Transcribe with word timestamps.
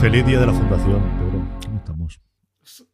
Feliz 0.00 0.26
día 0.26 0.38
de 0.38 0.46
la 0.46 0.52
fundación, 0.52 1.02
Pedro. 1.18 1.48
¿Cómo 1.64 1.78
estamos? 1.78 2.20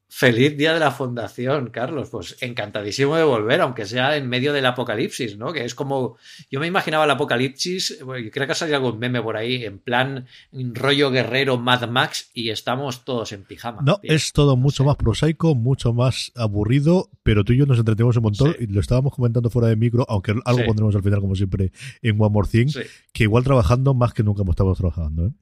Feliz 0.08 0.56
día 0.56 0.72
de 0.72 0.81
la 0.81 0.92
fundación, 0.92 1.70
Carlos. 1.70 2.08
Pues 2.11 2.36
encantadísimo 2.41 3.17
de 3.17 3.25
volver, 3.25 3.61
aunque 3.61 3.86
sea 3.86 4.17
en 4.17 4.28
medio 4.28 4.53
del 4.53 4.64
apocalipsis, 4.67 5.36
¿no? 5.36 5.53
Que 5.53 5.64
es 5.64 5.75
como. 5.75 6.17
Yo 6.50 6.61
me 6.61 6.69
imaginaba 6.69 7.05
el 7.05 7.11
apocalipsis, 7.11 7.98
creo 8.33 8.47
que 8.47 8.53
ha 8.53 8.55
salido 8.55 8.77
algún 8.77 8.98
meme 8.98 9.20
por 9.20 9.36
ahí, 9.36 9.64
en 9.64 9.78
plan 9.78 10.27
rollo 10.53 11.11
guerrero 11.11 11.58
Mad 11.58 11.89
Max, 11.89 12.30
y 12.34 12.50
estamos 12.50 13.05
todos 13.05 13.33
en 13.33 13.42
pijama. 13.42 13.83
No, 13.83 13.98
es 14.03 14.33
todo 14.33 14.56
mucho 14.56 14.84
más 14.84 14.97
prosaico, 14.97 15.55
mucho 15.55 15.92
más 15.92 16.33
aburrido, 16.36 17.11
pero 17.23 17.45
tú 17.45 17.53
y 17.53 17.58
yo 17.58 17.67
nos 17.67 17.78
entretenemos 17.78 18.17
un 18.17 18.23
montón, 18.23 18.55
y 18.61 18.67
lo 18.67 18.80
estábamos 18.80 19.14
comentando 19.14 19.50
fuera 19.50 19.69
de 19.69 19.77
micro, 19.77 20.06
aunque 20.08 20.34
algo 20.45 20.64
pondremos 20.67 20.95
al 20.95 21.03
final, 21.03 21.20
como 21.20 21.34
siempre, 21.34 21.73
en 22.00 22.20
One 22.20 22.30
More 22.30 22.48
Thing, 22.48 22.69
que 23.12 23.25
igual 23.25 23.45
trabajando 23.45 23.92
más 23.92 24.14
que 24.14 24.23
nunca 24.23 24.42
hemos 24.42 24.53
estado 24.53 24.75
trabajando, 24.75 25.27
¿eh? 25.27 25.33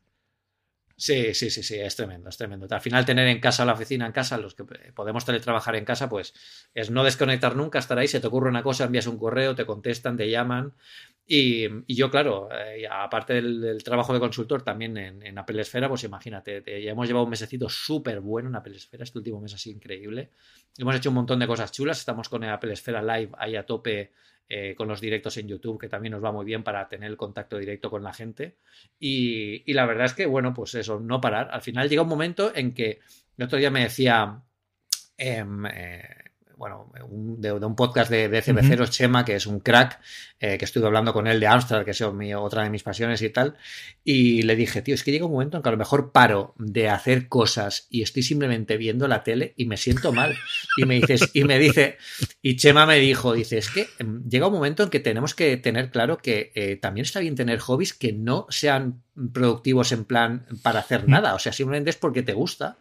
Sí, 1.01 1.33
sí, 1.33 1.48
sí, 1.48 1.62
sí, 1.62 1.77
es 1.81 1.97
tremendo, 1.97 2.29
es 2.29 2.37
tremendo. 2.37 2.67
Al 2.69 2.81
final 2.83 3.06
tener 3.06 3.27
en 3.27 3.41
casa 3.41 3.65
la 3.65 3.73
oficina 3.73 4.05
en 4.05 4.12
casa, 4.12 4.37
los 4.37 4.55
que 4.55 4.65
podemos 4.65 5.25
teletrabajar 5.25 5.75
en 5.77 5.87
casa, 5.87 6.11
pues 6.11 6.34
es 6.75 6.91
no 6.91 7.03
desconectar 7.03 7.56
nunca, 7.56 7.79
estar 7.79 7.98
ahí, 7.98 8.06
se 8.06 8.20
te 8.20 8.27
ocurre 8.27 8.51
una 8.51 8.62
cosa, 8.62 8.84
envías 8.84 9.06
un 9.06 9.17
correo, 9.17 9.55
te 9.55 9.65
contestan, 9.65 10.19
te 10.19 10.28
llaman. 10.28 10.75
Y, 11.27 11.95
yo, 11.95 12.11
claro, 12.11 12.51
eh, 12.53 12.87
aparte 12.87 13.33
del, 13.33 13.83
trabajo 13.83 14.12
de 14.12 14.21
consultor 14.21 14.61
también 14.61 14.98
en, 14.98 15.39
Apple 15.39 15.62
Esfera, 15.62 15.89
pues 15.89 16.05
imagínate, 16.05 16.62
ya 16.83 16.91
hemos 16.91 17.06
llevado 17.06 17.25
un 17.25 17.31
mesecito 17.31 17.71
súper 17.71 18.21
bueno 18.21 18.51
en 18.51 18.56
Apple 18.56 18.77
Esfera, 18.77 19.05
este 19.05 19.17
último 19.17 19.41
mes 19.41 19.55
así 19.55 19.71
increíble. 19.71 20.28
Hemos 20.77 20.95
hecho 20.97 21.09
un 21.09 21.15
montón 21.15 21.39
de 21.39 21.47
cosas 21.47 21.73
chulas, 21.73 21.98
estamos 21.98 22.28
con 22.28 22.45
Apple 22.45 22.75
Esfera 22.75 23.01
Live 23.01 23.33
ahí 23.39 23.56
a 23.56 23.65
tope 23.65 24.12
eh, 24.53 24.75
con 24.75 24.89
los 24.89 25.01
directos 25.01 25.37
en 25.37 25.47
YouTube, 25.47 25.81
que 25.81 25.89
también 25.89 26.11
nos 26.11 26.25
va 26.25 26.33
muy 26.33 26.45
bien 26.45 26.65
para 26.65 26.89
tener 26.89 27.09
el 27.09 27.17
contacto 27.17 27.56
directo 27.56 27.89
con 27.89 28.03
la 28.03 28.12
gente. 28.12 28.56
Y, 28.98 29.73
la 29.73 29.87
verdad 29.87 30.06
es 30.06 30.15
que, 30.15 30.27
bueno, 30.27 30.53
pues 30.53 30.75
eso, 30.75 30.98
no 30.98 31.20
parar. 31.20 31.51
Al 31.53 31.62
final 31.62 31.89
llega 31.89 32.03
un 32.03 32.09
momento 32.09 32.51
en 32.53 32.75
que 32.75 32.98
el 33.39 33.45
otro 33.45 33.59
día 33.59 33.71
me 33.71 33.84
decía... 33.84 34.43
Em, 35.17 35.67
eh, 35.67 36.19
bueno, 36.61 36.92
de, 37.39 37.53
un 37.53 37.75
podcast 37.75 38.11
de, 38.11 38.28
de 38.28 38.42
CB0, 38.42 38.91
Chema, 38.91 39.25
que 39.25 39.34
es 39.34 39.47
un 39.47 39.60
crack, 39.60 39.98
eh, 40.38 40.59
que 40.59 40.66
estuve 40.66 40.87
hablando 40.87 41.15
con 41.15 41.26
él 41.26 41.41
de 41.41 41.47
Amstrad, 41.47 41.87
que 41.87 41.93
es 41.93 42.03
otra 42.03 42.65
de 42.65 42.69
mis 42.69 42.82
pasiones 42.82 43.22
y 43.22 43.31
tal, 43.31 43.56
y 44.04 44.43
le 44.43 44.56
dije, 44.56 44.82
tío, 44.82 44.94
es 44.94 45.03
que 45.03 45.10
llega 45.10 45.25
un 45.25 45.32
momento 45.32 45.56
en 45.56 45.62
que 45.62 45.71
a 45.71 45.72
lo 45.72 45.78
mejor 45.78 46.12
paro 46.12 46.54
de 46.59 46.91
hacer 46.91 47.28
cosas 47.28 47.87
y 47.88 48.03
estoy 48.03 48.22
simplemente 48.22 48.76
viendo 48.76 49.09
la 49.09 49.25
tele 49.25 49.54
y 49.56 49.65
me 49.65 49.78
siento 49.78 50.12
mal. 50.12 50.37
Y 50.76 50.84
me 50.84 50.97
dices, 50.97 51.31
y 51.32 51.44
me 51.44 51.59
dice, 51.59 51.97
y 52.43 52.56
Chema 52.56 52.84
me 52.84 52.98
dijo, 52.98 53.32
dice, 53.32 53.56
es 53.56 53.71
que 53.71 53.88
em, 53.98 54.28
llega 54.28 54.47
un 54.47 54.53
momento 54.53 54.82
en 54.82 54.91
que 54.91 55.00
tenemos 55.00 55.34
que 55.34 55.56
tener 55.56 55.91
claro 55.91 56.19
que 56.19 56.53
eh, 56.54 56.77
también 56.77 57.06
está 57.06 57.21
bien 57.21 57.37
tener 57.37 57.59
hobbies 57.59 57.94
que 57.94 58.12
no 58.12 58.47
sean 58.50 59.03
productivos 59.32 59.92
en 59.92 60.04
plan 60.04 60.47
para 60.62 60.81
hacer 60.81 61.09
nada, 61.09 61.34
o 61.34 61.38
sea, 61.38 61.54
simplemente 61.54 61.88
es 61.88 61.97
porque 61.97 62.22
te 62.22 62.34
gusta. 62.34 62.77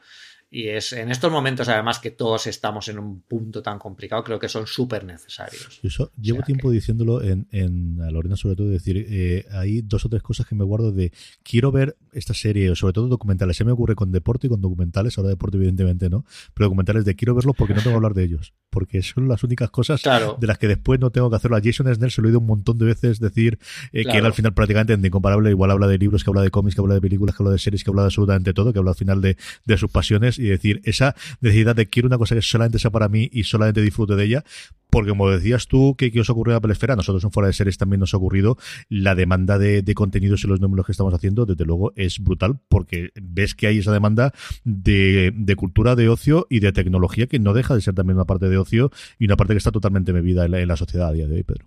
Y 0.51 0.69
es 0.69 0.93
en 0.93 1.11
estos 1.11 1.31
momentos, 1.31 1.69
además, 1.69 1.99
que 1.99 2.09
todos 2.09 2.47
estamos 2.47 2.87
en 2.87 2.97
un 2.97 3.21
punto 3.21 3.61
tan 3.61 3.77
complicado, 3.77 4.23
creo 4.23 4.39
que 4.39 4.49
son 4.49 4.65
súper 4.65 5.03
necesarios. 5.03 5.79
Eso, 5.83 6.11
llevo 6.19 6.41
tiempo 6.41 6.71
diciéndolo 6.71 7.21
en, 7.21 7.47
en 7.51 8.01
a 8.01 8.09
Lorena, 8.09 8.35
sobre 8.35 8.55
todo, 8.55 8.67
decir, 8.67 9.05
eh, 9.09 9.45
hay 9.51 9.81
dos 9.83 10.05
o 10.05 10.09
tres 10.09 10.23
cosas 10.23 10.47
que 10.47 10.55
me 10.55 10.63
guardo 10.63 10.91
de 10.91 11.11
quiero 11.43 11.71
ver 11.71 11.97
esta 12.13 12.33
serie, 12.33 12.75
sobre 12.75 12.93
todo 12.93 13.07
documentales. 13.07 13.57
Se 13.57 13.63
me 13.63 13.71
ocurre 13.71 13.93
con 13.93 14.11
deporte 14.11 14.47
y 14.47 14.49
con 14.49 14.59
documentales, 14.59 15.19
ahora 15.19 15.29
deporte, 15.29 15.57
evidentemente, 15.57 16.09
no, 16.09 16.25
pero 16.55 16.65
documentales 16.65 17.05
de 17.05 17.15
quiero 17.15 17.35
verlos 17.35 17.55
porque 17.55 17.75
no 17.75 17.81
tengo 17.81 17.91
que 17.91 17.97
hablar 17.97 18.15
de 18.15 18.23
ellos, 18.23 18.55
porque 18.71 19.03
son 19.03 19.27
las 19.27 19.43
únicas 19.43 19.69
cosas 19.69 20.01
de 20.01 20.47
las 20.47 20.57
que 20.57 20.67
después 20.67 20.99
no 20.99 21.11
tengo 21.11 21.29
que 21.29 21.35
hacerlo. 21.35 21.57
A 21.57 21.61
Jason 21.63 21.93
Snell 21.93 22.09
se 22.09 22.21
lo 22.23 22.27
he 22.27 22.29
oído 22.29 22.39
un 22.39 22.47
montón 22.47 22.79
de 22.79 22.85
veces 22.85 23.19
decir 23.19 23.59
eh, 23.91 24.03
que 24.03 24.17
él 24.17 24.25
al 24.25 24.33
final 24.33 24.55
prácticamente 24.55 24.93
incomparable, 24.93 25.51
igual 25.51 25.69
habla 25.69 25.85
de 25.85 25.99
libros, 25.99 26.23
que 26.23 26.31
habla 26.31 26.41
de 26.41 26.49
cómics, 26.49 26.73
que 26.73 26.81
habla 26.81 26.95
de 26.95 27.01
películas, 27.01 27.35
que 27.35 27.43
habla 27.43 27.51
de 27.51 27.59
series, 27.59 27.83
que 27.83 27.91
habla 27.91 28.01
de 28.01 28.07
absolutamente 28.07 28.53
todo, 28.55 28.73
que 28.73 28.79
habla 28.79 28.91
al 28.91 28.97
final 28.97 29.21
de, 29.21 29.37
de 29.65 29.77
sus 29.77 29.91
pasiones 29.91 30.38
y 30.39 30.49
decir, 30.49 30.81
esa 30.83 31.15
necesidad 31.41 31.75
de 31.75 31.87
quiero 31.87 32.07
una 32.07 32.17
cosa 32.17 32.35
que 32.35 32.41
solamente 32.41 32.79
sea 32.79 32.91
para 32.91 33.09
mí 33.09 33.29
y 33.31 33.43
solamente 33.43 33.81
disfrute 33.81 34.15
de 34.15 34.25
ella, 34.25 34.43
porque 34.89 35.09
como 35.09 35.29
decías 35.29 35.67
tú, 35.67 35.95
que, 35.95 36.11
os 36.19 36.29
ocurrió 36.29 36.55
a 36.55 36.61
Pelesfera, 36.61 36.95
nosotros 36.95 37.23
en 37.23 37.31
Fuera 37.31 37.47
de 37.47 37.53
Series 37.53 37.77
también 37.77 37.99
nos 37.99 38.13
ha 38.13 38.17
ocurrido, 38.17 38.57
la 38.87 39.15
demanda 39.15 39.57
de, 39.57 39.83
contenidos 39.93 40.43
y 40.43 40.47
los 40.47 40.61
números 40.61 40.85
que 40.85 40.91
estamos 40.91 41.13
haciendo, 41.13 41.45
desde 41.45 41.65
luego, 41.65 41.93
es 41.95 42.19
brutal, 42.19 42.59
porque 42.69 43.11
ves 43.21 43.53
que 43.53 43.67
hay 43.67 43.79
esa 43.79 43.91
demanda 43.91 44.33
de, 44.63 45.33
cultura, 45.57 45.95
de 45.95 46.09
ocio 46.09 46.47
y 46.49 46.59
de 46.59 46.71
tecnología 46.71 47.27
que 47.27 47.39
no 47.39 47.53
deja 47.53 47.75
de 47.75 47.81
ser 47.81 47.93
también 47.93 48.17
una 48.17 48.25
parte 48.25 48.49
de 48.49 48.57
ocio 48.57 48.91
y 49.17 49.25
una 49.25 49.35
parte 49.35 49.53
que 49.53 49.57
está 49.57 49.71
totalmente 49.71 50.11
bebida 50.11 50.45
en 50.45 50.67
la, 50.67 50.75
sociedad 50.75 51.09
a 51.09 51.11
día 51.11 51.27
de 51.27 51.35
hoy, 51.35 51.43
Pedro. 51.43 51.65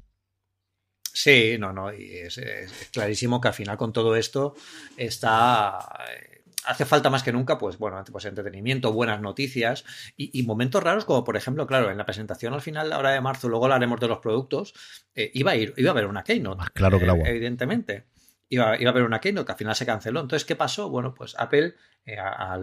Sí, 1.13 1.57
no, 1.59 1.73
no, 1.73 1.93
y 1.93 2.11
es, 2.17 2.41
clarísimo 2.91 3.41
que 3.41 3.49
al 3.49 3.55
final 3.55 3.77
con 3.77 3.93
todo 3.93 4.17
esto 4.17 4.55
está 4.97 5.79
hace 6.65 6.85
falta 6.85 7.11
más 7.11 7.23
que 7.23 7.33
nunca, 7.33 7.59
pues 7.59 7.79
bueno, 7.79 8.03
pues 8.11 8.25
entretenimiento, 8.25 8.93
buenas 8.93 9.21
noticias 9.21 9.85
y, 10.17 10.43
momentos 10.43 10.83
raros 10.83 11.05
como 11.05 11.25
por 11.25 11.37
ejemplo, 11.37 11.67
claro, 11.67 11.91
en 11.91 11.97
la 11.97 12.05
presentación 12.05 12.55
al 12.55 12.61
final, 12.61 12.93
ahora 12.93 13.11
de 13.11 13.21
marzo, 13.21 13.49
luego 13.49 13.67
hablaremos 13.67 14.01
de 14.01 14.09
los 14.09 14.19
productos, 14.19 14.75
eh, 15.15 15.31
iba 15.35 15.53
a 15.53 15.57
ir, 15.57 15.75
iba 15.77 15.91
a 15.91 15.93
haber 15.93 16.07
una 16.07 16.25
keynote. 16.25 16.65
claro 16.75 16.99
que 16.99 17.07
eh, 17.07 17.23
Evidentemente 17.27 18.12
iba, 18.53 18.79
iba, 18.79 18.91
a 18.91 18.93
haber 18.93 19.05
una 19.05 19.21
keynote 19.21 19.47
que 19.47 19.53
al 19.53 19.59
final 19.59 19.75
se 19.75 19.87
canceló. 19.87 20.21
Entonces, 20.21 20.45
¿qué 20.45 20.57
pasó? 20.57 20.91
Bueno, 20.91 21.15
pues 21.15 21.35
Apple, 21.39 21.75
eh, 22.05 22.19
a, 22.19 22.55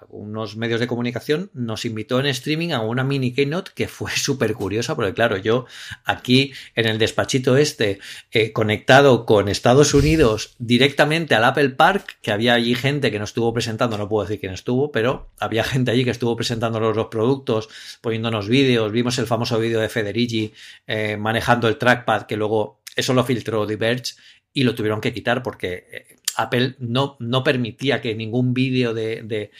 algunos 0.00 0.56
medios 0.56 0.80
de 0.80 0.88
comunicación, 0.88 1.50
nos 1.54 1.84
invitó 1.84 2.18
en 2.18 2.26
streaming 2.26 2.70
a 2.70 2.80
una 2.80 3.04
mini 3.04 3.32
keynote 3.32 3.70
que 3.74 3.86
fue 3.86 4.10
súper 4.16 4.54
curiosa, 4.54 4.96
porque 4.96 5.14
claro, 5.14 5.36
yo 5.36 5.66
aquí 6.04 6.52
en 6.74 6.86
el 6.86 6.98
despachito 6.98 7.56
este, 7.56 8.00
eh, 8.32 8.52
conectado 8.52 9.24
con 9.24 9.48
Estados 9.48 9.94
Unidos 9.94 10.56
directamente 10.58 11.36
al 11.36 11.44
Apple 11.44 11.70
Park, 11.70 12.18
que 12.20 12.32
había 12.32 12.54
allí 12.54 12.74
gente 12.74 13.12
que 13.12 13.18
nos 13.20 13.30
estuvo 13.30 13.52
presentando, 13.52 13.98
no 13.98 14.08
puedo 14.08 14.26
decir 14.26 14.40
quién 14.40 14.54
estuvo, 14.54 14.90
pero 14.90 15.30
había 15.38 15.62
gente 15.62 15.92
allí 15.92 16.04
que 16.04 16.10
estuvo 16.10 16.34
presentando 16.34 16.80
los, 16.80 17.06
productos, 17.06 17.68
poniéndonos 18.00 18.48
vídeos, 18.48 18.90
vimos 18.90 19.18
el 19.18 19.26
famoso 19.26 19.58
vídeo 19.60 19.78
de 19.78 19.88
Federici 19.88 20.52
eh, 20.86 21.16
manejando 21.16 21.68
el 21.68 21.76
trackpad, 21.76 22.22
que 22.22 22.36
luego 22.36 22.80
eso 22.96 23.14
lo 23.14 23.22
filtró 23.22 23.64
Diverge 23.64 24.14
y 24.52 24.64
lo 24.64 24.74
tuvieron 24.74 25.00
que 25.00 25.12
quitar 25.12 25.42
porque 25.42 25.86
eh, 25.90 26.16
Apple 26.38 26.76
no, 26.78 27.16
no 27.18 27.42
permitía 27.42 28.00
que 28.00 28.14
ningún 28.14 28.54
vídeo 28.54 28.94
de, 28.94 29.50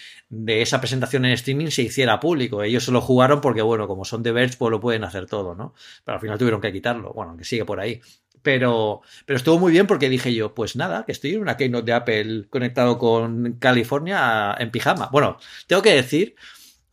esa 0.46 0.80
presentación 0.80 1.24
en 1.24 1.32
streaming 1.32 1.68
se 1.68 1.82
hiciera 1.82 2.20
público. 2.20 2.62
Ellos 2.62 2.84
se 2.84 2.92
lo 2.92 3.00
jugaron 3.00 3.40
porque, 3.40 3.62
bueno, 3.62 3.88
como 3.88 4.04
son 4.04 4.22
de 4.22 4.30
Verge, 4.30 4.56
pues 4.56 4.70
lo 4.70 4.80
pueden 4.80 5.02
hacer 5.02 5.26
todo, 5.26 5.56
¿no? 5.56 5.74
Pero 6.04 6.14
al 6.14 6.20
final 6.20 6.38
tuvieron 6.38 6.60
que 6.60 6.72
quitarlo. 6.72 7.12
Bueno, 7.12 7.36
que 7.36 7.44
sigue 7.44 7.64
por 7.64 7.80
ahí. 7.80 8.00
Pero, 8.42 9.02
pero 9.26 9.36
estuvo 9.36 9.58
muy 9.58 9.72
bien 9.72 9.88
porque 9.88 10.08
dije 10.08 10.32
yo, 10.32 10.54
pues 10.54 10.76
nada, 10.76 11.04
que 11.04 11.10
estoy 11.10 11.34
en 11.34 11.42
una 11.42 11.56
keynote 11.56 11.86
de 11.86 11.92
Apple 11.92 12.46
conectado 12.48 12.96
con 12.96 13.54
California 13.54 14.54
en 14.56 14.70
pijama. 14.70 15.08
Bueno, 15.10 15.38
tengo 15.66 15.82
que 15.82 15.94
decir 15.94 16.36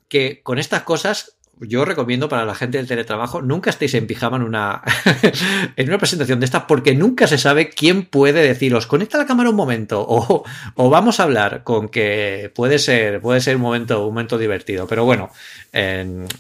que 0.07 0.41
con 0.41 0.57
estas 0.57 0.81
cosas 0.81 1.37
yo 1.59 1.85
recomiendo 1.85 2.29
para 2.29 2.45
la 2.45 2.55
gente 2.55 2.77
del 2.77 2.87
teletrabajo, 2.87 3.41
nunca 3.41 3.69
estéis 3.69 3.93
en 3.93 4.07
pijama 4.07 4.37
en 4.37 4.43
una, 4.43 4.81
en 5.75 5.87
una 5.87 5.97
presentación 5.97 6.39
de 6.39 6.45
estas, 6.45 6.63
porque 6.63 6.95
nunca 6.95 7.27
se 7.27 7.37
sabe 7.37 7.69
quién 7.69 8.03
puede 8.03 8.41
deciros, 8.41 8.87
conecta 8.87 9.17
la 9.17 9.25
cámara 9.25 9.49
un 9.49 9.55
momento, 9.55 10.05
o, 10.07 10.43
o 10.75 10.89
vamos 10.89 11.19
a 11.19 11.23
hablar 11.23 11.63
con 11.63 11.89
que 11.89 12.51
puede 12.53 12.79
ser, 12.79 13.21
puede 13.21 13.41
ser 13.41 13.55
un 13.55 13.61
momento, 13.61 14.05
un 14.07 14.13
momento 14.13 14.37
divertido. 14.37 14.87
Pero 14.87 15.05
bueno, 15.05 15.31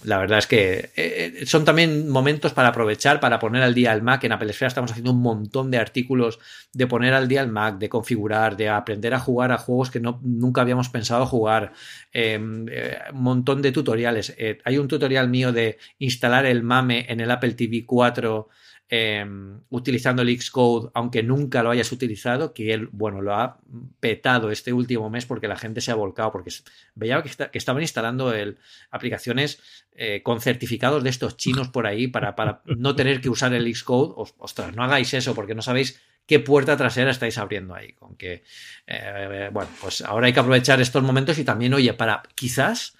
la 0.03 0.17
verdad 0.17 0.37
es 0.37 0.47
que 0.47 0.91
eh, 0.95 1.43
son 1.45 1.65
también 1.65 2.07
momentos 2.07 2.53
para 2.53 2.69
aprovechar, 2.69 3.19
para 3.19 3.37
poner 3.37 3.63
al 3.63 3.73
día 3.73 3.91
el 3.91 4.01
Mac. 4.01 4.23
En 4.23 4.31
Apple 4.31 4.49
Esfera 4.49 4.69
estamos 4.69 4.91
haciendo 4.91 5.11
un 5.11 5.21
montón 5.21 5.69
de 5.71 5.77
artículos 5.77 6.39
de 6.71 6.87
poner 6.87 7.13
al 7.13 7.27
día 7.27 7.41
el 7.41 7.49
Mac, 7.49 7.77
de 7.77 7.89
configurar, 7.89 8.55
de 8.55 8.69
aprender 8.69 9.13
a 9.13 9.19
jugar 9.19 9.51
a 9.51 9.57
juegos 9.57 9.91
que 9.91 9.99
no, 9.99 10.21
nunca 10.23 10.61
habíamos 10.61 10.87
pensado 10.87 11.25
jugar. 11.25 11.73
Em, 12.13 12.65
eh, 12.69 12.97
un 13.11 13.23
montón 13.23 13.61
de 13.61 13.73
tutoriales. 13.73 14.33
Eh, 14.37 14.59
hay 14.63 14.77
un 14.77 14.87
tutorial 14.87 15.04
mío 15.27 15.51
de 15.51 15.77
instalar 15.99 16.45
el 16.45 16.63
MAME 16.63 17.05
en 17.09 17.19
el 17.19 17.31
Apple 17.31 17.53
TV 17.53 17.85
4 17.85 18.47
em, 18.87 19.59
utilizando 19.69 20.21
el 20.21 20.41
Xcode, 20.41 20.91
aunque 20.93 21.23
nunca 21.23 21.63
lo 21.63 21.71
hayas 21.71 21.91
utilizado, 21.91 22.53
que 22.53 22.73
él, 22.73 22.89
bueno, 22.91 23.21
lo 23.21 23.33
ha 23.33 23.59
petado 23.99 24.51
este 24.51 24.73
último 24.73 25.09
mes 25.09 25.25
porque 25.25 25.47
la 25.47 25.57
gente 25.57 25.81
se 25.81 25.91
ha 25.91 25.95
volcado, 25.95 26.31
porque 26.31 26.51
veía 26.93 27.23
que, 27.23 27.57
estaban 27.57 27.81
instalando 27.81 28.33
el, 28.33 28.57
aplicaciones 28.91 29.59
eh, 29.95 30.21
con 30.23 30.41
certificados 30.41 31.03
de 31.03 31.09
estos 31.09 31.37
chinos 31.37 31.69
por 31.69 31.87
ahí 31.87 32.07
para, 32.07 32.35
para 32.35 32.61
no 32.65 32.95
tener 32.95 33.21
que 33.21 33.29
usar 33.29 33.53
el 33.53 33.73
Xcode. 33.75 34.13
Ostras, 34.37 34.75
no 34.75 34.83
hagáis 34.83 35.13
eso 35.13 35.33
porque 35.33 35.55
no 35.55 35.61
sabéis 35.61 35.99
qué 36.25 36.39
puerta 36.39 36.77
trasera 36.77 37.11
estáis 37.11 37.37
abriendo 37.37 37.73
ahí. 37.75 37.93
Con 37.93 38.15
que, 38.15 38.43
eh, 38.87 39.49
bueno, 39.51 39.69
pues 39.81 40.01
ahora 40.01 40.27
hay 40.27 40.33
que 40.33 40.39
aprovechar 40.39 40.81
estos 40.81 41.03
momentos 41.03 41.37
y 41.37 41.43
también, 41.43 41.73
oye, 41.73 41.93
para 41.93 42.23
quizás 42.35 42.94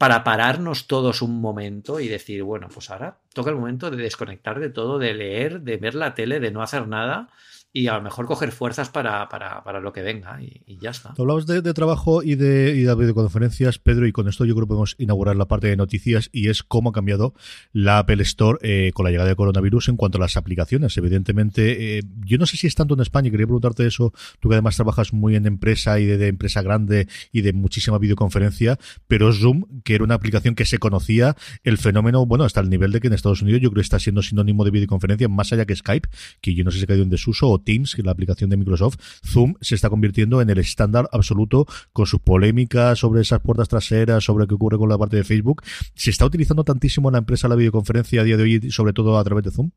para 0.00 0.24
pararnos 0.24 0.86
todos 0.86 1.20
un 1.20 1.42
momento 1.42 2.00
y 2.00 2.08
decir, 2.08 2.42
bueno, 2.42 2.68
pues 2.72 2.88
ahora 2.88 3.18
toca 3.34 3.50
el 3.50 3.56
momento 3.56 3.90
de 3.90 3.98
desconectar 3.98 4.58
de 4.58 4.70
todo, 4.70 4.98
de 4.98 5.12
leer, 5.12 5.60
de 5.60 5.76
ver 5.76 5.94
la 5.94 6.14
tele, 6.14 6.40
de 6.40 6.50
no 6.50 6.62
hacer 6.62 6.88
nada 6.88 7.28
y 7.72 7.86
a 7.86 7.94
lo 7.94 8.02
mejor 8.02 8.26
coger 8.26 8.50
fuerzas 8.50 8.88
para, 8.88 9.28
para, 9.28 9.62
para 9.62 9.80
lo 9.80 9.92
que 9.92 10.02
venga 10.02 10.40
y, 10.42 10.78
ya 10.80 10.90
está. 10.90 11.14
Hablamos 11.16 11.46
de, 11.46 11.62
trabajo 11.74 12.22
y 12.22 12.34
de, 12.34 12.74
y 12.76 12.82
de 12.82 12.94
videoconferencias, 12.94 13.78
Pedro, 13.78 14.06
y 14.06 14.12
con 14.12 14.28
esto 14.28 14.44
yo 14.44 14.54
creo 14.54 14.66
que 14.66 14.70
podemos 14.70 14.96
inaugurar 14.98 15.36
la 15.36 15.46
parte 15.46 15.68
de 15.68 15.76
noticias 15.76 16.30
y 16.32 16.48
es 16.48 16.62
cómo 16.62 16.90
ha 16.90 16.92
cambiado 16.92 17.34
la 17.72 17.98
Apple 17.98 18.22
Store 18.22 18.58
eh, 18.62 18.90
con 18.92 19.04
la 19.04 19.10
llegada 19.10 19.28
del 19.28 19.36
coronavirus 19.36 19.88
en 19.88 19.96
cuanto 19.96 20.18
a 20.18 20.20
las 20.20 20.36
aplicaciones. 20.36 20.96
Evidentemente, 20.96 21.98
eh, 21.98 22.02
yo 22.24 22.38
no 22.38 22.46
sé 22.46 22.56
si 22.56 22.66
es 22.66 22.74
tanto 22.74 22.94
en 22.94 23.00
España, 23.00 23.30
quería 23.30 23.46
preguntarte 23.46 23.86
eso, 23.86 24.12
tú 24.40 24.48
que 24.48 24.56
además 24.56 24.74
trabajas 24.74 25.12
muy 25.12 25.36
en 25.36 25.46
empresa 25.46 26.00
y 26.00 26.06
de, 26.06 26.18
de, 26.18 26.28
empresa 26.28 26.62
grande 26.62 27.08
y 27.30 27.42
de 27.42 27.52
muchísima 27.52 27.98
videoconferencia, 27.98 28.78
pero 29.06 29.32
Zoom, 29.32 29.82
que 29.84 29.94
era 29.94 30.04
una 30.04 30.14
aplicación 30.14 30.54
que 30.54 30.64
se 30.64 30.78
conocía, 30.78 31.36
el 31.62 31.78
fenómeno, 31.78 32.26
bueno, 32.26 32.44
hasta 32.44 32.60
el 32.60 32.68
nivel 32.68 32.90
de 32.90 33.00
que 33.00 33.08
en 33.08 33.12
Estados 33.12 33.42
Unidos 33.42 33.60
yo 33.60 33.70
creo 33.70 33.80
que 33.80 33.84
está 33.84 33.98
siendo 34.00 34.22
sinónimo 34.22 34.64
de 34.64 34.70
videoconferencia 34.70 35.28
más 35.28 35.52
allá 35.52 35.66
que 35.66 35.76
Skype, 35.76 36.08
que 36.40 36.54
yo 36.54 36.64
no 36.64 36.70
sé 36.70 36.78
si 36.78 36.84
ha 36.84 36.86
caído 36.86 37.04
en 37.04 37.10
desuso 37.10 37.48
o 37.48 37.59
Teams, 37.60 37.94
que 37.94 38.02
es 38.02 38.06
la 38.06 38.12
aplicación 38.12 38.50
de 38.50 38.56
Microsoft, 38.56 38.96
Zoom 39.24 39.54
se 39.60 39.74
está 39.74 39.88
convirtiendo 39.90 40.40
en 40.40 40.50
el 40.50 40.58
estándar 40.58 41.08
absoluto 41.12 41.66
con 41.92 42.06
sus 42.06 42.20
polémicas 42.20 42.98
sobre 42.98 43.22
esas 43.22 43.40
puertas 43.40 43.68
traseras, 43.68 44.24
sobre 44.24 44.46
qué 44.46 44.54
ocurre 44.54 44.78
con 44.78 44.88
la 44.88 44.98
parte 44.98 45.16
de 45.16 45.24
Facebook. 45.24 45.62
¿Se 45.94 46.10
está 46.10 46.26
utilizando 46.26 46.64
tantísimo 46.64 47.08
en 47.08 47.14
la 47.14 47.18
empresa 47.18 47.48
la 47.48 47.56
videoconferencia 47.56 48.20
a 48.20 48.24
día 48.24 48.36
de 48.36 48.42
hoy, 48.42 48.70
sobre 48.70 48.92
todo 48.92 49.18
a 49.18 49.24
través 49.24 49.44
de 49.44 49.50
Zoom? 49.50 49.70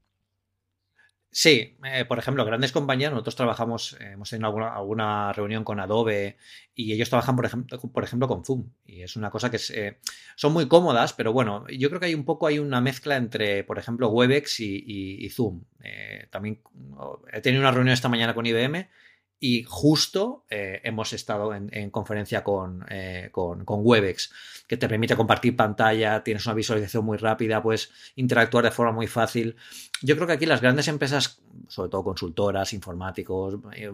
Sí, 1.36 1.76
eh, 1.84 2.06
por 2.06 2.20
ejemplo, 2.20 2.46
grandes 2.46 2.72
compañías, 2.72 3.12
nosotros 3.12 3.36
trabajamos, 3.36 3.98
eh, 4.00 4.12
hemos 4.12 4.30
tenido 4.30 4.50
alguna, 4.50 5.34
reunión 5.34 5.64
con 5.64 5.80
Adobe 5.80 6.38
y 6.76 6.94
ellos 6.94 7.10
trabajan, 7.10 7.36
por 7.36 7.48
ejemplo, 7.48 7.80
por 7.92 8.04
ejemplo 8.04 8.28
con 8.28 8.46
Zoom. 8.46 8.70
Y 8.86 9.02
es 9.02 9.16
una 9.16 9.32
cosa 9.32 9.50
que 9.50 9.58
eh, 9.74 9.98
son 10.36 10.54
muy 10.54 10.68
cómodas, 10.68 11.14
pero 11.14 11.34
bueno, 11.34 11.66
yo 11.70 11.90
creo 11.90 12.00
que 12.00 12.06
hay 12.06 12.14
un 12.14 12.24
poco, 12.24 12.46
hay 12.46 12.60
una 12.60 12.82
mezcla 12.82 13.18
entre, 13.18 13.64
por 13.64 13.80
ejemplo, 13.80 14.10
Webex 14.10 14.60
y, 14.60 15.28
Zoom. 15.32 15.64
también 16.30 16.62
he 17.32 17.42
tenido 17.42 17.62
una 17.62 17.72
reunión 17.72 17.94
esta 17.94 18.10
mañana 18.10 18.36
con 18.36 18.46
IBM 18.46 18.88
y 19.40 19.64
justo 19.64 20.46
hemos 20.50 21.14
estado 21.14 21.56
en, 21.56 21.90
conferencia 21.90 22.44
con, 22.44 22.86
con, 23.32 23.66
con, 23.66 23.80
Webex, 23.82 24.32
que 24.68 24.78
te 24.78 24.88
permite 24.88 25.16
compartir 25.16 25.56
pantalla, 25.56 26.24
tienes 26.24 26.46
una 26.46 26.54
visualización 26.54 27.04
muy 27.04 27.18
rápida, 27.18 27.64
puedes 27.64 27.92
interactuar 28.16 28.66
de 28.66 28.72
forma 28.72 28.92
muy 28.92 29.08
fácil. 29.08 29.58
Yo 30.04 30.16
creo 30.16 30.28
que 30.28 30.34
aquí 30.34 30.46
las 30.46 30.60
grandes 30.60 30.90
empresas, 30.90 31.40
sobre 31.70 31.90
todo 31.90 32.04
consultoras, 32.04 32.74
informáticos, 32.74 33.56
eh, 33.74 33.90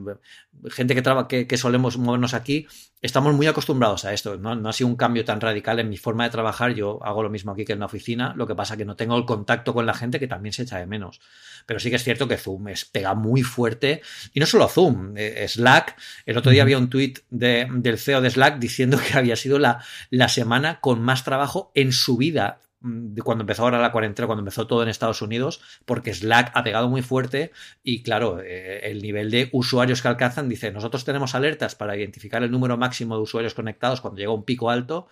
gente 0.72 0.96
que, 0.96 1.04
que, 1.28 1.48
que, 1.48 1.58
solemos 1.58 2.00
movernos 2.00 2.34
aquí, 2.34 2.66
estamos 3.00 3.36
muy 3.36 3.46
acostumbrados 3.46 4.06
a 4.06 4.14
esto. 4.14 4.36
¿no? 4.36 4.56
¿no? 4.56 4.70
ha 4.70 4.74
sido 4.74 4.88
un 4.88 4.96
cambio 4.96 5.24
tan 5.24 5.40
radical 5.40 5.80
en 5.80 5.88
mi 5.88 5.98
forma 5.98 6.24
de 6.24 6.32
trabajar. 6.32 6.74
Yo 6.74 7.00
hago 7.04 7.22
lo 7.22 7.30
mismo 7.30 7.52
aquí 7.52 7.64
que 7.64 7.74
en 7.74 7.80
la 7.80 7.86
oficina, 7.86 8.34
lo 8.36 8.48
que 8.48 8.56
pasa 8.56 8.76
que 8.76 8.86
no 8.86 8.96
tengo 8.96 9.16
el 9.18 9.26
contacto 9.26 9.76
con 9.76 9.86
la 9.86 9.94
gente 9.94 10.20
que 10.20 10.28
también 10.28 10.52
se 10.52 10.64
echa 10.64 10.80
de 10.80 10.88
menos. 10.88 11.22
Pero 11.68 11.80
sí 11.80 11.92
que 11.92 11.98
es 11.98 12.04
cierto 12.04 12.28
que 12.28 12.38
Zoom 12.38 12.70
es, 12.70 12.86
pega 12.86 13.14
muy 13.14 13.44
fuerte. 13.44 14.02
Y 14.34 14.40
no 14.40 14.48
solo 14.48 14.68
Zoom, 14.68 15.14
eh, 15.16 15.46
Slack. 15.48 15.96
El 16.26 16.40
otro 16.40 16.52
día 16.52 16.64
había 16.64 16.80
un 16.80 16.90
tweet 16.90 17.14
de, 17.30 17.68
del 17.72 18.00
CEO 18.00 18.22
de 18.22 18.32
Slack 18.32 18.58
diciendo 18.58 18.98
que 19.08 19.16
había 19.16 19.36
sido 19.36 19.60
la, 19.60 19.84
la 20.10 20.28
semana 20.28 20.80
con 20.80 21.04
más 21.04 21.24
trabajo 21.24 21.72
en 21.76 21.92
su 21.92 22.18
vida 22.18 22.62
de 22.82 23.22
cuando 23.22 23.44
empezó 23.44 23.64
ahora 23.64 23.80
la 23.80 23.92
cuarentena, 23.92 24.26
cuando 24.26 24.42
empezó 24.42 24.68
todo 24.68 24.84
en 24.84 24.90
Estados 24.90 25.22
Unidos, 25.22 25.62
porque 25.86 26.14
Slack 26.14 26.52
ha 26.54 26.64
pegado 26.64 26.90
muy 26.90 27.02
fuerte 27.02 27.52
y 27.84 28.04
claro, 28.04 28.40
eh, 28.42 28.82
el 28.84 29.02
nivel 29.02 29.32
de 29.32 29.50
usuarios 29.52 30.02
que 30.02 30.08
alcanzan, 30.08 30.48
dice, 30.48 30.72
nosotros 30.72 31.04
tenemos 31.04 31.36
alertas 31.36 31.76
para 31.76 31.98
identificar 31.98 32.42
el 32.44 32.52
número 32.52 32.78
máximo 32.78 33.16
de 33.16 33.22
usuarios 33.22 33.54
conectados 33.54 34.02
cuando 34.02 34.20
llega 34.20 34.32
un 34.32 34.46
pico 34.46 34.70
alto 34.70 35.08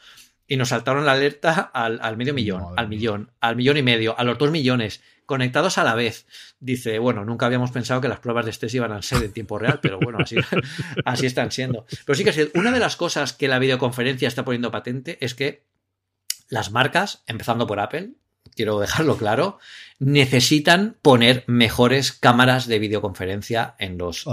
y 0.48 0.56
nos 0.56 0.70
saltaron 0.70 1.06
la 1.06 1.12
alerta 1.12 1.72
al, 1.74 2.00
al 2.02 2.16
medio 2.16 2.34
millón, 2.34 2.64
al 2.78 2.88
millón, 2.88 3.32
al 3.42 3.58
millón 3.58 3.78
y 3.78 3.84
medio, 3.84 4.18
a 4.18 4.24
los 4.24 4.38
dos 4.38 4.50
millones 4.50 5.02
conectados 5.28 5.78
a 5.78 5.84
la 5.84 5.94
vez. 5.94 6.26
Dice, 6.60 6.98
bueno, 7.00 7.26
nunca 7.26 7.46
habíamos 7.46 7.72
pensado 7.72 8.00
que 8.02 8.08
las 8.08 8.20
pruebas 8.20 8.46
de 8.46 8.52
estrés 8.52 8.74
iban 8.74 8.94
a 8.94 9.02
ser 9.02 9.22
en 9.24 9.34
tiempo 9.34 9.60
real, 9.60 9.80
pero 9.82 10.00
bueno, 10.00 10.20
así, 10.22 10.38
así 11.06 11.26
están 11.26 11.52
siendo. 11.52 11.86
Pero 12.06 12.18
sí 12.18 12.24
que 12.24 12.52
una 12.58 12.72
de 12.72 12.80
las 12.80 12.96
cosas 12.96 13.34
que 13.34 13.50
la 13.50 13.60
videoconferencia 13.60 14.28
está 14.28 14.46
poniendo 14.46 14.72
patente 14.72 15.18
es 15.20 15.36
que 15.36 15.67
las 16.50 16.72
marcas, 16.72 17.24
empezando 17.28 17.68
por 17.68 17.80
Apple, 17.80 18.14
quiero 18.56 18.80
dejarlo 18.80 19.18
claro, 19.18 19.60
necesitan 20.00 20.96
poner 21.02 21.44
mejores 21.48 22.12
cámaras 22.12 22.68
de 22.68 22.80
videoconferencia 22.80 23.76
en 23.80 23.98
los, 23.98 24.26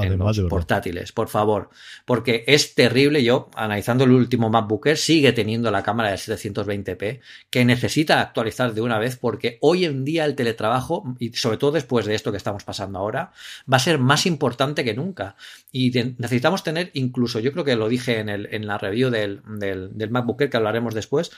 portátiles, 0.49 1.12
por 1.12 1.28
favor. 1.28 1.70
Porque 2.05 2.44
es 2.46 2.75
terrible, 2.75 3.22
yo, 3.22 3.50
analizando 3.55 4.05
el 4.05 4.11
último 4.11 4.50
MacBook 4.50 4.94
sigue 4.96 5.32
teniendo 5.32 5.70
la 5.70 5.82
cámara 5.82 6.11
de 6.11 6.16
720p, 6.16 7.20
que 7.50 7.64
necesita 7.64 8.20
actualizar 8.20 8.75
de 8.75 8.81
una 8.81 8.99
vez, 8.99 9.17
porque 9.17 9.58
hoy 9.60 9.84
en 9.84 10.05
día 10.05 10.25
el 10.25 10.34
teletrabajo, 10.34 11.14
y 11.19 11.32
sobre 11.32 11.56
todo 11.56 11.72
después 11.72 12.06
de 12.06 12.14
esto 12.14 12.31
que 12.31 12.38
estamos 12.38 12.64
pasando 12.64 12.99
ahora, 12.99 13.32
va 13.70 13.76
a 13.76 13.81
ser 13.81 13.99
más 13.99 14.26
importante 14.26 14.84
que 14.84 14.94
nunca. 14.94 15.37
Y 15.72 15.90
necesitamos 16.19 16.62
tener, 16.62 16.90
incluso, 16.94 17.40
yo 17.40 17.52
creo 17.52 17.64
que 17.64 17.76
lo 17.76 17.88
dije 17.88 18.19
en, 18.19 18.28
el, 18.28 18.49
en 18.52 18.67
la 18.67 18.78
review 18.78 19.10
del, 19.10 19.40
del, 19.46 19.96
del 19.96 20.10
MacBook 20.10 20.49
que 20.50 20.56
hablaremos 20.56 20.94
después, 20.94 21.31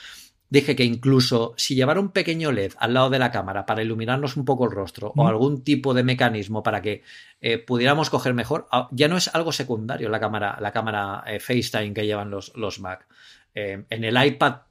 dije 0.49 0.75
que 0.75 0.83
incluso 0.83 1.53
si 1.57 1.75
llevara 1.75 1.99
un 1.99 2.09
pequeño 2.09 2.51
LED 2.51 2.73
al 2.77 2.93
lado 2.93 3.09
de 3.09 3.19
la 3.19 3.31
cámara 3.31 3.65
para 3.65 3.81
iluminarnos 3.81 4.37
un 4.37 4.45
poco 4.45 4.65
el 4.65 4.71
rostro 4.71 5.13
o 5.15 5.27
algún 5.27 5.63
tipo 5.63 5.93
de 5.93 6.03
mecanismo 6.03 6.63
para 6.63 6.81
que 6.81 7.03
eh, 7.41 7.57
pudiéramos 7.57 8.09
coger 8.09 8.33
mejor, 8.33 8.67
ah, 8.71 8.87
ya 8.91 9.07
no 9.07 9.17
es 9.17 9.33
algo 9.33 9.51
secundario 9.51 10.09
la 10.09 10.19
cámara, 10.19 10.57
la 10.61 10.71
cámara 10.71 11.23
eh, 11.27 11.39
FaceTime 11.39 11.93
que 11.93 12.05
llevan 12.05 12.31
los, 12.31 12.55
los 12.55 12.79
Mac. 12.79 13.07
Eh, 13.53 13.83
en 13.89 14.03
el 14.03 14.25
iPad 14.25 14.61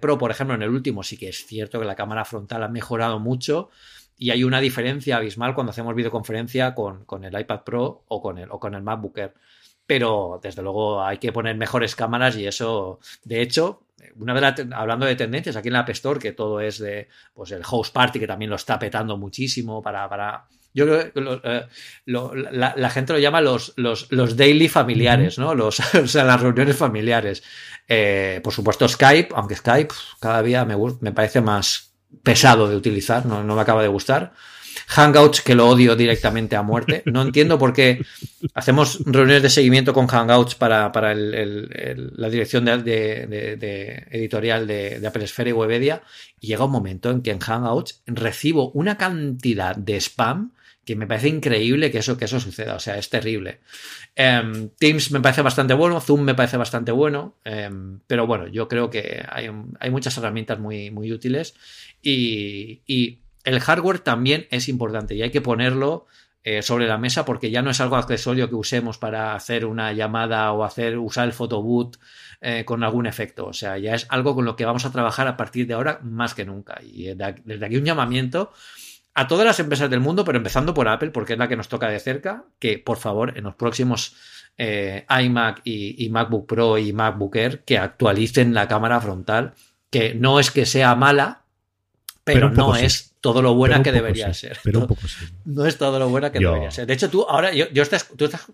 Pro, 0.00 0.18
por 0.18 0.30
ejemplo, 0.30 0.54
en 0.54 0.60
el 0.60 0.68
último 0.68 1.02
sí 1.02 1.16
que 1.16 1.30
es 1.30 1.46
cierto 1.46 1.80
que 1.80 1.86
la 1.86 1.94
cámara 1.94 2.26
frontal 2.26 2.62
ha 2.62 2.68
mejorado 2.68 3.18
mucho 3.18 3.70
y 4.18 4.30
hay 4.30 4.44
una 4.44 4.60
diferencia 4.60 5.16
abismal 5.16 5.54
cuando 5.54 5.70
hacemos 5.70 5.94
videoconferencia 5.94 6.74
con, 6.74 7.06
con 7.06 7.24
el 7.24 7.40
iPad 7.40 7.62
Pro 7.62 8.04
o 8.06 8.20
con 8.20 8.36
el, 8.36 8.50
o 8.50 8.60
con 8.60 8.74
el 8.74 8.82
MacBook 8.82 9.16
Air 9.16 9.32
pero 9.86 10.40
desde 10.42 10.62
luego 10.62 11.02
hay 11.02 11.18
que 11.18 11.32
poner 11.32 11.56
mejores 11.56 11.94
cámaras 11.96 12.36
y 12.36 12.46
eso, 12.46 13.00
de 13.24 13.42
hecho, 13.42 13.82
una 14.16 14.32
vez 14.32 14.66
hablando 14.72 15.06
de 15.06 15.16
tendencias 15.16 15.56
aquí 15.56 15.68
en 15.68 15.74
la 15.74 15.80
App 15.80 15.90
Store, 15.90 16.20
que 16.20 16.32
todo 16.32 16.60
es 16.60 16.78
de 16.78 17.08
pues 17.34 17.50
el 17.52 17.64
house 17.64 17.90
party, 17.90 18.18
que 18.18 18.26
también 18.26 18.50
lo 18.50 18.56
está 18.56 18.78
petando 18.78 19.16
muchísimo 19.16 19.82
para. 19.82 20.08
para 20.08 20.46
yo 20.74 20.86
creo 20.86 21.12
que 21.12 21.40
eh, 21.44 21.66
la, 22.06 22.90
gente 22.90 23.12
lo 23.12 23.18
llama 23.18 23.42
los, 23.42 23.74
los, 23.76 24.10
los 24.10 24.36
daily 24.36 24.68
familiares, 24.68 25.38
¿no? 25.38 25.54
Los, 25.54 25.80
o 25.94 26.06
sea, 26.06 26.24
las 26.24 26.40
reuniones 26.40 26.76
familiares. 26.76 27.42
Eh, 27.86 28.40
por 28.42 28.52
supuesto, 28.52 28.88
Skype, 28.88 29.34
aunque 29.34 29.56
Skype 29.56 29.94
cada 30.18 30.42
día 30.42 30.64
me, 30.64 30.76
me 31.00 31.12
parece 31.12 31.40
más 31.40 31.92
pesado 32.22 32.68
de 32.68 32.76
utilizar, 32.76 33.26
no, 33.26 33.42
no 33.44 33.54
me 33.54 33.60
acaba 33.60 33.82
de 33.82 33.88
gustar. 33.88 34.32
Hangouts 34.88 35.40
que 35.42 35.54
lo 35.54 35.68
odio 35.68 35.96
directamente 35.96 36.56
a 36.56 36.62
muerte. 36.62 37.02
No 37.06 37.22
entiendo 37.22 37.58
por 37.58 37.72
qué 37.72 38.04
hacemos 38.54 39.00
reuniones 39.04 39.42
de 39.42 39.50
seguimiento 39.50 39.92
con 39.92 40.06
Hangouts 40.06 40.54
para, 40.54 40.92
para 40.92 41.14
la 41.14 42.28
dirección 42.28 42.64
de, 42.64 44.06
editorial 44.10 44.66
de, 44.66 45.06
Apple 45.06 45.26
Sphere 45.26 45.50
y 45.50 45.52
Webedia 45.52 46.02
y 46.40 46.48
llega 46.48 46.64
un 46.64 46.72
momento 46.72 47.10
en 47.10 47.22
que 47.22 47.30
en 47.30 47.38
Hangouts 47.38 48.02
recibo 48.06 48.70
una 48.72 48.96
cantidad 48.96 49.76
de 49.76 49.96
spam 50.00 50.52
que 50.84 50.96
me 50.96 51.06
parece 51.06 51.28
increíble 51.28 51.90
que 51.92 51.98
eso, 51.98 52.18
que 52.18 52.24
eso 52.24 52.40
suceda, 52.40 52.74
o 52.74 52.80
sea, 52.80 52.98
es 52.98 53.08
terrible. 53.08 53.60
Em, 54.16 54.70
Teams 54.78 55.12
me 55.12 55.20
parece 55.20 55.42
bastante 55.42 55.74
bueno, 55.74 56.00
Zoom 56.00 56.22
me 56.22 56.34
parece 56.34 56.56
bastante 56.56 56.90
bueno, 56.90 57.36
em, 57.44 58.00
pero 58.06 58.26
bueno, 58.26 58.48
yo 58.48 58.66
creo 58.66 58.90
que 58.90 59.24
hay, 59.28 59.48
hay 59.78 59.90
muchas 59.90 60.16
herramientas 60.18 60.58
muy, 60.58 60.90
muy 60.90 61.12
útiles 61.12 61.54
y, 62.02 63.21
el 63.44 63.60
hardware 63.60 63.98
también 63.98 64.46
es 64.50 64.68
importante 64.68 65.14
y 65.14 65.22
hay 65.22 65.30
que 65.30 65.40
ponerlo 65.40 66.06
eh, 66.44 66.62
sobre 66.62 66.88
la 66.88 66.98
mesa 66.98 67.24
porque 67.24 67.50
ya 67.50 67.62
no 67.62 67.70
es 67.70 67.80
algo 67.80 67.96
accesorio 67.96 68.48
que 68.48 68.56
usemos 68.56 68.98
para 68.98 69.34
hacer 69.34 69.64
una 69.64 69.92
llamada 69.92 70.50
o 70.52 70.64
hacer 70.64 70.98
usar 70.98 71.26
el 71.26 71.32
photoboot 71.32 71.98
eh, 72.40 72.64
con 72.64 72.82
algún 72.82 73.06
efecto. 73.06 73.46
O 73.46 73.52
sea, 73.52 73.78
ya 73.78 73.94
es 73.94 74.06
algo 74.08 74.34
con 74.34 74.44
lo 74.44 74.56
que 74.56 74.64
vamos 74.64 74.84
a 74.84 74.90
trabajar 74.90 75.28
a 75.28 75.36
partir 75.36 75.66
de 75.66 75.74
ahora 75.74 76.00
más 76.02 76.34
que 76.34 76.44
nunca. 76.44 76.80
Y 76.82 77.14
desde 77.14 77.66
aquí 77.66 77.76
un 77.76 77.84
llamamiento 77.84 78.52
a 79.14 79.28
todas 79.28 79.46
las 79.46 79.60
empresas 79.60 79.90
del 79.90 80.00
mundo, 80.00 80.24
pero 80.24 80.38
empezando 80.38 80.74
por 80.74 80.88
Apple, 80.88 81.10
porque 81.10 81.34
es 81.34 81.38
la 81.38 81.48
que 81.48 81.56
nos 81.56 81.68
toca 81.68 81.88
de 81.88 82.00
cerca, 82.00 82.44
que 82.58 82.78
por 82.78 82.96
favor 82.96 83.36
en 83.36 83.44
los 83.44 83.54
próximos 83.54 84.16
eh, 84.58 85.06
iMac 85.08 85.60
y, 85.64 86.08
MacBook 86.10 86.46
Pro 86.46 86.78
y 86.78 86.92
MacBook 86.92 87.36
Air 87.36 87.60
que 87.64 87.78
actualicen 87.78 88.54
la 88.54 88.68
cámara 88.68 89.00
frontal, 89.00 89.54
que 89.90 90.14
no 90.14 90.40
es 90.40 90.50
que 90.50 90.66
sea 90.66 90.94
mala, 90.94 91.41
pero, 92.24 92.50
no 92.50 92.76
es 92.76 93.14
todo 93.20 93.42
lo 93.42 93.54
buena 93.54 93.82
que 93.82 93.92
debería 93.92 94.32
ser. 94.34 94.58
Pero 94.62 94.80
un 94.80 94.86
poco 94.86 95.06
sí. 95.06 95.26
No 95.44 95.66
es 95.66 95.76
todo 95.78 95.98
lo 95.98 96.08
buena 96.08 96.30
que 96.30 96.38
debería 96.38 96.70
ser. 96.70 96.86
De 96.86 96.94
hecho, 96.94 97.10
tú 97.10 97.26
ahora, 97.28 97.52
yo, 97.52 97.66
yo, 97.72 97.82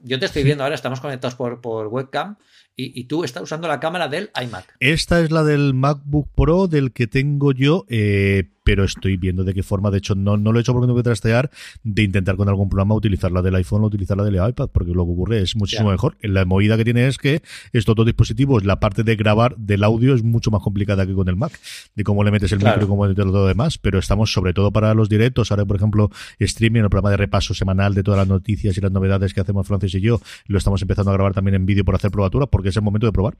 yo 0.05 0.19
te 0.19 0.27
estoy 0.27 0.43
viendo 0.43 0.65
ahora, 0.65 0.75
estamos 0.75 1.01
conectados 1.01 1.35
por, 1.35 1.61
por 1.61 1.89
webcam 1.89 2.37
y, 2.81 3.05
tú 3.05 3.25
estás 3.25 3.43
usando 3.43 3.67
la 3.67 3.81
cámara 3.81 4.07
del 4.07 4.31
iMac. 4.41 4.77
Esta 4.79 5.21
es 5.21 5.33
la 5.33 5.43
del 5.43 5.75
MacBook 5.75 6.29
Pro 6.35 6.69
del 6.69 6.93
que 6.93 7.09
tengo 7.09 7.51
yo, 7.51 7.85
eh, 7.89 8.51
pero 8.69 8.85
estoy 8.85 9.17
viendo 9.17 9.45
de 9.45 9.55
qué 9.55 9.63
forma, 9.63 9.91
de 9.91 9.97
hecho 9.97 10.15
no, 10.15 10.37
no 10.37 10.53
lo 10.53 10.59
he 10.59 10.61
hecho 10.61 10.75
porque 10.75 10.87
no 10.87 10.93
voy 10.93 11.01
a 11.01 11.05
trastear, 11.05 11.51
de 11.85 12.03
intentar 12.03 12.37
con 12.37 12.51
algún 12.51 12.69
programa 12.69 12.95
utilizar 12.95 13.33
la 13.33 13.41
del 13.41 13.55
iPhone 13.55 13.83
o 13.83 13.87
utilizar 13.87 14.15
la 14.15 14.25
del 14.25 14.35
iPad, 14.35 14.69
porque 14.71 14.93
lo 14.93 15.07
que 15.07 15.13
ocurre 15.13 15.41
es 15.41 15.57
muchísimo 15.57 15.91
mejor. 15.91 16.19
La 16.21 16.45
movida 16.45 16.77
que 16.77 16.85
tiene 16.85 17.07
es 17.07 17.17
que 17.17 17.41
estos 17.73 17.95
dos 17.97 18.05
dispositivos, 18.05 18.67
la 18.67 18.79
parte 18.79 19.05
de 19.05 19.17
grabar 19.17 19.57
del 19.57 19.85
audio 19.85 20.15
es 20.15 20.23
mucho 20.23 20.51
más 20.51 20.61
complicada 20.61 21.07
que 21.07 21.15
con 21.15 21.31
el 21.31 21.37
Mac, 21.37 21.59
de 21.95 22.05
cómo 22.05 22.23
le 22.25 22.31
metes 22.31 22.53
el 22.53 22.59
micro 22.59 22.85
y 22.85 22.87
cómo 22.87 23.05
metes 23.05 23.17
todo 23.17 23.33
lo 23.33 23.47
demás, 23.47 23.79
pero 23.79 23.99
estamos 23.99 24.35
sobre 24.35 24.53
todo 24.53 24.71
para 24.71 24.93
los 24.93 25.09
directos, 25.09 25.51
ahora 25.51 25.65
por 25.65 25.77
ejemplo 25.77 26.11
streaming, 26.39 26.83
el 26.83 26.91
programa 26.91 27.09
de 27.13 27.17
repaso 27.17 27.55
semanal 27.55 27.95
de 27.95 28.03
todas 28.03 28.19
las 28.19 28.29
noticias 28.29 28.77
y 28.77 28.83
las 28.83 28.93
novedades 28.93 29.33
que 29.33 29.41
hacemos 29.41 29.67
Francis 29.67 29.95
y 29.95 30.03
yo, 30.03 30.21
lo 30.47 30.59
estamos 30.59 30.83
empezando 30.83 31.11
a 31.11 31.15
grabar 31.15 31.33
también 31.33 31.55
en 31.55 31.65
vídeo 31.65 31.87
por 31.87 31.95
hacer 31.95 32.11
probatura, 32.11 32.45
porque 32.45 32.69
es 32.69 32.77
el 32.77 32.83
momento 32.83 33.07
de 33.07 33.13
probar. 33.13 33.39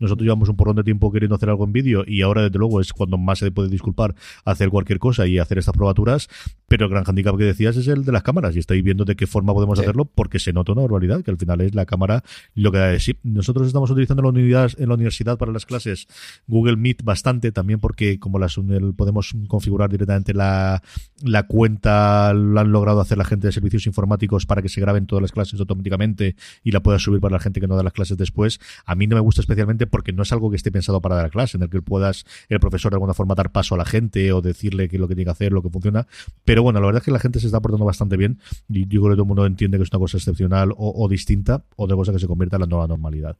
Nosotros 0.00 0.24
llevamos 0.24 0.48
un 0.48 0.56
porrón 0.56 0.74
de 0.74 0.82
tiempo 0.82 1.12
queriendo 1.12 1.36
hacer 1.36 1.48
algo 1.48 1.62
en 1.62 1.72
vídeo 1.72 2.02
y 2.04 2.22
ahora 2.22 2.42
desde 2.42 2.58
luego 2.58 2.80
es 2.80 2.92
cuando 2.92 3.18
más 3.18 3.38
se 3.38 3.52
puede 3.52 3.68
disculpar 3.68 4.15
hacer 4.44 4.70
cualquier 4.70 4.98
cosa 4.98 5.26
y 5.26 5.38
hacer 5.38 5.58
estas 5.58 5.74
probaturas, 5.74 6.28
pero 6.68 6.86
el 6.86 6.90
gran 6.90 7.04
handicap 7.06 7.36
que 7.36 7.44
decías 7.44 7.76
es 7.76 7.86
el 7.88 8.04
de 8.04 8.12
las 8.12 8.22
cámaras 8.22 8.56
y 8.56 8.58
estoy 8.58 8.82
viendo 8.82 9.04
de 9.04 9.16
qué 9.16 9.26
forma 9.26 9.54
podemos 9.54 9.78
hacerlo 9.78 10.04
porque 10.04 10.38
se 10.38 10.52
nota 10.52 10.72
una 10.72 10.82
barbaridad, 10.82 11.22
que 11.22 11.30
al 11.30 11.38
final 11.38 11.60
es 11.60 11.74
la 11.74 11.86
cámara 11.86 12.22
lo 12.54 12.72
que 12.72 12.78
da 12.78 12.86
de 12.88 13.00
sí. 13.00 13.16
Nosotros 13.22 13.66
estamos 13.66 13.90
utilizando 13.90 14.22
en 14.22 14.24
la, 14.24 14.40
unidad, 14.40 14.72
en 14.78 14.88
la 14.88 14.94
universidad 14.94 15.38
para 15.38 15.52
las 15.52 15.66
clases 15.66 16.08
Google 16.46 16.76
Meet 16.76 17.02
bastante, 17.02 17.52
también 17.52 17.80
porque 17.80 18.18
como 18.18 18.38
las 18.38 18.58
podemos 18.96 19.34
configurar 19.48 19.90
directamente 19.90 20.34
la, 20.34 20.82
la 21.22 21.44
cuenta, 21.44 22.32
lo 22.32 22.60
han 22.60 22.72
logrado 22.72 23.00
hacer 23.00 23.18
la 23.18 23.24
gente 23.24 23.46
de 23.46 23.52
servicios 23.52 23.86
informáticos 23.86 24.46
para 24.46 24.62
que 24.62 24.68
se 24.68 24.80
graben 24.80 25.06
todas 25.06 25.22
las 25.22 25.32
clases 25.32 25.60
automáticamente 25.60 26.36
y 26.64 26.72
la 26.72 26.80
pueda 26.80 26.98
subir 26.98 27.20
para 27.20 27.34
la 27.34 27.40
gente 27.40 27.60
que 27.60 27.66
no 27.66 27.76
da 27.76 27.82
las 27.82 27.92
clases 27.92 28.16
después. 28.16 28.60
A 28.84 28.94
mí 28.94 29.06
no 29.06 29.16
me 29.16 29.20
gusta 29.20 29.40
especialmente 29.40 29.86
porque 29.86 30.12
no 30.12 30.22
es 30.22 30.32
algo 30.32 30.50
que 30.50 30.56
esté 30.56 30.72
pensado 30.72 31.00
para 31.00 31.16
dar 31.16 31.30
clase, 31.30 31.56
en 31.56 31.62
el 31.62 31.70
que 31.70 31.82
puedas 31.82 32.24
el 32.48 32.60
profesor 32.60 32.92
de 32.92 32.96
alguna 32.96 33.14
forma 33.14 33.34
dar 33.34 33.52
paso 33.52 33.74
a 33.74 33.78
la 33.78 33.84
gente 33.84 34.05
o 34.32 34.40
decirle 34.40 34.88
que 34.88 34.98
lo 34.98 35.08
que 35.08 35.14
tiene 35.14 35.26
que 35.26 35.32
hacer, 35.32 35.52
lo 35.52 35.62
que 35.62 35.70
funciona. 35.70 36.06
Pero 36.44 36.62
bueno, 36.62 36.80
la 36.80 36.86
verdad 36.86 37.02
es 37.02 37.04
que 37.04 37.10
la 37.10 37.18
gente 37.18 37.40
se 37.40 37.46
está 37.46 37.60
portando 37.60 37.84
bastante 37.84 38.16
bien 38.16 38.38
y 38.68 38.86
yo 38.88 39.00
creo 39.00 39.10
que 39.10 39.16
todo 39.16 39.22
el 39.22 39.28
mundo 39.28 39.46
entiende 39.46 39.78
que 39.78 39.84
es 39.84 39.90
una 39.90 39.98
cosa 39.98 40.16
excepcional 40.16 40.72
o, 40.76 41.08
distinta 41.08 41.64
o 41.76 41.86
de 41.86 41.94
cosa 41.94 42.12
que 42.12 42.18
se 42.18 42.26
convierta 42.26 42.56
en 42.56 42.60
la 42.60 42.66
nueva 42.66 42.86
normalidad. 42.86 43.36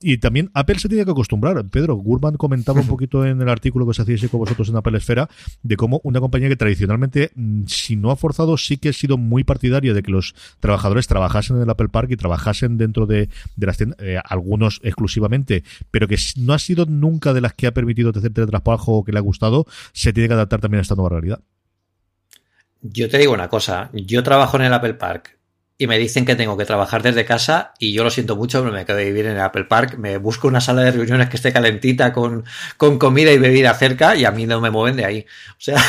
Y 0.00 0.18
también 0.18 0.50
Apple 0.54 0.78
se 0.78 0.88
tiene 0.88 1.04
que 1.04 1.10
acostumbrar. 1.10 1.64
Pedro 1.68 1.94
Gurman 1.94 2.36
comentaba 2.36 2.80
un 2.80 2.86
poquito 2.88 3.24
en 3.24 3.40
el 3.40 3.48
artículo 3.48 3.84
que 3.86 3.90
os 3.90 4.00
hacíais 4.00 4.28
con 4.28 4.40
vosotros 4.40 4.68
en 4.68 4.76
Apple 4.76 4.96
Esfera 4.96 5.28
de 5.62 5.76
cómo 5.76 6.00
una 6.04 6.20
compañía 6.20 6.48
que 6.48 6.56
tradicionalmente, 6.56 7.30
mm, 7.34 7.64
si 7.66 7.96
no 7.96 8.10
ha 8.10 8.16
forzado, 8.16 8.56
sí 8.56 8.76
que 8.76 8.90
ha 8.90 8.92
sido 8.92 9.18
muy 9.18 9.44
partidaria 9.44 9.94
de 9.94 10.02
que 10.02 10.10
los 10.10 10.34
trabajadores 10.60 11.06
trabajasen 11.06 11.56
en 11.56 11.62
el 11.62 11.70
Apple 11.70 11.88
Park 11.88 12.10
y 12.10 12.16
trabajasen 12.16 12.78
dentro 12.78 13.06
de, 13.06 13.28
las 13.56 13.76
tiendas, 13.76 13.98
eh, 14.00 14.18
algunos 14.24 14.80
exclusivamente, 14.82 15.64
pero 15.90 16.08
que 16.08 16.16
no 16.36 16.52
ha 16.52 16.58
sido 16.58 16.86
nunca 16.86 17.32
de 17.32 17.40
las 17.40 17.54
que 17.54 17.66
ha 17.66 17.74
permitido 17.74 18.10
hacer 18.10 18.32
teletrabajo 18.32 18.92
o 18.98 19.04
que 19.04 19.12
le 19.12 19.18
ha 19.18 19.22
gustado, 19.22 19.66
se 19.92 20.12
tiene 20.12 20.28
que 20.28 20.34
adaptar 20.34 20.60
también 20.60 20.80
esta 20.80 20.94
nueva 20.94 21.10
realidad. 21.10 21.40
Yo 22.80 23.08
te 23.08 23.18
digo 23.18 23.32
una 23.32 23.48
cosa, 23.48 23.90
yo 23.92 24.22
trabajo 24.22 24.56
en 24.56 24.64
el 24.64 24.72
Apple 24.72 24.94
Park 24.94 25.38
y 25.82 25.86
me 25.88 25.98
dicen 25.98 26.24
que 26.24 26.36
tengo 26.36 26.56
que 26.56 26.64
trabajar 26.64 27.02
desde 27.02 27.24
casa 27.24 27.72
y 27.78 27.92
yo 27.92 28.04
lo 28.04 28.10
siento 28.10 28.36
mucho, 28.36 28.60
pero 28.60 28.72
me 28.72 28.84
quedo 28.84 28.98
de 28.98 29.06
vivir 29.06 29.26
en 29.26 29.32
el 29.32 29.40
Apple 29.40 29.64
Park, 29.64 29.96
me 29.98 30.16
busco 30.16 30.46
una 30.46 30.60
sala 30.60 30.82
de 30.82 30.92
reuniones 30.92 31.28
que 31.28 31.36
esté 31.36 31.52
calentita 31.52 32.12
con, 32.12 32.44
con 32.76 32.98
comida 32.98 33.32
y 33.32 33.38
bebida 33.38 33.74
cerca 33.74 34.14
y 34.14 34.24
a 34.24 34.30
mí 34.30 34.46
no 34.46 34.60
me 34.60 34.70
mueven 34.70 34.96
de 34.96 35.04
ahí. 35.04 35.26
O 35.50 35.58
sea, 35.58 35.82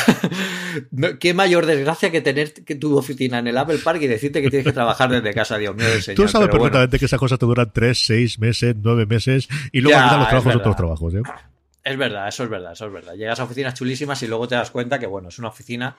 qué 1.20 1.32
mayor 1.32 1.66
desgracia 1.66 2.10
que 2.10 2.20
tener 2.20 2.50
tu 2.50 2.96
oficina 2.96 3.38
en 3.38 3.46
el 3.46 3.56
Apple 3.56 3.78
Park 3.78 4.02
y 4.02 4.08
decirte 4.08 4.42
que 4.42 4.50
tienes 4.50 4.66
que 4.66 4.72
trabajar 4.72 5.10
desde 5.10 5.32
casa, 5.32 5.58
Dios 5.58 5.76
mío 5.76 5.88
del 5.88 6.02
Señor. 6.02 6.16
Tú 6.16 6.28
sabes 6.28 6.48
perfectamente 6.48 6.98
que 6.98 7.04
esas 7.04 7.20
cosas 7.20 7.38
te 7.38 7.46
duran 7.46 7.70
tres, 7.72 8.04
seis 8.04 8.38
meses, 8.40 8.74
nueve 8.82 9.06
meses 9.06 9.46
y 9.70 9.80
luego 9.80 9.96
ya, 9.96 10.16
los 10.16 10.28
trabajos 10.28 10.56
otros 10.56 10.76
trabajos. 10.76 11.14
¿eh? 11.14 11.22
Es 11.84 11.96
verdad, 11.98 12.26
eso 12.26 12.44
es 12.44 12.50
verdad, 12.50 12.72
eso 12.72 12.86
es 12.86 12.92
verdad. 12.92 13.14
Llegas 13.14 13.38
a 13.38 13.44
oficinas 13.44 13.74
chulísimas 13.74 14.22
y 14.22 14.26
luego 14.26 14.48
te 14.48 14.54
das 14.54 14.70
cuenta 14.70 14.98
que, 14.98 15.06
bueno, 15.06 15.28
es 15.28 15.38
una 15.38 15.48
oficina 15.48 15.96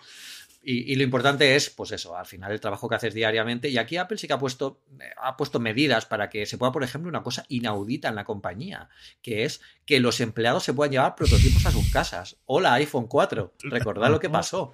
y, 0.68 0.96
lo 0.96 1.04
importante 1.04 1.56
es, 1.56 1.70
pues 1.70 1.92
eso, 1.92 2.18
al 2.18 2.26
final 2.26 2.52
el 2.52 2.60
trabajo 2.60 2.90
que 2.90 2.96
haces 2.96 3.14
diariamente. 3.14 3.70
Y 3.70 3.78
aquí 3.78 3.98
Apple 3.98 4.18
sí 4.18 4.26
que 4.26 4.34
ha 4.34 4.40
puesto, 4.40 4.82
ha 5.18 5.38
puesto 5.38 5.60
medidas 5.60 6.08
para 6.08 6.28
que 6.28 6.48
se 6.48 6.58
pueda, 6.58 6.72
por 6.72 6.84
ejemplo, 6.84 7.08
una 7.08 7.22
cosa 7.22 7.46
inaudita 7.50 8.10
en 8.10 8.16
la 8.16 8.24
compañía, 8.24 8.90
que 9.22 9.44
es 9.44 9.62
que 9.86 10.00
los 10.00 10.22
empleados 10.22 10.64
se 10.64 10.74
puedan 10.74 10.92
llevar 10.92 11.16
prototipos 11.16 11.64
a 11.68 11.72
sus 11.72 11.92
casas. 11.92 12.38
Hola, 12.46 12.74
iPhone 12.74 13.06
4. 13.06 13.54
Recordad 13.60 14.10
lo 14.10 14.20
que 14.20 14.32
pasó. 14.32 14.74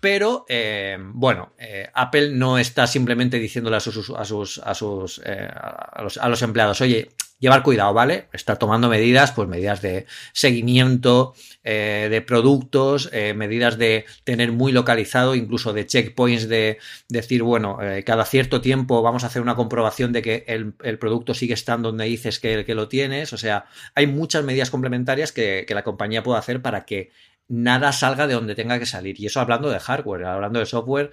Pero, 0.00 0.44
eh, 0.50 0.98
bueno, 1.00 1.54
eh, 1.56 1.88
Apple 1.94 2.32
no 2.32 2.58
está 2.58 2.86
simplemente 2.86 3.38
diciéndole 3.38 3.78
a 3.78 3.80
sus, 3.80 4.10
a 4.10 4.24
sus, 4.26 4.58
a 4.58 4.74
sus, 4.74 5.22
eh, 5.24 5.48
a, 5.50 6.02
los, 6.02 6.18
a 6.18 6.28
los 6.28 6.42
empleados, 6.42 6.82
oye, 6.82 7.08
llevar 7.38 7.62
cuidado, 7.62 7.92
¿vale? 7.92 8.28
Estar 8.32 8.58
tomando 8.58 8.88
medidas, 8.88 9.32
pues 9.32 9.48
medidas 9.48 9.82
de 9.82 10.06
seguimiento 10.32 11.34
eh, 11.64 12.08
de 12.10 12.22
productos, 12.22 13.10
eh, 13.12 13.34
medidas 13.34 13.78
de 13.78 14.06
tener 14.24 14.52
muy 14.52 14.72
localizado, 14.72 15.34
incluso 15.34 15.72
de 15.72 15.86
checkpoints 15.86 16.48
de 16.48 16.78
decir, 17.08 17.42
bueno, 17.42 17.78
eh, 17.82 18.04
cada 18.04 18.24
cierto 18.24 18.60
tiempo 18.60 19.02
vamos 19.02 19.24
a 19.24 19.26
hacer 19.26 19.42
una 19.42 19.54
comprobación 19.54 20.12
de 20.12 20.22
que 20.22 20.44
el, 20.46 20.98
producto 20.98 21.34
sigue 21.34 21.54
estando 21.54 21.90
donde 21.90 22.06
dices 22.06 22.40
que, 22.40 22.64
que, 22.64 22.74
lo 22.74 22.88
tienes. 22.88 23.32
O 23.32 23.38
sea, 23.38 23.66
hay 23.94 24.06
muchas 24.06 24.44
medidas 24.44 24.70
complementarias 24.70 25.32
que, 25.32 25.64
que 25.66 25.74
la 25.74 25.84
compañía 25.84 26.22
puede 26.22 26.38
hacer 26.38 26.62
para 26.62 26.84
que 26.86 27.10
nada 27.48 27.92
salga 27.92 28.26
de 28.26 28.34
donde 28.34 28.54
tenga 28.54 28.78
que 28.78 28.86
salir. 28.86 29.20
Y 29.20 29.26
eso 29.26 29.40
hablando 29.40 29.70
de 29.70 29.78
hardware, 29.78 30.24
hablando 30.24 30.58
de 30.58 30.66
software, 30.66 31.12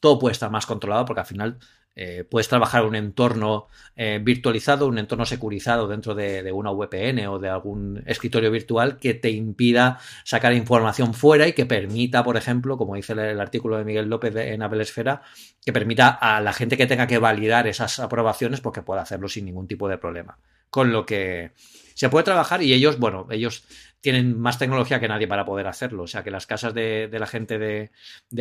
todo 0.00 0.18
puede 0.18 0.32
estar 0.32 0.50
más 0.50 0.66
controlado 0.66 1.04
porque 1.04 1.20
al 1.20 1.26
final 1.26 1.58
eh, 1.94 2.24
puedes 2.24 2.48
trabajar 2.48 2.86
un 2.86 2.94
entorno 2.94 3.68
eh, 3.96 4.18
virtualizado, 4.22 4.86
un 4.86 4.96
entorno 4.96 5.26
securizado 5.26 5.86
dentro 5.88 6.14
de, 6.14 6.50
una 6.50 6.70
VPN 6.70 7.26
o 7.26 7.38
de 7.38 7.50
algún 7.50 8.02
escritorio 8.06 8.50
virtual 8.50 8.98
que 8.98 9.12
te 9.12 9.30
impida 9.30 9.98
sacar 10.24 10.54
información 10.54 11.12
fuera 11.12 11.46
y 11.46 11.52
que 11.52 11.66
permita, 11.66 12.24
por 12.24 12.38
ejemplo, 12.38 12.78
como 12.78 12.94
dice 12.94 13.12
el, 13.12 13.40
artículo 13.40 13.76
de 13.76 13.84
Miguel 13.84 14.08
López 14.08 14.34
en 14.36 14.62
Apple 14.62 14.82
Esfera, 14.82 15.22
que 15.64 15.72
permita 15.72 16.08
a 16.08 16.40
la 16.40 16.54
gente 16.54 16.78
que 16.78 16.86
tenga 16.86 17.06
que 17.06 17.18
validar 17.18 17.66
esas 17.66 17.98
aprobaciones 17.98 18.62
porque 18.62 18.80
pues 18.80 18.86
pueda 18.86 19.02
hacerlo 19.02 19.28
sin 19.28 19.44
ningún 19.44 19.68
tipo 19.68 19.86
de 19.88 19.98
problema. 19.98 20.38
Con 20.70 20.92
lo 20.92 21.04
que 21.04 21.52
se 21.94 22.08
puede 22.08 22.24
trabajar 22.24 22.62
y 22.62 22.72
ellos, 22.72 22.98
bueno, 22.98 23.26
ellos 23.30 23.64
tienen 24.02 24.38
más 24.38 24.58
tecnología 24.58 24.98
que 24.98 25.06
nadie 25.06 25.28
para 25.28 25.44
poder 25.44 25.68
hacerlo. 25.68 26.02
O 26.02 26.06
sea 26.08 26.24
que 26.24 26.32
las 26.32 26.46
casas 26.46 26.74
de, 26.74 27.08
la 27.12 27.26
gente 27.26 27.58
de, 27.58 27.90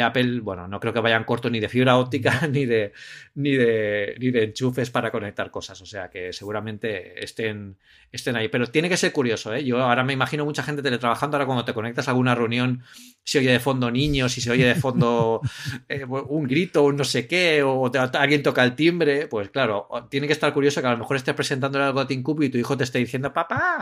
Apple, 0.02 0.40
bueno, 0.42 0.68
no 0.68 0.80
creo 0.80 0.92
que 0.92 1.00
vayan 1.00 1.24
corto 1.24 1.52
ni 1.52 1.60
de 1.60 1.70
fibra 1.70 1.98
óptica 1.98 2.48
ni 2.52 2.66
de, 2.66 2.94
ni 3.36 3.52
de, 3.52 4.16
ni 4.20 4.32
de 4.32 4.46
enchufes 4.46 4.90
para 4.90 5.12
conectar 5.12 5.52
cosas. 5.52 5.80
O 5.80 5.86
sea 5.86 6.10
que 6.10 6.34
seguramente 6.34 7.24
estén, 7.24 7.78
estén 8.12 8.36
ahí. 8.36 8.50
Pero 8.50 8.66
tiene 8.68 8.90
que 8.90 8.98
ser 8.98 9.14
curioso, 9.14 9.54
¿eh? 9.54 9.64
Yo 9.64 9.80
ahora 9.84 10.04
me 10.04 10.14
imagino 10.14 10.46
mucha 10.46 10.64
gente 10.64 10.82
teletrabajando. 10.82 11.38
Ahora 11.38 11.46
cuando 11.46 11.64
te 11.64 11.76
conectas 11.76 12.08
a 12.08 12.12
alguna 12.12 12.34
reunión, 12.34 12.82
se 13.24 13.38
oye 13.38 13.52
de 13.52 13.60
fondo 13.60 13.92
niños, 13.92 14.32
si 14.34 14.42
se 14.42 14.50
oye 14.50 14.66
de 14.66 14.76
fondo 14.76 15.42
eh, 15.90 16.06
un 16.06 16.48
grito, 16.48 16.84
un 16.86 16.96
no 16.96 17.04
sé 17.04 17.28
qué, 17.28 17.62
o 17.62 17.92
alguien 18.14 18.42
toca 18.42 18.64
el 18.64 18.74
timbre. 18.76 19.28
Pues 19.28 19.50
claro, 19.50 19.88
tiene 20.10 20.26
que 20.26 20.34
estar 20.34 20.52
curioso 20.56 20.82
que 20.82 20.88
a 20.88 20.92
lo 20.94 20.98
mejor 20.98 21.18
estés 21.18 21.36
presentándole 21.36 21.86
algo 21.86 22.00
a 22.00 22.08
Tim 22.08 22.24
Cook 22.24 22.42
y 22.42 22.50
tu 22.50 22.58
hijo 22.58 22.76
te 22.76 22.84
esté 22.84 22.98
diciendo 22.98 23.32
papá. 23.32 23.78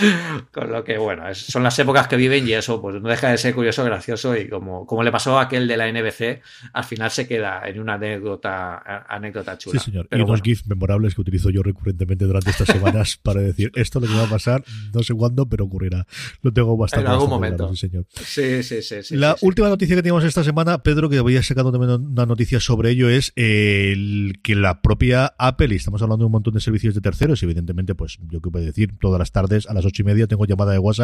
Con 0.52 0.70
lo 0.70 0.84
que, 0.84 0.98
bueno 0.98 1.13
bueno, 1.16 1.34
son 1.34 1.62
las 1.62 1.78
épocas 1.78 2.08
que 2.08 2.16
viven 2.16 2.46
y 2.46 2.52
eso 2.52 2.80
pues 2.80 3.00
no 3.00 3.08
deja 3.08 3.30
de 3.30 3.38
ser 3.38 3.54
curioso, 3.54 3.84
gracioso 3.84 4.36
y 4.36 4.48
como, 4.48 4.86
como 4.86 5.02
le 5.02 5.12
pasó 5.12 5.38
a 5.38 5.42
aquel 5.42 5.68
de 5.68 5.76
la 5.76 5.90
NBC, 5.90 6.42
al 6.72 6.84
final 6.84 7.10
se 7.10 7.26
queda 7.26 7.62
en 7.66 7.80
una 7.80 7.94
anécdota, 7.94 9.04
anécdota 9.08 9.56
chula. 9.58 9.80
Sí, 9.80 9.90
señor. 9.90 10.08
y 10.10 10.20
unos 10.20 10.42
GIFs 10.42 10.66
memorables 10.66 11.14
que 11.14 11.20
utilizo 11.20 11.50
yo 11.50 11.62
recurrentemente 11.62 12.24
durante 12.24 12.50
estas 12.50 12.68
semanas 12.68 13.16
para 13.22 13.40
decir 13.40 13.70
esto 13.74 14.00
lo 14.00 14.06
que 14.06 14.14
va 14.14 14.24
a 14.24 14.30
pasar, 14.30 14.64
no 14.92 15.02
sé 15.02 15.14
cuándo, 15.14 15.46
pero 15.48 15.64
ocurrirá. 15.64 16.06
Lo 16.42 16.52
tengo 16.52 16.76
bastante. 16.76 17.06
En 17.06 17.12
algún 17.12 17.30
momento. 17.30 17.68
sí, 17.74 17.88
señor. 17.88 18.06
Sí, 18.10 18.62
sí, 18.62 18.82
sí. 18.82 19.16
la 19.16 19.36
última 19.40 19.68
noticia 19.68 19.96
que 19.96 20.02
teníamos 20.02 20.24
esta 20.24 20.44
semana, 20.44 20.82
Pedro, 20.82 21.08
que 21.08 21.18
había 21.18 21.42
sacado 21.42 21.70
también 21.70 21.92
una 21.92 22.26
noticia 22.26 22.60
sobre 22.60 22.90
ello, 22.90 23.08
es 23.08 23.32
el, 23.36 24.40
que 24.42 24.54
la 24.54 24.82
propia 24.82 25.34
Apple, 25.38 25.68
y 25.72 25.76
estamos 25.76 26.02
hablando 26.02 26.22
de 26.22 26.26
un 26.26 26.32
montón 26.32 26.54
de 26.54 26.60
servicios 26.60 26.94
de 26.94 27.00
terceros, 27.00 27.42
y 27.42 27.46
evidentemente, 27.46 27.94
pues 27.94 28.18
yo 28.28 28.40
qué 28.40 28.50
puedo 28.50 28.64
decir, 28.64 28.94
todas 28.98 29.18
las 29.18 29.32
tardes 29.32 29.66
a 29.66 29.74
las 29.74 29.84
ocho 29.84 30.02
y 30.02 30.04
media 30.04 30.26
tengo 30.26 30.44
llamada 30.46 30.72
de 30.72 30.78
WhatsApp 30.78 31.03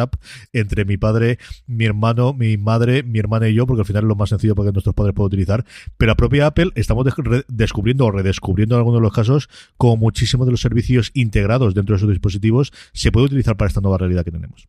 entre 0.53 0.85
mi 0.85 0.97
padre, 0.97 1.37
mi 1.67 1.85
hermano, 1.85 2.33
mi 2.33 2.57
madre, 2.57 3.03
mi 3.03 3.19
hermana 3.19 3.49
y 3.49 3.53
yo, 3.53 3.67
porque 3.67 3.81
al 3.81 3.85
final 3.85 4.03
es 4.03 4.07
lo 4.07 4.15
más 4.15 4.29
sencillo 4.29 4.55
para 4.55 4.69
que 4.69 4.73
nuestros 4.73 4.95
padres 4.95 5.13
puedan 5.13 5.27
utilizar. 5.27 5.65
Pero 5.97 6.11
la 6.11 6.15
propia 6.15 6.47
Apple 6.47 6.71
estamos 6.75 7.05
descubriendo 7.47 8.05
o 8.05 8.11
redescubriendo 8.11 8.75
en 8.75 8.79
algunos 8.79 8.99
de 8.99 9.03
los 9.03 9.13
casos 9.13 9.49
como 9.77 9.97
muchísimos 9.97 10.45
de 10.47 10.51
los 10.51 10.61
servicios 10.61 11.11
integrados 11.13 11.73
dentro 11.73 11.95
de 11.95 11.99
sus 11.99 12.09
dispositivos 12.09 12.71
se 12.93 13.11
puede 13.11 13.27
utilizar 13.27 13.57
para 13.57 13.67
esta 13.67 13.81
nueva 13.81 13.97
realidad 13.97 14.23
que 14.23 14.31
tenemos. 14.31 14.67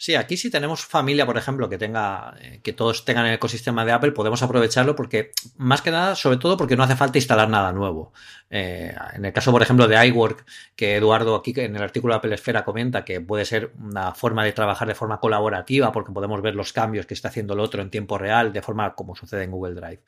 Sí, 0.00 0.14
aquí 0.14 0.36
si 0.36 0.48
tenemos 0.48 0.84
familia, 0.84 1.26
por 1.26 1.36
ejemplo, 1.36 1.68
que 1.68 1.76
tenga, 1.76 2.32
eh, 2.40 2.60
que 2.62 2.72
todos 2.72 3.04
tengan 3.04 3.26
el 3.26 3.34
ecosistema 3.34 3.84
de 3.84 3.90
Apple, 3.90 4.12
podemos 4.12 4.40
aprovecharlo 4.44 4.94
porque, 4.94 5.32
más 5.56 5.82
que 5.82 5.90
nada, 5.90 6.14
sobre 6.14 6.36
todo 6.36 6.56
porque 6.56 6.76
no 6.76 6.84
hace 6.84 6.94
falta 6.94 7.18
instalar 7.18 7.48
nada 7.50 7.72
nuevo. 7.72 8.12
Eh, 8.48 8.94
en 9.14 9.24
el 9.24 9.32
caso, 9.32 9.50
por 9.50 9.60
ejemplo, 9.60 9.88
de 9.88 10.06
iWork, 10.06 10.46
que 10.76 10.94
Eduardo 10.94 11.34
aquí 11.34 11.52
en 11.56 11.74
el 11.74 11.82
artículo 11.82 12.14
de 12.14 12.18
Apple 12.18 12.34
Esfera 12.36 12.64
comenta 12.64 13.04
que 13.04 13.20
puede 13.20 13.44
ser 13.44 13.72
una 13.76 14.14
forma 14.14 14.44
de 14.44 14.52
trabajar 14.52 14.86
de 14.86 14.94
forma 14.94 15.18
colaborativa 15.18 15.90
porque 15.90 16.12
podemos 16.12 16.40
ver 16.42 16.54
los 16.54 16.72
cambios 16.72 17.04
que 17.04 17.14
está 17.14 17.26
haciendo 17.26 17.54
el 17.54 17.60
otro 17.60 17.82
en 17.82 17.90
tiempo 17.90 18.18
real, 18.18 18.52
de 18.52 18.62
forma 18.62 18.94
como 18.94 19.16
sucede 19.16 19.42
en 19.42 19.50
Google 19.50 19.74
Drive, 19.74 20.00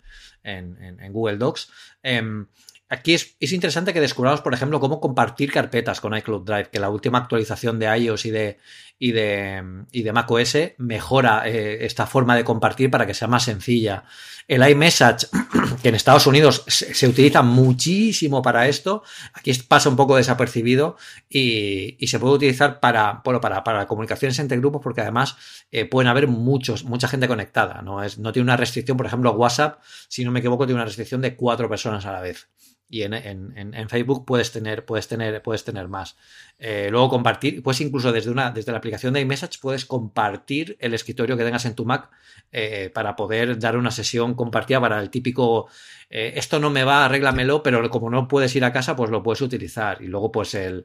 en, 0.45 1.13
Google 1.13 1.37
Docs. 1.37 1.69
Em, 2.05 2.47
Aquí 2.93 3.15
es, 3.15 3.37
interesante 3.53 3.93
que 3.93 4.01
descubramos, 4.01 4.41
por 4.41 4.53
ejemplo, 4.53 4.81
cómo 4.81 4.99
compartir 4.99 5.53
carpetas 5.53 6.01
con 6.01 6.17
iCloud 6.17 6.43
Drive, 6.43 6.71
que 6.73 6.81
la 6.81 6.91
última 6.91 7.19
actualización 7.19 7.79
de 7.79 7.87
iOS 7.87 8.27
y 8.27 8.31
de, 8.33 8.59
y 8.99 9.13
de, 9.13 9.63
y 9.93 10.03
de 10.03 10.13
macOS 10.13 10.57
mejora 10.79 11.49
eh, 11.49 11.87
esta 11.87 12.09
forma 12.09 12.35
de 12.35 12.43
compartir 12.43 12.91
para 12.91 13.07
que 13.07 13.15
sea 13.15 13.29
más 13.29 13.45
sencilla. 13.45 14.03
El 14.49 14.69
iMessage, 14.69 15.29
que 15.83 15.91
en 15.91 15.95
Estados 15.95 16.27
Unidos 16.27 16.65
se, 16.67 17.07
utiliza 17.07 17.43
muchísimo 17.43 18.43
para 18.43 18.67
esto, 18.67 19.05
aquí 19.35 19.53
pasa 19.69 19.89
un 19.89 19.95
poco 19.95 20.17
desapercibido 20.17 20.97
y, 21.29 21.97
se 22.09 22.19
puede 22.19 22.35
utilizar 22.35 22.81
para, 22.81 23.23
bueno, 23.25 23.41
para, 23.41 23.63
para 23.63 23.87
comunicaciones 23.87 24.37
entre 24.41 24.59
grupos 24.59 24.81
porque 24.83 25.01
además 25.01 25.37
eh, 25.71 25.85
pueden 25.85 26.09
haber 26.09 26.27
muchos, 26.27 26.83
mucha 26.83 27.07
gente 27.07 27.29
conectada. 27.29 27.83
¿no? 27.83 28.03
Es, 28.03 28.19
no 28.19 28.33
tiene 28.33 28.47
una 28.47 28.57
restricción, 28.57 28.97
por 28.97 29.07
ejemplo, 29.07 29.31
WhatsApp, 29.31 29.79
si 30.09 30.25
no 30.25 30.33
me 30.33 30.41
equivoco, 30.41 30.67
tiene 30.67 30.81
una 30.81 30.87
restricción 30.87 31.21
de 31.21 31.37
cuatro 31.37 31.69
personas 31.69 32.05
a 32.05 32.11
la 32.11 32.21
vez 32.21 32.49
y 32.91 33.03
en, 33.03 33.15
en, 33.15 33.55
en, 33.57 33.89
Facebook 33.89 34.27
puedes 34.27 34.51
tener, 34.51 34.85
puedes 34.85 35.07
tener, 35.07 35.41
puedes 35.43 35.65
tener 35.65 35.87
más. 35.87 36.17
Eh, 36.63 36.89
luego 36.91 37.09
compartir, 37.09 37.63
pues 37.63 37.81
incluso 37.81 38.13
desde 38.13 38.31
una, 38.31 38.51
desde 38.51 38.71
la 38.71 38.79
aplicación 38.79 39.15
de 39.15 39.21
iMessage 39.23 39.59
puedes 39.63 39.87
compartir 39.87 40.77
el 40.79 40.93
escritorio 40.93 41.35
que 41.39 41.43
tengas 41.43 41.65
en 41.65 41.75
tu 41.75 41.87
Mac 41.87 42.11
eh, 42.53 42.91
para 42.93 43.17
poder 43.17 43.59
dar 43.59 43.79
una 43.79 43.91
sesión 43.91 44.35
compartida 44.35 44.79
para 44.79 45.01
el 45.01 45.09
típico 45.09 45.69
eh, 46.13 46.33
esto 46.35 46.59
no 46.59 46.71
me 46.71 46.83
va, 46.83 47.05
arréglamelo, 47.05 47.63
pero 47.63 47.89
como 47.89 48.11
no 48.11 48.27
puedes 48.27 48.55
ir 48.57 48.65
a 48.65 48.73
casa, 48.73 48.97
pues 48.97 49.11
lo 49.11 49.23
puedes 49.23 49.41
utilizar. 49.43 50.03
Y 50.03 50.09
luego, 50.09 50.33
pues 50.33 50.55
el, 50.55 50.85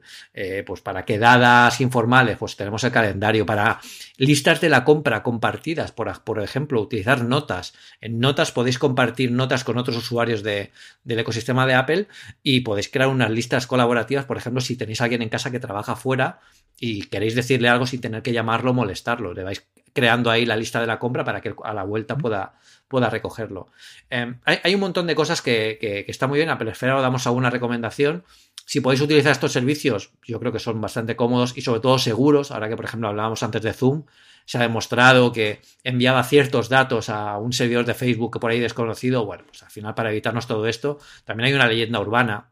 pues 0.64 0.80
para 0.80 1.04
quedadas 1.04 1.80
informales, 1.80 2.38
pues 2.38 2.54
tenemos 2.54 2.84
el 2.84 2.92
calendario 2.92 3.44
para 3.44 3.80
listas 4.18 4.60
de 4.60 4.68
la 4.68 4.84
compra 4.84 5.24
compartidas, 5.24 5.90
por, 5.90 6.22
por 6.22 6.40
ejemplo, 6.40 6.80
utilizar 6.80 7.24
notas. 7.24 7.74
En 8.00 8.20
notas 8.20 8.52
podéis 8.52 8.78
compartir 8.78 9.32
notas 9.32 9.64
con 9.64 9.78
otros 9.78 9.96
usuarios 9.96 10.44
de, 10.44 10.70
del 11.02 11.18
ecosistema 11.18 11.66
de 11.66 11.74
Apple 11.74 12.06
y 12.44 12.60
podéis 12.60 12.88
crear 12.88 13.08
unas 13.08 13.30
listas 13.30 13.66
colaborativas, 13.66 14.26
por 14.26 14.36
ejemplo, 14.36 14.60
si 14.60 14.76
tenéis 14.76 15.00
alguien 15.00 15.22
en 15.22 15.28
casa 15.28 15.50
que 15.50 15.58
trabaja 15.66 15.96
fuera 15.96 16.40
y 16.78 17.06
queréis 17.06 17.34
decirle 17.34 17.68
algo 17.68 17.86
sin 17.86 18.00
tener 18.00 18.22
que 18.22 18.32
llamarlo 18.32 18.70
o 18.70 18.74
molestarlo. 18.74 19.34
Le 19.34 19.44
vais 19.44 19.66
creando 19.92 20.30
ahí 20.30 20.44
la 20.44 20.56
lista 20.56 20.78
de 20.78 20.86
la 20.86 20.98
compra 20.98 21.24
para 21.24 21.40
que 21.40 21.54
a 21.64 21.72
la 21.72 21.82
vuelta 21.82 22.18
pueda, 22.18 22.54
pueda 22.86 23.08
recogerlo. 23.08 23.68
Em, 24.10 24.38
hay, 24.44 24.74
un 24.74 24.80
montón 24.80 25.06
de 25.06 25.14
cosas 25.14 25.40
que, 25.40 25.78
que, 25.80 26.04
está 26.08 26.26
muy 26.26 26.38
bien. 26.38 26.50
A 26.50 26.58
Pelesfera 26.58 27.00
damos 27.00 27.26
alguna 27.26 27.48
recomendación. 27.48 28.22
Si 28.66 28.80
podéis 28.80 29.00
utilizar 29.00 29.32
estos 29.32 29.52
servicios, 29.52 30.12
yo 30.22 30.38
creo 30.38 30.52
que 30.52 30.58
son 30.58 30.80
bastante 30.80 31.16
cómodos 31.16 31.56
y 31.56 31.62
sobre 31.62 31.80
todo 31.80 31.98
seguros. 31.98 32.50
Ahora 32.50 32.68
que, 32.68 32.76
por 32.76 32.84
ejemplo, 32.84 33.08
hablábamos 33.08 33.42
antes 33.42 33.62
de 33.62 33.72
Zoom, 33.72 34.04
se 34.44 34.58
ha 34.58 34.60
demostrado 34.60 35.32
que 35.32 35.62
enviaba 35.82 36.22
ciertos 36.24 36.68
datos 36.68 37.08
a 37.08 37.38
un 37.38 37.54
servidor 37.54 37.86
de 37.86 37.94
Facebook 37.94 38.34
que 38.34 38.38
por 38.38 38.50
ahí 38.50 38.60
desconocido. 38.60 39.24
Bueno, 39.24 39.44
pues 39.46 39.62
al 39.62 39.70
final, 39.70 39.94
para 39.94 40.10
evitarnos 40.10 40.46
todo 40.46 40.66
esto, 40.66 40.98
también 41.24 41.48
hay 41.48 41.54
una 41.54 41.68
leyenda 41.68 42.00
urbana 42.00 42.50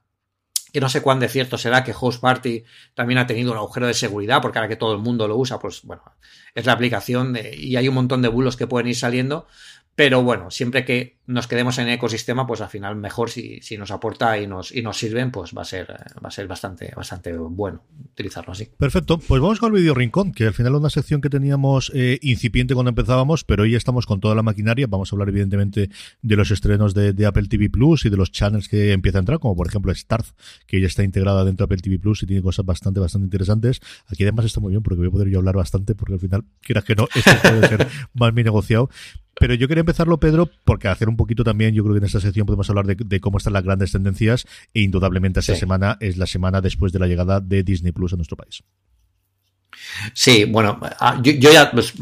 que 0.75 0.81
no 0.81 0.89
sé 0.89 1.03
cuán 1.03 1.21
de 1.21 1.29
cierto 1.29 1.57
será 1.57 1.85
que 1.85 1.95
Host 1.97 2.21
Party 2.21 2.65
también 2.95 3.19
ha 3.19 3.29
tenido 3.29 3.53
un 3.53 3.59
agujero 3.59 3.87
de 3.87 3.95
seguridad, 3.95 4.43
porque 4.43 4.59
ahora 4.59 4.69
que 4.69 4.75
todo 4.75 4.93
el 4.93 4.99
mundo 4.99 5.29
lo 5.29 5.37
usa, 5.37 5.61
pues 5.61 5.83
bueno, 5.85 6.03
es 6.53 6.67
la 6.67 6.73
aplicación 6.73 7.39
y 7.57 7.77
hay 7.77 7.87
un 7.87 7.95
montón 7.95 8.23
de 8.23 8.29
bulos 8.29 8.57
que 8.57 8.67
pueden 8.67 8.89
ir 8.89 8.97
saliendo, 8.97 9.47
pero 9.95 10.25
bueno, 10.25 10.51
siempre 10.51 10.85
que 10.85 11.19
nos 11.27 11.47
quedemos 11.47 11.79
en 11.79 11.89
el 11.89 11.95
ecosistema, 11.95 12.47
pues 12.47 12.61
al 12.61 12.69
final 12.69 12.97
mejor 12.97 13.31
si, 13.31 13.61
si, 13.63 13.79
nos 13.79 13.91
aporta 13.91 14.39
y 14.39 14.47
nos, 14.47 14.75
y 14.75 14.83
nos 14.83 14.99
sirven, 14.99 15.31
pues 15.31 15.53
va 15.57 15.63
a 15.63 15.65
ser, 15.65 15.91
va 15.91 16.29
a 16.29 16.31
ser 16.31 16.47
bastante, 16.47 16.93
bastante 16.95 17.33
bueno 17.37 17.83
utilizarlo 18.13 18.53
así. 18.53 18.69
Perfecto, 18.77 19.19
pues 19.19 19.41
vamos 19.41 19.59
con 19.59 19.75
el 19.75 19.81
vídeo 19.81 19.95
rincón, 19.95 20.33
que 20.33 20.47
al 20.47 20.55
final 20.55 20.75
es 20.75 20.81
una 20.81 20.91
sección 20.91 21.21
que 21.21 21.31
teníamos 21.31 21.91
eh, 21.95 22.19
incipiente 22.23 22.75
cuando 22.75 22.91
empezábamos, 22.91 23.45
pero 23.45 23.63
hoy 23.63 23.73
ya 23.73 23.79
estamos 23.79 24.07
con 24.07 24.21
toda 24.21 24.35
la 24.35 24.43
maquinaria. 24.43 24.87
Vamos 24.87 25.13
a 25.13 25.17
hablar 25.17 25.31
evidentemente 25.31 25.91
de 26.23 26.37
los 26.37 26.51
estrenos 26.51 26.95
de, 26.95 27.25
Apple 27.27 27.49
TV 27.49 27.71
Plus 27.71 28.05
y 28.05 28.11
de 28.11 28.17
los 28.17 28.31
channels 28.31 28.69
que 28.69 28.93
empieza 28.93 29.19
a 29.19 29.21
entrar, 29.21 29.39
como 29.39 29.57
por 29.57 29.67
ejemplo 29.67 29.95
Starz, 29.95 30.35
que 30.67 30.81
ya 30.81 30.87
está 30.87 31.03
integrada 31.03 31.45
dentro 31.45 31.67
de 31.67 31.75
Apple 31.75 31.83
TV 31.83 31.99
Plus 31.99 32.23
y 32.23 32.27
tiene 32.27 32.43
cosas 32.43 32.67
bastante, 32.67 33.01
bastante 33.01 33.25
interesantes. 33.25 33.81
Aquí 34.07 34.23
además 34.25 34.45
está 34.45 34.61
muy 34.61 34.71
bien 34.71 34.83
porque 34.83 34.99
voy 34.99 35.09
a 35.09 35.11
poder 35.11 35.29
yo 35.29 35.39
hablar 35.39 35.57
bastante, 35.57 35.95
porque 35.95 36.15
al 36.15 36.21
final, 36.21 36.45
quieras 36.61 36.85
que 36.85 36.95
no, 36.95 37.09
esto 37.15 37.33
puede 37.43 37.67
ser 37.69 37.89
más 38.15 38.35
mi 38.35 38.45
negociado. 38.45 38.91
Pero 39.39 39.55
yo 39.55 39.67
quería 39.67 39.81
empezarlo, 39.81 40.19
Pedro, 40.19 40.49
porque 40.65 40.89
hacer 40.89 41.09
un 41.09 41.14
poquito 41.17 41.45
también, 41.45 41.75
yo 41.75 41.83
creo 41.83 41.95
que 41.95 41.99
en 41.99 42.05
esta 42.05 42.21
sección 42.21 42.47
podemos 42.47 42.69
hablar 42.71 42.87
de, 42.87 43.21
cómo 43.21 43.39
están 43.39 43.53
las 43.53 43.63
grandes 43.63 43.93
tendencias 43.93 44.47
e 44.73 44.81
indudablemente 44.81 45.41
esta 45.41 45.57
semana 45.57 45.97
es 46.01 46.17
la 46.17 46.27
semana 46.27 46.61
después 46.61 46.93
de 46.93 46.99
la 46.99 47.07
llegada 47.07 47.41
de 47.41 47.63
Disney 47.63 47.93
Plus 47.93 48.13
a 48.13 48.17
nuestro 48.17 48.37
país. 48.37 48.63
Sí, 50.13 50.45
bueno, 50.45 50.79
ah, 50.83 51.21
yo, 51.23 51.33
ya, 51.33 51.71
pues, 51.71 51.95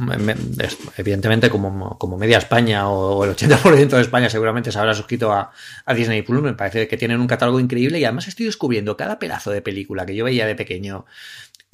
evidentemente, 0.97 1.51
como, 1.51 1.99
como, 1.99 2.19
media 2.19 2.39
España 2.39 2.89
o, 2.89 3.25
el 3.25 3.35
80% 3.35 3.89
de 3.89 4.01
España 4.01 4.31
seguramente 4.31 4.71
se 4.71 4.79
habrá 4.79 4.95
suscrito 4.95 5.33
a, 5.33 5.51
a, 5.85 5.95
Disney 5.95 6.23
Plus. 6.23 6.43
Me 6.43 6.55
parece 6.55 6.89
que 6.89 6.97
tienen 6.97 7.21
un 7.21 7.27
catálogo 7.27 7.61
increíble 7.61 7.99
y 7.99 8.05
además 8.05 8.29
estoy 8.29 8.47
descubriendo 8.47 8.97
cada 8.97 9.19
pedazo 9.19 9.51
de 9.51 9.63
película 9.63 10.07
que 10.07 10.15
yo 10.15 10.25
veía 10.25 10.47
de 10.47 10.55
pequeño 10.55 11.07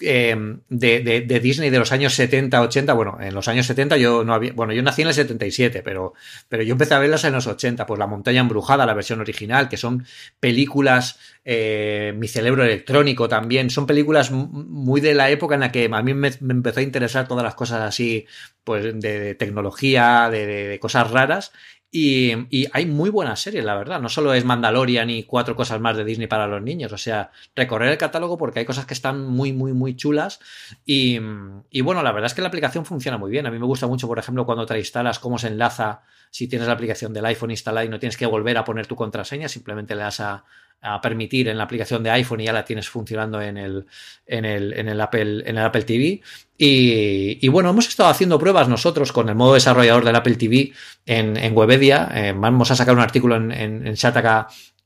Em, 0.01 0.61
de, 0.69 1.01
de, 1.01 1.41
Disney 1.41 1.71
de 1.71 1.79
los 1.81 1.91
años 1.91 2.15
70, 2.15 2.63
80. 2.63 2.93
Bueno, 2.93 3.19
en 3.21 3.35
los 3.35 3.49
años 3.49 3.67
70 3.67 3.97
yo 3.97 4.23
no 4.23 4.33
había. 4.33 4.53
Bueno, 4.53 4.73
yo 4.73 4.81
nací 4.81 5.03
en 5.03 5.09
el 5.09 5.15
77, 5.15 5.83
pero, 5.83 6.15
pero 6.49 6.63
yo 6.63 6.73
empecé 6.73 6.95
a 6.95 7.01
verlas 7.01 7.25
en 7.25 7.33
los 7.33 7.49
80. 7.49 7.85
Pues 7.85 7.99
La 7.99 8.07
Montaña 8.07 8.41
Embrujada, 8.41 8.87
la 8.87 8.95
versión 8.95 9.21
original, 9.21 9.69
que 9.69 9.77
son 9.77 10.07
películas. 10.39 11.19
Eh, 11.45 12.15
Mi 12.17 12.29
cerebro 12.29 12.63
electrónico 12.63 13.29
también. 13.29 13.71
Son 13.71 13.87
películas 13.87 14.31
muy 14.31 15.01
de 15.01 15.15
la 15.15 15.31
época 15.31 15.57
en 15.57 15.63
la 15.63 15.73
que 15.73 15.91
a 15.93 16.03
mí 16.03 16.15
me, 16.15 16.29
empezó 16.29 16.79
a 16.79 16.83
interesar 16.85 17.27
todas 17.27 17.43
las 17.43 17.57
cosas 17.57 17.81
así, 17.81 18.27
pues 18.63 19.01
de, 19.01 19.35
tecnología, 19.35 20.29
de, 20.31 20.79
cosas 20.81 21.11
raras. 21.11 21.53
Y, 21.91 22.69
hay 22.73 22.85
muy 22.85 23.09
buenas 23.09 23.41
series, 23.41 23.65
la 23.65 23.75
verdad. 23.75 24.01
No 24.01 24.09
solo 24.09 24.35
es 24.35 24.45
Mandalorian 24.45 25.09
y 25.09 25.25
cuatro 25.25 25.57
cosas 25.57 25.81
más 25.81 25.97
de 25.97 26.05
Disney 26.05 26.27
para 26.27 26.47
los 26.47 26.63
niños. 26.63 26.93
O 26.93 26.99
sea, 26.99 27.31
recorrer 27.57 27.91
el 27.91 27.99
catálogo 27.99 28.37
porque 28.37 28.59
hay 28.59 28.65
cosas 28.67 28.85
que 28.85 28.95
están 28.95 29.27
muy, 29.27 29.53
muy, 29.53 29.73
muy 29.73 29.97
chulas. 29.97 30.41
Y, 30.85 31.19
bueno, 31.81 32.03
la 32.03 32.13
verdad 32.13 32.27
es 32.27 32.35
que 32.35 32.43
la 32.43 32.49
aplicación 32.49 32.85
funciona 32.85 33.17
muy 33.17 33.31
bien. 33.31 33.47
A 33.47 33.51
mí 33.51 33.59
me 33.59 33.67
gusta 33.67 33.87
mucho, 33.87 34.07
por 34.07 34.19
ejemplo, 34.19 34.45
cuando 34.45 34.67
te 34.67 34.75
la 34.75 34.81
instalas, 34.81 35.19
cómo 35.19 35.39
se 35.39 35.49
enlaza 35.49 36.03
si 36.31 36.47
tienes 36.47 36.69
la 36.69 36.75
aplicación 36.75 37.15
del 37.15 37.25
iPhone 37.25 37.51
instalada 37.51 37.87
y 37.87 37.89
no 37.89 37.99
tienes 37.99 38.19
que 38.19 38.27
volver 38.27 38.59
a 38.59 38.65
poner 38.65 38.87
tu 38.87 38.95
contraseña. 38.95 39.49
Simplemente 39.49 39.95
le 39.95 40.03
das 40.03 40.21
a, 40.21 40.45
a 40.81 41.01
permitir 41.01 41.49
en 41.49 41.59
la 41.59 41.65
aplicación 41.65 42.03
de 42.03 42.11
iPhone 42.11 42.41
y 42.41 42.45
ya 42.45 42.53
la 42.53 42.65
tienes 42.65 42.89
funcionando 42.89 43.41
en 43.41 43.57
el, 43.57 43.87
en 44.27 44.45
el, 44.45 44.73
en 44.73 44.89
el, 44.89 45.01
Apple, 45.01 45.43
en 45.45 45.59
el 45.59 45.65
Apple 45.65 45.83
TV. 45.83 46.21
Y, 46.57 47.49
bueno, 47.49 47.71
hemos 47.71 47.89
estado 47.89 48.09
haciendo 48.09 48.39
pruebas 48.39 48.69
nosotros 48.69 49.13
con 49.13 49.29
el 49.29 49.35
modo 49.35 49.55
desarrollador 49.55 50.05
del 50.05 50.17
Apple 50.17 50.37
TV 50.37 50.73
en, 51.07 51.37
en 51.37 51.57
Webedia. 51.57 52.11
Eh, 52.15 52.35
vamos 52.37 52.71
a 52.71 52.77
sacar 52.77 52.95
un 52.95 53.01
artículo 53.01 53.37
en, 53.37 53.53
en, 53.53 53.87
en 53.87 53.97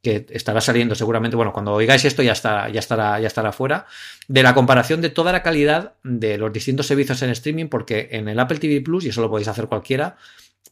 que 0.02 0.26
estará 0.30 0.60
saliendo 0.60 0.94
seguramente, 0.96 1.36
bueno, 1.36 1.52
cuando 1.52 1.72
oigáis 1.72 2.04
esto 2.04 2.22
ya, 2.22 2.32
está, 2.32 2.68
ya, 2.68 2.80
estará, 2.80 3.20
ya 3.20 3.28
estará 3.28 3.52
fuera, 3.52 3.86
de 4.26 4.42
la 4.42 4.52
comparación 4.52 5.00
de 5.00 5.10
toda 5.10 5.30
la 5.30 5.44
calidad 5.44 5.94
de 6.02 6.38
los 6.38 6.52
distintos 6.52 6.86
servicios 6.86 7.22
en 7.22 7.30
streaming, 7.30 7.66
porque 7.68 8.08
en 8.10 8.28
el 8.28 8.40
Apple 8.40 8.58
TV 8.58 8.80
Plus, 8.80 9.04
y 9.04 9.10
eso 9.10 9.20
lo 9.20 9.30
podéis 9.30 9.46
hacer 9.46 9.68
cualquiera, 9.68 10.16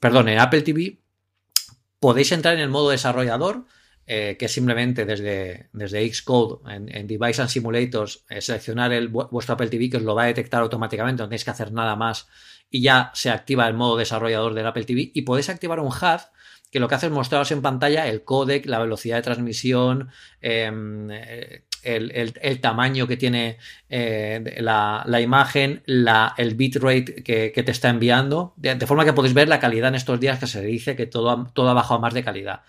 perdón, 0.00 0.28
en 0.28 0.40
Apple 0.40 0.62
TV 0.62 0.98
podéis 2.00 2.32
entrar 2.32 2.54
en 2.54 2.60
el 2.60 2.70
modo 2.70 2.90
desarrollador, 2.90 3.66
que 4.10 4.46
es 4.46 4.52
simplemente 4.52 5.04
desde, 5.04 5.68
desde 5.72 6.12
Xcode 6.12 6.68
en, 6.68 7.06
Device 7.06 7.42
and 7.42 7.48
Simulators 7.48 8.24
seleccionar 8.40 8.92
el, 8.92 9.06
vuestro 9.06 9.54
Apple 9.54 9.68
TV 9.68 9.88
que 9.88 9.98
os 9.98 10.02
lo 10.02 10.16
va 10.16 10.24
a 10.24 10.26
detectar 10.26 10.62
automáticamente, 10.62 11.22
no 11.22 11.28
tenéis 11.28 11.44
que 11.44 11.52
hacer 11.52 11.70
nada 11.70 11.94
más 11.94 12.26
y 12.70 12.82
ya 12.82 13.12
se 13.14 13.30
activa 13.30 13.68
el 13.68 13.74
modo 13.74 13.96
desarrollador 13.96 14.54
del 14.54 14.66
Apple 14.66 14.84
TV 14.84 15.12
y 15.14 15.22
podéis 15.22 15.48
activar 15.48 15.78
un 15.78 15.92
HUD 15.92 16.22
que 16.70 16.80
lo 16.80 16.88
que 16.88 16.94
hace 16.94 17.06
es 17.06 17.12
mostraros 17.12 17.50
en 17.50 17.62
pantalla 17.62 18.06
el 18.06 18.22
codec, 18.22 18.66
la 18.66 18.78
velocidad 18.78 19.16
de 19.16 19.22
transmisión, 19.22 20.10
em, 20.40 21.10
el, 21.82 22.60
tamaño 22.60 23.06
que 23.06 23.16
tiene 23.16 23.58
eh, 23.88 24.56
la, 24.60 25.20
imagen, 25.20 25.82
el 25.86 26.54
bitrate 26.54 27.22
que, 27.24 27.52
que 27.52 27.62
te 27.62 27.72
está 27.72 27.88
enviando, 27.88 28.54
de, 28.56 28.86
forma 28.86 29.04
que 29.04 29.12
podéis 29.12 29.34
ver 29.34 29.48
la 29.48 29.58
calidad 29.58 29.88
en 29.88 29.96
estos 29.96 30.20
días 30.20 30.38
que 30.38 30.46
se 30.46 30.62
dice 30.62 30.94
que 30.94 31.06
todo, 31.06 31.50
todo 31.54 31.68
ha 31.70 31.74
bajado 31.74 32.00
más 32.00 32.14
de 32.14 32.22
calidad. 32.22 32.62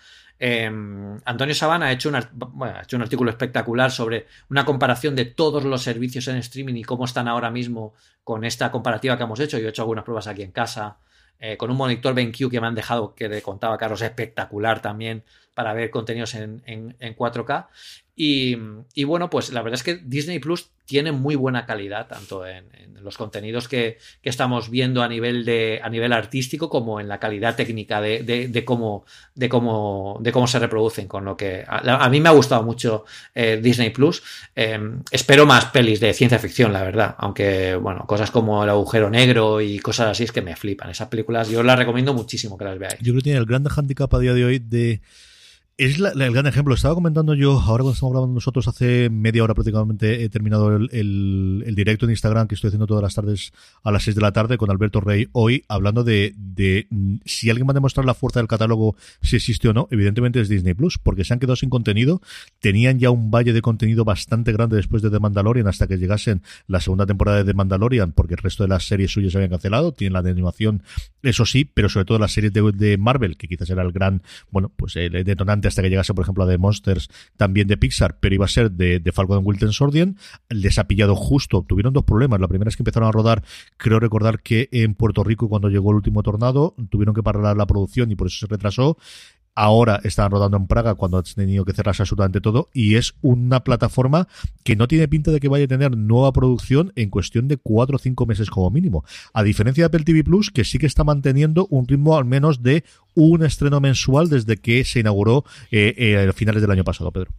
Em, 0.44 1.20
Antonio 1.24 1.54
Sabana 1.54 1.86
ha 1.86 1.92
hecho, 1.92 2.08
un, 2.08 2.16
artículo 2.16 3.30
espectacular 3.30 3.92
sobre 3.92 4.26
una 4.50 4.64
comparación 4.64 5.14
de 5.14 5.24
todos 5.24 5.62
los 5.62 5.84
servicios 5.84 6.26
en 6.26 6.34
streaming 6.38 6.74
y 6.74 6.82
cómo 6.82 7.04
están 7.04 7.28
ahora 7.28 7.48
mismo 7.48 7.94
con 8.24 8.42
esta 8.42 8.72
comparativa 8.72 9.16
que 9.16 9.22
hemos 9.22 9.38
hecho. 9.38 9.56
Yo 9.58 9.66
he 9.66 9.68
hecho 9.68 9.82
algunas 9.82 10.02
pruebas 10.02 10.26
aquí 10.26 10.42
en 10.42 10.50
casa 10.50 10.96
eh, 11.38 11.56
con 11.56 11.70
un 11.70 11.76
monitor 11.76 12.12
BenQ 12.12 12.50
que 12.50 12.60
me 12.60 12.66
han 12.66 12.74
dejado, 12.74 13.14
que 13.14 13.28
le 13.28 13.40
contaba 13.40 13.78
Carlos, 13.78 14.02
espectacular 14.02 14.82
también 14.82 15.22
para 15.54 15.74
ver 15.74 15.90
contenidos 15.90 16.34
en, 16.34 16.60
en, 16.66 17.16
4K. 17.16 17.68
Y, 18.14 18.56
bueno, 19.04 19.30
pues 19.30 19.52
la 19.52 19.62
verdad 19.62 19.76
es 19.76 19.82
que 19.82 19.96
Disney 19.96 20.38
Plus 20.38 20.70
tiene 20.84 21.12
muy 21.12 21.34
buena 21.34 21.64
calidad, 21.64 22.08
tanto 22.08 22.46
en, 22.46 22.66
los 23.02 23.16
contenidos 23.16 23.66
que, 23.66 23.98
estamos 24.22 24.70
viendo 24.70 25.02
a 25.02 25.08
nivel, 25.08 25.44
de, 25.44 25.80
a 25.82 25.88
nivel 25.88 26.12
artístico 26.12 26.68
como 26.68 27.00
en 27.00 27.08
la 27.08 27.18
calidad 27.18 27.56
técnica 27.56 28.00
de, 28.00 28.62
cómo, 28.64 29.04
de, 29.34 29.48
cómo, 29.48 30.18
de 30.20 30.30
cómo 30.30 30.46
se 30.46 30.58
reproducen. 30.58 31.08
Con 31.08 31.24
lo 31.24 31.36
que 31.36 31.64
a, 31.66 32.08
mí 32.10 32.20
me 32.20 32.28
ha 32.28 32.32
gustado 32.32 32.62
mucho 32.62 33.04
eh, 33.34 33.58
Disney 33.62 33.90
Plus. 33.90 34.22
Em, 34.54 35.02
espero 35.10 35.46
más 35.46 35.64
pelis 35.66 35.98
de 35.98 36.12
ciencia 36.12 36.38
ficción, 36.38 36.72
la 36.72 36.82
verdad. 36.82 37.16
Aunque, 37.18 37.74
bueno, 37.76 38.06
cosas 38.06 38.30
como 38.30 38.62
El 38.62 38.70
agujero 38.70 39.10
negro 39.10 39.60
y 39.60 39.78
cosas 39.78 40.08
así 40.08 40.24
es 40.24 40.32
que 40.32 40.42
me 40.42 40.54
flipan. 40.54 40.90
Esas 40.90 41.08
películas 41.08 41.48
yo 41.48 41.62
las 41.62 41.78
recomiendo 41.78 42.12
muchísimo 42.14 42.58
que 42.58 42.64
las 42.64 42.78
veáis. 42.78 42.98
Yo 43.00 43.12
creo 43.12 43.16
que 43.16 43.22
tiene 43.22 43.38
el 43.38 43.46
gran 43.46 43.64
handicap 43.66 44.12
a 44.14 44.18
día 44.18 44.34
de 44.34 44.44
hoy 44.44 44.58
de 44.58 45.00
es 45.78 45.98
el 45.98 46.32
gran 46.32 46.46
ejemplo. 46.46 46.74
Estaba 46.74 46.94
comentando 46.94 47.34
yo, 47.34 47.52
ahora 47.52 47.82
cuando 47.82 47.92
estamos 47.92 48.12
grabando 48.12 48.34
nosotros, 48.34 48.68
hace 48.68 49.08
media 49.10 49.42
hora 49.42 49.54
prácticamente 49.54 50.22
he 50.22 50.28
terminado 50.28 50.76
el, 50.76 51.72
directo 51.74 52.04
en 52.04 52.10
Instagram 52.10 52.46
que 52.46 52.54
estoy 52.54 52.68
haciendo 52.68 52.86
todas 52.86 53.02
las 53.02 53.14
tardes 53.14 53.52
a 53.82 53.90
las 53.90 54.02
6 54.04 54.16
de 54.16 54.22
la 54.22 54.32
tarde 54.32 54.58
con 54.58 54.70
Alberto 54.70 55.00
Rey, 55.00 55.28
hoy 55.32 55.64
hablando 55.68 56.04
de, 56.04 56.34
de 56.36 56.86
mm, 56.90 57.16
si 57.24 57.48
alguien 57.48 57.66
va 57.66 57.72
a 57.72 57.74
demostrar 57.74 58.04
la 58.04 58.14
fuerza 58.14 58.40
del 58.40 58.48
catálogo, 58.48 58.96
si 59.22 59.36
existe 59.36 59.68
o 59.68 59.72
no, 59.72 59.88
evidentemente 59.90 60.40
es 60.40 60.48
Disney 60.48 60.74
Plus, 60.74 60.98
porque 60.98 61.24
se 61.24 61.32
han 61.32 61.40
quedado 61.40 61.56
sin 61.56 61.70
contenido. 61.70 62.20
Tenían 62.60 62.98
ya 62.98 63.10
un 63.10 63.30
valle 63.30 63.52
de 63.52 63.62
contenido 63.62 64.04
bastante 64.04 64.52
grande 64.52 64.76
después 64.76 65.02
de 65.02 65.10
The 65.10 65.20
Mandalorian 65.20 65.68
hasta 65.68 65.86
que 65.86 65.96
llegasen 65.96 66.42
la 66.66 66.80
segunda 66.80 67.06
temporada 67.06 67.38
de 67.38 67.44
The 67.44 67.54
Mandalorian, 67.54 68.12
porque 68.12 68.34
el 68.34 68.38
resto 68.38 68.62
de 68.62 68.68
las 68.68 68.86
series 68.86 69.10
suyas 69.10 69.32
se 69.32 69.38
habían 69.38 69.50
cancelado. 69.50 69.92
Tienen 69.92 70.12
la 70.12 70.22
de 70.22 70.30
animación, 70.30 70.82
eso 71.22 71.46
sí, 71.46 71.64
pero 71.64 71.88
sobre 71.88 72.04
todo 72.04 72.18
las 72.18 72.32
series 72.32 72.52
de, 72.52 72.72
de 72.72 72.98
Marvel, 72.98 73.36
que 73.36 73.48
quizás 73.48 73.70
era 73.70 73.82
el 73.82 73.92
gran, 73.92 74.22
bueno, 74.50 74.70
pues 74.76 74.96
el 74.96 75.24
detonante 75.24 75.61
hasta 75.68 75.82
que 75.82 75.90
llegase, 75.90 76.14
por 76.14 76.24
ejemplo, 76.24 76.44
a 76.44 76.48
The 76.48 76.58
Monsters, 76.58 77.08
también 77.36 77.68
de 77.68 77.76
Pixar, 77.76 78.18
pero 78.20 78.34
iba 78.34 78.44
a 78.44 78.48
ser 78.48 78.70
de, 78.70 79.00
de 79.00 79.12
Falcon 79.12 79.38
and 79.38 79.46
Wilton 79.46 79.72
Sordian. 79.72 80.16
Les 80.48 80.78
ha 80.78 80.84
pillado 80.84 81.16
justo, 81.16 81.64
tuvieron 81.66 81.92
dos 81.92 82.04
problemas. 82.04 82.40
La 82.40 82.48
primera 82.48 82.68
es 82.68 82.76
que 82.76 82.82
empezaron 82.82 83.08
a 83.08 83.12
rodar, 83.12 83.42
creo 83.76 84.00
recordar 84.00 84.42
que 84.42 84.68
en 84.72 84.94
Puerto 84.94 85.24
Rico, 85.24 85.48
cuando 85.48 85.68
llegó 85.68 85.90
el 85.90 85.96
último 85.96 86.22
tornado, 86.22 86.74
tuvieron 86.90 87.14
que 87.14 87.22
parar 87.22 87.56
la 87.56 87.66
producción 87.66 88.10
y 88.10 88.16
por 88.16 88.26
eso 88.26 88.46
se 88.46 88.46
retrasó. 88.46 88.96
Ahora 89.54 90.00
están 90.02 90.30
rodando 90.30 90.56
en 90.56 90.66
Praga 90.66 90.94
cuando 90.94 91.18
han 91.18 91.24
tenido 91.24 91.64
que 91.64 91.74
cerrarse 91.74 92.02
absolutamente 92.02 92.40
todo 92.40 92.70
y 92.72 92.96
es 92.96 93.14
una 93.20 93.64
plataforma 93.64 94.26
que 94.64 94.76
no 94.76 94.88
tiene 94.88 95.08
pinta 95.08 95.30
de 95.30 95.40
que 95.40 95.48
vaya 95.48 95.66
a 95.66 95.68
tener 95.68 95.96
nueva 95.96 96.32
producción 96.32 96.92
en 96.96 97.10
cuestión 97.10 97.48
de 97.48 97.58
cuatro 97.58 97.96
o 97.96 97.98
cinco 97.98 98.24
meses 98.24 98.48
como 98.48 98.70
mínimo. 98.70 99.04
A 99.34 99.42
diferencia 99.42 99.82
de 99.82 99.86
Apple 99.86 100.04
TV 100.04 100.24
Plus, 100.24 100.50
que 100.50 100.64
sí 100.64 100.78
que 100.78 100.86
está 100.86 101.04
manteniendo 101.04 101.66
un 101.70 101.86
ritmo 101.86 102.16
al 102.16 102.24
menos 102.24 102.62
de 102.62 102.84
un 103.14 103.44
estreno 103.44 103.80
mensual 103.80 104.30
desde 104.30 104.56
que 104.56 104.84
se 104.84 105.00
inauguró 105.00 105.44
eh, 105.70 105.94
eh, 105.98 106.28
a 106.28 106.32
finales 106.32 106.62
del 106.62 106.70
año 106.70 106.84
pasado, 106.84 107.12
Pedro. 107.12 107.32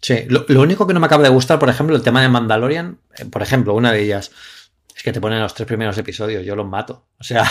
Sí, 0.00 0.14
lo, 0.28 0.44
único 0.62 0.86
que 0.86 0.94
no 0.94 1.00
me 1.00 1.06
acaba 1.06 1.24
de 1.24 1.28
gustar, 1.28 1.58
por 1.58 1.68
ejemplo, 1.68 1.96
el 1.96 2.02
tema 2.02 2.22
de 2.22 2.28
Mandalorian, 2.28 2.98
eh, 3.18 3.24
por 3.24 3.42
ejemplo, 3.42 3.74
una 3.74 3.92
de 3.92 4.02
ellas 4.02 4.30
es 4.98 5.04
que 5.04 5.12
te 5.12 5.20
ponen 5.20 5.38
los 5.40 5.54
tres 5.54 5.64
primeros 5.64 5.96
episodios, 5.96 6.44
yo 6.44 6.56
los 6.56 6.66
mato. 6.66 7.06
O 7.20 7.22
sea, 7.22 7.48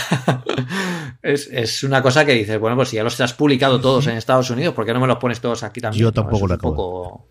es, 1.21 1.81
una 1.81 2.01
cosa 2.01 2.25
que 2.25 2.33
dices, 2.33 2.59
bueno, 2.59 2.75
pues 2.75 2.89
si 2.89 2.97
ya 2.97 3.05
los 3.05 3.21
has 3.21 3.33
publicado 3.33 3.79
todos 3.79 4.05
en 4.07 4.17
Estados 4.17 4.49
Unidos, 4.49 4.73
¿por 4.73 4.85
qué 4.85 4.93
no 4.93 4.99
me 4.99 5.07
los 5.07 5.15
pones 5.15 5.39
todos 5.39 5.63
aquí 5.63 5.79
también? 5.79 6.03
Yo 6.03 6.11
tampoco 6.11 6.45
lo 6.45 6.53
acabo. 6.55 7.25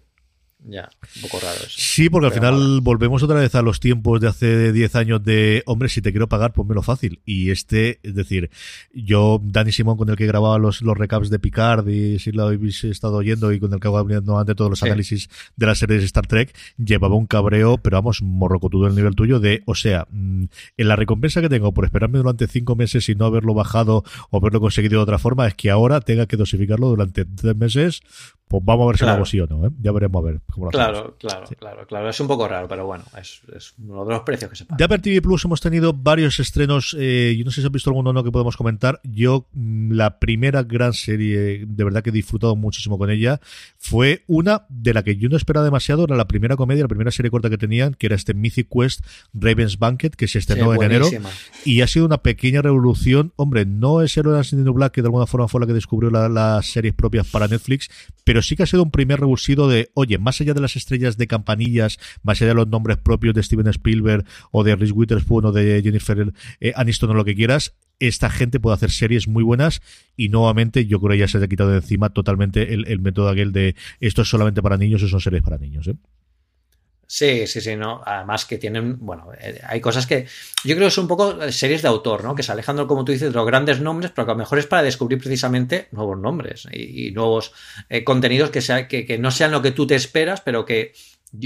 Ya, 0.69 0.89
un 1.15 1.23
poco 1.23 1.39
raro 1.39 1.59
eso. 1.61 1.77
Sí, 1.77 2.11
porque 2.11 2.27
al 2.27 2.33
final 2.33 2.81
volvemos 2.81 3.23
otra 3.23 3.39
vez 3.39 3.55
a 3.55 3.63
los 3.63 3.79
tiempos 3.79 4.21
de 4.21 4.27
hace 4.27 4.73
10 4.73 4.97
años 4.97 5.23
de, 5.23 5.63
hombre, 5.65 5.89
si 5.89 6.03
te 6.03 6.11
quiero 6.11 6.29
pagar, 6.29 6.53
ponmelo 6.53 6.83
fácil. 6.83 7.21
Y 7.25 7.51
este, 7.51 8.01
es 8.03 8.17
decir, 8.17 8.51
yo, 8.93 9.41
Dani 9.45 9.71
Simón, 9.71 9.97
con 9.97 10.11
el 10.11 10.17
que 10.17 10.27
grababa 10.27 10.59
los, 10.59 10.83
los 10.83 10.99
recaps 10.99 11.31
de 11.31 11.39
Picard, 11.39 11.87
y 11.89 12.19
si 12.19 12.33
lo 12.33 12.47
habéis 12.47 12.83
estado 12.83 13.19
oyendo, 13.19 13.53
y 13.53 13.61
con 13.61 13.73
el 13.73 13.79
que 13.79 13.87
hago 13.87 13.99
ante 13.99 14.55
todos 14.57 14.71
los 14.71 14.83
análisis 14.83 15.31
de 15.55 15.67
las 15.67 15.79
series 15.79 16.01
de 16.01 16.07
Star 16.07 16.27
Trek, 16.27 16.53
llevaba 16.77 17.15
un 17.15 17.27
cabreo, 17.27 17.79
pero 17.79 17.99
vamos, 17.99 18.21
morrocotudo 18.23 18.89
el 18.89 18.97
nivel 18.97 19.15
tuyo 19.15 19.39
de, 19.39 19.63
o 19.67 19.77
sea, 19.77 20.09
mm, 20.11 20.45
en 20.79 20.89
la 20.89 20.97
recompensa 20.97 21.41
que 21.41 21.49
tengo 21.49 21.73
por 21.73 21.85
esperarme 21.85 22.19
durante 22.19 22.49
5 22.49 22.75
meses 22.75 23.09
y 23.09 23.15
no 23.15 23.27
haberlo 23.27 23.55
bajado 23.55 24.03
o 24.31 24.39
haberlo 24.39 24.61
conseguido 24.61 24.99
de 24.99 25.03
otra 25.05 25.19
forma, 25.19 25.47
es 25.47 25.55
que 25.55 25.71
ahora 25.71 26.01
tenga 26.01 26.27
que 26.27 26.37
dosificarlo 26.37 26.89
durante 26.89 27.25
3 27.25 27.57
meses, 27.57 28.01
pues 28.49 28.63
vamos 28.65 28.85
a 28.85 28.87
ver 28.87 28.97
si 28.99 29.05
lo 29.05 29.11
hago 29.11 29.25
sí 29.25 29.41
o 29.41 29.47
no, 29.49 29.67
¿eh? 29.67 29.71
Ya 29.81 29.91
veremos 29.91 30.23
a 30.23 30.27
ver 30.27 30.41
cómo 30.53 30.67
lo 30.67 30.71
Claro, 30.71 31.17
claro, 31.19 31.47
claro, 31.59 31.87
claro. 31.87 32.09
Es 32.09 32.21
un 32.21 32.29
poco 32.29 32.47
raro, 32.47 32.69
pero 32.69 32.87
bueno, 32.87 33.03
es, 33.21 33.43
uno 33.79 34.05
de 34.05 34.13
los 34.13 34.23
precios 34.23 34.49
que 34.49 34.57
se 34.57 34.65
pagan. 34.65 34.79
De 34.79 34.85
Apple 34.85 34.99
TV 35.01 35.21
Plus 35.21 35.45
hemos 35.45 35.61
tenido 35.61 35.93
varios 35.93 36.39
estrenos. 36.39 36.97
Eh, 36.97 37.35
yo 37.37 37.45
no 37.45 37.51
sé 37.51 37.61
si 37.61 37.67
has 37.67 37.73
visto 37.73 37.91
alguno 37.91 38.11
o 38.11 38.13
no 38.13 38.23
que 38.23 38.31
podemos 38.31 38.57
comentar. 38.57 39.01
Yo, 39.03 39.49
mm, 39.53 39.93
la 39.93 40.21
primera 40.21 40.63
gran 40.63 40.93
serie, 40.93 41.65
de 41.67 41.85
verdad 41.85 42.05
que 42.05 42.11
he 42.11 42.13
disfrutado 42.13 42.55
muchísimo 42.55 42.99
con 42.99 43.11
ella, 43.11 43.41
fue 43.79 44.23
una 44.29 44.65
de 44.69 44.95
la 44.95 45.03
que 45.03 45.17
yo 45.17 45.29
no 45.29 45.37
esperaba 45.37 45.65
demasiado. 45.65 46.05
Era 46.05 46.15
la 46.15 46.29
primera 46.29 46.55
comedia, 46.55 46.85
la 46.85 46.89
primera 46.89 47.11
serie 47.11 47.33
corta 47.33 47.51
que 47.51 47.59
tenían, 47.59 47.95
que 47.95 48.07
era 48.07 48.15
este 48.15 48.33
Mythic 48.33 48.69
Quest 48.69 49.05
Raven's 49.35 49.79
Banquet, 49.81 50.15
que 50.15 50.29
se 50.29 50.39
estrenó 50.39 50.73
en 50.73 50.83
enero. 50.83 51.09
Y 51.65 51.81
ha 51.81 51.89
sido 51.89 52.07
una 52.07 52.19
pequeña 52.19 52.63
revolución. 52.63 53.33
Hombre, 53.35 53.67
no 53.67 54.03
es 54.03 54.17
Heroes 54.17 54.55
Black, 54.55 54.93
que 54.93 55.03
de 55.03 55.09
alguna 55.09 55.27
forma 55.27 55.49
fue 55.49 55.61
la 55.61 55.67
que 55.67 55.73
descubrió 55.73 56.11
las 56.11 56.67
series 56.67 56.95
propias 56.95 57.27
para 57.27 57.49
Netflix, 57.49 57.91
pero 58.23 58.36
sí 58.43 58.57
que 58.57 58.63
ha 58.63 58.67
sido 58.67 58.83
un 58.83 58.91
primer 58.91 59.21
revulsivo 59.21 59.69
de, 59.69 59.91
oye, 59.95 60.19
más 60.19 60.41
allá 60.41 60.55
de 60.55 60.61
las 60.61 60.77
estrellas 60.77 61.17
de 61.17 61.27
campanillas, 61.27 61.99
más 62.23 62.41
allá 62.41 62.49
de 62.49 62.55
los 62.55 62.69
nombres 62.69 62.99
propios 62.99 63.35
de 63.35 63.43
Steven 63.43 63.67
Spielberg 63.69 64.25
o 64.51 64.65
de 64.65 64.77
Reese 64.77 64.93
Witherspoon 64.93 65.47
o 65.47 65.53
de 65.53 65.83
Jennifer 65.83 66.33
eh, 66.61 66.73
Aniston 66.77 67.11
o 67.11 67.15
lo 67.15 67.25
que 67.25 67.35
quieras, 67.35 67.75
esta 67.99 68.31
gente 68.31 68.61
puede 68.61 68.75
hacer 68.75 68.91
series 68.91 69.29
muy 69.29 69.43
buenas 69.43 69.81
y 70.17 70.29
nuevamente 70.29 70.87
yo 70.87 71.01
creo 71.01 71.13
que 71.13 71.19
ya 71.19 71.29
se 71.29 71.39
ha 71.39 71.49
quitado 71.49 71.71
de 71.71 71.77
encima 71.77 72.11
totalmente 72.11 72.75
el, 72.75 73.01
método 73.01 73.29
aquel 73.29 73.53
de 73.53 73.75
esto 74.01 74.23
es 74.23 74.29
solamente 74.29 74.63
para 74.63 74.77
niños 74.77 75.03
o 75.03 75.09
son 75.09 75.21
series 75.21 75.43
para 75.43 75.59
niños. 75.59 75.89
¿eh? 75.89 75.97
Sí, 77.09 77.47
sí, 77.47 77.61
sí, 77.61 77.77
no. 77.77 78.03
Además 78.05 78.45
que 78.47 78.59
tienen, 78.59 78.99
bueno, 78.99 79.29
eh, 79.39 79.61
hay 79.65 79.81
cosas 79.81 80.07
que 80.07 80.27
yo 80.65 80.75
creo 80.75 80.89
que 80.89 80.91
son 80.91 81.05
un 81.05 81.09
poco 81.09 81.53
series 81.53 81.83
de 81.83 81.89
autor, 81.89 82.25
¿no? 82.25 82.35
Que 82.35 82.43
se 82.43 82.53
alejan, 82.53 82.85
como 82.87 83.05
tú 83.05 83.13
dices, 83.13 83.29
de 83.29 83.35
los 83.35 83.47
grandes 83.47 83.81
nombres, 83.81 84.11
pero 84.15 84.27
que 84.27 84.33
a 84.33 84.35
lo 84.35 84.39
mejor 84.39 84.59
es 84.59 84.67
para 84.67 84.83
descubrir 84.83 85.19
precisamente 85.19 85.89
nuevos 85.93 86.19
nombres 86.19 86.67
y, 86.73 87.13
nuevos 87.13 87.53
eh, 87.89 88.03
contenidos 88.03 88.51
que, 88.51 88.61
sea, 88.61 88.89
que, 88.89 89.19
no 89.19 89.31
sean 89.31 89.53
lo 89.53 89.63
que 89.63 89.71
tú 89.71 89.87
te 89.87 89.95
esperas, 89.95 90.41
pero 90.41 90.65
que 90.65 90.93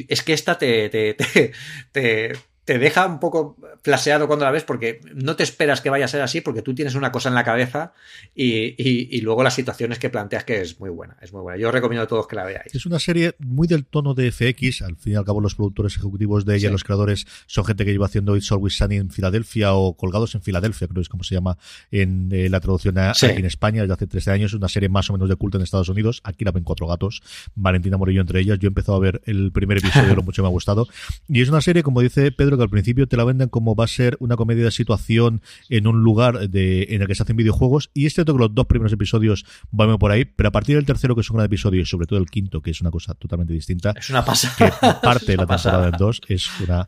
es 0.08 0.22
que 0.22 0.32
esta 0.32 0.56
te, 0.56 0.88
te, 0.88 1.14
te 1.92 2.32
te 2.70 2.78
deja 2.78 3.04
un 3.04 3.18
poco 3.18 3.56
flaseado 3.82 4.28
cuando 4.28 4.44
la 4.44 4.52
ves 4.52 4.62
porque 4.62 5.00
no 5.12 5.34
te 5.34 5.42
esperas 5.42 5.80
que 5.80 5.90
vaya 5.90 6.04
a 6.04 6.08
ser 6.08 6.20
así 6.20 6.40
porque 6.40 6.62
tú 6.62 6.72
tienes 6.72 6.94
una 6.94 7.10
cosa 7.10 7.28
en 7.28 7.34
la 7.34 7.42
cabeza 7.42 7.94
y, 8.32 9.20
luego 9.22 9.42
las 9.42 9.54
situaciones 9.54 9.98
que 9.98 10.08
planteas 10.08 10.44
que 10.44 10.60
es 10.60 10.78
muy 10.78 10.88
buena, 10.88 11.16
es 11.20 11.32
muy 11.32 11.42
buena. 11.42 11.58
Yo 11.58 11.72
recomiendo 11.72 12.04
a 12.04 12.06
todos 12.06 12.28
que 12.28 12.36
la 12.36 12.44
veáis. 12.44 12.72
Es 12.72 12.86
una 12.86 13.00
serie 13.00 13.34
muy 13.40 13.66
del 13.66 13.86
tono 13.86 14.14
de 14.14 14.30
FX, 14.30 14.82
al 14.82 14.94
fin 14.94 15.14
y 15.14 15.16
al 15.16 15.24
cabo 15.24 15.40
los 15.40 15.56
productores 15.56 15.96
ejecutivos 15.96 16.44
de 16.44 16.54
ella, 16.54 16.70
los 16.70 16.84
creadores, 16.84 17.26
son 17.46 17.64
gente 17.64 17.84
que 17.84 17.90
lleva 17.90 18.06
haciendo 18.06 18.36
It's 18.36 18.52
Always 18.52 18.76
Sunny 18.76 18.98
en 18.98 19.10
Filadelfia 19.10 19.74
o 19.74 19.96
Colgados 19.96 20.36
en 20.36 20.42
Filadelfia, 20.42 20.86
creo 20.86 21.00
que 21.00 21.00
es 21.00 21.08
como 21.08 21.24
se 21.24 21.34
llama 21.34 21.58
en 21.90 22.28
eh, 22.30 22.48
la 22.50 22.60
traducción 22.60 22.98
aquí 22.98 23.26
en 23.26 23.46
España 23.46 23.82
desde 23.82 23.94
hace 23.94 24.06
13 24.06 24.30
años, 24.30 24.52
es 24.52 24.56
una 24.56 24.68
serie 24.68 24.88
más 24.88 25.10
o 25.10 25.12
menos 25.14 25.28
de 25.28 25.34
culto 25.34 25.58
en 25.58 25.64
Estados 25.64 25.88
Unidos, 25.88 26.20
aquí 26.22 26.44
la 26.44 26.52
ven 26.52 26.62
cuatro 26.62 26.86
gatos, 26.86 27.20
Valentina 27.56 27.96
Morillo 27.96 28.20
entre 28.20 28.38
ellas, 28.38 28.60
yo 28.60 28.68
he 28.68 28.70
empezado 28.70 28.96
a 28.96 29.00
ver 29.00 29.22
el 29.24 29.50
primer 29.50 29.78
episodio, 29.78 30.14
lo 30.14 30.22
mucho 30.22 30.42
me 30.42 30.46
ha 30.46 30.52
gustado, 30.52 30.86
y 31.26 31.42
es 31.42 31.48
una 31.48 31.60
serie, 31.60 31.82
como 31.82 32.00
dice 32.00 32.30
Pedro, 32.30 32.59
al 32.62 32.70
principio 32.70 33.06
te 33.06 33.16
la 33.16 33.24
venden 33.24 33.48
como 33.48 33.74
va 33.74 33.84
a 33.84 33.88
ser 33.88 34.16
una 34.20 34.36
comedia 34.36 34.64
de 34.64 34.70
situación 34.70 35.42
en 35.68 35.86
un 35.86 36.02
lugar 36.02 36.48
de, 36.48 36.86
en 36.90 37.02
el 37.02 37.08
que 37.08 37.14
se 37.14 37.22
hacen 37.22 37.36
videojuegos. 37.36 37.90
Y 37.94 38.06
es 38.06 38.14
cierto 38.14 38.34
que 38.34 38.40
los 38.40 38.54
dos 38.54 38.66
primeros 38.66 38.92
episodios 38.92 39.44
van 39.70 39.98
por 39.98 40.10
ahí, 40.10 40.24
pero 40.24 40.48
a 40.48 40.52
partir 40.52 40.76
del 40.76 40.86
tercero, 40.86 41.14
que 41.14 41.22
es 41.22 41.30
un 41.30 41.36
gran 41.36 41.46
episodio, 41.46 41.80
y 41.80 41.86
sobre 41.86 42.06
todo 42.06 42.18
el 42.18 42.26
quinto, 42.26 42.60
que 42.60 42.70
es 42.70 42.80
una 42.80 42.90
cosa 42.90 43.14
totalmente 43.14 43.52
distinta, 43.52 43.94
es 43.96 44.10
una 44.10 44.24
pasada. 44.24 44.54
que 44.56 44.86
parte 45.02 45.32
de 45.32 45.36
la 45.36 45.46
temporada 45.46 45.90
del 45.90 45.98
dos, 45.98 46.20
es 46.28 46.48
una 46.60 46.86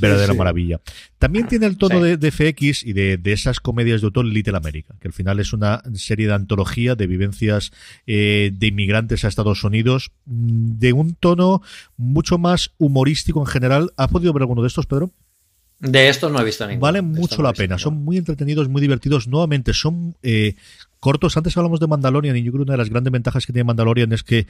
verdadera 0.00 0.34
maravilla. 0.34 0.80
También 1.18 1.46
tiene 1.46 1.66
el 1.66 1.76
tono 1.76 2.00
de, 2.00 2.30
FX 2.30 2.84
y 2.84 2.92
de, 2.92 3.20
esas 3.24 3.60
comedias 3.60 4.00
de 4.00 4.06
autor 4.06 4.24
Little 4.24 4.56
America, 4.56 4.94
que 5.00 5.08
al 5.08 5.14
final 5.14 5.40
es 5.40 5.52
una 5.52 5.82
serie 5.94 6.26
de 6.26 6.34
antología 6.34 6.94
de 6.94 7.06
vivencias 7.06 7.72
eh, 8.06 8.50
de 8.52 8.66
inmigrantes 8.66 9.24
a 9.24 9.28
Estados 9.28 9.64
Unidos, 9.64 10.12
mm, 10.26 10.78
de 10.78 10.92
un 10.92 11.14
tono 11.14 11.62
mucho 11.96 12.38
más 12.38 12.72
humorístico 12.78 13.40
en 13.40 13.46
general. 13.46 13.92
¿Has 13.96 14.08
podido 14.08 14.32
ver 14.32 14.42
alguno 14.42 14.62
de 14.62 14.68
estos, 14.68 14.86
Pedro? 14.86 15.12
De 15.80 16.08
estos 16.08 16.32
no 16.32 16.40
he 16.40 16.44
visto 16.44 16.66
ninguno. 16.66 16.80
Valen 16.80 17.04
mucho 17.06 17.42
la 17.42 17.52
pena, 17.52 17.78
son 17.78 18.04
muy 18.04 18.16
entretenidos, 18.16 18.68
muy 18.68 18.80
divertidos. 18.80 19.26
Nuevamente, 19.28 19.74
son 19.74 20.16
eh, 20.22 20.54
cortos. 21.04 21.36
Antes 21.36 21.54
hablamos 21.58 21.80
de 21.80 21.86
Mandalorian 21.86 22.34
y 22.34 22.42
yo 22.42 22.50
creo 22.50 22.64
que 22.64 22.70
una 22.70 22.72
de 22.72 22.78
las 22.78 22.88
grandes 22.88 23.12
ventajas 23.12 23.44
que 23.44 23.52
tiene 23.52 23.64
Mandalorian 23.64 24.10
es 24.14 24.22
que 24.22 24.46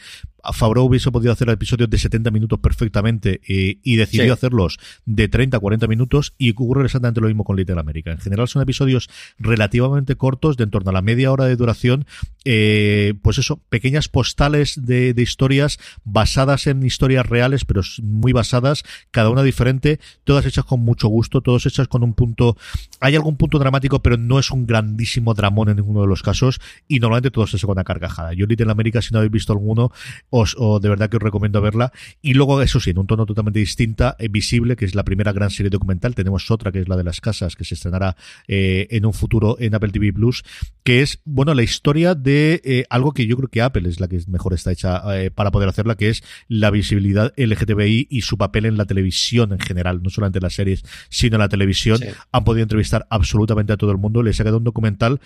Favreau 0.52 0.84
hubiese 0.84 1.10
podido 1.10 1.32
hacer 1.32 1.48
episodios 1.48 1.90
de 1.90 1.98
70 1.98 2.30
minutos 2.30 2.60
perfectamente 2.60 3.40
eh, 3.48 3.78
y 3.82 3.96
decidió 3.96 4.32
hacerlos 4.32 4.78
de 5.04 5.26
30 5.26 5.56
a 5.56 5.60
40 5.60 5.88
minutos 5.88 6.32
y 6.38 6.52
ocurre 6.52 6.84
exactamente 6.84 7.20
lo 7.20 7.26
mismo 7.26 7.42
con 7.42 7.56
Little 7.56 7.80
America. 7.80 8.12
En 8.12 8.18
general 8.18 8.46
son 8.46 8.62
episodios 8.62 9.10
relativamente 9.36 10.14
cortos, 10.14 10.56
de 10.56 10.62
en 10.62 10.70
torno 10.70 10.90
a 10.90 10.92
la 10.92 11.02
media 11.02 11.32
hora 11.32 11.46
de 11.46 11.56
duración, 11.56 12.06
eh, 12.44 13.14
pues 13.20 13.38
eso, 13.38 13.60
pequeñas 13.68 14.08
postales 14.08 14.78
de, 14.80 15.12
historias 15.16 15.80
basadas 16.04 16.68
en 16.68 16.84
historias 16.84 17.26
reales, 17.26 17.64
pero 17.64 17.80
muy 18.00 18.32
basadas, 18.32 18.84
cada 19.10 19.28
una 19.28 19.42
diferente, 19.42 19.98
todas 20.22 20.46
hechas 20.46 20.64
con 20.64 20.80
mucho 20.80 21.08
gusto, 21.08 21.40
todas 21.40 21.66
hechas 21.66 21.88
con 21.88 22.04
un 22.04 22.14
punto, 22.14 22.56
hay 23.00 23.16
algún 23.16 23.36
punto 23.36 23.58
dramático, 23.58 24.02
pero 24.02 24.16
no 24.16 24.38
es 24.38 24.52
un 24.52 24.68
grandísimo 24.68 25.34
dramón 25.34 25.68
en 25.68 25.76
ninguno 25.78 26.02
de 26.02 26.06
los 26.06 26.22
casos 26.22 26.43
y 26.88 27.00
normalmente 27.00 27.30
todos 27.30 27.50
se 27.50 27.58
con 27.64 27.72
una 27.72 27.84
carcajada. 27.84 28.32
Yo 28.32 28.46
Little 28.46 28.70
América, 28.70 29.02
si 29.02 29.12
no 29.12 29.18
habéis 29.18 29.32
visto 29.32 29.52
alguno, 29.52 29.90
os, 30.30 30.56
de 30.80 30.88
verdad 30.88 31.08
que 31.08 31.16
os 31.16 31.22
recomiendo 31.22 31.60
verla. 31.60 31.92
Y 32.22 32.34
luego, 32.34 32.62
eso 32.62 32.80
sí, 32.80 32.90
en 32.90 32.98
un 32.98 33.06
tono 33.06 33.26
totalmente 33.26 33.58
distinta, 33.58 34.16
eh, 34.18 34.28
visible, 34.28 34.76
que 34.76 34.84
es 34.84 34.94
la 34.94 35.04
primera 35.04 35.32
gran 35.32 35.50
serie 35.50 35.70
documental. 35.70 36.14
Tenemos 36.14 36.50
otra 36.50 36.72
que 36.72 36.80
es 36.80 36.88
la 36.88 36.96
de 36.96 37.04
las 37.04 37.20
casas, 37.20 37.56
que 37.56 37.64
se 37.64 37.74
estrenará 37.74 38.16
eh, 38.48 38.86
en 38.90 39.06
un 39.06 39.12
futuro 39.12 39.56
en 39.58 39.74
Apple 39.74 39.90
TV 39.90 40.12
Plus, 40.12 40.42
que 40.82 41.02
es, 41.02 41.20
bueno, 41.24 41.54
la 41.54 41.62
historia 41.62 42.14
de 42.14 42.60
eh, 42.64 42.84
algo 42.90 43.12
que 43.12 43.26
yo 43.26 43.36
creo 43.36 43.48
que 43.48 43.62
Apple 43.62 43.88
es 43.88 44.00
la 44.00 44.08
que 44.08 44.20
mejor 44.28 44.54
está 44.54 44.72
hecha 44.72 45.02
para 45.34 45.50
poder 45.50 45.68
hacerla, 45.68 45.96
que 45.96 46.08
es 46.08 46.22
la 46.48 46.70
visibilidad 46.70 47.32
LGTBI 47.36 48.08
y 48.10 48.22
su 48.22 48.36
papel 48.38 48.66
en 48.66 48.76
la 48.76 48.84
televisión 48.84 49.52
en 49.52 49.58
general, 49.58 50.02
no 50.02 50.10
solamente 50.10 50.38
en 50.38 50.42
las 50.42 50.54
series, 50.54 50.84
sino 51.08 51.36
en 51.36 51.40
la 51.40 51.48
televisión. 51.48 52.00
Han 52.32 52.44
podido 52.44 52.62
entrevistar 52.62 53.06
absolutamente 53.10 53.72
a 53.72 53.76
todo 53.76 53.90
el 53.90 53.98
mundo. 53.98 54.22
Les 54.22 54.38
ha 54.40 54.44
quedado 54.44 54.58
un 54.58 54.64
documental 54.64 55.20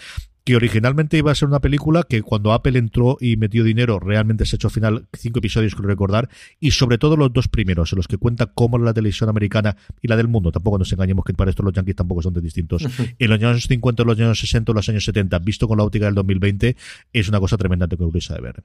que 0.44 0.56
originalmente 0.56 1.18
iba 1.18 1.30
a 1.30 1.34
ser 1.34 1.48
una 1.48 1.60
película 1.60 2.02
que 2.02 2.22
cuando 2.22 2.52
Apple 2.52 2.78
entró 2.78 3.18
y 3.20 3.36
metió 3.36 3.64
dinero 3.64 3.98
realmente 4.00 4.46
se 4.46 4.54
ha 4.54 4.56
hecho 4.56 4.68
al 4.68 4.72
final 4.72 5.06
cinco 5.12 5.40
episodios 5.40 5.74
creo 5.74 5.88
recordar 5.88 6.28
y 6.58 6.70
sobre 6.70 6.98
todo 6.98 7.16
los 7.16 7.32
dos 7.32 7.48
primeros 7.48 7.92
en 7.92 7.96
los 7.98 8.08
que 8.08 8.16
cuenta 8.16 8.46
cómo 8.46 8.78
la 8.78 8.94
televisión 8.94 9.28
americana 9.28 9.76
y 10.00 10.08
la 10.08 10.16
del 10.16 10.28
mundo 10.28 10.50
tampoco 10.52 10.78
nos 10.78 10.92
engañemos 10.92 11.24
que 11.24 11.34
para 11.34 11.50
esto 11.50 11.62
los 11.62 11.72
yankees 11.72 11.96
tampoco 11.96 12.22
son 12.22 12.34
tan 12.34 12.42
distintos 12.42 12.86
en 13.18 13.30
los 13.30 13.42
años 13.42 13.64
50 13.64 14.04
los 14.04 14.18
años 14.18 14.38
60 14.38 14.72
los 14.72 14.88
años 14.88 15.04
70 15.04 15.38
visto 15.40 15.68
con 15.68 15.78
la 15.78 15.84
óptica 15.84 16.06
del 16.06 16.14
2020 16.14 16.76
es 17.12 17.28
una 17.28 17.40
cosa 17.40 17.56
tremendamente 17.56 17.96
curiosa 17.96 18.34
de 18.34 18.40
ver. 18.40 18.62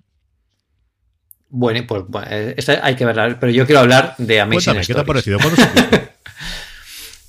Bueno, 1.49 1.85
pues 1.85 2.03
esta 2.57 2.83
hay 2.83 2.95
que 2.95 3.05
verla, 3.05 3.37
pero 3.39 3.51
yo 3.51 3.65
quiero 3.67 3.81
hablar 3.81 4.15
de 4.17 4.41
Amazing 4.41 4.73
Cuéntame, 4.73 4.87
¿qué 4.87 4.93
te 4.93 4.99
ha 4.99 5.05
parecido? 5.05 5.37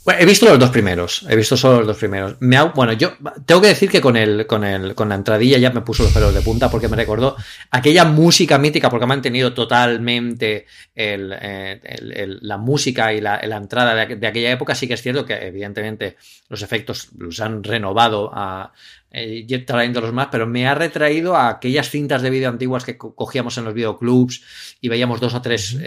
Bueno, 0.05 0.21
he 0.21 0.27
visto 0.27 0.47
los 0.47 0.59
dos 0.59 0.69
primeros, 0.69 1.25
he 1.31 1.35
visto 1.35 1.57
solo 1.57 1.79
los 1.79 1.87
dos 1.87 1.97
primeros. 1.97 2.37
Me 2.40 2.61
bueno, 2.61 2.93
yo 2.93 3.14
tengo 3.47 3.62
que 3.62 3.69
decir 3.69 3.90
que 3.90 4.03
con 4.03 4.17
el, 4.17 4.47
con 4.47 4.62
el, 4.62 4.95
con 4.95 5.09
la 5.09 5.14
entradilla 5.14 5.57
ya 5.57 5.71
me 5.71 5.81
puso 5.81 6.03
los 6.03 6.12
pelos 6.12 6.35
de 6.35 6.43
punta 6.43 6.71
porque 6.71 6.88
me 6.88 6.97
recordó 6.97 7.37
aquella 7.71 8.05
música 8.05 8.59
mítica, 8.59 8.90
porque 8.90 9.05
ha 9.05 9.09
mantenido 9.09 9.55
totalmente 9.55 10.67
eh, 10.95 12.38
la 12.43 12.59
música 12.59 13.14
y 13.14 13.23
la, 13.23 13.38
entrada 13.40 13.95
de, 13.95 14.17
de, 14.17 14.27
aquella 14.27 14.51
época. 14.51 14.75
Sí 14.75 14.87
que 14.87 14.95
es 14.95 15.01
cierto 15.01 15.25
que, 15.25 15.35
evidentemente, 15.35 16.19
los 16.51 16.61
efectos 16.61 17.09
los 17.17 17.40
han 17.40 17.64
renovado 17.64 18.31
a, 18.35 18.73
eh, 19.14 19.46
los 19.94 20.12
más, 20.12 20.29
pero 20.31 20.46
me 20.46 20.66
ha 20.66 20.74
retraído 20.74 21.37
a 21.37 21.48
aquellas 21.48 21.88
cintas 21.88 22.22
de 22.22 22.31
vídeo 22.31 22.48
antiguas 22.48 22.85
que 22.85 22.98
cogíamos 22.98 23.57
en 23.59 23.64
los 23.64 23.74
videoclubs 23.74 24.42
y 24.81 24.88
veíamos 24.88 25.20
dos 25.20 25.35
o 25.35 25.42
tres 25.42 25.79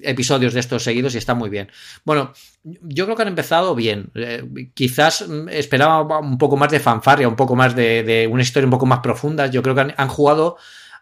episodios 0.00 0.52
de 0.52 0.60
estos 0.60 0.82
seguidos 0.82 1.14
y 1.14 1.18
está 1.18 1.34
muy 1.34 1.50
bien. 1.50 1.70
Bueno, 2.04 2.32
yo 2.64 3.04
creo 3.04 3.16
que 3.16 3.22
han 3.22 3.28
empezado 3.28 3.74
bien. 3.74 4.10
Eh, 4.14 4.70
quizás 4.74 5.24
esperaba 5.50 6.18
un 6.18 6.38
poco 6.38 6.56
más 6.56 6.70
de 6.70 6.80
fanfarria, 6.80 7.28
un 7.28 7.36
poco 7.36 7.56
más 7.56 7.74
de, 7.74 8.28
una 8.30 8.42
historia 8.42 8.66
un 8.66 8.72
poco 8.72 8.86
más 8.86 9.00
profunda. 9.00 9.46
Yo 9.46 9.62
creo 9.62 9.74
que 9.74 9.94
han, 9.96 10.08
jugado 10.08 10.56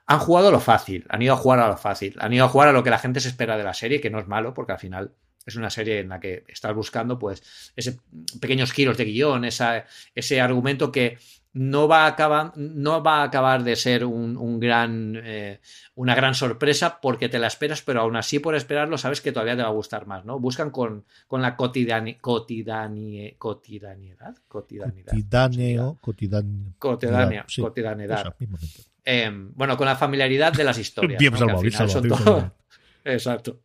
han 0.07 0.19
jugado 0.19 0.51
lo 0.51 0.61
fácil, 0.61 1.07
han 1.09 1.23
ido 1.23 1.35
a 1.35 1.37
jugar 1.37 1.61
a 1.61 1.69
lo 1.69 1.77
fácil, 1.77 2.17
han 2.19 2.33
ido 2.33 2.45
a 2.45 2.49
jugar 2.49 2.69
a 2.69 2.73
lo 2.73 2.83
que 2.83 2.91
la 2.91 2.99
gente 2.99 3.21
se 3.21 3.29
espera 3.29 3.57
de 3.57 3.65
la 3.65 3.75
serie, 3.75 4.01
que 4.01 4.11
no 4.11 4.19
es 4.19 4.27
malo, 4.27 4.55
porque 4.55 4.73
al 4.73 4.79
final 4.79 5.13
es 5.51 5.57
una 5.57 5.71
serie 5.71 6.01
en 6.01 6.09
la 6.09 6.19
que 6.19 6.45
estás 6.49 6.75
buscando, 6.75 7.19
pues, 7.19 7.73
ese 7.77 8.01
pequeños 8.41 8.73
giros 8.73 8.97
de 8.97 9.05
guion, 9.05 9.45
ese 9.45 10.41
argumento 10.41 10.91
que 10.91 11.19
no 11.53 11.89
va 11.89 12.05
a 12.05 12.09
acabar, 12.09 12.53
no 12.57 13.03
va 13.03 13.21
a 13.21 13.25
acabar 13.25 13.65
de 13.65 13.75
ser 13.75 14.05
un, 14.05 14.61
gran, 14.61 15.21
eh, 15.23 15.61
una 15.95 16.15
gran 16.15 16.35
sorpresa 16.35 17.01
porque 17.01 17.29
te 17.29 17.39
la 17.39 17.49
esperas, 17.49 17.83
pero 17.83 18.03
aún 18.03 18.17
así 18.17 18.39
por 18.39 18.55
esperarlo 18.55 18.97
sabes 18.99 19.21
que 19.21 19.33
todavía 19.33 19.57
te 19.57 19.63
va 19.63 19.69
a 19.69 19.73
gustar 19.73 20.07
más, 20.07 20.25
¿no? 20.25 20.39
Buscan 20.39 20.71
con, 20.71 21.05
con 21.27 21.43
la 21.43 21.57
cotidiani, 21.57 22.15
cotidianidad, 22.15 24.37
cotidianidad. 24.47 25.13
Em, 29.05 29.53
bueno, 29.55 29.77
con 29.77 29.87
la 29.87 29.97
familiaridad 29.97 30.53
de 30.53 30.65
las 30.65 30.79
historias. 30.79 31.19
Bien 31.19 31.33
Exacto. 33.05 33.61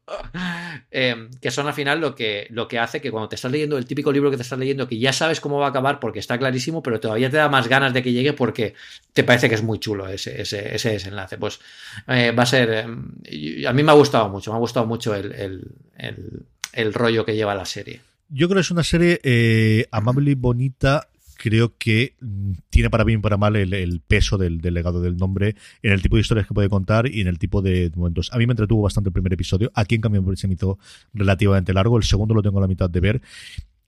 Em, 0.91 1.29
que 1.41 1.51
son 1.51 1.67
al 1.67 1.73
final 1.73 1.99
lo 1.99 2.15
que, 2.15 2.47
lo 2.51 2.67
que 2.67 2.79
hace 2.79 3.01
que 3.01 3.11
cuando 3.11 3.29
te 3.29 3.35
estás 3.35 3.51
leyendo 3.51 3.77
el 3.77 3.85
típico 3.85 4.11
libro 4.11 4.31
que 4.31 4.37
te 4.37 4.43
estás 4.43 4.59
leyendo, 4.59 4.87
que 4.87 4.97
ya 4.97 5.13
sabes 5.13 5.41
cómo 5.41 5.59
va 5.59 5.67
a 5.67 5.69
acabar 5.69 5.99
porque 5.99 6.19
está 6.19 6.37
clarísimo, 6.37 6.81
pero 6.81 6.99
todavía 6.99 7.29
te 7.29 7.37
da 7.37 7.49
más 7.49 7.67
ganas 7.67 7.93
de 7.93 8.01
que 8.01 8.13
llegue 8.13 8.33
porque 8.33 8.75
te 9.13 9.23
parece 9.23 9.49
que 9.49 9.55
es 9.55 9.63
muy 9.63 9.79
chulo 9.79 10.07
ese, 10.07 10.41
ese, 10.41 10.75
ese 10.75 10.91
desenlace. 10.91 11.37
Pues 11.37 11.59
eh, 12.07 12.31
va 12.31 12.43
a 12.43 12.45
ser. 12.45 12.69
Em, 12.71 13.65
a 13.67 13.73
mí 13.73 13.83
me 13.83 13.91
ha 13.91 13.95
gustado 13.95 14.29
mucho, 14.29 14.51
me 14.51 14.57
ha 14.57 14.59
gustado 14.59 14.85
mucho 14.85 15.13
el, 15.15 16.93
rollo 16.93 17.25
que 17.25 17.35
lleva 17.35 17.55
la 17.55 17.65
serie. 17.65 18.01
Yo 18.29 18.47
creo 18.47 18.57
que 18.57 18.61
es 18.61 18.71
una 18.71 18.83
serie 18.83 19.19
eh, 19.23 19.85
amable 19.91 20.31
y 20.31 20.35
bonita 20.35 21.07
creo 21.35 21.75
que 21.77 22.15
mm, 22.19 22.53
tiene 22.69 22.89
para 22.89 23.03
bien 23.03 23.19
y 23.19 23.21
para 23.21 23.37
mal 23.37 23.55
el, 23.55 24.01
peso 24.07 24.37
del, 24.37 24.59
legado 24.61 25.01
del 25.01 25.17
nombre 25.17 25.55
en 25.81 25.91
el 25.91 26.01
tipo 26.01 26.15
de 26.15 26.21
historias 26.21 26.47
que 26.47 26.53
puede 26.53 26.69
contar 26.69 27.07
y 27.07 27.21
en 27.21 27.27
el 27.27 27.39
tipo 27.39 27.61
de 27.61 27.91
momentos. 27.95 28.29
A 28.33 28.37
mí 28.37 28.47
me 28.47 28.53
entretuvo 28.53 28.81
bastante 28.81 29.09
el 29.09 29.13
primer 29.13 29.33
episodio. 29.33 29.71
Aquí, 29.73 29.95
en 29.95 30.01
cambio, 30.01 30.23
se 30.35 30.47
me 30.47 30.55
hizo 30.55 30.79
relativamente 31.13 31.73
largo. 31.73 31.97
El 31.97 32.03
segundo 32.03 32.33
lo 32.33 32.41
tengo 32.41 32.57
a 32.57 32.61
la 32.61 32.67
mitad 32.67 32.89
de 32.89 32.99
ver 32.99 33.21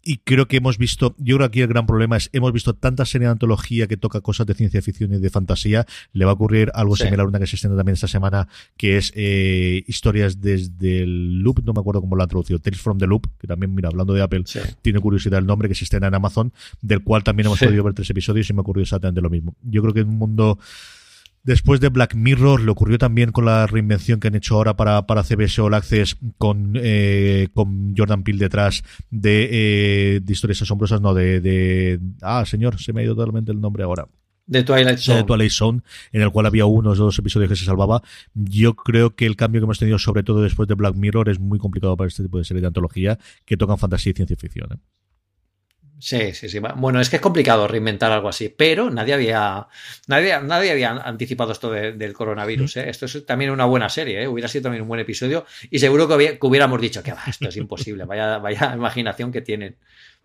y 0.07 0.19
creo 0.19 0.47
que 0.47 0.57
hemos 0.57 0.77
visto, 0.77 1.15
yo 1.17 1.35
creo 1.35 1.39
que 1.49 1.57
aquí 1.57 1.61
el 1.61 1.67
gran 1.67 1.85
problema 1.85 2.15
es, 2.15 2.29
hemos 2.31 2.53
visto 2.53 2.73
tanta 2.73 3.05
serie 3.05 3.27
de 3.27 3.33
antología 3.33 3.87
que 3.87 3.97
toca 3.97 4.21
cosas 4.21 4.47
de 4.47 4.53
ciencia 4.53 4.81
ficción 4.81 5.13
y 5.13 5.17
de 5.17 5.29
fantasía, 5.29 5.85
le 6.13 6.23
va 6.23 6.31
a 6.31 6.33
ocurrir 6.33 6.71
algo 6.73 6.95
similar 6.95 7.25
a 7.25 7.27
una 7.27 7.39
que 7.39 7.45
se 7.45 7.57
extiende 7.57 7.75
también 7.75 7.95
esta 7.95 8.07
semana, 8.07 8.47
que 8.77 8.95
es 8.95 9.11
eh, 9.15 9.83
historias 9.85 10.39
desde 10.39 11.03
el 11.03 11.39
Loop, 11.39 11.61
no 11.65 11.73
me 11.73 11.81
acuerdo 11.81 11.99
cómo 11.99 12.15
lo 12.15 12.23
han 12.23 12.29
traducido, 12.29 12.57
Tales 12.59 12.79
from 12.79 12.97
the 12.99 13.05
Loop, 13.05 13.27
que 13.37 13.47
también, 13.47 13.75
mira, 13.75 13.89
hablando 13.89 14.13
de 14.13 14.21
Apple, 14.21 14.45
tiene 14.81 15.01
curiosidad 15.01 15.39
el 15.39 15.45
nombre, 15.45 15.67
que 15.67 15.75
se 15.75 15.83
estrena 15.83 16.07
en 16.07 16.15
Amazon, 16.15 16.53
del 16.81 17.03
cual 17.03 17.25
también 17.25 17.47
hemos 17.47 17.59
podido 17.59 17.83
ver 17.83 17.93
tres 17.93 18.09
episodios 18.09 18.49
y 18.49 18.53
me 18.53 18.59
ha 18.59 18.61
ocurrido 18.61 18.83
exactamente 18.83 19.19
lo 19.19 19.29
mismo. 19.29 19.57
Yo 19.61 19.81
creo 19.81 19.93
que 19.93 19.99
en 19.99 20.07
un 20.07 20.17
mundo 20.17 20.57
Después 21.47 21.79
de 21.79 21.87
Black 21.87 22.13
Mirror, 22.13 22.61
le 22.61 22.71
ocurrió 22.71 22.97
también 22.97 23.31
con 23.31 23.45
la 23.45 23.67
reinvención 23.67 24.19
que 24.19 24.27
han 24.27 24.35
hecho 24.35 24.55
ahora 24.55 24.75
para, 24.75 25.07
para 25.07 25.23
CBS 25.23 25.61
All 25.61 25.75
Access 25.75 26.17
con, 26.37 26.73
eh, 26.75 27.47
con 27.53 27.95
Jordan 27.95 28.23
Peele 28.23 28.39
detrás 28.39 28.83
de, 29.11 29.47
eh, 29.49 30.19
de 30.21 30.33
historias 30.33 30.61
asombrosas, 30.61 30.99
no, 30.99 31.13
de, 31.13 31.39
de... 31.39 32.01
Ah, 32.21 32.43
señor, 32.45 32.81
se 32.81 32.91
me 32.91 32.99
ha 32.99 33.05
ido 33.05 33.15
totalmente 33.15 33.53
el 33.53 33.61
nombre 33.61 33.85
ahora. 33.85 34.09
De 34.45 34.63
Twilight 34.63 34.97
Zone. 34.97 35.19
De 35.19 35.23
Twilight 35.23 35.51
Zone, 35.51 35.81
en 36.11 36.21
el 36.21 36.31
cual 36.31 36.47
había 36.47 36.65
unos 36.65 36.99
o 36.99 37.05
dos 37.05 37.17
episodios 37.17 37.49
que 37.49 37.55
se 37.55 37.63
salvaba. 37.63 38.01
Yo 38.33 38.75
creo 38.75 39.15
que 39.15 39.25
el 39.25 39.37
cambio 39.37 39.61
que 39.61 39.65
hemos 39.65 39.79
tenido, 39.79 39.99
sobre 39.99 40.23
todo 40.23 40.41
después 40.41 40.67
de 40.67 40.75
Black 40.75 40.95
Mirror, 40.95 41.29
es 41.29 41.39
muy 41.39 41.59
complicado 41.59 41.95
para 41.95 42.09
este 42.09 42.23
tipo 42.23 42.39
de 42.39 42.43
serie 42.43 42.59
de 42.59 42.67
antología 42.67 43.17
que 43.45 43.55
tocan 43.55 43.77
fantasía 43.77 44.11
y 44.11 44.15
ciencia 44.15 44.35
ficción. 44.35 44.67
¿eh? 44.73 44.77
Sí, 45.99 46.33
sí, 46.33 46.47
sí. 46.47 46.59
Bueno, 46.59 47.01
es 47.01 47.09
que 47.09 47.15
es 47.15 47.21
complicado 47.21 47.67
reinventar 47.67 48.11
algo 48.11 48.29
así, 48.29 48.49
pero 48.49 48.89
nadie 48.91 49.15
había, 49.15 49.67
nadie, 50.07 50.39
nadie 50.41 50.71
había 50.71 50.91
anticipado 50.91 51.51
esto 51.51 51.71
del 51.71 52.13
coronavirus. 52.13 52.77
¿eh? 52.77 52.89
Esto 52.89 53.05
es 53.07 53.25
también 53.25 53.49
una 53.49 53.65
buena 53.65 53.89
serie, 53.89 54.23
¿eh? 54.23 54.27
hubiera 54.27 54.47
sido 54.47 54.63
también 54.63 54.83
un 54.83 54.87
buen 54.87 54.99
episodio 54.99 55.45
y 55.71 55.79
seguro 55.79 56.07
que, 56.07 56.37
hubiéramos 56.41 56.79
dicho 56.79 57.01
que 57.01 57.13
esto 57.25 57.49
es 57.49 57.57
imposible, 57.57 58.05
vaya, 58.05 58.37
vaya 58.37 58.73
imaginación 58.75 59.31
que 59.31 59.41
tienen. 59.41 59.77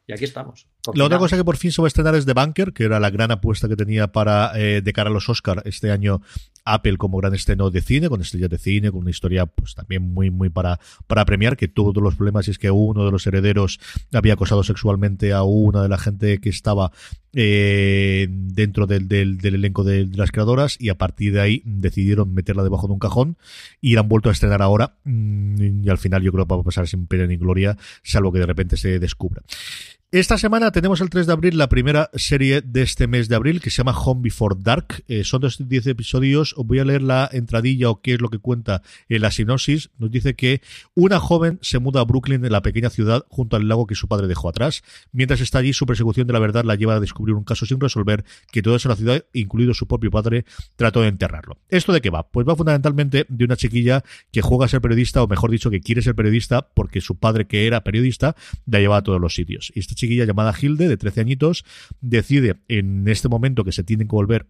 Y 0.06 0.12
aquí 0.12 0.24
estamos. 0.24 0.66
La 0.94 1.04
otra 1.04 1.18
cosa 1.18 1.36
que 1.36 1.44
por 1.44 1.56
fin 1.56 1.70
se 1.70 1.80
va 1.80 1.86
a 1.86 1.88
estrenar 1.88 2.16
es 2.16 2.26
The 2.26 2.32
Bunker, 2.32 2.72
que 2.72 2.84
era 2.84 2.98
la 2.98 3.10
gran 3.10 3.30
apuesta 3.30 3.68
que 3.68 3.76
tenía 3.76 4.08
para 4.08 4.50
eh, 4.56 4.82
de 4.82 4.92
cara 4.92 5.10
a 5.10 5.12
los 5.12 5.28
Oscar 5.28 5.62
este 5.64 5.92
año 5.92 6.22
Apple 6.64 6.96
como 6.96 7.18
gran 7.18 7.34
estreno 7.34 7.70
de 7.70 7.80
cine, 7.80 8.08
con 8.08 8.20
estrellas 8.20 8.50
de 8.50 8.58
cine, 8.58 8.90
con 8.90 9.00
una 9.00 9.10
historia 9.10 9.46
pues 9.46 9.74
también 9.74 10.02
muy, 10.02 10.30
muy 10.30 10.50
para, 10.50 10.78
para 11.06 11.24
premiar, 11.24 11.56
que 11.56 11.68
todos 11.68 12.02
los 12.02 12.16
problemas 12.16 12.48
es 12.48 12.58
que 12.58 12.70
uno 12.70 13.04
de 13.04 13.10
los 13.10 13.26
herederos 13.26 13.80
había 14.12 14.34
acosado 14.34 14.62
sexualmente 14.62 15.32
a 15.32 15.42
una 15.42 15.82
de 15.82 15.88
la 15.88 15.98
gente 15.98 16.38
que 16.38 16.48
estaba 16.48 16.92
eh, 17.34 18.26
dentro 18.30 18.86
del, 18.86 19.08
del, 19.08 19.38
elenco 19.42 19.84
de, 19.84 20.06
las 20.06 20.30
creadoras 20.30 20.76
y 20.78 20.90
a 20.90 20.98
partir 20.98 21.32
de 21.32 21.40
ahí 21.40 21.62
decidieron 21.64 22.34
meterla 22.34 22.62
debajo 22.62 22.86
de 22.86 22.92
un 22.92 22.98
cajón 22.98 23.38
y 23.80 23.94
la 23.94 24.00
han 24.00 24.08
vuelto 24.08 24.28
a 24.28 24.32
estrenar 24.32 24.60
ahora 24.60 24.98
mm, 25.04 25.84
y 25.84 25.88
al 25.88 25.98
final 25.98 26.22
yo 26.22 26.32
creo 26.32 26.46
que 26.46 26.54
va 26.54 26.60
a 26.60 26.64
pasar 26.64 26.86
sin 26.86 27.06
pena 27.06 27.26
ni 27.26 27.36
gloria 27.36 27.76
salvo 28.02 28.32
que 28.32 28.38
de 28.38 28.46
repente 28.46 28.76
se 28.76 28.98
descubra. 28.98 29.42
Esta 30.14 30.36
semana 30.36 30.72
tenemos 30.72 31.00
el 31.00 31.08
3 31.08 31.26
de 31.26 31.32
abril 31.32 31.56
la 31.56 31.70
primera 31.70 32.10
serie 32.12 32.60
de 32.60 32.82
este 32.82 33.06
mes 33.06 33.30
de 33.30 33.34
abril 33.34 33.62
que 33.62 33.70
se 33.70 33.78
llama 33.78 33.98
Home 33.98 34.20
Before 34.20 34.56
Dark. 34.58 35.02
Eh, 35.08 35.24
son 35.24 35.40
10 35.58 35.86
episodios. 35.86 36.52
Os 36.58 36.66
voy 36.66 36.80
a 36.80 36.84
leer 36.84 37.00
la 37.00 37.30
entradilla 37.32 37.88
o 37.88 38.02
qué 38.02 38.12
es 38.12 38.20
lo 38.20 38.28
que 38.28 38.38
cuenta 38.38 38.82
en 39.08 39.22
la 39.22 39.30
sinopsis. 39.30 39.88
Nos 39.96 40.10
dice 40.10 40.34
que 40.34 40.60
una 40.94 41.18
joven 41.18 41.58
se 41.62 41.78
muda 41.78 42.02
a 42.02 42.04
Brooklyn, 42.04 42.44
en 42.44 42.52
la 42.52 42.60
pequeña 42.60 42.90
ciudad, 42.90 43.24
junto 43.30 43.56
al 43.56 43.66
lago 43.66 43.86
que 43.86 43.94
su 43.94 44.06
padre 44.06 44.26
dejó 44.26 44.50
atrás. 44.50 44.82
Mientras 45.12 45.40
está 45.40 45.60
allí, 45.60 45.72
su 45.72 45.86
persecución 45.86 46.26
de 46.26 46.34
la 46.34 46.40
verdad 46.40 46.66
la 46.66 46.74
lleva 46.74 46.96
a 46.96 47.00
descubrir 47.00 47.34
un 47.34 47.44
caso 47.44 47.64
sin 47.64 47.80
resolver 47.80 48.22
que 48.50 48.60
toda 48.60 48.76
esa 48.76 48.94
ciudad, 48.94 49.24
incluido 49.32 49.72
su 49.72 49.86
propio 49.86 50.10
padre, 50.10 50.44
trató 50.76 51.00
de 51.00 51.08
enterrarlo. 51.08 51.56
¿Esto 51.70 51.90
de 51.90 52.02
qué 52.02 52.10
va? 52.10 52.28
Pues 52.28 52.46
va 52.46 52.54
fundamentalmente 52.54 53.24
de 53.30 53.44
una 53.46 53.56
chiquilla 53.56 54.04
que 54.30 54.42
juega 54.42 54.66
a 54.66 54.68
ser 54.68 54.82
periodista, 54.82 55.22
o 55.22 55.26
mejor 55.26 55.50
dicho, 55.50 55.70
que 55.70 55.80
quiere 55.80 56.02
ser 56.02 56.14
periodista 56.14 56.68
porque 56.74 57.00
su 57.00 57.16
padre, 57.16 57.46
que 57.46 57.66
era 57.66 57.82
periodista, 57.82 58.36
la 58.66 58.78
lleva 58.78 58.98
a 58.98 59.02
todos 59.02 59.18
los 59.18 59.32
sitios. 59.32 59.72
Chiquilla 60.02 60.24
llamada 60.24 60.54
Hilde, 60.60 60.88
de 60.88 60.96
13 60.96 61.20
añitos, 61.20 61.64
decide 62.00 62.56
en 62.68 63.06
este 63.06 63.28
momento 63.28 63.64
que 63.64 63.72
se 63.72 63.84
tienen 63.84 64.08
que 64.08 64.16
volver 64.16 64.46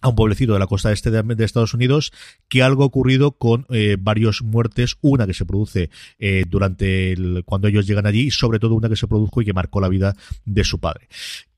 a 0.00 0.08
un 0.08 0.16
pueblecito 0.16 0.52
de 0.52 0.58
la 0.58 0.66
costa 0.66 0.92
este 0.92 1.10
de, 1.10 1.44
Estados 1.44 1.72
Unidos 1.72 2.12
que 2.48 2.62
algo 2.62 2.82
ha 2.82 2.86
ocurrido 2.86 3.32
con 3.32 3.66
eh, 3.70 3.96
varias 3.98 4.42
muertes, 4.42 4.96
una 5.00 5.26
que 5.26 5.32
se 5.32 5.46
produce 5.46 5.88
eh, 6.18 6.44
durante 6.46 7.14
cuando 7.46 7.68
ellos 7.68 7.86
llegan 7.86 8.06
allí 8.06 8.26
y 8.26 8.30
sobre 8.30 8.58
todo 8.58 8.74
una 8.74 8.90
que 8.90 8.96
se 8.96 9.08
produjo 9.08 9.40
y 9.40 9.46
que 9.46 9.54
marcó 9.54 9.80
la 9.80 9.88
vida 9.88 10.14
de 10.44 10.62
su 10.62 10.78
padre. 10.78 11.08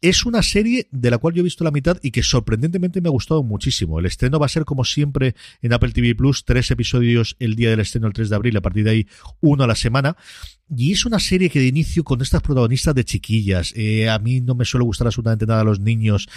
Es 0.06 0.24
una 0.24 0.40
serie 0.40 0.86
de 0.92 1.10
la 1.10 1.18
cual 1.18 1.34
yo 1.34 1.40
he 1.40 1.42
visto 1.42 1.64
la 1.64 1.72
mitad 1.72 1.98
y 2.00 2.12
que 2.12 2.22
sorprendentemente 2.22 3.00
me 3.00 3.08
ha 3.08 3.10
gustado 3.10 3.42
muchísimo. 3.42 3.98
El 3.98 4.06
estreno 4.06 4.38
va 4.38 4.46
a 4.46 4.48
ser 4.48 4.64
como 4.64 4.84
siempre 4.84 5.34
en 5.62 5.72
Apple 5.72 5.90
TV 5.90 6.14
Plus, 6.14 6.44
tres 6.44 6.70
episodios 6.70 7.34
el 7.40 7.56
día 7.56 7.70
del 7.70 7.80
estreno 7.80 8.06
el 8.06 8.12
3 8.12 8.30
de 8.30 8.36
abril, 8.36 8.56
a 8.56 8.60
partir 8.60 8.84
de 8.84 8.90
ahí 8.90 9.08
uno 9.40 9.64
a 9.64 9.66
la 9.66 9.74
semana. 9.74 10.16
Y 10.68 10.92
es 10.92 11.06
una 11.06 11.20
serie 11.20 11.48
que 11.48 11.60
de 11.60 11.66
inicio 11.66 12.02
con 12.02 12.20
estas 12.22 12.42
protagonistas 12.42 12.92
de 12.92 13.04
chiquillas. 13.04 13.72
Eh, 13.76 14.08
a 14.08 14.18
mí 14.18 14.40
no 14.40 14.56
me 14.56 14.64
suele 14.64 14.84
gustar 14.84 15.06
absolutamente 15.06 15.46
nada 15.46 15.60
a 15.60 15.64
los 15.64 15.78
niños. 15.78 16.28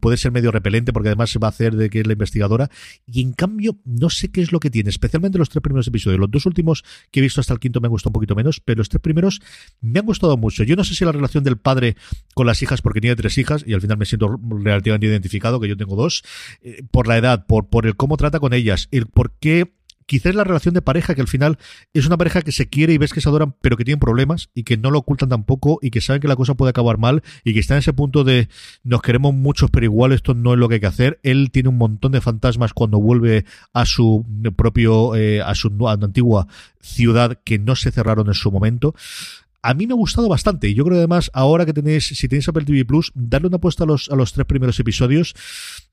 Puede 0.00 0.18
ser 0.18 0.30
medio 0.30 0.50
repelente 0.50 0.92
porque 0.92 1.08
además 1.08 1.30
se 1.30 1.38
va 1.38 1.48
a 1.48 1.50
hacer 1.50 1.74
de 1.74 1.88
que 1.88 2.00
es 2.00 2.06
la 2.06 2.12
investigadora. 2.12 2.70
Y 3.06 3.22
en 3.22 3.32
cambio, 3.32 3.78
no 3.86 4.10
sé 4.10 4.30
qué 4.30 4.42
es 4.42 4.52
lo 4.52 4.60
que 4.60 4.68
tiene. 4.68 4.90
Especialmente 4.90 5.38
los 5.38 5.48
tres 5.48 5.62
primeros 5.62 5.86
episodios. 5.86 6.20
Los 6.20 6.30
dos 6.30 6.44
últimos 6.44 6.84
que 7.10 7.20
he 7.20 7.22
visto 7.22 7.40
hasta 7.40 7.54
el 7.54 7.60
quinto 7.60 7.80
me 7.80 7.86
han 7.86 7.92
gustado 7.92 8.10
un 8.10 8.14
poquito 8.14 8.34
menos. 8.34 8.60
Pero 8.60 8.78
los 8.78 8.90
tres 8.90 9.00
primeros 9.00 9.40
me 9.80 10.00
han 10.00 10.06
gustado 10.06 10.36
mucho. 10.36 10.64
Yo 10.64 10.76
no 10.76 10.84
sé 10.84 10.94
si 10.94 11.06
la 11.06 11.12
relación 11.12 11.42
del 11.42 11.56
padre 11.56 11.96
con 12.34 12.46
las 12.46 12.62
hijas, 12.62 12.82
porque 12.82 13.00
tiene 13.00 13.16
tres 13.18 13.36
hijas 13.36 13.64
y 13.66 13.74
al 13.74 13.80
final 13.80 13.98
me 13.98 14.06
siento 14.06 14.40
relativamente 14.48 15.06
identificado, 15.06 15.60
que 15.60 15.68
yo 15.68 15.76
tengo 15.76 15.96
dos, 15.96 16.22
eh, 16.62 16.82
por 16.90 17.06
la 17.06 17.18
edad, 17.18 17.46
por, 17.46 17.68
por 17.68 17.86
el 17.86 17.96
cómo 17.96 18.16
trata 18.16 18.40
con 18.40 18.54
ellas, 18.54 18.88
el 18.90 19.06
por 19.06 19.32
qué 19.38 19.72
quizás 20.08 20.34
la 20.34 20.42
relación 20.42 20.72
de 20.72 20.80
pareja, 20.80 21.14
que 21.14 21.20
al 21.20 21.28
final 21.28 21.58
es 21.92 22.06
una 22.06 22.16
pareja 22.16 22.40
que 22.40 22.50
se 22.50 22.68
quiere 22.68 22.94
y 22.94 22.98
ves 22.98 23.12
que 23.12 23.20
se 23.20 23.28
adoran, 23.28 23.54
pero 23.60 23.76
que 23.76 23.84
tienen 23.84 24.00
problemas 24.00 24.48
y 24.54 24.64
que 24.64 24.78
no 24.78 24.90
lo 24.90 25.00
ocultan 25.00 25.28
tampoco 25.28 25.78
y 25.82 25.90
que 25.90 26.00
saben 26.00 26.22
que 26.22 26.28
la 26.28 26.34
cosa 26.34 26.54
puede 26.54 26.70
acabar 26.70 26.96
mal 26.96 27.22
y 27.44 27.52
que 27.52 27.60
está 27.60 27.74
en 27.74 27.80
ese 27.80 27.92
punto 27.92 28.24
de 28.24 28.48
nos 28.82 29.02
queremos 29.02 29.34
muchos, 29.34 29.70
pero 29.70 29.84
igual 29.84 30.12
esto 30.12 30.32
no 30.32 30.54
es 30.54 30.58
lo 30.58 30.68
que 30.68 30.76
hay 30.76 30.80
que 30.80 30.86
hacer. 30.86 31.20
Él 31.22 31.50
tiene 31.52 31.68
un 31.68 31.76
montón 31.76 32.12
de 32.12 32.22
fantasmas 32.22 32.72
cuando 32.72 32.98
vuelve 32.98 33.44
a 33.74 33.84
su 33.84 34.24
propio, 34.56 35.14
eh, 35.14 35.42
a 35.42 35.54
su 35.54 35.70
antigua 35.86 36.48
ciudad 36.80 37.38
que 37.44 37.58
no 37.58 37.76
se 37.76 37.90
cerraron 37.90 38.28
en 38.28 38.34
su 38.34 38.50
momento 38.50 38.94
a 39.62 39.74
mí 39.74 39.86
me 39.86 39.92
ha 39.92 39.96
gustado 39.96 40.28
bastante. 40.28 40.72
Yo 40.74 40.84
creo 40.84 40.98
además, 40.98 41.30
ahora 41.34 41.66
que 41.66 41.72
tenéis, 41.72 42.06
si 42.06 42.28
tenéis 42.28 42.48
Apple 42.48 42.64
TV 42.64 42.84
Plus, 42.84 43.12
darle 43.14 43.48
una 43.48 43.56
apuesta 43.56 43.84
a 43.84 43.86
los, 43.86 44.08
a 44.10 44.16
los 44.16 44.32
tres 44.32 44.46
primeros 44.46 44.78
episodios. 44.80 45.34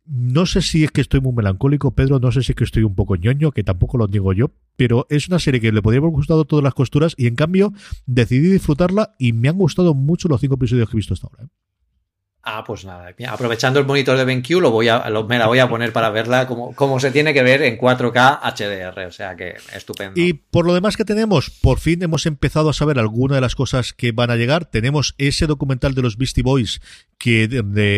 No 0.06 0.46
sé 0.46 0.62
si 0.62 0.84
es 0.84 0.92
que 0.92 1.02
estoy 1.02 1.20
muy 1.20 1.34
melancólico, 1.34 1.92
Pedro, 1.96 2.20
no 2.20 2.32
sé 2.32 2.44
si 2.44 2.52
es 2.52 2.56
que 2.56 2.64
estoy 2.64 2.84
un 2.84 2.94
poco 2.94 3.16
ñoño, 3.16 3.52
que 3.52 3.64
tampoco 3.64 3.98
lo 3.98 4.08
digo 4.08 4.34
yo, 4.34 4.52
pero 4.76 5.08
es 5.10 5.28
una 5.28 5.40
serie 5.40 5.60
que 5.60 5.72
le 5.72 5.82
podría 5.82 6.00
haber 6.00 6.12
gustado 6.12 6.46
todas 6.46 6.64
las 6.64 6.76
costuras 6.76 7.16
y 7.18 7.26
en 7.26 7.36
cambio 7.36 7.74
decidí 8.06 8.50
disfrutarla 8.50 9.16
y 9.18 9.34
me 9.34 9.50
han 9.50 9.58
gustado 9.58 9.96
mucho 9.96 10.28
los 10.28 10.42
cinco 10.42 10.56
episodios 10.56 10.90
que 10.90 10.96
he 10.96 11.00
visto 11.00 11.16
hasta 11.16 11.28
ahora. 11.28 11.46
¿eh? 11.46 11.65
Ah, 12.48 12.64
pues 12.64 12.86
nada, 12.86 13.12
aprovechando 13.28 13.80
el 13.80 13.88
monitor 13.88 14.16
de 14.18 14.24
BenQ, 14.24 14.62
lo 14.62 14.70
voy 14.70 14.88
a, 14.88 15.04
me 15.28 15.40
la 15.40 15.48
voy 15.48 15.58
a 15.58 15.68
poner 15.68 15.92
para 15.92 16.12
verla 16.12 16.46
como, 16.46 16.76
como 16.76 17.00
se 17.00 17.10
tiene 17.10 17.34
que 17.34 17.42
ver 17.42 17.64
en 17.64 17.76
4K 17.76 18.40
HDR, 18.40 19.08
o 19.08 19.12
sea 19.12 19.36
que 19.36 19.56
estupendo. 19.74 20.22
Y 20.22 20.34
por 20.34 20.68
lo 20.68 20.76
demás 20.76 20.96
que 20.96 21.06
tenemos, 21.06 21.50
por 21.50 21.80
fin 21.80 22.04
hemos 22.04 22.28
empezado 22.28 22.70
a 22.70 22.74
saber 22.74 23.00
algunas 23.00 23.38
de 23.38 23.42
las 23.42 23.56
cosas 23.56 23.94
que 23.94 24.12
van 24.12 24.30
a 24.30 24.36
llegar. 24.36 24.66
Tenemos 24.66 25.16
ese 25.18 25.48
documental 25.48 25.96
de 25.96 26.04
los 26.04 26.18
Beastie 26.18 26.44
Boys 26.44 26.82
que 27.18 27.48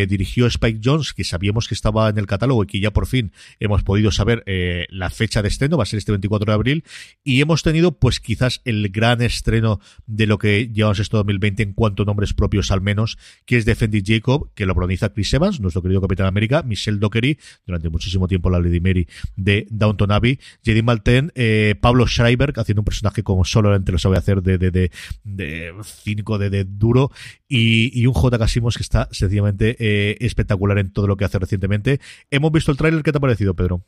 dirigió 0.08 0.48
Spike 0.48 0.80
Jones, 0.84 1.14
que 1.14 1.24
sabíamos 1.24 1.68
que 1.68 1.74
estaba 1.74 2.08
en 2.10 2.18
el 2.18 2.28
catálogo 2.28 2.64
y 2.64 2.68
que 2.68 2.80
ya 2.80 2.92
por 2.92 3.08
fin 3.08 3.32
hemos 3.60 3.84
podido 3.84 4.12
saber 4.12 4.44
eh, 4.46 4.86
la 4.90 5.10
fecha 5.10 5.42
de 5.42 5.48
estreno, 5.48 5.78
va 5.78 5.84
a 5.84 5.88
ser 5.88 5.98
este 5.98 6.12
24 6.12 6.46
de 6.46 6.54
abril, 6.54 6.84
y 7.24 7.42
hemos 7.42 7.64
tenido 7.64 7.98
pues 7.98 8.20
quizás 8.20 8.62
el 8.64 8.90
gran 8.90 9.22
estreno 9.22 9.80
de 10.06 10.28
lo 10.28 10.38
que 10.38 10.70
llevamos 10.70 11.00
este 11.00 11.18
2020 11.18 11.64
en 11.64 11.74
cuanto 11.74 12.04
a 12.04 12.06
nombres 12.06 12.34
propios 12.34 12.72
al 12.72 12.82
menos, 12.82 13.18
que 13.46 13.58
es 13.58 13.66
Defending 13.66 14.06
Jacob, 14.06 14.37
que 14.56 14.66
lo 14.66 14.74
protagoniza 14.74 15.10
Chris 15.10 15.34
Evans, 15.34 15.60
nuestro 15.60 15.82
querido 15.82 16.02
Capitán 16.02 16.28
América, 16.28 16.64
Michelle 16.64 17.00
Dockery, 17.00 17.38
durante 17.66 17.90
muchísimo 17.90 18.28
tiempo 18.28 18.50
la 18.50 18.60
Lady 18.60 18.80
Mary 18.80 19.08
de 19.36 19.68
Downton 19.70 20.12
Abbey, 20.12 20.40
J.D. 20.66 20.84
Malten, 20.84 21.32
eh, 21.36 21.76
Pablo 21.80 22.08
Schreiber, 22.08 22.54
haciendo 22.56 22.82
un 22.82 22.86
personaje 22.86 23.24
como 23.24 23.44
solamente 23.46 23.92
lo 23.92 23.98
sabe 23.98 24.18
hacer 24.18 24.42
de, 24.42 24.58
de, 24.58 24.72
de, 24.72 24.92
de 25.24 25.74
cínico, 25.84 26.38
de, 26.38 26.50
de 26.50 26.64
duro, 26.66 27.12
y, 27.48 28.00
y 28.00 28.08
un 28.08 28.14
J. 28.14 28.38
Casimos 28.38 28.78
que 28.78 28.84
está 28.84 29.08
sencillamente 29.12 29.76
eh, 29.80 30.18
espectacular 30.20 30.78
en 30.78 30.92
todo 30.92 31.08
lo 31.08 31.18
que 31.18 31.26
hace 31.26 31.40
recientemente. 31.40 32.00
Hemos 32.32 32.52
visto 32.52 32.72
el 32.72 32.78
tráiler, 32.78 33.04
¿qué 33.04 33.12
te 33.12 33.18
ha 33.18 33.22
parecido, 33.22 33.56
Pedro? 33.56 33.84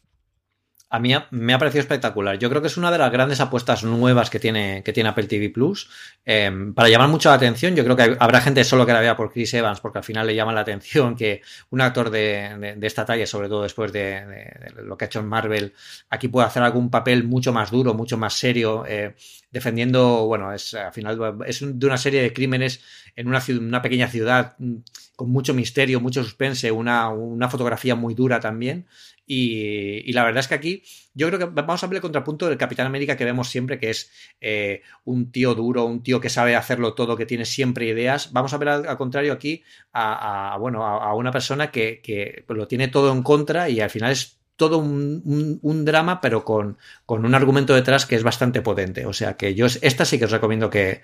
A 0.92 1.00
mí 1.00 1.14
me 1.30 1.54
ha 1.54 1.60
parecido 1.60 1.82
espectacular. 1.82 2.40
Yo 2.40 2.50
creo 2.50 2.62
que 2.64 2.68
es 2.68 2.76
una 2.76 2.92
de 2.92 2.98
las 2.98 3.12
grandes 3.12 3.40
apuestas 3.40 3.84
nuevas 3.84 4.32
que 4.32 4.40
tiene, 4.40 4.82
que 4.84 4.92
tiene 4.92 5.10
Apple 5.10 5.28
TV 5.28 5.52
Plus. 5.52 5.88
Em, 6.26 6.74
para 6.74 6.90
llamar 6.90 7.10
mucho 7.10 7.30
la 7.30 7.36
atención, 7.36 7.76
yo 7.76 7.84
creo 7.84 7.96
que 7.96 8.18
habrá 8.20 8.42
gente 8.42 8.64
solo 8.64 8.88
que 8.88 8.94
la 8.94 9.00
vea 9.00 9.16
por 9.16 9.32
Chris 9.32 9.54
Evans, 9.54 9.82
porque 9.82 10.00
al 10.00 10.04
final 10.04 10.26
le 10.26 10.34
llama 10.34 10.52
la 10.52 10.62
atención 10.62 11.16
que 11.16 11.44
un 11.70 11.82
actor 11.82 12.10
de, 12.10 12.76
esta 12.82 13.06
talla, 13.06 13.28
sobre 13.28 13.50
todo 13.50 13.62
después 13.62 13.94
de, 13.94 14.72
lo 14.84 14.98
que 14.98 15.06
ha 15.06 15.08
hecho 15.08 15.20
en 15.20 15.28
Marvel, 15.28 15.74
aquí 16.10 16.28
puede 16.28 16.48
hacer 16.48 16.64
algún 16.64 16.90
papel 16.90 17.24
mucho 17.24 17.54
más 17.54 17.70
duro, 17.70 17.94
mucho 17.94 18.18
más 18.18 18.34
serio, 18.34 18.84
eh, 18.88 19.14
defendiendo, 19.52 20.26
bueno, 20.26 20.52
es 20.52 20.74
al 20.74 20.92
final 20.92 21.38
es 21.46 21.60
de 21.62 21.86
una 21.86 21.98
serie 21.98 22.24
de 22.24 22.34
crímenes 22.34 22.82
en 23.16 23.28
una, 23.28 23.44
una 23.60 23.82
pequeña 23.84 24.08
ciudad 24.08 24.56
mm, 24.58 24.78
con 25.16 25.30
mucho 25.30 25.54
misterio, 25.54 26.00
mucho 26.00 26.24
suspense, 26.24 26.72
una 26.72 27.50
fotografía 27.50 27.94
muy 27.94 28.16
dura 28.16 28.40
también. 28.40 28.88
Y, 29.32 30.12
la 30.14 30.24
verdad 30.24 30.40
es 30.40 30.48
que 30.48 30.56
aquí 30.56 30.84
yo 31.14 31.28
creo 31.28 31.38
que 31.38 31.46
vamos 31.46 31.84
a 31.84 31.88
ver 31.88 31.98
el 31.98 32.02
contrapunto 32.02 32.48
del 32.50 32.58
Capitán 32.58 32.88
América 32.88 33.16
que 33.16 33.26
vemos 33.26 33.48
siempre, 33.48 33.78
que 33.78 33.92
es 33.92 34.12
eh, 34.42 34.82
un 35.04 35.32
tío 35.32 35.54
duro, 35.54 35.86
un 35.86 36.02
tío 36.02 36.20
que 36.20 36.32
sabe 36.32 36.56
hacerlo 36.56 36.96
todo, 36.96 37.16
que 37.16 37.28
tiene 37.28 37.46
siempre 37.46 37.86
ideas. 37.86 38.34
Vamos 38.34 38.54
a 38.56 38.58
ver 38.58 38.70
al, 38.70 38.98
contrario 38.98 39.34
aquí 39.34 39.64
a, 39.94 40.58
bueno, 40.60 40.84
a, 40.84 41.14
una 41.14 41.32
persona 41.32 41.70
que, 41.70 42.02
que, 42.02 42.44
lo 42.48 42.68
tiene 42.68 42.88
todo 42.88 43.12
en 43.12 43.22
contra 43.22 43.70
y 43.70 43.82
al 43.82 43.92
final 43.92 44.14
es 44.14 44.39
todo 44.60 44.78
un, 44.78 45.86
drama, 45.86 46.20
pero 46.20 46.44
con, 46.44 46.78
con, 47.06 47.26
un 47.26 47.34
argumento 47.34 47.74
detrás 47.74 48.06
que 48.06 48.16
es 48.16 48.24
bastante 48.24 48.62
potente. 48.62 49.06
O 49.06 49.14
sea 49.14 49.38
que 49.38 49.56
yo 49.56 49.66
esta 49.66 50.04
sí 50.04 50.20
que 50.20 50.26
os 50.26 50.32
recomiendo 50.32 50.70
que, 50.70 51.02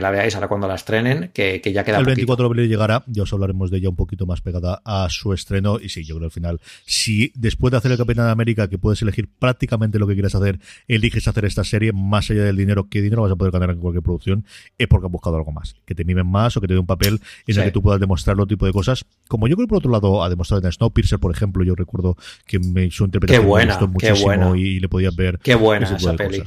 la 0.00 0.10
veáis 0.10 0.36
ahora 0.36 0.46
cuando 0.46 0.68
la 0.68 0.76
estrenen, 0.76 1.32
que, 1.34 1.60
ya 1.60 1.84
queda. 1.84 1.98
El 1.98 2.06
24 2.06 2.44
de 2.44 2.46
abril 2.46 2.68
llegará, 2.68 3.02
ya 3.08 3.24
os 3.24 3.32
hablaremos 3.32 3.72
de 3.72 3.78
ella 3.78 3.88
un 3.88 3.96
poquito 3.96 4.26
más 4.26 4.40
pegada 4.40 4.80
a 4.84 5.08
su 5.10 5.32
estreno. 5.32 5.78
Y 5.80 5.88
sí, 5.88 6.04
yo 6.04 6.14
creo 6.14 6.26
al 6.26 6.30
final, 6.30 6.60
si 6.86 7.32
después 7.34 7.72
de 7.72 7.78
hacer 7.78 7.90
el 7.90 7.98
Capitán 7.98 8.26
de 8.26 8.30
América, 8.30 8.68
que 8.68 8.78
puedes 8.78 9.02
elegir 9.02 9.28
prácticamente 9.28 9.98
lo 9.98 10.06
que 10.06 10.14
quieras 10.14 10.36
hacer, 10.36 10.60
eliges 10.86 11.26
hacer 11.26 11.44
esta 11.46 11.64
serie, 11.64 11.92
más 11.92 12.30
allá 12.30 12.44
del 12.44 12.56
dinero, 12.56 12.88
qué 12.88 13.02
dinero 13.02 13.22
vas 13.22 13.32
a 13.32 13.36
poder 13.36 13.52
ganar 13.52 13.70
en 13.70 13.80
cualquier 13.80 14.04
producción, 14.04 14.44
es 14.78 14.86
porque 14.86 15.06
has 15.06 15.12
buscado 15.12 15.36
algo 15.36 15.50
más. 15.50 15.74
Que 15.84 15.96
te 15.96 16.04
mimen 16.04 16.28
más 16.28 16.56
o 16.56 16.60
que 16.60 16.68
te 16.68 16.74
dé 16.74 16.80
un 16.80 16.86
papel 16.86 17.20
en 17.44 17.58
el 17.58 17.64
que 17.64 17.72
tú 17.72 17.82
puedas 17.82 17.98
demostrar 17.98 18.34
otro 18.36 18.46
tipo 18.46 18.66
de 18.66 18.72
cosas. 18.72 19.04
Como 19.26 19.48
yo 19.48 19.56
creo 19.56 19.66
por 19.66 19.78
otro 19.78 19.90
lado 19.90 20.22
ha 20.22 20.28
demostrado 20.28 20.64
en 20.64 20.72
Snowpiercer, 20.72 21.18
por 21.18 21.34
ejemplo, 21.34 21.64
yo 21.64 21.74
recuerdo 21.74 22.16
que 22.46 22.67
su 22.90 23.04
interpretación 23.04 23.42
qué 23.42 23.48
buena, 23.48 23.78
muchísimo 23.78 24.56
y 24.56 24.80
le 24.80 24.88
podías 24.88 25.14
ver 25.14 25.38
qué 25.42 25.54
buena 25.54 25.96
esa 25.96 26.14
peli. 26.14 26.42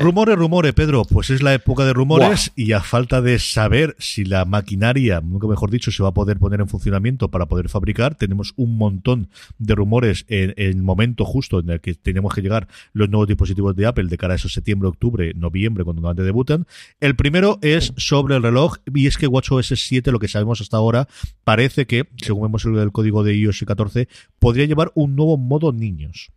Rumores, 0.00 0.36
rumores, 0.36 0.72
Pedro. 0.72 1.04
Pues 1.04 1.28
es 1.30 1.42
la 1.42 1.52
época 1.52 1.84
de 1.84 1.92
rumores 1.92 2.52
y 2.56 2.72
a 2.72 2.80
falta 2.80 3.20
de 3.20 3.38
saber 3.38 3.94
si 3.98 4.24
la 4.24 4.44
maquinaria, 4.44 5.20
nunca 5.20 5.46
mejor 5.46 5.70
dicho, 5.70 5.90
se 5.90 6.02
va 6.02 6.10
a 6.10 6.14
poder 6.14 6.38
poner 6.38 6.60
en 6.60 6.68
funcionamiento 6.68 7.30
para 7.30 7.46
poder 7.46 7.68
fabricar, 7.68 8.14
tenemos 8.14 8.54
un 8.56 8.78
montón 8.78 9.28
de 9.58 9.74
rumores 9.74 10.24
en, 10.28 10.54
el 10.56 10.82
momento 10.82 11.24
justo 11.24 11.60
en 11.60 11.70
el 11.70 11.80
que 11.80 11.94
tenemos 11.94 12.32
que 12.34 12.40
llegar 12.40 12.68
los 12.92 13.10
nuevos 13.10 13.28
dispositivos 13.28 13.76
de 13.76 13.86
Apple 13.86 14.06
de 14.06 14.16
cara 14.16 14.32
a 14.32 14.36
esos 14.36 14.52
septiembre, 14.52 14.88
octubre, 14.88 15.34
noviembre, 15.34 15.84
cuando 15.84 16.00
normalmente 16.00 16.24
debutan. 16.24 16.66
El 17.00 17.14
primero 17.16 17.58
es 17.60 17.92
sobre 17.96 18.36
el 18.36 18.42
reloj 18.42 18.76
y 18.94 19.06
es 19.06 19.18
que 19.18 19.26
WatchOS 19.26 19.74
7, 19.76 20.10
lo 20.10 20.18
que 20.18 20.28
sabemos 20.28 20.60
hasta 20.60 20.78
ahora, 20.78 21.08
parece 21.44 21.86
que, 21.86 22.08
según 22.16 22.44
vemos 22.44 22.64
el, 22.64 22.92
código 22.92 23.24
de 23.24 23.36
iOS 23.36 23.64
14, 23.66 24.08
podría 24.38 24.64
llevar 24.64 24.92
un 24.94 25.16
nuevo 25.16 25.36
modo 25.36 25.72
niños. 25.72 26.30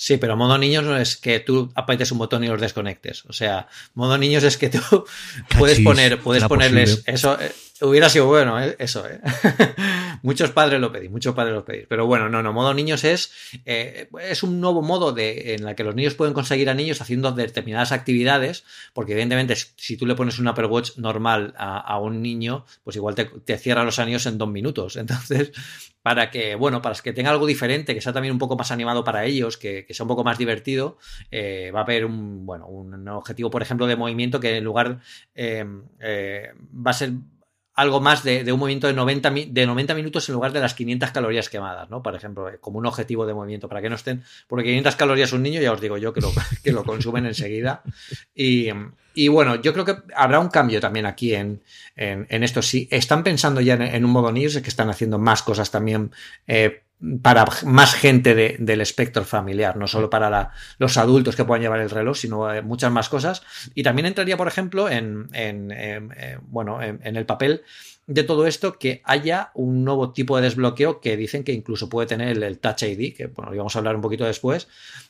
Sí, 0.00 0.16
pero 0.16 0.34
modo 0.34 0.56
niños 0.56 0.82
no 0.82 0.96
es 0.96 1.18
que 1.18 1.40
tú 1.40 1.70
apretes 1.74 2.10
un 2.10 2.16
botón 2.16 2.42
y 2.42 2.46
los 2.46 2.58
desconectes. 2.58 3.26
O 3.26 3.34
sea, 3.34 3.68
modo 3.92 4.16
niños 4.16 4.42
es 4.44 4.56
que 4.56 4.70
tú 4.70 4.80
puedes 5.58 5.78
poner, 5.80 6.18
puedes 6.22 6.42
ponerles 6.44 7.02
eso. 7.04 7.36
Eh, 7.80 7.84
hubiera 7.84 8.08
sido 8.08 8.26
bueno, 8.26 8.60
eh, 8.60 8.76
eso, 8.78 9.06
eh. 9.06 9.20
muchos 10.22 10.50
padres 10.50 10.80
lo 10.80 10.92
pedí, 10.92 11.08
muchos 11.08 11.34
padres 11.34 11.54
lo 11.54 11.64
pedí. 11.64 11.86
Pero 11.88 12.06
bueno, 12.06 12.28
no, 12.28 12.42
no, 12.42 12.52
modo 12.52 12.74
niños 12.74 13.04
es, 13.04 13.32
es 13.64 14.42
un 14.42 14.60
nuevo 14.60 14.82
modo 14.82 15.12
de, 15.12 15.54
en 15.54 15.64
la 15.64 15.74
que 15.74 15.84
los 15.84 15.94
niños 15.94 16.14
pueden 16.14 16.34
conseguir 16.34 16.68
a 16.70 16.74
niños 16.74 17.00
haciendo 17.00 17.32
determinadas 17.32 17.92
actividades, 17.92 18.64
porque 18.92 19.12
evidentemente 19.12 19.56
si 19.76 19.96
tú 19.96 20.06
le 20.06 20.14
pones 20.14 20.38
un 20.38 20.48
Apple 20.48 20.66
Watch 20.66 20.96
normal 20.96 21.54
a, 21.56 21.98
un 21.98 22.22
niño, 22.22 22.64
pues 22.84 22.96
igual 22.96 23.14
te, 23.14 23.24
te 23.24 23.58
cierra 23.58 23.84
los 23.84 23.98
anillos 23.98 24.26
en 24.26 24.38
dos 24.38 24.48
minutos. 24.48 24.96
Entonces, 25.00 25.52
para 26.02 26.30
que, 26.30 26.54
bueno, 26.54 26.80
para 26.80 26.94
que 26.96 27.12
tenga 27.12 27.30
algo 27.30 27.46
diferente, 27.46 27.94
que 27.94 28.00
sea 28.00 28.12
también 28.12 28.32
un 28.32 28.38
poco 28.38 28.56
más 28.56 28.70
animado 28.70 29.04
para 29.04 29.24
ellos, 29.24 29.56
que, 29.56 29.86
sea 29.90 30.04
un 30.04 30.08
poco 30.08 30.24
más 30.24 30.38
divertido, 30.38 30.98
eh, 31.30 31.70
va 31.74 31.80
a 31.80 31.82
haber 31.82 32.04
un, 32.04 32.46
bueno, 32.46 32.66
un 32.66 33.06
objetivo, 33.08 33.50
por 33.50 33.62
ejemplo, 33.62 33.86
de 33.86 33.96
movimiento 33.96 34.40
que 34.40 34.56
en 34.56 34.64
lugar 34.64 35.00
eh, 35.34 35.64
eh, 36.00 36.52
va 36.74 36.90
a 36.92 36.94
ser 36.94 37.12
algo 37.80 38.00
más 38.00 38.22
de, 38.22 38.52
un 38.52 38.58
movimiento 38.58 38.86
de 38.86 38.92
90, 38.92 39.30
de 39.48 39.66
90 39.66 39.94
minutos 39.94 40.28
en 40.28 40.34
lugar 40.34 40.52
de 40.52 40.60
las 40.60 40.74
500 40.74 41.10
calorías 41.12 41.48
quemadas, 41.48 41.88
¿no? 41.88 42.02
Por 42.02 42.14
ejemplo, 42.14 42.50
como 42.60 42.78
un 42.78 42.84
objetivo 42.84 43.24
de 43.24 43.32
movimiento, 43.32 43.68
para 43.68 43.80
que 43.80 43.88
no 43.88 43.96
estén, 43.96 44.22
porque 44.48 44.64
500 44.64 44.96
calorías 44.96 45.32
un 45.32 45.42
niño, 45.42 45.62
ya 45.62 45.72
os 45.72 45.80
digo 45.80 45.96
yo 45.96 46.12
que 46.12 46.20
lo, 46.20 46.30
que 46.62 46.72
lo 46.72 46.84
consumen 46.84 47.24
enseguida. 47.24 47.82
Y, 48.34 48.68
y 49.14 49.28
bueno, 49.28 49.56
yo 49.56 49.72
creo 49.72 49.86
que 49.86 49.96
habrá 50.14 50.40
un 50.40 50.48
cambio 50.48 50.78
también 50.80 51.06
aquí 51.06 51.34
en, 51.34 51.62
en, 51.96 52.42
esto. 52.42 52.60
Si 52.60 52.86
están 52.90 53.22
pensando 53.24 53.62
ya 53.62 53.74
en, 53.74 54.04
un 54.04 54.10
modo 54.10 54.30
news, 54.30 54.56
es 54.56 54.62
que 54.62 54.68
están 54.68 54.90
haciendo 54.90 55.18
más 55.18 55.42
cosas 55.42 55.70
también 55.70 56.12
eh, 56.46 56.82
para 57.22 57.46
más 57.64 57.94
gente 57.94 58.34
del 58.34 58.80
espectro 58.80 59.24
familiar, 59.24 59.76
no 59.76 59.86
solo 59.86 60.10
para 60.10 60.50
los 60.78 60.96
adultos 60.98 61.34
que 61.34 61.44
puedan 61.44 61.62
llevar 61.62 61.80
el 61.80 61.88
reloj, 61.88 62.16
sino 62.16 62.52
eh, 62.52 62.60
muchas 62.60 62.92
más 62.92 63.08
cosas. 63.08 63.42
Y 63.74 63.82
también 63.82 64.06
entraría, 64.06 64.36
por 64.36 64.48
ejemplo, 64.48 64.88
en, 64.88 65.28
eh, 65.32 66.38
bueno, 66.42 66.82
en, 66.82 67.16
el 67.16 67.24
papel 67.24 67.62
de 68.06 68.24
todo 68.24 68.46
esto 68.46 68.78
que 68.78 69.00
haya 69.04 69.50
un 69.54 69.84
nuevo 69.84 70.12
tipo 70.12 70.36
de 70.36 70.42
desbloqueo 70.42 71.00
que 71.00 71.16
dicen 71.16 71.44
que 71.44 71.52
incluso 71.52 71.88
puede 71.88 72.06
tener 72.06 72.42
el, 72.42 72.58
Touch 72.58 72.82
ID, 72.82 73.16
que 73.16 73.28
bueno, 73.28 73.52
vamos 73.56 73.74
a 73.76 73.78
hablar 73.78 73.96
un 73.96 74.02
poquito 74.02 74.24
después, 74.24 74.68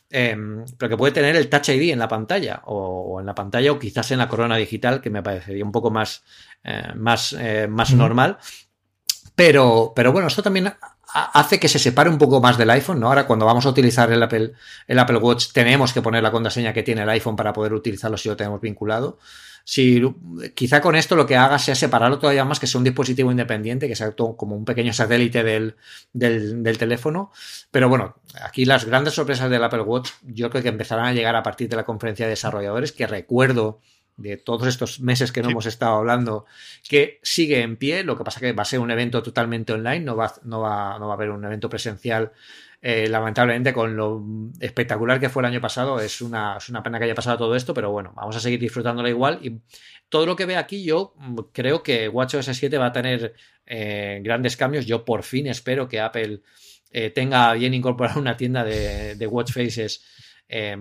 em, 0.09 0.63
pero 0.77 0.91
que 0.91 0.97
puede 0.97 1.11
tener 1.11 1.35
el 1.35 1.49
Touch 1.49 1.69
ID 1.69 1.91
en 1.91 1.99
la 1.99 2.07
pantalla 2.07 2.61
o, 2.65 3.19
en 3.19 3.25
la 3.25 3.35
pantalla 3.35 3.71
o 3.71 3.79
quizás 3.79 4.11
en 4.11 4.19
la 4.19 4.29
corona 4.29 4.55
digital, 4.55 5.01
que 5.01 5.09
me 5.09 5.23
parecería 5.23 5.65
un 5.65 5.71
poco 5.71 5.89
más, 5.91 6.23
eh, 6.63 6.93
más, 6.95 7.35
eh, 7.37 7.67
más 7.67 7.93
normal. 7.93 8.37
Pero, 9.35 9.93
pero 9.95 10.11
bueno, 10.11 10.27
esto 10.27 10.43
también 10.43 10.71
hace 11.13 11.59
que 11.59 11.67
se 11.67 11.79
separe 11.79 12.09
un 12.09 12.17
poco 12.17 12.41
más 12.41 12.57
del 12.57 12.69
iPhone, 12.69 12.99
¿no? 12.99 13.07
Ahora 13.07 13.27
cuando 13.27 13.45
vamos 13.45 13.65
a 13.65 13.69
utilizar 13.69 14.11
el 14.11 14.21
Apple, 14.21 14.53
el 14.87 14.99
Apple 14.99 15.17
Watch 15.17 15.51
tenemos 15.51 15.93
que 15.93 16.01
poner 16.01 16.23
la 16.23 16.31
contraseña 16.31 16.73
que 16.73 16.83
tiene 16.83 17.03
el 17.03 17.09
iPhone 17.09 17.35
para 17.35 17.53
poder 17.53 17.73
utilizarlo 17.73 18.17
si 18.17 18.29
lo 18.29 18.37
tenemos 18.37 18.61
vinculado 18.61 19.17
si 19.63 20.01
quizá 20.55 20.81
con 20.81 20.95
esto 20.95 21.15
lo 21.15 21.25
que 21.25 21.35
haga 21.35 21.59
sea 21.59 21.75
separarlo 21.75 22.19
todavía 22.19 22.45
más, 22.45 22.59
que 22.59 22.67
sea 22.67 22.79
un 22.79 22.83
dispositivo 22.83 23.31
independiente, 23.31 23.87
que 23.87 23.95
sea 23.95 24.11
como 24.11 24.55
un 24.55 24.65
pequeño 24.65 24.93
satélite 24.93 25.43
del, 25.43 25.75
del, 26.13 26.77
teléfono. 26.77 27.31
Pero 27.69 27.89
bueno, 27.89 28.15
aquí 28.41 28.65
las 28.65 28.85
grandes 28.85 29.13
sorpresas 29.13 29.49
del 29.49 29.63
Apple 29.63 29.81
Watch 29.81 30.09
yo 30.23 30.49
creo 30.49 30.63
que 30.63 30.69
empezarán 30.69 31.05
a 31.05 31.13
llegar 31.13 31.35
a 31.35 31.43
partir 31.43 31.69
de 31.69 31.75
la 31.75 31.83
conferencia 31.83 32.25
de 32.25 32.31
desarrolladores, 32.31 32.91
que 32.91 33.07
recuerdo 33.07 33.79
de 34.21 34.37
todos 34.37 34.67
estos 34.67 34.99
meses 34.99 35.31
que 35.31 35.41
no 35.41 35.49
hemos 35.49 35.65
estado 35.65 35.95
hablando, 35.95 36.45
que 36.87 37.19
sigue 37.23 37.61
en 37.61 37.77
pie. 37.77 38.03
Lo 38.03 38.17
que 38.17 38.23
pasa 38.23 38.39
que 38.39 38.53
va 38.53 38.63
a 38.63 38.65
ser 38.65 38.79
un 38.79 38.91
evento 38.91 39.21
totalmente 39.23 39.73
online, 39.73 40.01
no 40.01 40.15
va, 40.15 40.33
no 40.43 40.61
va, 40.61 40.97
no 40.99 41.07
va 41.07 41.13
a 41.13 41.15
haber 41.15 41.31
un 41.31 41.43
evento 41.43 41.69
presencial 41.69 42.31
eh, 42.83 43.07
lamentablemente, 43.07 43.73
con 43.73 43.95
lo 43.95 44.23
espectacular 44.59 45.19
que 45.19 45.29
fue 45.29 45.43
el 45.43 45.47
año 45.47 45.61
pasado, 45.61 45.99
es 45.99 46.19
una, 46.19 46.57
es 46.57 46.67
una 46.69 46.81
pena 46.81 46.97
que 46.97 47.05
haya 47.05 47.13
pasado 47.13 47.37
todo 47.37 47.55
esto, 47.55 47.75
pero 47.75 47.91
bueno, 47.91 48.11
vamos 48.15 48.35
a 48.35 48.39
seguir 48.39 48.59
disfrutándolo 48.59 49.07
igual. 49.07 49.39
Y 49.43 49.59
todo 50.09 50.25
lo 50.25 50.35
que 50.35 50.45
ve 50.47 50.57
aquí, 50.57 50.83
yo 50.83 51.13
mm, 51.17 51.39
creo 51.53 51.83
que 51.83 52.09
WatchOS 52.09 52.45
7 52.45 52.77
va 52.79 52.87
a 52.87 52.91
tener 52.91 53.35
eh, 53.67 54.19
grandes 54.23 54.57
cambios. 54.57 54.87
Yo 54.87 55.05
por 55.05 55.21
fin 55.21 55.45
espero 55.45 55.87
que 55.87 55.99
Apple 55.99 56.41
eh, 56.91 57.11
tenga 57.11 57.53
bien 57.53 57.73
incorporar 57.75 58.17
una 58.17 58.35
tienda 58.35 58.63
de, 58.63 59.15
de 59.15 59.27
watch 59.27 59.51
faces. 59.51 60.03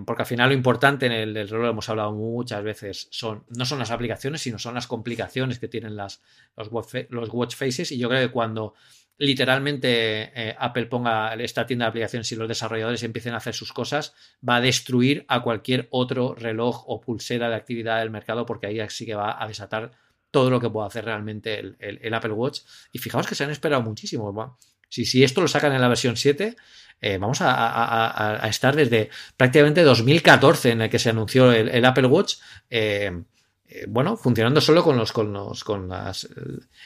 Porque 0.04 0.22
al 0.22 0.26
final 0.26 0.48
lo 0.48 0.54
importante 0.54 1.06
en 1.06 1.12
el, 1.12 1.36
el 1.36 1.48
hemos 1.48 1.88
hablado 1.88 2.12
muchas 2.12 2.62
veces, 2.64 3.08
son, 3.10 3.44
no 3.50 3.64
son 3.64 3.78
las 3.78 3.90
aplicaciones, 3.90 4.40
sino 4.40 4.58
son 4.58 4.74
las 4.74 4.86
complicaciones 4.86 5.58
que 5.58 5.68
tienen 5.68 5.96
las, 5.96 6.22
los, 6.56 6.70
los 7.10 7.28
watch 7.30 7.54
faces. 7.54 7.92
Y 7.92 7.98
yo 7.98 8.08
creo 8.08 8.26
que 8.26 8.32
cuando 8.32 8.74
literalmente 9.20 10.32
eh, 10.34 10.56
Apple 10.58 10.86
ponga 10.86 11.34
esta 11.34 11.66
tienda 11.66 11.84
de 11.84 11.90
aplicaciones 11.90 12.32
y 12.32 12.36
los 12.36 12.48
desarrolladores 12.48 13.02
empiecen 13.02 13.34
a 13.34 13.36
hacer 13.36 13.54
sus 13.54 13.72
cosas, 13.72 14.14
va 14.46 14.56
a 14.56 14.60
destruir 14.60 15.26
a 15.28 15.42
cualquier 15.42 15.88
otro 15.90 16.34
reloj 16.34 16.84
o 16.86 17.00
pulsera 17.00 17.50
de 17.50 17.54
actividad 17.54 18.00
del 18.00 18.10
mercado 18.10 18.46
porque 18.46 18.66
ahí 18.66 18.80
sí 18.88 19.04
que 19.04 19.14
va 19.14 19.40
a 19.40 19.46
desatar 19.46 19.92
todo 20.30 20.48
lo 20.48 20.58
que 20.58 20.70
pueda 20.70 20.86
hacer 20.86 21.04
realmente 21.04 21.58
el, 21.58 22.14
Apple 22.14 22.32
Watch. 22.32 22.60
Y 22.92 22.98
fijaos 22.98 23.26
que 23.26 23.34
se 23.34 23.44
han 23.44 23.50
esperado 23.50 23.82
muchísimo. 23.82 24.56
Si, 24.88 25.04
si 25.04 25.22
esto 25.22 25.40
lo 25.40 25.48
sacan 25.48 25.74
en 25.74 25.80
la 25.80 25.88
versión 25.88 26.16
7, 26.16 26.56
eh, 27.00 27.18
vamos 27.18 27.38
a, 27.40 28.40
estar 28.48 28.76
desde 28.76 29.10
prácticamente 29.36 29.82
2014 29.82 30.70
en 30.70 30.82
el 30.82 30.90
que 30.90 30.98
se 30.98 31.10
anunció 31.10 31.52
el, 31.52 31.84
Apple 31.84 32.06
Watch. 32.06 32.34
Eh, 32.68 33.22
eh, 33.68 33.84
bueno, 33.88 34.16
funcionando 34.16 34.60
solo 34.60 34.82
con 34.82 34.96
los, 34.96 35.12
con 35.12 35.32
los, 35.32 35.64
con 35.64 35.88
las, 35.88 36.28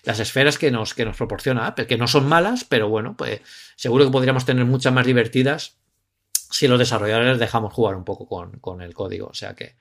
las 0.02 0.20
esferas 0.20 0.58
que 0.58 0.70
nos, 0.70 0.94
que 0.94 1.04
nos 1.04 1.16
proporciona 1.16 1.66
Apple, 1.66 1.86
que 1.86 1.96
no 1.96 2.06
son 2.06 2.28
malas, 2.28 2.64
pero 2.64 2.88
bueno, 2.88 3.16
pues 3.16 3.40
seguro 3.74 4.04
que 4.04 4.10
podríamos 4.10 4.44
tener 4.44 4.64
muchas 4.64 4.92
más 4.92 5.06
divertidas 5.06 5.78
si 6.50 6.68
los 6.68 6.78
desarrolladores 6.78 7.38
dejamos 7.38 7.72
jugar 7.72 7.96
un 7.96 8.04
poco 8.04 8.26
con, 8.26 8.80
el 8.80 8.94
código. 8.94 9.28
O 9.28 9.34
sea 9.34 9.54
que, 9.54 9.76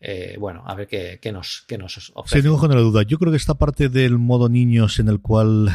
eh, 0.00 0.36
bueno, 0.38 0.62
a 0.66 0.74
ver 0.74 0.88
qué, 0.88 1.32
nos, 1.32 1.64
qué 1.66 1.78
nos 1.78 2.12
ofrece. 2.14 2.42
Sin 2.42 2.50
ninguna 2.50 2.76
duda. 2.76 3.02
Yo 3.02 3.18
creo 3.18 3.32
que 3.32 3.36
esta 3.36 3.54
parte 3.54 3.88
del 3.88 4.18
modo 4.18 4.48
niños 4.48 4.98
en 4.98 5.08
el 5.08 5.20
cual, 5.20 5.70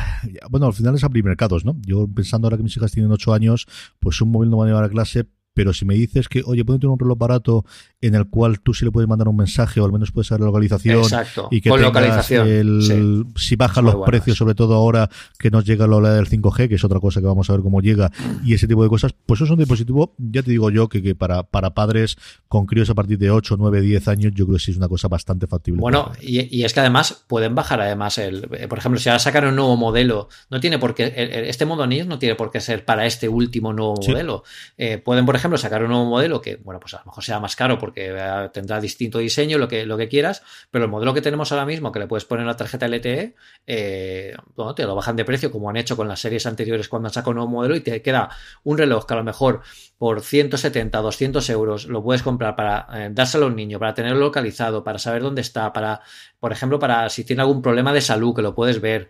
bueno, 0.49 0.67
al 0.67 0.73
final 0.73 0.95
es 0.95 1.03
abrir 1.03 1.23
mercados, 1.23 1.65
¿no? 1.65 1.75
Yo 1.85 2.07
pensando 2.07 2.47
ahora 2.47 2.57
que 2.57 2.63
mis 2.63 2.75
hijas 2.77 2.91
tienen 2.91 3.11
8 3.11 3.33
años, 3.33 3.67
pues 3.99 4.21
un 4.21 4.31
móvil 4.31 4.49
no 4.49 4.57
va 4.57 4.65
a 4.65 4.67
llevar 4.67 4.83
a 4.83 4.89
clase, 4.89 5.25
pero 5.53 5.73
si 5.73 5.85
me 5.85 5.95
dices 5.95 6.29
que, 6.29 6.43
oye, 6.45 6.63
puedo 6.63 6.79
tener 6.79 6.91
un 6.91 6.99
reloj 6.99 7.17
barato 7.17 7.65
en 7.99 8.15
el 8.15 8.27
cual 8.27 8.61
tú 8.61 8.73
sí 8.73 8.85
le 8.85 8.91
puedes 8.91 9.07
mandar 9.07 9.27
un 9.27 9.35
mensaje 9.35 9.79
o 9.79 9.85
al 9.85 9.91
menos 9.91 10.11
puedes 10.11 10.27
saber 10.27 10.41
la 10.41 10.47
localización 10.47 11.03
y 11.51 11.61
que 11.61 11.69
con 11.69 11.81
localización, 11.81 12.47
el, 12.47 13.25
si 13.35 13.55
bajan 13.55 13.85
los 13.85 13.95
precios, 14.05 14.37
sobre 14.37 14.55
todo 14.55 14.75
ahora 14.75 15.09
que 15.37 15.51
nos 15.51 15.65
llega 15.65 15.87
la 15.87 15.97
ola 15.97 16.13
del 16.13 16.27
5G, 16.27 16.69
que 16.69 16.75
es 16.75 16.83
otra 16.83 16.99
cosa 16.99 17.19
que 17.19 17.27
vamos 17.27 17.49
a 17.49 17.53
ver 17.53 17.61
cómo 17.61 17.81
llega 17.81 18.11
y 18.43 18.53
ese 18.53 18.67
tipo 18.67 18.81
de 18.83 18.89
cosas, 18.89 19.13
pues 19.25 19.39
eso 19.39 19.45
es 19.45 19.51
un 19.51 19.59
dispositivo, 19.59 20.15
ya 20.17 20.41
te 20.41 20.51
digo 20.51 20.69
yo, 20.69 20.89
que, 20.89 21.01
que 21.01 21.15
para, 21.15 21.43
para 21.43 21.73
padres 21.73 22.17
con 22.47 22.65
críos 22.65 22.89
a 22.89 22.95
partir 22.95 23.17
de 23.17 23.29
8, 23.29 23.55
9, 23.59 23.81
10 23.81 24.07
años, 24.07 24.31
yo 24.33 24.45
creo 24.45 24.57
que 24.57 24.63
sí 24.63 24.71
es 24.71 24.77
una 24.77 24.87
cosa 24.87 25.07
bastante 25.07 25.47
factible. 25.47 25.81
Bueno, 25.81 26.11
y, 26.21 26.63
es 26.63 26.73
que 26.73 26.79
además 26.79 27.23
pueden 27.27 27.55
bajar 27.55 27.81
además 27.81 28.17
el, 28.17 28.47
por 28.67 28.77
ejemplo, 28.77 28.99
si 28.99 29.09
ahora 29.09 29.19
sacan 29.19 29.45
un 29.45 29.55
nuevo 29.55 29.77
modelo, 29.77 30.29
no 30.49 30.59
tiene 30.59 30.79
por 30.79 30.95
qué, 30.95 31.13
este 31.47 31.65
modo 31.65 31.85
NIS 31.85 32.07
no 32.07 32.19
tiene 32.19 32.35
por 32.35 32.51
qué 32.51 32.59
ser 32.59 32.85
para 32.85 33.05
este 33.05 33.29
último 33.29 33.73
nuevo 33.73 33.95
modelo. 33.95 34.43
Eh, 34.77 34.97
pueden, 34.97 35.25
por 35.25 35.35
ejemplo, 35.35 35.40
sacar 35.57 35.83
un 35.83 35.89
nuevo 35.89 36.05
modelo 36.05 36.41
que, 36.41 36.57
bueno, 36.57 36.79
pues 36.79 36.93
a 36.93 36.99
lo 36.99 37.05
mejor 37.05 37.23
sea 37.23 37.39
más 37.39 37.55
caro 37.55 37.77
porque 37.77 38.13
eh, 38.15 38.49
tendrá 38.53 38.79
distinto 38.79 39.19
diseño, 39.19 39.57
lo 39.57 39.67
que, 39.67 39.85
lo 39.85 39.97
que 39.97 40.07
quieras, 40.07 40.43
pero 40.69 40.85
el 40.85 40.91
modelo 40.91 41.13
que 41.13 41.21
tenemos 41.21 41.51
ahora 41.51 41.65
mismo, 41.65 41.91
que 41.91 41.99
le 41.99 42.07
puedes 42.07 42.25
poner 42.25 42.45
una 42.45 42.55
tarjeta 42.55 42.87
LTE, 42.87 43.35
eh, 43.67 44.35
bueno, 44.55 44.75
te 44.75 44.83
lo 44.83 44.95
bajan 44.95 45.15
de 45.15 45.25
precio 45.25 45.51
como 45.51 45.69
han 45.69 45.77
hecho 45.77 45.95
con 45.97 46.07
las 46.07 46.19
series 46.19 46.45
anteriores 46.45 46.87
cuando 46.87 47.07
han 47.07 47.13
sacado 47.13 47.31
un 47.31 47.37
nuevo 47.37 47.51
modelo 47.51 47.75
y 47.75 47.81
te 47.81 48.01
queda 48.01 48.29
un 48.63 48.77
reloj 48.77 49.05
que 49.05 49.13
a 49.13 49.17
lo 49.17 49.23
mejor 49.23 49.61
por 49.97 50.21
170, 50.21 50.97
200 50.99 51.49
euros 51.51 51.85
lo 51.85 52.03
puedes 52.03 52.23
comprar 52.23 52.55
para 52.55 52.87
eh, 52.93 53.09
dárselo 53.11 53.45
a 53.45 53.49
un 53.49 53.55
niño, 53.55 53.79
para 53.79 53.93
tenerlo 53.93 54.19
localizado, 54.19 54.83
para 54.83 54.97
saber 54.97 55.21
dónde 55.21 55.41
está, 55.41 55.71
para, 55.73 56.01
por 56.41 56.51
ejemplo, 56.51 56.79
para 56.79 57.07
si 57.09 57.23
tiene 57.23 57.43
algún 57.43 57.61
problema 57.61 57.93
de 57.93 58.01
salud 58.01 58.35
que 58.35 58.41
lo 58.41 58.55
puedes 58.55 58.81
ver. 58.81 59.09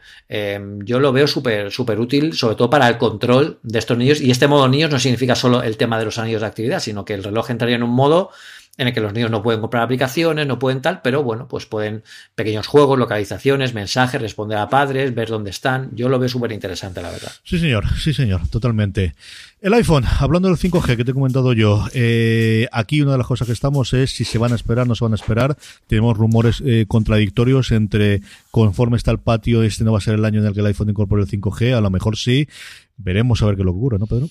yo 0.83 0.99
lo 0.99 1.13
veo 1.13 1.27
súper, 1.27 1.71
súper 1.71 1.97
útil, 1.97 2.33
sobre 2.33 2.57
todo 2.57 2.69
para 2.69 2.89
el 2.89 2.97
control 2.97 3.57
de 3.63 3.79
estos 3.79 3.97
niños. 3.97 4.19
Y 4.19 4.31
este 4.31 4.49
modo 4.49 4.67
niños 4.67 4.91
no 4.91 4.99
significa 4.99 5.33
solo 5.33 5.63
el 5.63 5.77
tema 5.77 5.97
de 5.97 6.03
los 6.03 6.17
anillos 6.17 6.41
de 6.41 6.47
actividad, 6.47 6.81
sino 6.81 7.05
que 7.05 7.13
el 7.13 7.23
reloj 7.23 7.49
entraría 7.49 7.77
en 7.77 7.83
un 7.83 7.91
modo 7.91 8.31
en 8.77 8.87
el 8.87 8.93
que 8.93 9.01
los 9.01 9.13
niños 9.13 9.29
no 9.29 9.43
pueden 9.43 9.59
comprar 9.59 9.83
aplicaciones, 9.83 10.47
no 10.47 10.57
pueden 10.57 10.81
tal, 10.81 11.01
pero 11.01 11.23
bueno, 11.23 11.47
pues 11.47 11.65
pueden 11.65 12.03
pequeños 12.35 12.67
juegos, 12.67 12.97
localizaciones, 12.97 13.73
mensajes, 13.73 14.21
responder 14.21 14.57
a 14.57 14.69
padres, 14.69 15.13
ver 15.13 15.29
dónde 15.29 15.49
están. 15.49 15.89
Yo 15.93 16.09
lo 16.09 16.17
veo 16.17 16.29
súper 16.29 16.51
interesante, 16.51 17.01
la 17.01 17.11
verdad. 17.11 17.31
Sí, 17.43 17.59
señor, 17.59 17.85
sí, 17.99 18.13
señor, 18.13 18.47
totalmente. 18.47 19.13
El 19.59 19.73
iPhone, 19.73 20.05
hablando 20.19 20.47
del 20.47 20.57
5G 20.57 20.95
que 20.95 21.03
te 21.03 21.11
he 21.11 21.13
comentado 21.13 21.53
yo, 21.53 21.85
eh, 21.93 22.67
aquí 22.71 23.01
una 23.01 23.11
de 23.11 23.17
las 23.19 23.27
cosas 23.27 23.45
que 23.45 23.53
estamos 23.53 23.93
es 23.93 24.11
si 24.11 24.23
se 24.23 24.37
van 24.37 24.53
a 24.53 24.55
esperar, 24.55 24.87
no 24.87 24.95
se 24.95 25.03
van 25.03 25.11
a 25.11 25.15
esperar. 25.15 25.57
Tenemos 25.85 26.17
rumores 26.17 26.63
eh, 26.65 26.85
contradictorios 26.87 27.71
entre 27.71 28.21
conforme 28.49 28.97
está 28.97 29.11
el 29.11 29.19
patio, 29.19 29.63
este 29.63 29.83
no 29.83 29.91
va 29.91 29.99
a 29.99 30.01
ser 30.01 30.15
el 30.15 30.25
año 30.25 30.39
en 30.39 30.47
el 30.47 30.53
que 30.53 30.61
el 30.61 30.65
iPhone 30.67 30.89
incorpore 30.89 31.21
el 31.21 31.29
5G, 31.29 31.77
a 31.77 31.81
lo 31.81 31.91
mejor 31.91 32.17
sí. 32.17 32.47
Veremos 32.97 33.43
a 33.43 33.47
ver 33.47 33.57
qué 33.57 33.63
lo 33.63 33.71
ocurre, 33.71 33.99
¿no, 33.99 34.07
Pedro? 34.07 34.29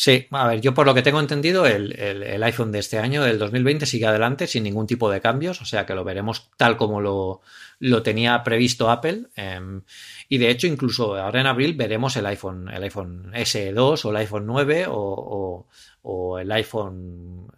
Sí, 0.00 0.28
a 0.30 0.46
ver, 0.46 0.60
yo 0.60 0.74
por 0.74 0.86
lo 0.86 0.94
que 0.94 1.02
tengo 1.02 1.18
entendido, 1.18 1.66
el, 1.66 2.40
iPhone 2.44 2.70
de 2.70 2.78
este 2.78 2.98
año, 2.98 3.24
del 3.24 3.36
2020, 3.36 3.84
sigue 3.84 4.06
adelante 4.06 4.46
sin 4.46 4.62
ningún 4.62 4.86
tipo 4.86 5.10
de 5.10 5.20
cambios, 5.20 5.60
o 5.60 5.64
sea 5.64 5.86
que 5.86 5.94
lo 5.96 6.04
veremos 6.04 6.52
tal 6.56 6.76
como 6.76 7.00
lo, 7.00 7.40
lo 7.80 8.00
tenía 8.04 8.44
previsto 8.44 8.92
Apple. 8.92 9.24
Em, 9.34 9.82
y 10.28 10.38
de 10.38 10.50
hecho, 10.50 10.68
incluso 10.68 11.16
ahora 11.16 11.40
en 11.40 11.48
abril 11.48 11.74
veremos 11.74 12.16
el 12.16 12.26
iPhone, 12.26 12.68
el 12.72 12.84
iPhone 12.84 13.32
SE2 13.32 14.04
o 14.04 14.10
el 14.10 14.16
iPhone 14.18 14.46
9 14.46 14.86
o, 14.88 15.66
o 16.02 16.38
el 16.38 16.52
iPhone 16.52 17.48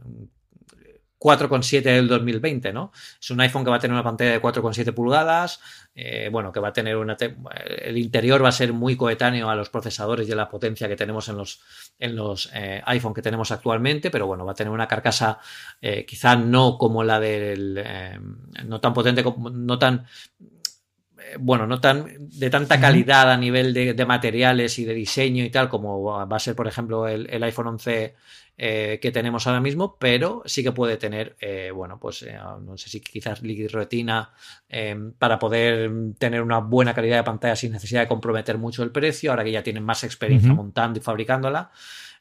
4,7 1.21 1.83
del 1.83 2.09
2020, 2.09 2.73
¿no? 2.73 2.93
Es 3.21 3.31
un 3.31 3.41
iPhone 3.43 3.63
que 3.63 3.71
va 3.71 3.77
a 3.77 3.79
tener 3.79 3.93
una 3.93 4.03
pantalla 4.03 4.31
de 4.31 4.41
4,7 4.41 4.95
pulgadas, 4.95 5.61
eh, 5.95 6.31
bueno, 6.33 6.51
que 6.51 6.61
va 6.61 6.69
a 6.69 6.73
tener 6.73 6.97
una... 6.97 7.15
El 7.83 7.99
interior 7.99 8.43
va 8.43 8.49
a 8.49 8.53
ser 8.53 8.73
muy 8.73 8.97
coetáneo 8.97 9.51
a 9.51 9.55
los 9.55 9.69
procesadores 9.69 10.27
y 10.27 10.33
a 10.33 10.37
la 10.37 10.49
potencia 10.49 10.89
que 10.89 10.97
tenemos 10.97 11.29
en 11.29 11.37
los, 11.37 11.61
en 11.99 12.17
los 12.17 12.51
eh, 12.55 12.81
iPhone 12.87 13.13
que 13.13 13.21
tenemos 13.21 13.53
actualmente, 13.53 14.11
pero 14.11 14.27
bueno, 14.27 14.47
va 14.47 14.53
a 14.53 14.55
tener 14.55 14.73
una 14.73 14.89
carcasa 14.89 15.39
eh, 15.83 16.07
quizá 16.07 16.37
no 16.37 16.79
como 16.79 17.05
la 17.05 17.21
del... 17.21 17.85
no 18.65 18.81
tan 18.81 18.95
potente, 18.95 19.23
no 19.23 19.79
tan 19.79 20.07
bueno, 21.39 21.67
no 21.67 21.81
tan 21.81 22.07
de 22.19 22.49
tanta 22.49 22.81
calidad 22.81 23.31
a 23.31 23.37
nivel 23.37 23.75
de, 23.75 24.07
materiales 24.07 24.79
y 24.79 24.85
de 24.87 24.95
diseño 24.95 25.45
y 25.45 25.51
tal, 25.51 25.69
como 25.69 26.03
va 26.03 26.37
a 26.37 26.41
ser, 26.41 26.57
por 26.57 26.67
ejemplo, 26.67 27.07
el, 27.07 27.29
el 27.31 27.43
iPhone 27.43 27.69
11 27.69 28.17
eh, 28.63 28.99
que 29.01 29.11
tenemos 29.11 29.47
ahora 29.47 29.59
mismo, 29.59 29.97
pero 29.99 30.43
sí 30.45 30.63
que 30.63 30.71
puede 30.71 30.99
tener, 30.99 31.35
eh, 31.41 31.71
bueno, 31.75 31.99
pues 31.99 32.21
eh, 32.25 32.39
no 32.61 32.77
sé 32.77 32.91
si 32.91 33.01
quizás 33.01 33.41
Liquid 33.41 33.71
Retina 33.71 34.35
para 35.19 35.39
poder 35.39 35.91
tener 36.19 36.43
una 36.43 36.59
buena 36.59 36.93
calidad 36.93 37.17
de 37.17 37.23
pantalla 37.23 37.57
sin 37.57 37.73
necesidad 37.73 38.03
de 38.03 38.09
comprometer 38.09 38.59
mucho 38.59 38.83
el 38.83 38.91
precio, 38.91 39.31
ahora 39.31 39.45
que 39.45 39.53
ya 39.53 39.63
tienen 39.63 39.83
más 39.83 40.05
experiencia 40.05 40.53
montando 40.53 40.99
y 40.99 41.03
fabricándola. 41.03 41.71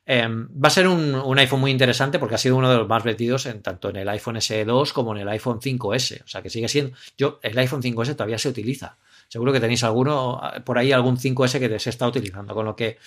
va 0.07 0.67
a 0.67 0.69
ser 0.69 0.87
un, 0.87 1.37
iPhone 1.37 1.59
muy 1.59 1.71
interesante 1.71 2.19
porque 2.19 2.35
ha 2.35 2.37
sido 2.37 2.55
uno 2.55 2.71
de 2.71 2.77
los 2.77 2.87
más 2.87 3.03
vendidos 3.03 3.45
en, 3.45 3.61
tanto 3.61 3.89
en 3.89 3.97
el 3.97 4.07
iPhone 4.07 4.37
SE2 4.37 4.93
como 4.93 5.13
en 5.13 5.23
el 5.23 5.27
iPhone 5.27 5.59
5S. 5.59 6.23
O 6.23 6.27
sea 6.29 6.41
que 6.41 6.49
sigue 6.49 6.69
siendo. 6.69 6.95
Yo, 7.17 7.41
el 7.43 7.57
iPhone 7.57 7.81
5S 7.81 8.13
todavía 8.13 8.37
se 8.37 8.47
utiliza. 8.47 8.95
Seguro 9.27 9.51
que 9.51 9.59
tenéis 9.59 9.83
alguno, 9.83 10.41
por 10.63 10.77
ahí 10.77 10.93
algún 10.93 11.17
5S 11.17 11.59
que 11.59 11.79
se 11.79 11.89
está 11.89 12.07
utilizando. 12.07 12.55
Con 12.55 12.65
lo 12.65 12.77
que 12.77 12.97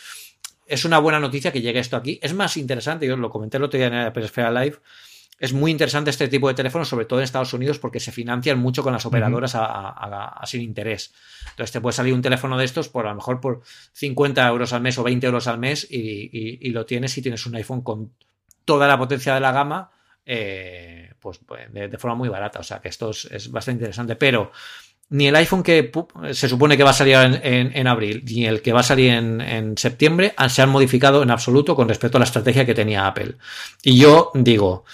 es 0.66 0.84
una 0.84 0.98
buena 0.98 1.20
noticia 1.20 1.52
que 1.52 1.60
llegue 1.60 1.80
esto 1.80 1.96
aquí. 1.96 2.18
Es 2.22 2.34
más 2.34 2.56
interesante, 2.56 3.06
yo 3.06 3.16
lo 3.16 3.30
comenté 3.30 3.56
el 3.56 3.64
otro 3.64 3.78
día 3.78 3.88
en 3.88 4.04
la 4.04 4.12
Peresfera 4.12 4.50
Live, 4.50 4.78
es 5.42 5.52
muy 5.52 5.72
interesante 5.72 6.10
este 6.10 6.28
tipo 6.28 6.46
de 6.46 6.54
teléfonos, 6.54 6.86
sobre 6.88 7.04
todo 7.04 7.18
en 7.18 7.24
Estados 7.24 7.52
Unidos, 7.52 7.80
porque 7.80 7.98
se 7.98 8.12
financian 8.12 8.60
mucho 8.60 8.84
con 8.84 8.92
las 8.92 9.04
operadoras 9.06 9.56
a, 9.56 10.40
sin 10.44 10.60
interés. 10.60 11.12
Entonces 11.50 11.72
te 11.72 11.80
puede 11.80 11.94
salir 11.94 12.14
un 12.14 12.22
teléfono 12.22 12.56
de 12.56 12.64
estos 12.64 12.88
por 12.88 13.06
a 13.06 13.10
lo 13.10 13.16
mejor 13.16 13.40
por 13.40 13.62
50 13.94 14.46
euros 14.46 14.72
al 14.72 14.82
mes 14.82 14.96
o 14.98 15.02
20 15.02 15.26
euros 15.26 15.48
al 15.48 15.58
mes 15.58 15.84
y, 15.90 16.70
lo 16.70 16.86
tienes 16.86 17.18
y 17.18 17.22
tienes 17.22 17.44
un 17.44 17.56
iPhone 17.56 17.82
con 17.82 18.12
toda 18.64 18.86
la 18.86 18.96
potencia 18.96 19.34
de 19.34 19.40
la 19.40 19.50
gama, 19.50 19.90
eh, 20.24 21.12
pues, 21.18 21.40
pues 21.44 21.72
de, 21.72 21.98
forma 21.98 22.14
muy 22.14 22.28
barata. 22.28 22.60
O 22.60 22.62
sea 22.62 22.80
que 22.80 22.88
esto 22.88 23.10
es 23.10 23.50
bastante 23.50 23.80
interesante. 23.80 24.14
Pero 24.14 24.52
ni 25.12 25.28
el 25.28 25.36
iPhone 25.36 25.62
que 25.62 25.92
se 26.32 26.48
supone 26.48 26.78
que 26.78 26.84
va 26.84 26.90
a 26.90 26.94
salir 26.94 27.16
en, 27.16 27.86
abril, 27.86 28.24
ni 28.24 28.46
el 28.46 28.62
que 28.62 28.72
va 28.72 28.80
a 28.80 28.82
salir 28.82 29.12
en, 29.12 29.76
septiembre 29.76 30.34
se 30.48 30.62
han 30.62 30.70
modificado 30.70 31.22
en 31.22 31.30
absoluto 31.30 31.76
con 31.76 31.86
respecto 31.86 32.16
a 32.16 32.20
la 32.20 32.24
estrategia 32.24 32.64
que 32.64 32.74
tenía 32.74 33.06
Apple. 33.06 33.36
Y 33.82 33.98
yo 33.98 34.30
digo, 34.34 34.84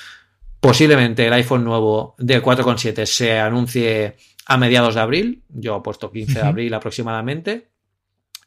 posiblemente 0.59 1.25
el 1.25 1.33
iPhone 1.35 1.63
nuevo 1.63 2.17
del 2.19 2.43
4.7 2.43 3.07
se 3.07 3.39
anuncie 3.39 4.17
a 4.47 4.57
mediados 4.57 4.97
de 4.97 5.01
abril, 5.01 5.43
yo 5.51 5.77
he 5.77 5.81
puesto 5.83 6.11
15 6.11 6.33
de 6.33 6.45
abril 6.45 6.75
aproximadamente, 6.75 7.69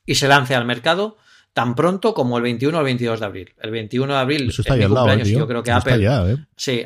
y 0.06 0.16
se 0.16 0.28
lance 0.28 0.54
al 0.54 0.66
mercado 0.66 1.16
tan 1.54 1.74
pronto 1.74 2.14
como 2.14 2.36
el 2.36 2.44
21 2.44 2.78
o 2.78 2.82
el 2.82 2.86
22 2.86 3.20
de 3.22 3.26
abril. 3.26 3.54
El 3.62 3.72
21 3.72 4.14
de 4.14 4.20
abril 4.20 4.50
es 4.50 4.60
mi 4.60 4.88
cumpleaños 4.88 5.30
yo 5.30 5.48
creo 5.48 5.64
que 5.64 5.72
Apple... 5.72 6.06
¿eh? 6.06 6.38
Sí, 6.58 6.84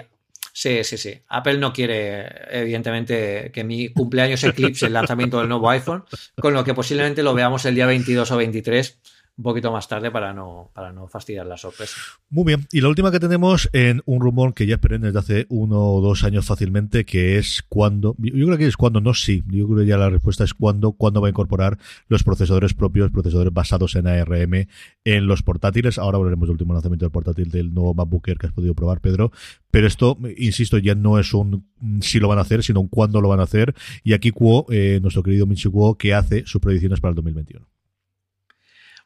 Sí, 0.58 0.86
sí, 0.86 0.98
sí. 0.98 1.20
Apple 1.28 1.58
no 1.58 1.74
quiere, 1.74 2.26
evidentemente, 2.50 3.52
que 3.54 3.66
mi 3.66 3.90
cumpleaños 3.90 4.42
eclipse 4.46 4.86
el 4.86 4.94
lanzamiento 4.94 5.40
del 5.40 5.50
nuevo 5.50 5.70
iPhone, 5.70 6.06
con 6.40 6.54
lo 6.54 6.64
que 6.64 6.74
posiblemente 6.74 7.24
lo 7.24 7.34
veamos 7.34 7.66
el 7.66 7.76
día 7.76 7.86
22 7.86 8.32
o 8.32 8.38
23 8.38 8.98
un 9.38 9.44
poquito 9.44 9.72
más 9.72 9.88
tarde 9.88 10.12
para 10.12 10.34
no, 10.34 10.72
para 10.74 10.94
no 10.94 11.08
fastidiar 11.08 11.46
la 11.46 11.58
sorpresa. 11.58 11.98
Muy 12.30 12.46
bien. 12.46 12.68
Y 12.72 12.80
la 12.80 12.88
última 12.88 13.12
que 13.12 13.20
tenemos 13.20 13.70
en 13.74 14.02
un 14.06 14.22
rumor 14.22 14.54
que 14.54 14.66
ya 14.66 14.76
esperen 14.76 15.02
desde 15.02 15.20
hace 15.20 15.46
uno 15.50 15.94
o 15.94 16.02
dos 16.02 16.24
años 16.24 16.46
fácilmente, 16.46 17.06
que 17.06 17.38
es 17.38 17.62
cuando, 17.68 18.16
yo 18.18 18.46
creo 18.46 18.58
que 18.58 18.68
es 18.68 18.78
cuando, 18.78 19.02
no 19.02 19.14
sí, 19.14 19.44
yo 19.48 19.68
creo 19.68 19.80
que 19.80 19.86
ya 19.86 19.98
la 19.98 20.10
respuesta 20.10 20.46
es 20.46 20.54
cuando, 20.54 20.94
cuando 20.94 21.20
va 21.20 21.28
a 21.28 21.32
incorporar 21.32 21.78
los 22.08 22.24
procesadores 22.24 22.74
propios, 22.74 23.12
procesadores 23.12 23.54
basados 23.54 23.96
en 23.96 24.08
ARM 24.08 24.68
en 25.04 25.28
los 25.28 25.44
portátiles. 25.44 25.98
Ahora 25.98 26.18
hablaremos 26.18 26.48
del 26.48 26.54
último 26.54 26.74
lanzamiento 26.74 27.06
del 27.06 27.12
portátil 27.12 27.52
del 27.52 27.74
nuevo 27.74 27.94
MacBook 27.94 28.30
Air 28.30 28.38
que 28.38 28.48
has 28.48 28.54
podido 28.54 28.74
probar, 28.74 29.02
Pedro. 29.02 29.32
Pero 29.70 29.88
esto, 29.88 30.18
insisto, 30.38 30.78
ya 30.78 30.96
no 30.96 31.20
es 31.20 31.34
un 31.34 31.66
si 32.00 32.20
lo 32.20 32.30
van 32.30 32.38
a 32.38 32.42
hacer, 32.42 32.64
sino 32.64 32.80
un 32.80 32.88
cuándo 32.88 33.20
lo 33.20 33.28
van 33.28 33.42
a 33.42 33.44
hacer. 33.44 33.76
Y 34.02 34.14
aquí 34.14 34.32
Kuo, 34.32 34.66
eh, 34.70 35.00
nuestro 35.02 35.24
querido 35.24 35.46
Michi 35.46 35.70
Kuo, 35.70 35.98
que 35.98 36.14
hace 36.14 36.46
sus 36.46 36.62
predicciones 36.62 37.02
para 37.02 37.10
el 37.10 37.16
2021. 37.16 37.68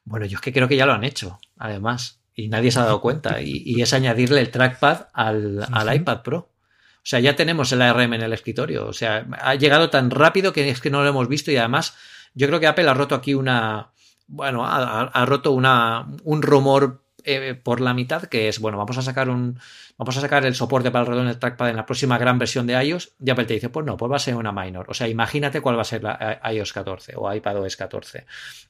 Bueno, 0.09 0.25
yo 0.25 0.37
es 0.37 0.41
que 0.41 0.51
creo 0.51 0.67
que 0.67 0.75
ya 0.75 0.87
lo 0.87 0.93
han 0.93 1.03
hecho, 1.03 1.39
además, 1.59 2.19
y 2.33 2.47
nadie 2.47 2.71
se 2.71 2.79
ha 2.79 2.83
dado 2.83 2.99
cuenta, 2.99 3.41
y, 3.41 3.79
es 3.79 3.93
añadirle 3.93 4.41
el 4.41 4.49
trackpad 4.49 5.07
al, 5.13 5.67
iPad 5.93 6.23
Pro. 6.23 6.37
O 6.37 7.03
sea, 7.09 7.19
ya 7.19 7.35
tenemos 7.35 7.71
el 7.71 7.81
ARM 7.83 8.15
en 8.15 8.21
el 8.21 8.33
escritorio. 8.33 8.87
O 8.87 8.93
sea, 8.93 9.27
ha 9.39 9.53
llegado 9.53 9.91
tan 9.91 10.09
rápido 10.09 10.51
que 10.51 10.67
es 10.69 10.81
que 10.81 10.89
no 10.89 11.03
lo 11.03 11.09
hemos 11.09 11.27
visto 11.27 11.51
y 11.51 11.57
además 11.57 11.95
yo 12.33 12.47
creo 12.47 12.59
que 12.59 12.65
Apple 12.65 12.89
ha 12.89 12.93
roto 12.95 13.13
aquí 13.13 13.35
una, 13.35 13.91
bueno, 14.25 14.65
ha, 14.65 15.25
roto 15.27 15.51
una, 15.51 16.07
un 16.23 16.41
rumor 16.41 17.03
eh, 17.23 17.53
por 17.53 17.79
la 17.79 17.93
mitad 17.93 18.23
que 18.23 18.47
es, 18.47 18.59
bueno, 18.59 18.79
vamos 18.79 18.97
a 18.97 19.03
sacar 19.03 19.29
un, 19.29 19.59
vamos 19.99 20.17
a 20.17 20.21
sacar 20.21 20.45
el 20.45 20.55
soporte 20.55 20.89
para 20.89 21.03
el 21.03 21.11
ratón 21.11 21.27
del 21.27 21.37
trackpad 21.37 21.69
en 21.69 21.75
la 21.75 21.85
próxima 21.85 22.17
gran 22.17 22.39
versión 22.39 22.65
de 22.65 22.83
iOS. 22.83 23.11
Y 23.23 23.29
Apple 23.29 23.45
te 23.45 23.53
dice, 23.53 23.69
pues 23.69 23.85
no, 23.85 23.95
pues 23.95 24.11
va 24.11 24.15
a 24.15 24.19
ser 24.19 24.35
una 24.35 24.51
minor. 24.51 24.85
O 24.89 24.93
sea, 24.95 25.07
imagínate 25.07 25.61
cuál 25.61 25.77
va 25.77 25.81
a 25.81 25.85
ser 25.85 26.03
la 26.03 26.39
eh, 26.43 26.55
iOS 26.55 26.73
14 26.73 27.13
o 27.15 27.31
iPadOS 27.31 27.75
14. 27.75 28.25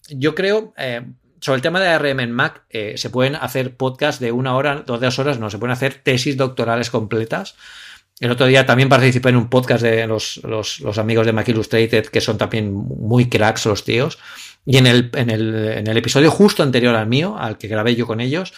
Yo 0.10 0.36
creo, 0.36 0.74
eh, 0.76 1.06
sobre 1.42 1.58
el 1.58 1.62
tema 1.62 1.80
de 1.80 1.88
ARM 1.88 2.20
en 2.20 2.32
Mac, 2.32 2.64
eh, 2.70 2.94
se 2.98 3.10
pueden 3.10 3.36
hacer 3.36 3.76
podcasts 3.76 4.20
de 4.20 4.32
una 4.32 4.56
hora, 4.56 4.84
dos 4.86 5.20
horas, 5.20 5.40
no, 5.40 5.50
se 5.50 5.58
pueden 5.58 5.74
hacer 5.74 6.02
tesis 6.04 6.38
doctorales 6.38 6.90
completas. 6.90 7.56
El 8.20 8.32
otro 8.32 8.48
día 8.48 8.66
también 8.66 8.90
participé 8.90 9.30
en 9.30 9.38
un 9.38 9.50
podcast 9.50 9.82
de 9.82 10.06
los, 10.06 10.42
amigos 10.98 11.26
de 11.26 11.32
Mac 11.32 11.48
Illustrated, 11.48 12.08
que 12.08 12.20
son 12.20 12.38
también 12.38 12.74
muy 12.74 13.30
cracks 13.30 13.66
los 13.66 13.86
tíos. 13.86 14.20
Y 14.66 14.78
en 14.78 14.88
el, 14.88 15.10
en 15.14 15.30
el, 15.30 15.56
en 15.56 15.88
el 15.88 15.98
episodio 15.98 16.30
justo 16.30 16.62
anterior 16.62 16.96
al 16.96 17.08
mío, 17.08 17.38
al 17.40 17.58
que 17.58 17.70
grabé 17.70 17.96
yo 17.96 18.06
con 18.06 18.20
ellos, 18.20 18.54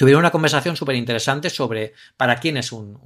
tuvieron 0.00 0.20
una 0.20 0.30
conversación 0.30 0.76
súper 0.76 0.96
interesante 0.96 1.50
sobre 1.50 1.92
para 2.16 2.36
quién 2.36 2.56
es 2.56 2.72
un, 2.72 2.96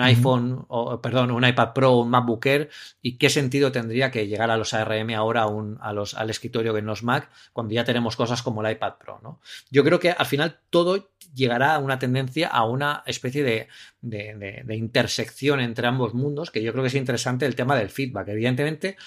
iPhone, 0.00 0.62
o, 0.68 1.00
perdón, 1.00 1.30
un 1.30 1.46
iPad 1.46 1.72
Pro 1.72 1.96
un 1.96 2.10
MacBook 2.10 2.44
Air 2.44 2.68
y 3.00 3.16
qué 3.16 3.30
sentido 3.30 3.72
tendría 3.72 4.10
que 4.10 4.26
llegar 4.26 4.50
a 4.50 4.58
los 4.58 4.74
ARM 4.74 5.14
ahora 5.14 5.46
a 5.80 5.92
los, 5.94 6.12
al 6.12 6.28
escritorio 6.28 6.74
que 6.74 6.80
en 6.80 6.84
los 6.84 7.04
Mac 7.04 7.30
cuando 7.54 7.72
ya 7.72 7.84
tenemos 7.84 8.16
cosas 8.16 8.42
como 8.42 8.62
el 8.62 8.72
iPad 8.72 8.96
Pro. 8.98 9.18
¿no? 9.22 9.40
Yo 9.70 9.82
creo 9.82 9.98
que 9.98 10.10
al 10.10 10.26
final 10.26 10.60
todo 10.68 11.08
llegará 11.32 11.74
a 11.74 11.78
una 11.78 11.98
tendencia 11.98 12.48
a 12.48 12.66
una 12.66 13.02
especie 13.06 13.42
de, 13.42 13.68
de 14.02 14.76
intersección 14.76 15.60
entre 15.60 15.86
ambos 15.86 16.12
mundos 16.12 16.50
que 16.50 16.62
yo 16.62 16.72
creo 16.72 16.84
que 16.84 16.88
es 16.88 16.96
interesante 16.96 17.46
el 17.46 17.56
tema 17.56 17.76
del 17.76 17.88
feedback. 17.88 18.28
Evidentemente, 18.28 18.98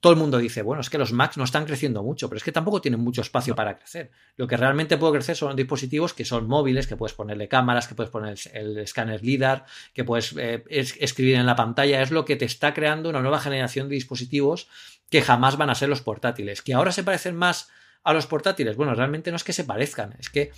todo 0.00 0.14
el 0.14 0.18
mundo 0.18 0.38
dice, 0.38 0.62
bueno, 0.62 0.80
es 0.80 0.88
que 0.88 0.96
los 0.96 1.12
Macs 1.12 1.36
no 1.36 1.44
están 1.44 1.66
creciendo 1.66 2.02
mucho, 2.02 2.28
pero 2.28 2.38
es 2.38 2.44
que 2.44 2.52
tampoco 2.52 2.80
tienen 2.80 3.00
mucho 3.00 3.20
espacio 3.20 3.54
para 3.54 3.76
crecer. 3.78 4.10
Lo 4.36 4.46
que 4.46 4.56
realmente 4.56 4.96
puede 4.96 5.12
crecer 5.12 5.36
son 5.36 5.54
dispositivos 5.54 6.14
que 6.14 6.24
son 6.24 6.48
móviles, 6.48 6.86
que 6.86 6.96
puedes 6.96 7.14
ponerle 7.14 7.48
cámaras, 7.48 7.86
que 7.86 7.94
puedes 7.94 8.10
poner 8.10 8.38
el, 8.54 8.78
escáner 8.78 9.22
LIDAR, 9.22 9.66
que 9.92 10.02
puedes 10.02 10.34
eh, 10.38 10.64
escribir 10.68 11.36
en 11.36 11.44
la 11.44 11.54
pantalla. 11.54 12.00
Es 12.00 12.10
lo 12.10 12.24
que 12.24 12.36
te 12.36 12.46
está 12.46 12.72
creando 12.72 13.10
una 13.10 13.20
nueva 13.20 13.40
generación 13.40 13.90
de 13.90 13.96
dispositivos 13.96 14.68
que 15.10 15.20
jamás 15.20 15.58
van 15.58 15.68
a 15.68 15.74
ser 15.74 15.90
los 15.90 16.00
portátiles. 16.00 16.62
Que 16.62 16.72
ahora 16.72 16.92
se 16.92 17.04
parecen 17.04 17.36
más 17.36 17.68
a 18.02 18.14
los 18.14 18.26
portátiles. 18.26 18.76
Bueno, 18.76 18.94
realmente 18.94 19.30
no 19.30 19.36
es 19.36 19.44
que 19.44 19.52
se 19.52 19.64
parezcan, 19.64 20.14
es 20.18 20.30
que 20.30 20.52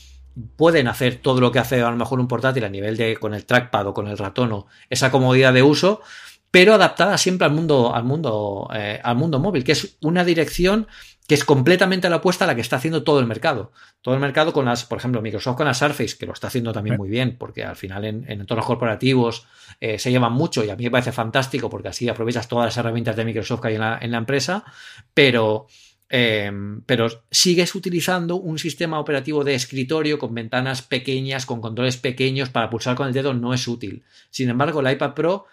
pueden 0.57 0.89
hacer 0.89 1.17
todo 1.17 1.41
lo 1.41 1.53
que 1.53 1.59
hace 1.59 1.83
a 1.83 1.91
lo 1.91 1.97
mejor 1.97 2.21
un 2.21 2.29
portátil 2.29 2.65
a 2.65 2.69
nivel 2.69 2.97
de 2.97 3.17
con 3.17 3.35
el 3.35 3.45
trackpad 3.45 3.89
o 3.89 3.95
con 3.95 4.09
el 4.09 4.17
ratón 4.17 4.53
o 4.53 4.67
esa 4.89 5.11
comodidad 5.11 5.53
de 5.53 5.63
uso 5.63 6.01
pero 6.53 6.75
adaptada 6.75 7.19
siempre 7.19 7.47
al 7.47 7.53
mundo, 7.53 7.93
al 7.93 8.05
mundo, 8.05 8.69
eh, 8.73 9.01
al 9.03 9.17
mundo 9.17 9.41
móvil, 9.41 9.65
que 9.65 9.73
es 9.73 9.97
una 10.01 10.25
dirección 10.25 10.87
que 11.27 11.35
es 11.35 11.45
completamente 11.45 12.09
la 12.09 12.17
apuesta 12.17 12.45
a 12.45 12.47
la 12.47 12.55
que 12.55 12.61
está 12.61 12.77
haciendo 12.77 13.03
todo 13.03 13.19
el 13.19 13.27
mercado. 13.27 13.73
Todo 14.01 14.15
el 14.15 14.21
mercado 14.21 14.53
con 14.53 14.67
las, 14.67 14.85
por 14.85 14.99
ejemplo, 14.99 15.23
Microsoft 15.23 15.57
con 15.57 15.67
la 15.67 15.75
Surface, 15.75 16.17
que 16.17 16.27
lo 16.27 16.33
está 16.33 16.47
haciendo 16.49 16.73
también 16.73 16.97
muy 16.97 17.09
bien, 17.09 17.37
porque 17.37 17.65
al 17.65 17.77
final 17.77 18.05
en, 18.05 18.31
entornos 18.31 18.67
corporativos 18.67 19.47
eh, 19.81 19.99
se 19.99 20.11
llevan 20.11 20.33
mucho 20.33 20.65
y 20.65 20.71
a 20.71 20.77
mí 20.77 20.85
me 20.85 20.91
parece 20.91 21.11
fantástico 21.11 21.69
porque 21.69 21.89
así 21.89 22.09
aprovechas 22.09 22.49
todas 22.49 22.67
las 22.67 22.77
herramientas 22.77 23.17
de 23.17 23.25
Microsoft 23.25 23.61
que 23.61 23.69
hay 23.69 23.75
en 23.75 23.81
la, 23.81 23.99
en 24.01 24.11
la 24.11 24.19
empresa, 24.19 24.65
pero 25.15 25.67
Em, 26.15 26.83
pero 26.83 27.09
sigues 27.31 27.75
utilizando 27.75 28.37
un 28.37 28.59
sistema 28.59 29.01
operativo 29.01 29.45
de 29.45 29.55
escritorio 29.55 30.19
con 30.19 30.35
ventanas 30.35 30.83
pequeñas, 30.83 31.47
con 31.47 31.63
controles 31.63 31.97
pequeños, 31.97 32.51
para 32.51 32.69
pulsar 32.69 32.97
con 32.97 33.07
el 33.07 33.15
dedo 33.15 33.33
no 33.33 33.55
es 33.55 33.67
útil. 33.67 34.05
Sin 34.29 34.51
embargo, 34.51 34.81
el 34.81 34.93
iPad 34.93 35.15
Pro 35.15 35.47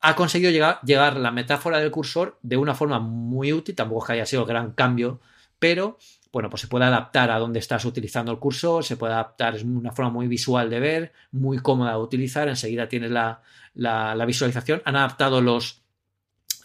ha 0.00 0.16
conseguido 0.16 0.50
llegar, 0.50 1.16
la 1.16 1.30
metáfora 1.30 1.78
del 1.78 1.90
cursor 1.90 2.38
de 2.42 2.56
una 2.56 2.74
forma 2.74 2.98
muy 3.00 3.52
útil, 3.52 3.74
tampoco 3.74 4.02
es 4.02 4.06
que 4.06 4.12
haya 4.14 4.26
sido 4.26 4.42
el 4.42 4.48
gran 4.48 4.72
cambio, 4.72 5.20
pero 5.58 5.98
bueno, 6.32 6.48
pues 6.48 6.62
se 6.62 6.68
puede 6.68 6.84
adaptar 6.84 7.30
a 7.30 7.38
dónde 7.38 7.58
estás 7.58 7.84
utilizando 7.84 8.32
el 8.32 8.38
cursor, 8.38 8.84
se 8.84 8.96
puede 8.96 9.14
adaptar, 9.14 9.56
es 9.56 9.64
una 9.64 9.92
forma 9.92 10.10
muy 10.10 10.28
visual 10.28 10.70
de 10.70 10.80
ver, 10.80 11.12
muy 11.32 11.58
cómoda 11.58 11.92
de 11.92 11.98
utilizar, 11.98 12.48
enseguida 12.48 12.88
tienes 12.88 13.10
la, 13.10 13.42
la 13.74 14.24
visualización. 14.24 14.80
Han 14.84 14.96
adaptado 14.96 15.40
los, 15.40 15.82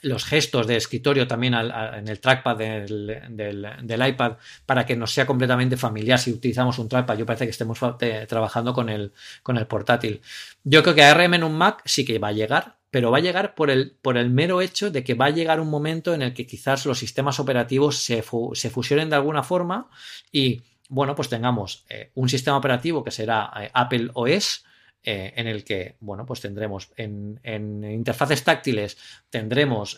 los 0.05 0.23
gestos 0.23 0.67
de 0.67 0.75
escritorio 0.75 1.27
también 1.27 1.55
en 1.55 2.07
el 2.07 2.19
trackpad 2.19 2.57
del, 2.57 4.07
iPad 4.07 4.33
para 4.65 4.85
que 4.85 4.95
nos 4.95 5.11
sea 5.11 5.25
completamente 5.25 5.77
familiar 5.77 6.19
si 6.19 6.31
utilizamos 6.31 6.77
un 6.77 6.87
trackpad. 6.87 7.17
Yo 7.17 7.25
parece 7.25 7.45
que 7.45 7.51
estemos 7.51 7.79
trabajando 8.27 8.73
con 8.73 8.89
el, 8.89 9.13
con 9.41 9.57
el 9.57 9.65
portátil. 9.65 10.21
Yo 10.63 10.83
creo 10.83 10.93
que 10.93 11.03
ARM 11.03 11.33
en 11.33 11.43
un 11.43 11.57
Mac 11.57 11.81
sí 11.85 12.05
que 12.05 12.19
va 12.19 12.29
a 12.29 12.33
llegar, 12.33 12.74
pero 12.95 13.11
va 13.11 13.17
a 13.17 13.19
llegar 13.19 13.55
por 13.55 13.69
el, 13.69 13.91
por 14.01 14.15
el 14.15 14.29
mero 14.29 14.61
hecho 14.61 14.89
de 14.89 15.03
que 15.03 15.15
va 15.15 15.25
a 15.25 15.29
llegar 15.29 15.59
un 15.59 15.69
momento 15.69 16.13
en 16.13 16.21
el 16.21 16.33
que 16.33 16.47
quizás 16.47 16.85
los 16.85 16.97
sistemas 16.97 17.41
operativos 17.41 17.97
se, 17.97 18.21
fusionen 18.21 19.09
de 19.09 19.17
alguna 19.17 19.43
forma 19.43 19.89
y, 20.31 20.61
bueno, 20.87 21.13
pues 21.13 21.27
tengamos 21.27 21.83
eh, 21.89 22.11
un 22.13 22.29
sistema 22.29 22.55
operativo 22.55 23.03
que 23.03 23.11
será 23.11 23.51
eh, 23.59 23.69
Apple 23.73 24.11
OS 24.13 24.63
eh, 25.03 25.33
en 25.35 25.45
el 25.47 25.65
que, 25.65 25.97
bueno, 25.99 26.25
pues 26.25 26.39
tendremos 26.39 26.89
en, 26.95 27.37
interfaces 27.83 28.41
táctiles, 28.45 28.97
tendremos 29.29 29.97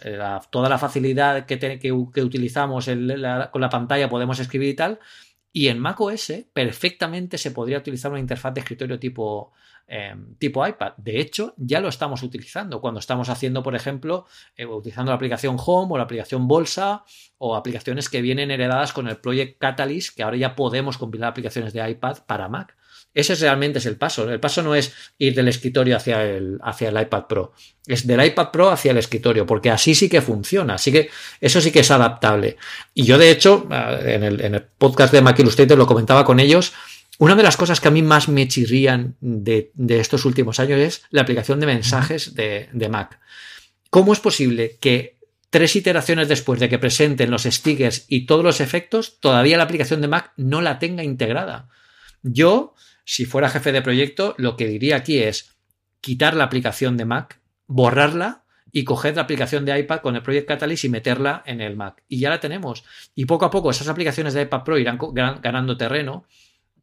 toda 0.50 0.68
la 0.68 0.80
facilidad 0.80 1.46
que, 1.46 1.60
que, 1.78 1.92
utilizamos 1.92 2.88
con 3.52 3.62
la 3.62 3.70
pantalla, 3.70 4.10
podemos 4.10 4.40
escribir 4.40 4.70
y 4.70 4.76
tal, 4.76 5.00
y 5.54 5.68
en 5.68 5.78
macOS 5.78 6.34
perfectamente 6.52 7.38
se 7.38 7.52
podría 7.52 7.78
utilizar 7.78 8.10
una 8.10 8.20
interfaz 8.20 8.56
de 8.56 8.62
escritorio 8.62 8.98
tipo, 8.98 9.54
em, 9.88 10.36
tipo 10.36 10.66
iPad. 10.66 10.94
De 10.98 11.20
hecho, 11.20 11.54
ya 11.58 11.80
lo 11.80 11.90
estamos 11.90 12.24
utilizando 12.24 12.82
cuando 12.82 13.00
estamos 13.00 13.30
haciendo, 13.30 13.64
por 13.64 13.76
ejemplo, 13.76 14.26
eh, 14.56 14.66
utilizando 14.66 15.12
la 15.12 15.16
aplicación 15.16 15.58
Home 15.64 15.94
o 15.94 15.98
la 15.98 16.04
aplicación 16.04 16.48
Bolsa 16.48 17.04
o 17.38 17.56
aplicaciones 17.56 18.10
que 18.10 18.22
vienen 18.22 18.52
heredadas 18.52 18.94
con 18.94 19.08
el 19.08 19.18
Project 19.18 19.58
Catalyst, 19.60 20.16
que 20.16 20.24
ahora 20.24 20.38
ya 20.38 20.56
podemos 20.56 20.98
compilar 20.98 21.30
aplicaciones 21.30 21.74
de 21.74 21.90
iPad 21.90 22.20
para 22.26 22.50
Mac. 22.50 22.76
Ese 23.18 23.34
realmente 23.34 23.80
es 23.80 23.88
el 23.88 23.96
paso. 23.96 24.30
El 24.30 24.40
paso 24.40 24.62
no 24.62 24.76
es 24.76 24.94
ir 25.18 25.34
del 25.34 25.48
escritorio 25.48 25.98
hacia 25.98 26.24
el, 26.24 26.60
hacia 26.62 26.90
el 26.90 27.02
iPad 27.02 27.24
Pro. 27.26 27.52
Es 27.88 28.06
del 28.06 28.24
iPad 28.24 28.52
Pro 28.52 28.70
hacia 28.70 28.92
el 28.92 28.98
escritorio, 28.98 29.44
porque 29.44 29.72
así 29.72 29.96
sí 29.96 30.08
que 30.08 30.22
funciona. 30.22 30.76
Así 30.76 30.92
que 30.92 31.10
eso 31.42 31.60
sí 31.60 31.72
que 31.72 31.80
es 31.80 31.90
adaptable. 31.90 32.58
Y 32.94 33.06
yo, 33.06 33.18
de 33.18 33.32
hecho, 33.32 33.68
en 33.72 34.24
el, 34.24 34.62
podcast 34.78 35.12
de 35.12 35.22
Mac 35.22 35.40
Illustrator 35.40 35.76
lo 35.76 35.88
comentaba 35.88 36.24
con 36.24 36.40
ellos. 36.40 36.74
Una 37.20 37.36
de 37.36 37.44
las 37.44 37.58
cosas 37.58 37.80
que 37.80 37.88
a 37.88 37.92
mí 37.92 38.02
más 38.02 38.30
me 38.30 38.48
chirrían 38.48 39.16
de, 39.22 39.72
estos 39.90 40.26
últimos 40.26 40.60
años 40.60 40.80
es 40.80 41.04
la 41.10 41.22
aplicación 41.22 41.60
de 41.60 41.66
mensajes 41.66 42.36
de, 42.36 42.70
de 42.72 42.90
Mac. 42.90 43.20
¿Cómo 43.90 44.14
es 44.14 44.20
posible 44.20 44.78
que 44.80 45.18
tres 45.50 45.76
iteraciones 45.76 46.28
después 46.28 46.60
de 46.60 46.70
que 46.70 46.78
presenten 46.78 47.32
los 47.32 47.44
stickers 47.44 48.06
y 48.08 48.26
todos 48.26 48.44
los 48.44 48.62
efectos, 48.62 49.20
todavía 49.20 49.58
la 49.58 49.64
aplicación 49.64 50.02
de 50.02 50.08
Mac 50.08 50.34
no 50.38 50.62
la 50.62 50.78
tenga 50.78 51.04
integrada? 51.04 51.70
Yo 52.22 52.76
si 53.10 53.26
fuera 53.26 53.50
jefe 53.50 53.72
de 53.72 53.82
proyecto, 53.82 54.36
lo 54.38 54.58
que 54.58 54.68
diría 54.68 54.98
aquí 54.98 55.20
es 55.20 55.56
quitar 56.02 56.36
la 56.36 56.44
aplicación 56.44 56.98
de 56.98 57.06
Mac, 57.06 57.40
borrarla 57.66 58.44
y 58.70 58.84
coger 58.84 59.16
la 59.16 59.22
aplicación 59.22 59.64
de 59.64 59.80
iPad 59.80 60.02
con 60.02 60.18
el 60.18 60.22
Project 60.22 60.50
Catalyst 60.50 60.84
y 60.84 60.90
meterla 60.90 61.42
en 61.46 61.62
el 61.62 61.78
Mac. 61.78 62.04
Y 62.10 62.20
ya 62.20 62.30
la 62.30 62.42
tenemos. 62.42 62.84
Y 63.16 63.24
poco 63.24 63.46
a 63.46 63.50
poco 63.50 63.72
esas 63.72 63.88
aplicaciones 63.88 64.34
de 64.34 64.42
iPad 64.42 64.64
Pro 64.66 64.78
irán 64.78 65.00
ganando 65.42 65.78
terreno, 65.78 66.26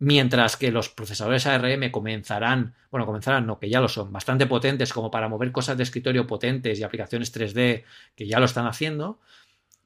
mientras 0.05 0.59
que 0.59 0.71
los 0.71 0.91
procesadores 0.91 1.47
ARM 1.47 1.91
comenzarán, 1.91 2.75
bueno, 2.91 3.07
comenzarán, 3.07 3.47
no, 3.47 3.59
que 3.59 3.71
ya 3.71 3.81
lo 3.81 3.89
son, 3.89 4.13
bastante 4.13 4.47
potentes 4.47 4.93
como 4.93 5.11
para 5.11 5.29
mover 5.29 5.51
cosas 5.51 5.79
de 5.79 5.83
escritorio 5.83 6.27
potentes 6.27 6.79
y 6.79 6.83
aplicaciones 6.83 7.35
3D 7.35 7.85
que 8.15 8.27
ya 8.27 8.39
lo 8.39 8.45
están 8.45 8.67
haciendo. 8.67 9.19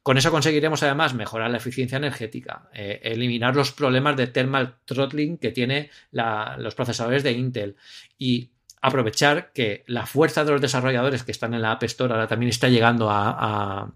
Con 0.02 0.18
eso 0.18 0.32
conseguiremos 0.32 0.82
además 0.82 1.14
mejorar 1.14 1.52
la 1.52 1.58
eficiencia 1.58 1.98
energética, 1.98 2.68
eh, 2.74 2.98
eliminar 3.04 3.54
los 3.54 3.70
problemas 3.70 4.16
de 4.16 4.26
thermal 4.26 4.74
throttling 4.86 5.38
que 5.38 5.52
tienen 5.52 5.88
los 6.10 6.74
procesadores 6.74 7.22
de 7.22 7.32
Intel 7.32 7.76
y 8.18 8.50
aprovechar 8.80 9.52
que 9.52 9.84
la 9.86 10.04
fuerza 10.06 10.44
de 10.44 10.50
los 10.50 10.60
desarrolladores 10.60 11.22
que 11.22 11.32
están 11.32 11.54
en 11.54 11.62
la 11.62 11.72
App 11.72 11.84
Store 11.84 12.12
ahora 12.12 12.26
también 12.26 12.50
está 12.50 12.68
llegando 12.68 13.08
a, 13.08 13.92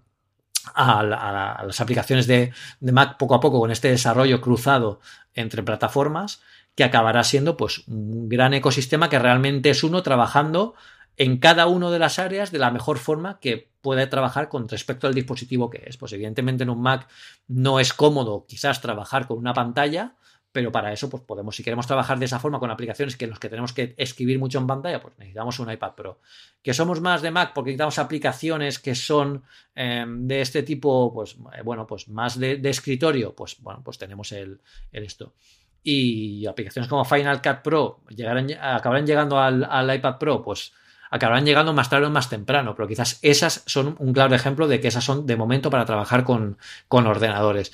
las 0.75 1.81
aplicaciones 1.81 2.27
de, 2.27 2.53
Mac 2.79 3.17
poco 3.17 3.35
a 3.35 3.39
poco 3.39 3.59
con 3.59 3.71
este 3.71 3.89
desarrollo 3.89 4.41
cruzado 4.41 4.99
entre 5.33 5.63
plataformas 5.63 6.41
que 6.75 6.83
acabará 6.83 7.23
siendo 7.23 7.57
pues 7.57 7.87
un 7.87 8.29
gran 8.29 8.53
ecosistema 8.53 9.09
que 9.09 9.19
realmente 9.19 9.69
es 9.69 9.83
uno 9.83 10.01
trabajando 10.01 10.73
en 11.17 11.37
cada 11.37 11.67
una 11.67 11.91
de 11.91 11.99
las 11.99 12.17
áreas 12.17 12.51
de 12.51 12.59
la 12.59 12.71
mejor 12.71 12.97
forma 12.97 13.39
que 13.39 13.71
puede 13.81 14.07
trabajar 14.07 14.49
con 14.49 14.67
respecto 14.67 15.07
al 15.07 15.13
dispositivo 15.13 15.69
que 15.69 15.83
es. 15.85 15.97
Pues 15.97 16.13
evidentemente 16.13 16.63
en 16.63 16.69
un 16.69 16.81
Mac 16.81 17.07
no 17.47 17.79
es 17.79 17.93
cómodo 17.93 18.45
quizás 18.47 18.81
trabajar 18.81 19.27
con 19.27 19.37
una 19.37 19.53
pantalla, 19.53 20.15
pero 20.53 20.71
para 20.71 20.93
eso 20.93 21.09
pues 21.09 21.23
podemos, 21.23 21.55
si 21.55 21.63
queremos 21.63 21.87
trabajar 21.87 22.17
de 22.19 22.25
esa 22.25 22.39
forma 22.39 22.59
con 22.59 22.71
aplicaciones 22.71 23.17
que 23.17 23.27
los 23.27 23.39
que 23.39 23.49
tenemos 23.49 23.73
que 23.73 23.93
escribir 23.97 24.39
mucho 24.39 24.59
en 24.59 24.67
pantalla, 24.67 25.01
pues 25.01 25.17
necesitamos 25.17 25.59
un 25.59 25.69
iPad 25.69 25.93
Pro. 25.95 26.19
Que 26.61 26.73
somos 26.73 27.01
más 27.01 27.21
de 27.21 27.31
Mac 27.31 27.51
porque 27.53 27.71
necesitamos 27.71 27.99
aplicaciones 27.99 28.79
que 28.79 28.95
son 28.95 29.43
em, 29.75 30.27
de 30.27 30.41
este 30.41 30.63
tipo, 30.63 31.11
pues 31.13 31.35
eh, 31.57 31.61
bueno, 31.63 31.85
pues 31.85 32.07
más 32.07 32.39
de, 32.39 32.61
escritorio, 32.63 33.35
pues 33.35 33.57
bueno, 33.59 33.81
pues 33.83 33.97
tenemos 33.97 34.31
el, 34.31 34.61
esto. 34.93 35.33
Y 35.81 36.45
aplicaciones 36.45 36.87
como 36.87 37.03
Final 37.03 37.41
Cut 37.41 37.63
Pro 37.63 38.01
llegarán, 38.09 38.49
acabarán 38.51 39.05
llegando 39.05 39.37
al 39.39 39.95
iPad 39.95 40.17
Pro, 40.17 40.41
pues 40.41 40.71
acabarán 41.13 41.45
llegando 41.45 41.73
más 41.73 41.91
tarde 41.91 42.07
o 42.07 42.09
más 42.09 42.27
temprano, 42.27 42.73
pero 42.73 42.87
quizás 42.87 43.19
esas 43.21 43.61
son 43.67 43.95
un 43.99 44.13
claro 44.13 44.33
ejemplo 44.33 44.67
de 44.67 44.81
que 44.81 44.87
esas 44.87 45.03
son 45.03 45.27
de 45.27 45.35
momento 45.35 45.69
para 45.69 45.85
trabajar 45.85 46.23
con, 46.23 46.57
ordenadores. 46.89 47.71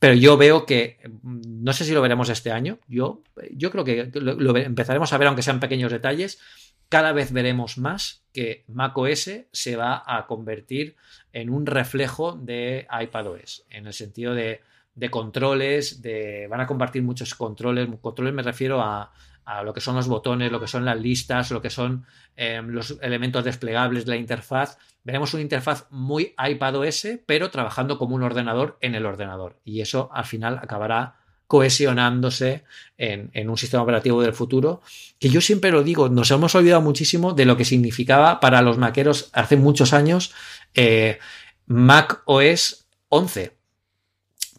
Pero 0.00 0.14
yo 0.14 0.36
veo 0.38 0.66
que, 0.66 0.98
mm, 1.22 1.62
no 1.62 1.72
sé 1.72 1.84
si 1.84 1.92
lo 1.92 2.02
veremos 2.02 2.28
este 2.30 2.50
año, 2.50 2.80
yo, 2.88 3.22
yo 3.52 3.70
creo 3.70 3.84
que 3.84 4.10
lo, 4.14 4.56
empezaremos 4.56 5.12
a 5.12 5.18
ver, 5.18 5.28
aunque 5.28 5.42
sean 5.42 5.60
pequeños 5.60 5.92
detalles, 5.92 6.40
cada 6.88 7.12
vez 7.12 7.32
veremos 7.32 7.78
más 7.78 8.24
que 8.32 8.64
macOS 8.66 9.30
se 9.52 9.76
va 9.76 10.02
a 10.04 10.26
convertir 10.26 10.96
en 11.32 11.50
un 11.50 11.66
reflejo 11.66 12.32
de 12.32 12.88
iPadOS, 12.90 13.66
en 13.70 13.86
el 13.86 13.92
sentido 13.92 14.34
de, 14.34 14.62
de 14.94 15.10
controles, 15.10 16.02
de, 16.02 16.48
van 16.48 16.62
a 16.62 16.66
compartir 16.66 17.02
muchos 17.02 17.34
controles, 17.34 17.88
controles 18.00 18.34
me 18.34 18.42
refiero 18.42 18.80
a, 18.80 19.12
a 19.44 19.62
lo 19.62 19.72
que 19.72 19.80
son 19.80 19.96
los 19.96 20.08
botones, 20.08 20.52
lo 20.52 20.60
que 20.60 20.66
son 20.66 20.84
las 20.84 21.00
listas, 21.00 21.50
lo 21.50 21.60
que 21.62 21.70
son 21.70 22.06
em, 22.36 22.68
los 22.68 22.98
elementos 23.02 23.44
desplegables 23.44 24.04
de 24.04 24.10
la 24.10 24.16
interfaz. 24.16 24.78
Veremos 25.04 25.32
una 25.34 25.42
interfaz 25.42 25.86
muy 25.90 26.34
iPadOS, 26.38 27.06
pero 27.26 27.50
trabajando 27.50 27.98
como 27.98 28.14
un 28.14 28.22
ordenador 28.22 28.78
en 28.80 28.94
el 28.94 29.06
ordenador. 29.06 29.58
Y 29.64 29.80
eso 29.80 30.10
al 30.12 30.24
final 30.24 30.58
acabará 30.62 31.20
cohesionándose 31.50 32.62
en, 32.96 33.50
un 33.50 33.58
sistema 33.58 33.82
operativo 33.82 34.22
del 34.22 34.34
futuro, 34.34 34.82
que 35.18 35.30
yo 35.30 35.40
siempre 35.40 35.72
lo 35.72 35.82
digo, 35.82 36.08
nos 36.08 36.30
hemos 36.30 36.54
olvidado 36.54 36.80
muchísimo 36.80 37.32
de 37.32 37.44
lo 37.44 37.56
que 37.56 37.64
significaba 37.64 38.38
para 38.38 38.62
los 38.62 38.78
maqueros 38.78 39.30
hace 39.32 39.56
muchos 39.56 39.92
años 39.92 40.32
eh, 40.74 41.18
Mac 41.66 42.22
OS 42.26 42.86
11. 43.08 43.59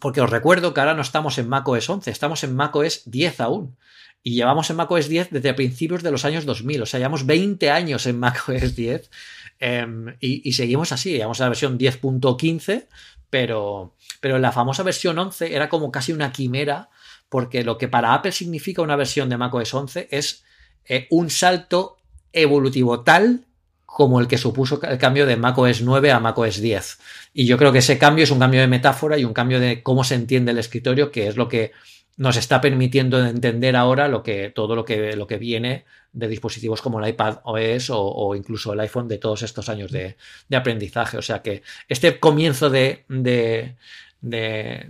Porque 0.02 0.20
os 0.20 0.28
recuerdo 0.28 0.74
que 0.74 0.80
ahora 0.80 0.94
no 0.94 1.02
estamos 1.02 1.38
en 1.38 1.48
Mac 1.48 1.66
OS 1.66 1.88
11, 1.88 2.10
estamos 2.10 2.42
en 2.42 2.56
Mac 2.56 2.74
OS 2.74 3.02
10 3.06 3.40
aún. 3.40 3.76
Y 4.24 4.34
llevamos 4.34 4.70
en 4.70 4.76
macOS 4.76 5.08
10 5.08 5.30
desde 5.30 5.54
principios 5.54 6.02
de 6.02 6.12
los 6.12 6.24
años 6.24 6.44
2000, 6.44 6.82
o 6.82 6.86
sea, 6.86 6.98
llevamos 6.98 7.26
20 7.26 7.70
años 7.70 8.06
en 8.06 8.20
macOS 8.20 8.76
10 8.76 9.10
em, 9.58 10.16
y, 10.20 10.52
seguimos 10.52 10.92
así, 10.92 11.12
llevamos 11.12 11.40
a 11.40 11.44
la 11.44 11.48
versión 11.48 11.76
10.15, 11.76 12.86
pero, 13.30 13.96
pero 14.20 14.38
la 14.38 14.52
famosa 14.52 14.84
versión 14.84 15.18
11 15.18 15.56
era 15.56 15.68
como 15.68 15.90
casi 15.90 16.12
una 16.12 16.30
quimera, 16.30 16.90
porque 17.28 17.64
lo 17.64 17.78
que 17.78 17.88
para 17.88 18.14
Apple 18.14 18.30
significa 18.30 18.82
una 18.82 18.94
versión 18.94 19.28
de 19.28 19.38
macOS 19.38 19.74
11 19.74 20.08
es 20.10 20.44
eh, 20.84 21.08
un 21.10 21.28
salto 21.28 21.96
evolutivo 22.32 23.00
tal 23.00 23.46
como 23.92 24.20
el 24.20 24.26
que 24.26 24.38
supuso 24.38 24.80
el 24.82 24.96
cambio 24.96 25.26
de 25.26 25.36
macOS 25.36 25.82
9 25.82 26.12
a 26.12 26.18
macOS 26.18 26.62
10. 26.62 26.98
Y 27.34 27.44
yo 27.44 27.58
creo 27.58 27.72
que 27.72 27.80
ese 27.80 27.98
cambio 27.98 28.24
es 28.24 28.30
un 28.30 28.38
cambio 28.38 28.62
de 28.62 28.66
metáfora 28.66 29.18
y 29.18 29.26
un 29.26 29.34
cambio 29.34 29.60
de 29.60 29.82
cómo 29.82 30.02
se 30.02 30.14
entiende 30.14 30.52
el 30.52 30.58
escritorio, 30.58 31.10
que 31.10 31.28
es 31.28 31.36
lo 31.36 31.46
que 31.46 31.72
nos 32.16 32.38
está 32.38 32.62
permitiendo 32.62 33.22
entender 33.22 33.76
ahora 33.76 34.08
lo 34.08 34.22
que, 34.22 34.48
todo 34.48 34.76
lo 34.76 34.86
que, 34.86 35.14
lo 35.14 35.26
que 35.26 35.36
viene 35.36 35.84
de 36.14 36.26
dispositivos 36.26 36.80
como 36.80 37.00
el 37.00 37.10
iPad 37.10 37.40
OS 37.44 37.90
o, 37.90 38.34
incluso 38.34 38.72
el 38.72 38.80
iPhone 38.80 39.08
de 39.08 39.18
todos 39.18 39.42
estos 39.42 39.68
años 39.68 39.92
de, 39.92 40.16
aprendizaje. 40.54 41.18
O 41.18 41.22
sea 41.22 41.42
que 41.42 41.62
este 41.86 42.18
comienzo 42.18 42.70
de, 42.70 43.04
de, 43.08 43.76
de, 44.22 44.86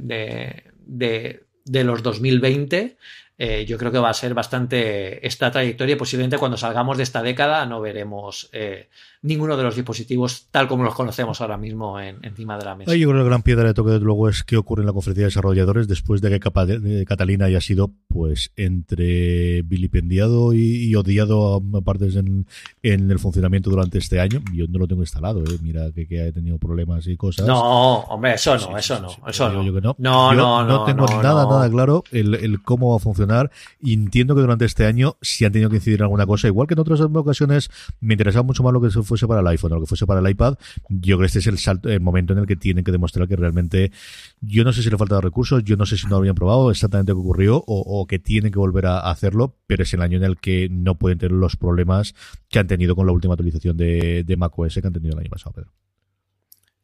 de 1.64 1.84
los 1.84 2.05
2020 2.05 2.96
eh, 3.39 3.64
yo 3.64 3.78
creo 3.78 3.91
que 3.91 3.99
va 3.99 4.11
a 4.11 4.14
ser 4.14 4.35
bastante 4.35 5.26
esta 5.26 5.51
trayectoria. 5.51 5.97
Posiblemente 5.97 6.39
cuando 6.39 6.57
salgamos 6.57 6.97
de 6.97 7.03
esta 7.03 7.22
década 7.22 7.66
no 7.66 7.80
veremos 7.80 8.49
eh, 8.53 8.89
ninguno 9.22 9.56
de 9.56 9.62
los 9.62 9.76
dispositivos 9.76 10.48
tal 10.50 10.66
como 10.66 10.82
los 10.82 10.94
conocemos 10.94 11.40
ahora 11.40 11.56
mismo 11.56 11.98
encima 12.00 12.58
de 12.58 12.64
la 12.64 12.74
mesa. 12.74 12.94
yo 12.94 13.08
creo 13.08 13.20
que 13.20 13.22
la 13.22 13.28
gran 13.28 13.42
piedra 13.42 13.64
de 13.68 13.74
toque, 13.74 13.92
desde 13.92 14.04
luego, 14.04 14.28
es 14.28 14.42
qué 14.42 14.56
ocurre 14.56 14.82
en 14.82 14.86
la 14.86 14.92
conferencia 14.92 15.22
de 15.22 15.28
desarrolladores 15.28 15.86
después 15.86 16.20
de 16.20 16.30
que 16.30 17.04
Catalina 17.06 17.46
haya 17.46 17.60
sido, 17.60 17.92
pues, 18.08 18.52
entre 18.56 19.62
vilipendiado 19.62 20.52
y, 20.52 20.94
odiado 20.94 21.56
a 21.56 21.80
partes 21.80 22.16
en, 22.16 22.46
el 22.82 23.18
funcionamiento 23.18 23.70
durante 23.70 23.98
este 23.98 24.20
año. 24.20 24.42
Yo 24.52 24.66
no 24.68 24.78
lo 24.78 24.88
tengo 24.88 25.02
instalado, 25.02 25.42
¿eh? 25.44 25.58
mira 25.62 25.90
que, 25.92 26.06
que 26.06 26.22
ha 26.22 26.32
tenido 26.32 26.58
problemas 26.58 27.06
y 27.06 27.16
cosas. 27.16 27.46
No, 27.46 28.00
hombre, 28.00 28.34
eso 28.34 28.56
no, 28.56 28.76
eso 28.76 29.00
no, 29.00 29.08
eso 29.28 29.52
no. 29.52 29.62
no. 29.62 29.96
No, 29.98 30.34
no, 30.34 30.64
no, 30.64 30.84
tengo 30.84 31.06
nada, 31.06 31.46
nada 31.46 31.70
claro 31.70 32.02
el, 32.10 32.34
el 32.34 32.62
cómo 32.62 32.90
va 32.90 32.96
a 32.96 32.98
funcionar. 32.98 33.50
Y 33.80 33.94
entiendo 33.94 34.34
que 34.34 34.40
durante 34.40 34.64
este 34.64 34.86
año, 34.86 35.16
si 35.22 35.44
han 35.44 35.52
tenido 35.52 35.70
que 35.70 35.76
incidir 35.76 36.00
en 36.00 36.04
alguna 36.04 36.26
cosa, 36.26 36.48
igual 36.48 36.66
que 36.66 36.74
en 36.74 36.80
otras 36.80 37.00
ocasiones, 37.00 37.70
me 38.00 38.14
interesaba 38.14 38.42
mucho 38.42 38.62
más 38.62 38.72
lo 38.72 38.80
que 38.80 38.90
fuese 39.12 39.26
para 39.26 39.40
el 39.40 39.46
iPhone 39.46 39.72
o 39.72 39.74
lo 39.76 39.80
que 39.82 39.86
fuese 39.86 40.06
para 40.06 40.20
el 40.20 40.28
iPad. 40.28 40.54
Yo 40.88 41.16
creo 41.16 41.20
que 41.20 41.26
este 41.26 41.38
es 41.40 41.46
el, 41.46 41.58
salto, 41.58 41.88
el 41.88 42.00
momento 42.00 42.32
en 42.32 42.38
el 42.38 42.46
que 42.46 42.56
tienen 42.56 42.82
que 42.82 42.92
demostrar 42.92 43.28
que 43.28 43.36
realmente, 43.36 43.92
yo 44.40 44.64
no 44.64 44.72
sé 44.72 44.82
si 44.82 44.90
le 44.90 44.96
falta 44.96 45.20
recursos, 45.20 45.62
yo 45.64 45.76
no 45.76 45.86
sé 45.86 45.96
si 45.98 46.06
no 46.06 46.16
habían 46.16 46.34
probado 46.34 46.70
exactamente 46.70 47.12
qué 47.12 47.18
ocurrió 47.18 47.62
o, 47.66 48.06
que 48.06 48.18
tienen 48.18 48.52
que 48.52 48.58
volver 48.58 48.86
a 48.86 48.98
hacerlo, 49.10 49.56
pero 49.66 49.82
es 49.82 49.92
el 49.94 50.02
año 50.02 50.16
en 50.16 50.24
el 50.24 50.38
que 50.38 50.68
no 50.70 50.98
pueden 50.98 51.18
tener 51.18 51.32
los 51.32 51.56
problemas 51.56 52.14
que 52.48 52.58
han 52.58 52.66
tenido 52.66 52.96
con 52.96 53.06
la 53.06 53.12
última 53.12 53.34
actualización 53.34 53.76
de, 53.76 54.24
de 54.24 54.36
macOS 54.36 54.74
que 54.74 54.86
han 54.86 54.92
tenido 54.92 55.14
el 55.14 55.20
año 55.20 55.30
pasado, 55.30 55.52
Pedro. 55.52 55.72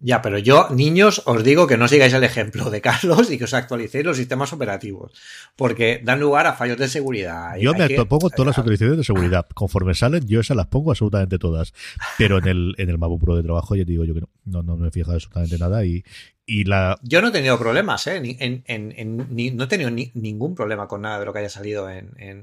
Ya, 0.01 0.23
pero 0.23 0.39
yo, 0.39 0.69
niños, 0.71 1.23
os 1.27 1.43
digo 1.43 1.67
que 1.67 1.77
no 1.77 1.89
sigáis 1.89 2.13
el 2.13 2.23
ejemplo 2.23 2.71
de 2.71 2.81
Carlos 2.81 3.31
y 3.33 3.39
que 3.39 3.45
os 3.45 3.55
actualicéis 3.55 4.05
los 4.05 4.17
sistemas 4.17 4.53
operativos, 4.53 5.13
porque 5.57 6.01
dan 6.05 6.21
lugar 6.21 6.47
a 6.47 6.53
fallos 6.53 6.79
de 6.79 6.89
seguridad. 6.89 7.57
Yo 7.57 7.75
me 7.75 7.89
pongo 8.07 8.31
todas 8.31 8.47
las 8.47 8.59
actualizaciones 8.59 8.99
de 8.99 9.05
seguridad. 9.05 9.47
Conforme 9.55 9.95
salen, 9.95 10.25
yo 10.29 10.41
esas 10.41 10.57
las 10.57 10.69
pongo 10.69 10.93
absolutamente 10.93 11.39
todas. 11.39 11.75
Pero 12.17 12.39
en 12.39 12.47
el, 12.47 12.75
en 12.79 12.91
el 12.91 12.99
MacBook 12.99 13.21
Pro 13.23 13.37
de 13.37 13.43
trabajo 13.43 13.75
ya 13.75 13.85
digo 13.85 14.05
yo 14.05 14.15
que 14.15 14.21
no, 14.21 14.29
no, 14.45 14.63
no 14.63 14.77
me 14.77 14.89
he 14.89 14.91
fijado 14.93 15.15
absolutamente 15.15 15.59
nada 15.59 15.85
y, 15.85 16.05
y 16.49 16.65
la... 16.65 16.99
Yo 17.03 17.21
no 17.21 17.29
he 17.29 17.31
tenido 17.31 17.59
problemas, 17.59 18.07
¿eh? 18.07 18.17
en, 18.17 18.65
en, 18.67 18.95
en, 18.97 19.57
no 19.57 19.65
he 19.65 19.67
tenido 19.67 19.91
ningún 19.91 20.55
problema 20.55 20.89
con 20.89 21.03
nada 21.03 21.21
de 21.21 21.27
lo 21.27 21.33
que 21.35 21.41
haya 21.41 21.51
salido 21.51 21.87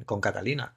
con 0.06 0.22
Catalina. 0.22 0.74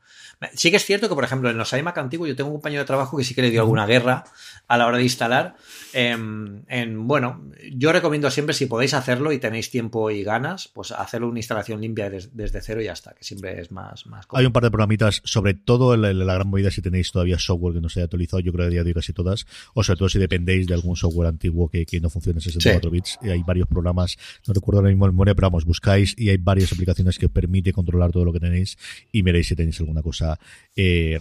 Sí 0.54 0.70
que 0.70 0.78
es 0.78 0.84
cierto 0.86 1.10
que, 1.10 1.14
por 1.14 1.24
ejemplo, 1.24 1.50
en 1.50 1.58
los 1.58 1.70
iMac 1.72 1.98
antiguos 1.98 2.26
yo 2.28 2.36
tengo 2.36 2.48
un 2.48 2.56
compañero 2.56 2.82
de 2.82 2.86
trabajo 2.86 3.18
que 3.18 3.24
sí 3.24 3.34
que 3.34 3.42
le 3.42 3.50
dio 3.50 3.60
alguna 3.60 3.86
guerra 3.86 4.24
a 4.66 4.78
la 4.78 4.86
hora 4.86 4.96
de 4.96 5.02
instalar. 5.02 5.56
Em, 5.92 6.62
en, 6.68 7.06
bueno, 7.06 7.42
yo 7.72 7.92
recomiendo 7.92 8.30
siempre, 8.30 8.54
si 8.54 8.64
podéis 8.64 8.94
hacerlo 8.94 9.30
y 9.32 9.38
tenéis 9.38 9.70
tiempo 9.70 10.10
y 10.10 10.22
ganas, 10.22 10.68
pues 10.68 10.92
hacerlo 10.92 11.28
una 11.28 11.40
instalación 11.40 11.82
limpia 11.82 12.08
desde 12.08 12.60
cero 12.62 12.80
y 12.80 12.84
ya 12.84 12.92
está, 12.92 13.12
que 13.12 13.24
siempre 13.24 13.60
es 13.60 13.70
más... 13.70 14.06
más 14.06 14.26
Hay 14.30 14.46
un 14.46 14.52
par 14.52 14.62
de 14.62 14.70
programitas, 14.70 15.20
sobre 15.24 15.52
todo 15.52 15.92
en 15.92 16.26
la, 16.26 16.34
gran 16.34 16.48
movida 16.48 16.70
si 16.70 16.80
tenéis 16.80 17.12
todavía 17.12 17.38
software 17.38 17.74
que 17.74 17.80
no 17.82 17.90
se 17.90 18.00
haya 18.00 18.04
actualizado, 18.04 18.40
yo 18.40 18.52
creo 18.52 18.64
que 18.64 18.68
a 18.68 18.70
día 18.70 18.84
de 18.84 18.90
hoy 18.90 18.94
casi 18.94 19.12
todas, 19.12 19.46
o 19.74 19.82
sobre 19.82 19.98
todo 19.98 20.08
si 20.08 20.18
dependéis 20.18 20.66
de 20.66 20.74
algún 20.74 20.96
software 20.96 21.28
antiguo 21.28 21.68
que, 21.68 21.84
que 21.84 22.00
no 22.00 22.08
funcione 22.08 22.38
en 22.38 22.42
64 22.42 22.90
bits, 22.90 23.17
hay 23.22 23.42
varios 23.42 23.68
programas, 23.68 24.16
no 24.46 24.54
recuerdo 24.54 24.80
ahora 24.80 24.90
mismo 24.90 25.06
el 25.06 25.12
memoria, 25.12 25.34
pero 25.34 25.48
vamos, 25.48 25.64
buscáis 25.64 26.14
y 26.16 26.28
hay 26.28 26.36
varias 26.36 26.72
aplicaciones 26.72 27.18
que 27.18 27.28
permite 27.28 27.72
controlar 27.72 28.12
todo 28.12 28.24
lo 28.24 28.32
que 28.32 28.40
tenéis 28.40 28.78
y 29.12 29.22
veréis 29.22 29.48
si 29.48 29.56
tenéis 29.56 29.78
alguna 29.80 30.02
cosa 30.02 30.38
eh, 30.76 31.18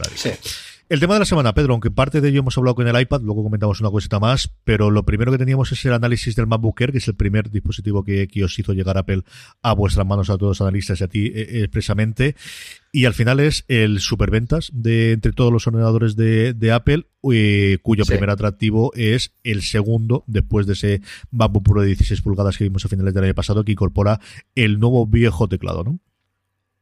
El 0.90 1.02
tema 1.02 1.16
de 1.16 1.20
la 1.20 1.26
semana, 1.26 1.54
Pedro, 1.54 1.74
aunque 1.74 1.92
parte 1.92 2.22
de 2.22 2.30
ello 2.30 2.40
hemos 2.40 2.58
hablado 2.58 2.76
con 2.76 2.88
el 2.88 2.98
iPad, 2.98 3.20
luego 3.22 3.44
comentamos 3.44 3.82
una 3.82 3.90
cosita 3.90 4.22
más, 4.22 4.54
pero 4.64 4.90
lo 4.90 5.04
primero 5.04 5.34
que 5.34 5.38
teníamos 5.38 5.70
es 5.74 5.84
el 5.84 5.92
análisis 5.92 6.34
del 6.38 6.48
MacBook 6.48 6.80
Air, 6.80 6.94
que 6.94 7.00
es 7.00 7.08
el 7.10 7.16
primer 7.16 7.50
dispositivo 7.52 8.06
que, 8.06 8.30
os 8.42 8.58
hizo 8.58 8.72
llegar 8.72 8.98
Apple 8.98 9.24
a 9.62 9.74
vuestras 9.74 10.08
manos, 10.08 10.30
a 10.30 10.38
todos 10.38 10.52
los 10.52 10.62
analistas 10.62 11.02
y 11.02 11.04
a 11.04 11.08
ti 11.10 11.26
eh, 11.36 11.64
expresamente. 11.64 12.38
Y 12.94 13.04
al 13.04 13.14
final 13.14 13.42
es 13.42 13.66
el 13.68 14.00
superventas 14.00 14.70
de 14.74 15.12
entre 15.12 15.34
todos 15.34 15.52
los 15.52 15.68
ordenadores 15.68 16.16
de, 16.16 16.72
Apple, 16.72 17.08
eh, 17.34 17.80
cuyo 17.82 18.06
primer 18.06 18.30
atractivo 18.30 18.94
es 18.96 19.34
el 19.44 19.64
segundo, 19.64 20.24
después 20.26 20.68
de 20.68 20.74
ese 20.74 21.02
MacBook 21.32 21.66
Pro 21.66 21.82
de 21.82 21.88
16 21.88 22.22
pulgadas 22.22 22.58
que 22.58 22.64
vimos 22.64 22.86
a 22.86 22.88
finales 22.88 23.14
del 23.14 23.26
año 23.26 23.36
pasado, 23.36 23.66
que 23.66 23.74
incorpora 23.74 24.22
el 24.56 24.80
nuevo 24.80 25.06
viejo 25.06 25.50
teclado, 25.50 25.84
¿no? 25.84 26.00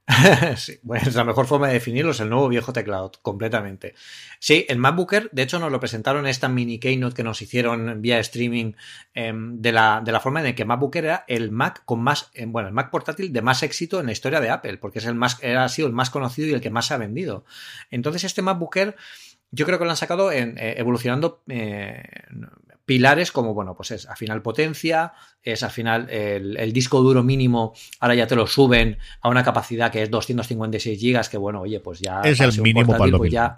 bueno, 0.84 1.12
la 1.14 1.24
mejor 1.24 1.48
forma 1.48 1.68
de 1.68 1.74
definirlo 1.74 2.12
es 2.12 2.20
el 2.20 2.30
nuevo 2.30 2.48
viejo 2.48 2.72
teclado, 2.72 3.12
completamente. 3.22 3.96
Sí, 4.40 4.66
el 4.70 4.78
MacBooker, 4.78 5.30
de 5.32 5.42
hecho, 5.42 5.58
nos 5.58 5.72
lo 5.72 5.80
presentaron 5.80 6.26
en 6.26 6.30
esta 6.30 6.48
mini 6.48 6.78
keynote 6.78 7.16
que 7.16 7.24
nos 7.24 7.42
hicieron 7.42 8.02
vía 8.02 8.20
streaming 8.20 8.74
em, 9.16 9.60
de, 9.62 9.72
la, 9.72 10.02
de, 10.06 10.12
la, 10.12 10.20
forma 10.20 10.48
en 10.48 10.56
que 10.56 10.64
MacBooker 10.64 11.06
era 11.06 11.26
el 11.28 11.52
Mac 11.52 11.84
con 11.86 12.02
más, 12.02 12.30
em, 12.36 12.52
bueno, 12.52 12.68
el 12.68 12.74
Mac 12.74 12.92
portátil 12.92 13.34
de 13.34 13.42
más 13.42 13.64
éxito 13.64 14.00
en 14.00 14.06
la 14.06 14.12
historia 14.12 14.42
de 14.42 14.52
Apple, 14.52 14.78
porque 14.78 15.00
es 15.00 15.06
el 15.06 15.16
más, 15.16 15.44
ha 15.44 15.70
sido 15.70 15.88
el 15.88 15.94
más 15.94 16.12
conocido 16.12 16.50
y 16.50 16.54
el 16.54 16.62
que 16.62 16.70
más 16.70 16.86
se 16.86 16.94
ha 16.94 16.98
vendido. 16.98 17.46
Entonces, 17.90 18.24
este 18.26 18.44
MacBooker 18.44 18.96
yo 19.52 19.66
creo 19.66 19.80
que 19.80 19.86
lo 19.86 19.92
han 19.92 19.98
sacado 19.98 20.32
en, 20.32 20.58
eh, 20.58 20.76
evolucionando 20.78 21.42
eh, 21.48 22.04
pilares 22.86 23.32
como, 23.32 23.54
bueno, 23.54 23.76
pues 23.76 23.92
es 23.92 24.08
al 24.08 24.16
final 24.16 24.42
potencia, 24.42 25.14
es 25.42 25.64
al 25.64 25.72
final 25.72 26.10
el, 26.10 26.72
disco 26.72 27.02
duro 27.02 27.24
mínimo, 27.24 27.74
ahora 28.00 28.16
ya 28.16 28.28
te 28.28 28.36
lo 28.36 28.48
suben 28.48 28.98
a 29.22 29.30
una 29.30 29.44
capacidad 29.44 29.92
que 29.92 30.04
es 30.04 30.12
256 30.12 31.00
gigas, 31.00 31.30
que 31.30 31.38
bueno, 31.38 31.62
oye, 31.62 31.80
pues 31.80 32.00
ya... 32.00 32.22
Es 32.22 32.40
el 32.40 32.62
mínimo 32.62 32.92
para 32.92 33.08
lo 33.08 33.18
pues 33.18 33.32
ya, 33.32 33.56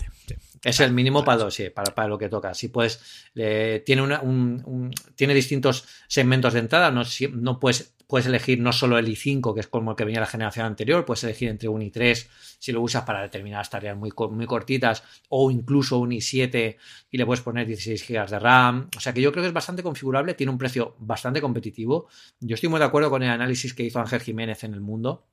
Es 0.63 0.79
el 0.79 0.91
mínimo 0.91 1.23
para 1.23 1.45
lo, 1.45 1.51
sí, 1.51 1.69
para, 1.69 1.93
para, 1.93 2.07
lo 2.07 2.17
que 2.17 2.29
toca. 2.29 2.53
Si 2.53 2.69
puedes, 2.69 3.29
tiene, 3.33 4.01
una, 4.01 4.21
un, 4.21 4.91
tiene 5.15 5.33
distintos 5.33 5.85
segmentos 6.07 6.53
de 6.53 6.59
entrada, 6.59 6.91
no, 6.91 7.03
no 7.33 7.59
puedes 7.59 7.95
Puedes 8.07 8.25
elegir 8.25 8.61
no 8.61 8.71
solo 8.71 8.97
el 8.97 9.05
i5, 9.05 9.53
que 9.53 9.59
es 9.59 9.67
como 9.67 9.91
el 9.91 9.97
que 9.97 10.05
venía 10.05 10.21
la 10.21 10.27
generación 10.27 10.65
anterior, 10.65 11.03
puedes 11.03 11.25
elegir 11.25 11.49
entre 11.49 11.67
un 11.67 11.81
i3 11.81 12.27
si 12.57 12.71
lo 12.71 12.81
usas 12.81 13.03
para 13.03 13.21
determinadas 13.21 13.69
tareas 13.69 13.97
muy, 13.97 14.11
muy 14.31 14.45
cortitas, 14.45 15.03
o 15.27 15.51
incluso 15.51 15.99
un 15.99 16.11
i7 16.11 16.77
y 17.11 17.17
le 17.17 17.25
puedes 17.25 17.41
poner 17.41 17.67
16 17.67 18.07
GB 18.07 18.29
de 18.29 18.39
RAM. 18.39 18.89
O 18.95 19.01
sea 19.01 19.13
que 19.13 19.21
yo 19.21 19.33
creo 19.33 19.43
que 19.43 19.49
es 19.49 19.53
bastante 19.53 19.83
configurable, 19.83 20.35
tiene 20.35 20.51
un 20.51 20.57
precio 20.57 20.95
bastante 20.99 21.41
competitivo. 21.41 22.07
Yo 22.39 22.55
estoy 22.55 22.69
muy 22.69 22.79
de 22.79 22.85
acuerdo 22.85 23.09
con 23.09 23.23
el 23.23 23.29
análisis 23.29 23.73
que 23.73 23.83
hizo 23.83 23.99
Ángel 23.99 24.21
Jiménez 24.21 24.63
en 24.63 24.73
el 24.73 24.79
mundo, 24.79 25.27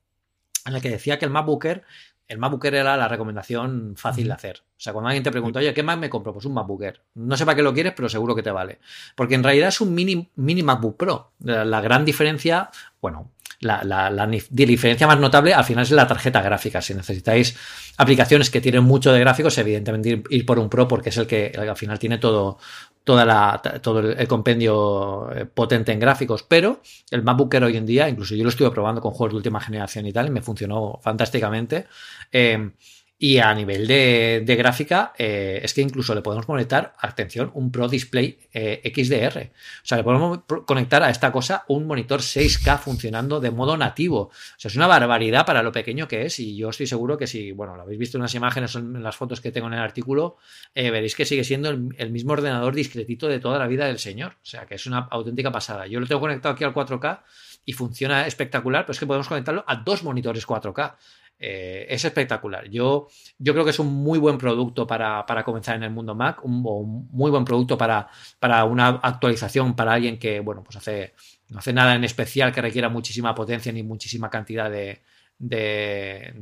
en 0.66 0.74
el 0.74 0.82
que 0.82 0.90
decía 0.90 1.16
que 1.16 1.26
el 1.26 1.30
MacBooker 1.30 1.84
el 2.28 2.38
MacBook 2.38 2.64
era 2.64 2.96
la 2.96 3.08
recomendación 3.08 3.94
fácil 3.96 4.28
de 4.28 4.32
hacer. 4.32 4.62
O 4.76 4.80
sea, 4.80 4.92
cuando 4.92 5.08
alguien 5.08 5.22
te 5.22 5.30
pregunta, 5.30 5.58
oye, 5.58 5.74
¿qué 5.74 5.82
Mac 5.82 5.98
me 5.98 6.10
compro? 6.10 6.32
Pues 6.32 6.46
un 6.46 6.54
MacBook 6.54 6.82
No 7.14 7.36
sé 7.36 7.44
para 7.44 7.56
qué 7.56 7.62
lo 7.62 7.74
quieres, 7.74 7.92
pero 7.94 8.08
seguro 8.08 8.34
que 8.34 8.42
te 8.42 8.50
vale. 8.50 8.78
Porque 9.14 9.34
en 9.34 9.42
realidad 9.42 9.68
es 9.68 9.80
un 9.80 9.94
mini, 9.94 10.30
mini 10.36 10.62
MacBook 10.62 10.96
Pro. 10.96 11.32
La, 11.40 11.80
gran 11.80 12.04
diferencia, 12.04 12.70
bueno, 13.00 13.30
la, 13.64 14.28
diferencia 14.50 15.06
más 15.06 15.18
notable 15.18 15.54
al 15.54 15.64
final 15.64 15.82
es 15.82 15.90
la 15.90 16.06
tarjeta 16.06 16.42
gráfica. 16.42 16.80
Si 16.80 16.94
necesitáis 16.94 17.56
aplicaciones 17.96 18.50
que 18.50 18.60
tienen 18.60 18.84
mucho 18.84 19.12
de 19.12 19.20
gráficos, 19.20 19.56
evidentemente 19.58 20.22
ir, 20.28 20.46
por 20.46 20.58
un 20.58 20.68
Pro 20.68 20.86
porque 20.86 21.08
es 21.08 21.16
el 21.16 21.26
que 21.26 21.52
al 21.56 21.76
final 21.76 21.98
tiene 21.98 22.18
todo, 22.18 22.58
toda 23.02 23.24
la, 23.24 23.60
todo 23.82 24.00
el 24.00 24.28
compendio 24.28 25.30
eh, 25.34 25.46
potente 25.46 25.92
en 25.92 26.00
gráficos, 26.00 26.42
pero 26.42 26.80
el 27.10 27.22
MacBook 27.22 27.54
hoy 27.62 27.76
en 27.76 27.86
día, 27.86 28.08
incluso 28.08 28.34
yo 28.34 28.44
lo 28.44 28.50
estuve 28.50 28.70
probando 28.70 29.00
con 29.00 29.12
juegos 29.12 29.32
de 29.32 29.36
última 29.38 29.60
generación 29.60 30.06
y 30.06 30.12
tal, 30.12 30.28
y 30.28 30.30
me 30.30 30.42
funcionó 30.42 31.00
fantásticamente. 31.02 31.86
Eh, 32.30 32.70
y 33.16 33.38
a 33.38 33.54
nivel 33.54 33.86
de, 33.86 34.56
gráfica, 34.58 35.12
eh, 35.16 35.60
es 35.62 35.72
que 35.72 35.80
incluso 35.80 36.14
le 36.14 36.20
podemos 36.20 36.46
conectar, 36.46 36.94
atención, 36.98 37.50
un 37.54 37.70
Pro 37.70 37.88
Display 37.88 38.38
eh, 38.52 38.82
XDR. 38.92 39.50
O 39.82 39.86
sea, 39.86 39.98
le 39.98 40.04
podemos 40.04 40.40
conectar 40.66 41.02
a 41.02 41.10
esta 41.10 41.30
cosa 41.30 41.64
un 41.68 41.86
monitor 41.86 42.20
6K 42.20 42.78
funcionando 42.78 43.38
de 43.38 43.52
modo 43.52 43.76
nativo. 43.76 44.18
O 44.18 44.58
sea, 44.58 44.68
es 44.68 44.76
una 44.76 44.88
barbaridad 44.88 45.46
para 45.46 45.62
lo 45.62 45.70
pequeño 45.70 46.08
que 46.08 46.26
es. 46.26 46.40
Y 46.40 46.56
yo 46.56 46.70
estoy 46.70 46.88
seguro 46.88 47.16
que 47.16 47.28
si, 47.28 47.52
bueno, 47.52 47.76
lo 47.76 47.82
habéis 47.82 48.00
visto 48.00 48.18
en 48.18 48.22
las 48.22 48.34
imágenes 48.34 48.74
o 48.74 48.80
en 48.80 49.02
las 49.02 49.16
fotos 49.16 49.40
que 49.40 49.52
tengo 49.52 49.68
en 49.68 49.74
el 49.74 49.80
artículo, 49.80 50.36
eh, 50.74 50.90
veréis 50.90 51.14
que 51.14 51.24
sigue 51.24 51.44
siendo 51.44 51.70
el, 51.70 51.94
el, 51.96 52.10
mismo 52.10 52.32
ordenador 52.32 52.74
discretito 52.74 53.28
de 53.28 53.38
toda 53.38 53.60
la 53.60 53.68
vida 53.68 53.86
del 53.86 54.00
señor. 54.00 54.32
O 54.42 54.46
sea, 54.46 54.66
que 54.66 54.74
es 54.74 54.86
una 54.86 54.98
auténtica 55.10 55.52
pasada. 55.52 55.86
Yo 55.86 56.00
lo 56.00 56.06
tengo 56.06 56.20
conectado 56.20 56.54
aquí 56.54 56.64
al 56.64 56.74
4K 56.74 57.20
y 57.64 57.72
funciona 57.72 58.26
espectacular, 58.26 58.84
pero 58.84 58.92
es 58.92 59.00
que 59.00 59.06
podemos 59.06 59.28
conectarlo 59.28 59.64
a 59.66 59.76
dos 59.76 60.02
monitores 60.02 60.46
4K. 60.46 60.96
Eh, 61.38 61.86
es 61.90 62.04
espectacular. 62.04 62.68
Yo, 62.70 63.08
yo 63.38 63.52
creo 63.52 63.64
que 63.64 63.70
es 63.72 63.78
un 63.78 63.92
muy 63.92 64.18
buen 64.18 64.38
producto 64.38 64.86
para, 64.86 65.24
comenzar 65.44 65.76
en 65.76 65.82
el 65.82 65.90
mundo 65.90 66.14
Mac, 66.14 66.44
un, 66.44 66.62
muy 67.10 67.30
buen 67.30 67.44
producto 67.44 67.76
para, 67.76 68.08
para, 68.38 68.64
una 68.64 68.88
actualización 68.88 69.74
para 69.74 69.94
alguien 69.94 70.18
que, 70.18 70.40
bueno, 70.40 70.62
pues 70.62 70.76
hace, 70.76 71.14
no 71.48 71.58
hace 71.58 71.72
nada 71.72 71.94
en 71.94 72.04
especial 72.04 72.52
que 72.52 72.62
requiera 72.62 72.88
muchísima 72.88 73.34
potencia 73.34 73.72
ni 73.72 73.82
muchísima 73.82 74.30
cantidad 74.30 74.70
de, 74.70 75.02
de, 75.38 76.32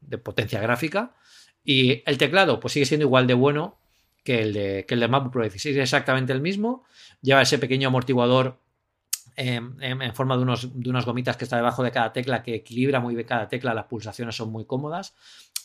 de, 0.00 0.18
potencia 0.18 0.60
gráfica. 0.60 1.14
Y 1.64 2.02
el 2.06 2.18
teclado, 2.18 2.60
pues 2.60 2.72
sigue 2.72 2.86
siendo 2.86 3.06
igual 3.06 3.26
de 3.26 3.34
bueno 3.34 3.78
que 4.22 4.40
el 4.42 4.52
de, 4.52 4.86
que 4.86 4.94
el 4.94 5.00
de 5.00 5.08
MacBook 5.08 5.32
Pro 5.32 5.42
16, 5.42 5.76
exactamente 5.76 6.32
el 6.32 6.40
mismo. 6.40 6.84
Lleva 7.20 7.42
ese 7.42 7.58
pequeño 7.58 7.88
amortiguador 7.88 8.58
en, 9.36 10.14
forma 10.14 10.36
de, 10.36 10.42
unos, 10.42 10.80
de 10.80 10.90
unas 10.90 11.04
gomitas 11.04 11.36
que 11.36 11.44
está 11.44 11.56
debajo 11.56 11.82
de 11.82 11.90
cada 11.90 12.12
tecla 12.12 12.42
que 12.42 12.54
equilibra 12.54 13.00
muy 13.00 13.14
bien 13.14 13.26
cada 13.26 13.48
tecla, 13.48 13.74
las 13.74 13.86
pulsaciones 13.86 14.36
son 14.36 14.50
muy 14.50 14.64
cómodas. 14.64 15.14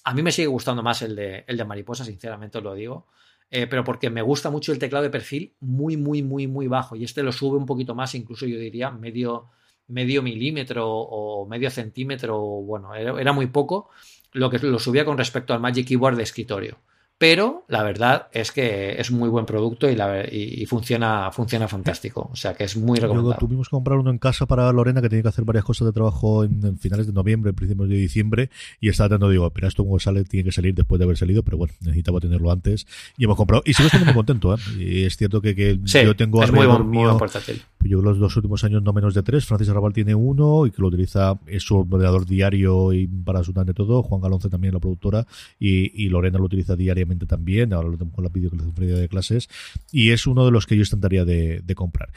A 0.03 0.13
mí 0.13 0.21
me 0.21 0.31
sigue 0.31 0.47
gustando 0.47 0.81
más 0.81 1.01
el 1.01 1.15
de, 1.15 1.43
el 1.47 1.57
de 1.57 1.65
mariposa, 1.65 2.05
sinceramente 2.05 2.57
os 2.57 2.63
lo 2.63 2.73
digo. 2.73 3.07
eh, 3.51 3.67
pero 3.67 3.83
porque 3.83 4.09
me 4.09 4.21
gusta 4.21 4.49
mucho 4.49 4.71
el 4.71 4.79
teclado 4.79 5.03
de 5.03 5.09
perfil 5.09 5.53
muy, 5.59 5.97
muy, 5.97 6.23
muy, 6.23 6.47
muy 6.47 6.67
bajo. 6.67 6.95
Y 6.95 7.03
este 7.03 7.23
lo 7.23 7.31
sube 7.31 7.57
un 7.57 7.65
poquito 7.65 7.95
más, 7.95 8.15
incluso 8.15 8.45
yo 8.45 8.57
diría 8.57 8.91
medio, 8.91 9.49
medio 9.87 10.21
milímetro 10.21 10.87
o 10.87 11.47
medio 11.47 11.69
centímetro, 11.71 12.39
bueno, 12.39 12.93
era, 12.95 13.33
muy 13.33 13.47
poco 13.47 13.89
lo 14.31 14.49
que 14.49 14.59
lo 14.59 14.79
subía 14.79 15.05
con 15.05 15.17
respecto 15.17 15.53
al 15.53 15.59
Magic 15.59 15.87
Keyboard 15.87 16.15
de 16.15 16.23
escritorio 16.23 16.77
pero 17.19 17.65
la 17.67 17.83
verdad 17.83 18.27
es 18.31 18.53
que 18.53 18.95
es 18.97 19.11
muy 19.11 19.27
buen 19.27 19.45
producto 19.45 19.89
y, 19.89 19.95
la, 19.95 20.23
y, 20.25 20.65
funciona, 20.67 21.29
funciona 21.33 21.67
fantástico. 21.67 22.29
O 22.31 22.35
sea 22.37 22.53
que 22.53 22.63
es 22.63 22.77
muy 22.77 22.97
recomendable. 22.97 23.37
Tuvimos 23.37 23.67
que 23.67 23.71
comprar 23.71 23.99
uno 23.99 24.09
en 24.09 24.19
casa 24.19 24.45
para 24.45 24.71
Lorena 24.71 25.01
que 25.01 25.09
tenía 25.09 25.23
que 25.23 25.27
hacer 25.27 25.43
varias 25.43 25.65
cosas 25.65 25.85
de 25.87 25.91
trabajo 25.91 26.45
en, 26.45 26.79
finales 26.79 27.07
de 27.07 27.13
noviembre, 27.13 27.51
principios 27.51 27.89
de 27.89 27.95
diciembre, 27.97 28.49
y 28.79 28.87
estaba 28.87 29.09
tratando, 29.09 29.29
digo, 29.29 29.49
pero 29.49 29.67
esto 29.67 29.83
como 29.83 29.99
sale, 29.99 30.23
tiene 30.23 30.45
que 30.45 30.53
salir 30.53 30.73
después 30.73 30.97
de 30.97 31.03
haber 31.03 31.17
salido, 31.17 31.43
pero 31.43 31.57
bueno, 31.57 31.73
necesitaba 31.81 32.21
tenerlo 32.21 32.51
antes. 32.51 32.87
Y 33.17 33.25
hemos 33.25 33.35
comprado. 33.35 33.63
Y 33.65 33.73
sigo 33.73 33.87
estando 33.87 34.05
muy 34.05 34.15
contento, 34.15 34.53
¿eh? 34.53 34.57
Y 34.79 35.03
es 35.03 35.17
cierto 35.17 35.41
que, 35.41 35.53
que 35.55 35.77
yo 35.83 36.15
tengo 36.15 36.41
es 36.41 36.53
muy 36.53 36.67
muy 36.67 37.17
portátil. 37.17 37.61
Yo 37.83 38.01
los 38.01 38.19
dos 38.19 38.35
últimos 38.35 38.63
años 38.63 38.83
no 38.83 38.93
menos 38.93 39.13
de 39.13 39.23
tres. 39.23 39.45
Francis 39.45 39.69
Arrabal 39.69 39.93
tiene 39.93 40.15
uno 40.15 40.65
y 40.65 40.71
que 40.71 40.81
lo 40.81 40.89
utiliza, 40.89 41.39
es 41.47 41.63
su 41.63 41.77
ordenador 41.77 42.25
diario 42.25 42.93
y 42.93 43.07
para 43.07 43.41
de 43.41 43.73
todo. 43.73 44.03
Juan 44.03 44.21
Galonce 44.21 44.49
también, 44.49 44.73
la 44.73 44.79
productora, 44.79 45.25
y, 45.59 46.05
y 46.05 46.09
Lorena 46.09 46.37
lo 46.37 46.45
utiliza 46.45 46.75
diariamente 46.75 47.25
también, 47.25 47.73
ahora 47.73 47.89
lo 47.89 47.97
tengo 47.97 48.11
con 48.11 48.23
la 48.23 48.29
videoconferencia 48.29 48.97
de 48.97 49.09
clases, 49.09 49.49
y 49.91 50.11
es 50.11 50.27
uno 50.27 50.45
de 50.45 50.51
los 50.51 50.65
que 50.65 50.75
yo 50.75 50.83
intentaría 50.83 51.25
de, 51.25 51.61
de 51.61 51.75
comprar. 51.75 52.09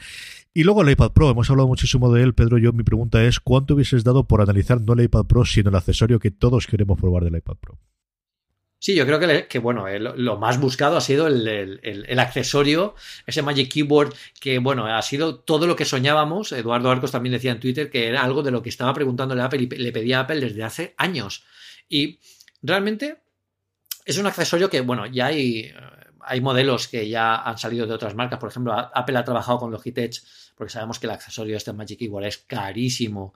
Y 0.53 0.63
luego 0.63 0.83
el 0.83 0.91
iPad 0.91 1.11
Pro, 1.11 1.31
hemos 1.31 1.49
hablado 1.49 1.67
muchísimo 1.67 2.13
de 2.13 2.21
él, 2.21 2.33
Pedro. 2.33 2.57
Yo, 2.59 2.73
mi 2.73 2.83
pregunta 2.83 3.23
es: 3.23 3.39
¿cuánto 3.39 3.73
hubieses 3.73 4.03
dado 4.03 4.27
por 4.27 4.41
analizar 4.41 4.79
no 4.81 4.93
el 4.93 5.01
iPad 5.01 5.25
Pro, 5.25 5.45
sino 5.45 5.69
el 5.69 5.75
accesorio 5.75 6.19
que 6.19 6.31
todos 6.31 6.67
queremos 6.67 6.99
probar 6.99 7.23
del 7.23 7.37
iPad 7.37 7.55
Pro? 7.59 7.79
Sí, 8.83 8.95
yo 8.95 9.05
creo 9.05 9.17
que, 9.17 9.47
que 9.47 9.59
bueno, 9.59 9.87
lo 9.97 10.37
más 10.37 10.59
buscado 10.59 10.97
ha 10.97 11.01
sido 11.01 11.27
el, 11.27 11.47
el, 11.47 11.79
el, 12.05 12.19
accesorio, 12.19 12.95
ese 13.25 13.41
Magic 13.41 13.71
Keyboard, 13.71 14.13
que 14.41 14.59
bueno, 14.59 14.85
ha 14.87 15.01
sido 15.01 15.39
todo 15.39 15.67
lo 15.67 15.77
que 15.77 15.85
soñábamos. 15.85 16.51
Eduardo 16.51 16.91
Arcos 16.91 17.13
también 17.13 17.31
decía 17.31 17.53
en 17.53 17.61
Twitter 17.61 17.89
que 17.89 18.09
era 18.09 18.21
algo 18.21 18.43
de 18.43 18.51
lo 18.51 18.61
que 18.61 18.67
estaba 18.67 18.93
preguntándole 18.93 19.41
a 19.41 19.45
Apple 19.45 19.61
y 19.61 19.67
le 19.67 19.93
pedía 19.93 20.19
Apple 20.19 20.41
desde 20.41 20.65
hace 20.65 20.95
años. 20.97 21.45
Y 21.87 22.19
realmente 22.61 23.21
es 24.03 24.17
un 24.17 24.27
accesorio 24.27 24.69
que, 24.69 24.81
bueno, 24.81 25.05
ya 25.05 25.27
hay, 25.27 25.71
hay 26.19 26.41
modelos 26.41 26.89
que 26.89 27.07
ya 27.07 27.37
han 27.37 27.57
salido 27.57 27.87
de 27.87 27.93
otras 27.93 28.15
marcas. 28.15 28.37
Por 28.37 28.49
ejemplo, 28.49 28.73
Apple 28.73 29.17
ha 29.17 29.23
trabajado 29.23 29.59
con 29.59 29.71
Logitech 29.71 30.21
porque 30.57 30.73
sabemos 30.73 30.99
que 30.99 31.07
el 31.07 31.13
accesorio 31.13 31.55
este 31.55 31.71
Magic 31.71 31.99
Keyboard 31.99 32.25
es 32.25 32.37
carísimo. 32.39 33.33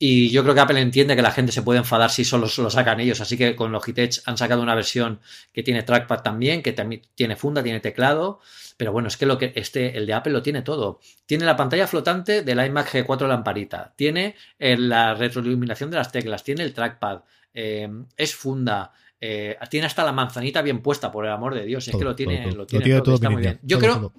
Y 0.00 0.30
yo 0.30 0.44
creo 0.44 0.54
que 0.54 0.60
Apple 0.60 0.80
entiende 0.80 1.16
que 1.16 1.22
la 1.22 1.32
gente 1.32 1.50
se 1.50 1.62
puede 1.62 1.80
enfadar 1.80 2.10
si 2.10 2.24
solo 2.24 2.46
lo 2.58 2.70
sacan 2.70 3.00
ellos. 3.00 3.20
Así 3.20 3.36
que 3.36 3.56
con 3.56 3.72
Logitech 3.72 4.20
han 4.26 4.38
sacado 4.38 4.62
una 4.62 4.76
versión 4.76 5.20
que 5.52 5.64
tiene 5.64 5.82
trackpad 5.82 6.22
también, 6.22 6.62
que 6.62 6.72
también 6.72 7.02
tiene 7.16 7.34
funda, 7.34 7.64
tiene 7.64 7.80
teclado. 7.80 8.40
Pero 8.76 8.92
bueno, 8.92 9.08
es 9.08 9.16
que 9.16 9.26
lo 9.26 9.38
que 9.38 9.52
este, 9.56 9.98
el 9.98 10.06
de 10.06 10.14
Apple 10.14 10.32
lo 10.32 10.40
tiene 10.40 10.62
todo. 10.62 11.00
Tiene 11.26 11.44
la 11.44 11.56
pantalla 11.56 11.88
flotante 11.88 12.42
del 12.42 12.64
iMac 12.64 12.92
G4 12.92 13.26
lamparita. 13.26 13.92
Tiene 13.96 14.36
eh, 14.60 14.76
la 14.78 15.14
retroiluminación 15.14 15.90
de 15.90 15.96
las 15.96 16.12
teclas. 16.12 16.44
Tiene 16.44 16.62
el 16.62 16.72
trackpad. 16.72 17.22
Eh, 17.52 17.88
es 18.16 18.36
funda. 18.36 18.92
Eh, 19.20 19.56
tiene 19.68 19.88
hasta 19.88 20.04
la 20.04 20.12
manzanita 20.12 20.62
bien 20.62 20.80
puesta, 20.80 21.10
por 21.10 21.26
el 21.26 21.32
amor 21.32 21.54
de 21.54 21.64
Dios. 21.64 21.88
Es 21.88 21.96
que 21.96 22.04
lo 22.04 22.14
tiene, 22.14 22.52
lo 22.52 22.66
tiene, 22.66 23.00
todo, 23.00 23.16
está 23.16 23.30
muy 23.30 23.42
bien. 23.42 23.58
Yo 23.62 23.80
creo. 23.80 24.12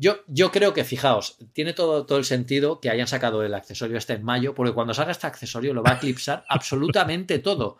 Yo, 0.00 0.20
yo, 0.28 0.52
creo 0.52 0.72
que, 0.72 0.84
fijaos, 0.84 1.36
tiene 1.52 1.72
todo, 1.72 2.06
todo 2.06 2.18
el 2.18 2.24
sentido 2.24 2.80
que 2.80 2.88
hayan 2.88 3.08
sacado 3.08 3.42
el 3.42 3.52
accesorio 3.52 3.98
este 3.98 4.12
en 4.12 4.22
mayo, 4.22 4.54
porque 4.54 4.72
cuando 4.72 4.94
salga 4.94 5.10
este 5.10 5.26
accesorio 5.26 5.74
lo 5.74 5.82
va 5.82 5.90
a 5.90 5.94
eclipsar 5.96 6.44
absolutamente 6.48 7.40
todo. 7.40 7.78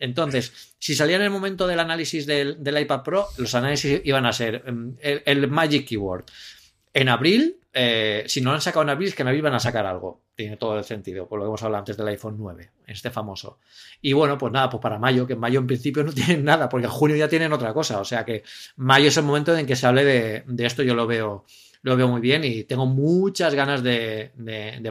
Entonces, 0.00 0.74
si 0.78 0.94
salía 0.96 1.16
en 1.16 1.22
el 1.22 1.30
momento 1.30 1.66
del 1.68 1.78
análisis 1.78 2.26
del, 2.26 2.58
iPad 2.60 3.02
Pro, 3.02 3.28
los 3.38 3.54
análisis 3.54 4.00
iban 4.04 4.26
a 4.26 4.32
ser 4.32 4.70
mm, 4.70 4.96
el 5.00 5.48
Magic 5.48 5.86
Keyboard. 5.86 6.24
En 6.92 7.08
abril, 7.08 7.60
eh, 7.72 8.24
si 8.26 8.40
no 8.40 8.50
lo 8.50 8.56
han 8.56 8.60
sacado 8.60 8.82
en 8.82 8.90
abril, 8.90 9.08
es 9.08 9.14
que 9.14 9.22
en 9.22 9.28
abril 9.28 9.42
van 9.42 9.54
a 9.54 9.60
sacar 9.60 9.86
algo. 9.86 10.22
Tiene 10.34 10.56
todo 10.56 10.76
el 10.78 10.84
sentido, 10.84 11.28
por 11.28 11.38
lo 11.38 11.44
que 11.44 11.48
hemos 11.48 11.62
hablado 11.62 11.80
antes 11.80 11.96
del 11.96 12.08
iPhone 12.08 12.36
9, 12.38 12.70
este 12.86 13.10
famoso. 13.10 13.58
Y 14.00 14.12
bueno, 14.12 14.36
pues 14.38 14.52
nada, 14.52 14.68
pues 14.68 14.80
para 14.80 14.98
mayo, 14.98 15.26
que 15.26 15.34
en 15.34 15.40
mayo 15.40 15.60
en 15.60 15.66
principio 15.66 16.02
no 16.02 16.12
tienen 16.14 16.44
nada, 16.44 16.68
porque 16.68 16.86
en 16.86 16.92
junio 16.92 17.16
ya 17.16 17.28
tienen 17.28 17.52
otra 17.52 17.72
cosa. 17.72 18.00
O 18.00 18.04
sea 18.04 18.24
que 18.24 18.42
mayo 18.76 19.08
es 19.08 19.16
el 19.16 19.24
momento 19.24 19.56
en 19.56 19.66
que 19.66 19.76
se 19.76 19.86
hable 19.86 20.04
de, 20.04 20.66
esto, 20.66 20.82
yo 20.82 20.94
lo 20.94 21.06
veo, 21.06 21.44
lo 21.82 21.96
veo 21.96 22.08
muy 22.08 22.20
bien 22.20 22.42
y 22.44 22.64
tengo 22.64 22.86
muchas 22.86 23.54
ganas 23.54 23.82
de, 23.82 24.32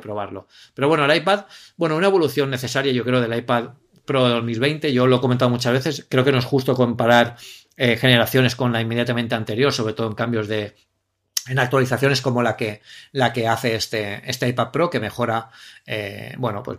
probarlo. 0.02 0.48
Pero 0.74 0.88
bueno, 0.88 1.06
el 1.06 1.18
iPad, 1.18 1.46
bueno, 1.76 1.98
una 1.98 2.08
evolución 2.08 2.50
necesaria, 2.50 2.94
yo 2.94 3.04
creo, 3.04 3.20
del 3.20 3.38
iPad 3.38 3.72
Pro 4.06 4.28
2020. 4.28 4.94
Yo 4.94 5.06
lo 5.06 5.18
he 5.18 5.22
comentado 5.22 5.52
muchas 5.52 5.74
veces, 5.74 6.08
creo 6.10 6.24
que 6.24 6.32
no 6.32 6.40
es 6.40 6.46
justo 6.46 6.74
comparar 6.76 7.36
eh, 7.78 7.98
generaciones 7.98 8.56
con 8.56 8.72
la 8.72 8.82
inmediatamente 8.82 9.36
anterior, 9.36 9.72
sobre 9.72 9.94
todo 9.94 10.08
en 10.08 10.16
cambios 10.16 10.48
de, 10.48 10.74
en 11.50 11.58
actualizaciones 11.58 12.22
como 12.22 12.44
la 12.44 12.56
que, 12.56 12.82
la 13.12 13.34
que 13.34 13.48
hace 13.48 13.76
este, 13.76 14.22
este 14.30 14.48
iPad 14.48 14.70
Pro, 14.72 14.90
que 14.90 15.00
mejora, 15.00 15.50
eh, 15.86 16.36
bueno, 16.38 16.62
pues 16.62 16.78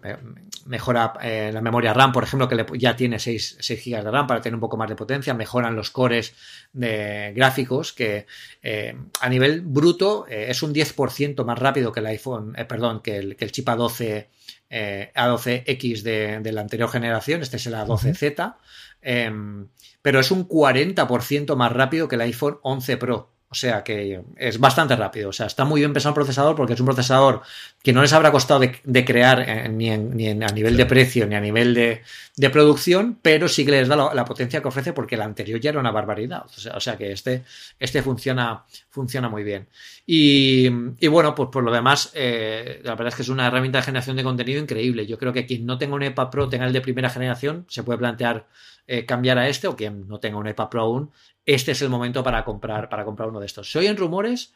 mejora 0.67 1.15
eh, 1.21 1.51
la 1.53 1.61
memoria 1.61 1.93
RAM, 1.93 2.13
por 2.13 2.23
ejemplo, 2.23 2.49
que 2.49 2.65
ya 2.79 2.95
tiene 2.95 3.19
6, 3.19 3.59
GB 3.61 4.05
de 4.05 4.11
RAM 4.11 4.29
para 4.29 4.41
tener 4.41 4.55
un 4.55 4.61
poco 4.61 4.77
más 4.77 4.89
de 4.89 4.95
potencia, 4.95 5.35
mejoran 5.35 5.75
los 5.75 5.91
cores 5.91 6.35
de 6.73 7.33
gráficos, 7.35 7.93
que 7.93 8.27
eh, 8.63 8.97
a 9.21 9.29
nivel 9.29 9.63
bruto 9.63 10.27
es 10.29 10.63
un 10.63 10.73
10% 10.73 11.45
más 11.45 11.59
rápido 11.59 11.91
que 11.91 12.01
el 12.01 12.07
iPhone, 12.07 12.55
perdón, 12.69 13.01
que 13.01 13.17
el, 13.17 13.37
que 13.37 13.45
el 13.47 13.53
chip 13.53 13.67
A12, 13.67 14.29
A12X 14.71 16.03
de, 16.03 16.39
de, 16.41 16.53
la 16.53 16.61
anterior 16.61 16.89
generación, 16.89 17.43
este 17.43 17.57
es 17.57 17.67
el 17.67 17.75
A12Z, 17.75 18.55
em, 19.03 19.67
pero 20.01 20.21
es 20.21 20.31
un 20.31 20.49
40% 20.49 21.57
más 21.57 21.73
rápido 21.73 22.07
que 22.07 22.15
el 22.15 22.21
iPhone 22.21 22.59
11 22.63 22.97
Pro. 22.97 23.40
O 23.53 23.57
sea 23.57 23.83
que 23.83 24.23
es 24.37 24.61
bastante 24.61 24.95
rápido. 24.95 25.31
O 25.31 25.33
sea, 25.33 25.47
está 25.47 25.65
muy 25.65 25.81
bien 25.81 25.93
pensado 25.93 26.13
el 26.13 26.15
procesador 26.15 26.55
porque 26.55 26.75
es 26.75 26.81
un 26.81 26.87
procesador 26.87 27.43
que 27.83 27.93
no 27.93 28.01
les 28.01 28.13
habrá 28.13 28.31
costado 28.31 28.61
de, 28.61 29.05
crear 29.05 29.41
eh, 29.41 29.69
ni, 29.69 29.91
en, 29.91 30.45
a 30.45 30.53
nivel 30.53 30.77
de 30.77 30.87
precio 30.87 31.27
ni 31.27 31.35
a 31.35 31.41
nivel 31.41 31.75
de, 31.75 32.03
producción, 32.51 33.19
pero 33.21 33.49
sí 33.49 33.65
que 33.65 33.73
les 33.73 33.89
da 33.89 34.15
la, 34.15 34.25
potencia 34.25 34.63
que 34.63 34.69
ofrece 34.69 34.93
porque 34.93 35.17
el 35.17 35.23
anterior 35.23 35.59
ya 35.61 35.71
era 35.71 35.81
una 35.81 35.91
barbaridad. 35.91 36.45
O 36.73 36.79
sea, 36.79 36.97
que 36.97 37.11
este, 37.11 37.43
este 37.81 38.03
funciona, 38.03 38.65
funciona 38.89 39.29
muy 39.29 39.43
bien. 39.43 39.67
Y, 40.07 40.69
bueno, 41.09 41.35
pues 41.35 41.49
por 41.51 41.65
lo 41.65 41.73
demás, 41.73 42.13
eh, 42.15 42.81
la 42.85 42.93
verdad 42.93 43.09
es 43.09 43.17
que 43.17 43.23
es 43.23 43.29
una 43.29 43.49
herramienta 43.49 43.79
de 43.79 43.85
generación 43.85 44.17
de 44.17 44.23
contenido 44.23 44.63
increíble. 44.63 45.09
Yo 45.09 45.19
creo 45.19 45.33
que 45.33 45.45
quien 45.45 45.67
no 45.67 45.77
tenga 45.77 45.97
un 45.97 46.05
iPad 46.05 46.31
Pro, 46.31 46.49
tenga 46.49 46.67
el 46.67 46.73
de 46.73 46.83
primera 46.83 47.11
generación, 47.11 47.67
se 47.69 47.83
puede 47.83 47.99
plantear 47.99 48.47
eh, 48.87 49.05
cambiar 49.07 49.39
a 49.39 49.49
este 49.49 49.69
o 49.69 49.77
quien 49.77 50.09
no 50.09 50.19
tenga 50.19 50.39
un 50.39 50.49
iPad 50.49 50.69
Pro 50.69 50.83
aún, 50.83 51.11
este 51.55 51.73
es 51.73 51.83
el 51.83 51.89
momento 51.89 52.23
para 52.23 52.45
comprar, 52.45 52.89
para 52.89 53.05
comprar 53.05 53.29
uno 53.29 53.41
de 53.41 53.47
estos. 53.47 53.71
Se 53.71 53.79
oyen 53.79 53.97
rumores 53.97 54.53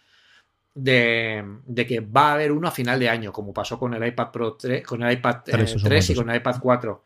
de, 0.75 1.45
que 1.87 2.01
va 2.01 2.31
a 2.31 2.33
haber 2.35 2.53
uno 2.53 2.69
a 2.69 2.73
final 2.73 2.99
de 2.99 3.09
año, 3.09 3.33
como 3.33 3.53
pasó 3.53 3.79
con 3.79 3.95
el 3.95 4.07
iPad 4.07 4.31
Pro 4.31 4.55
3, 4.55 4.85
con 4.87 5.03
el 5.03 5.13
iPad 5.13 5.37
3, 5.45 6.11
eh, 6.11 6.13
y 6.13 6.15
con 6.15 6.31
el 6.31 6.37
iPad 6.37 6.57
4. 6.61 7.05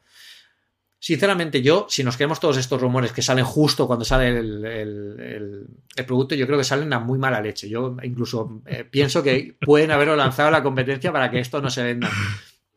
Sinceramente, 1.01 1.63
yo, 1.63 1.87
si 1.89 2.03
nos 2.03 2.17
queremos 2.17 2.41
todos 2.41 2.57
estos 2.57 2.81
rumores 2.81 3.13
que 3.13 3.23
salen 3.23 3.45
justo 3.45 3.87
cuando 3.87 4.05
sale 4.05 4.29
el, 4.29 5.67
producto, 6.07 6.35
yo 6.35 6.47
creo 6.47 6.59
que 6.59 6.65
salen 6.65 6.93
a 6.93 6.99
muy 6.99 7.19
mala 7.19 7.41
leche. 7.41 7.69
Yo 7.69 7.97
incluso 8.03 8.63
eh, 8.67 8.85
pienso 8.85 9.23
que 9.23 9.57
pueden 9.61 9.93
haberlo 9.93 10.17
lanzado 10.17 10.49
a 10.49 10.53
la 10.53 10.63
competencia 10.63 11.13
para 11.13 11.31
que 11.31 11.39
esto 11.39 11.63
no 11.63 11.71
se 11.71 11.85
venda 11.85 12.11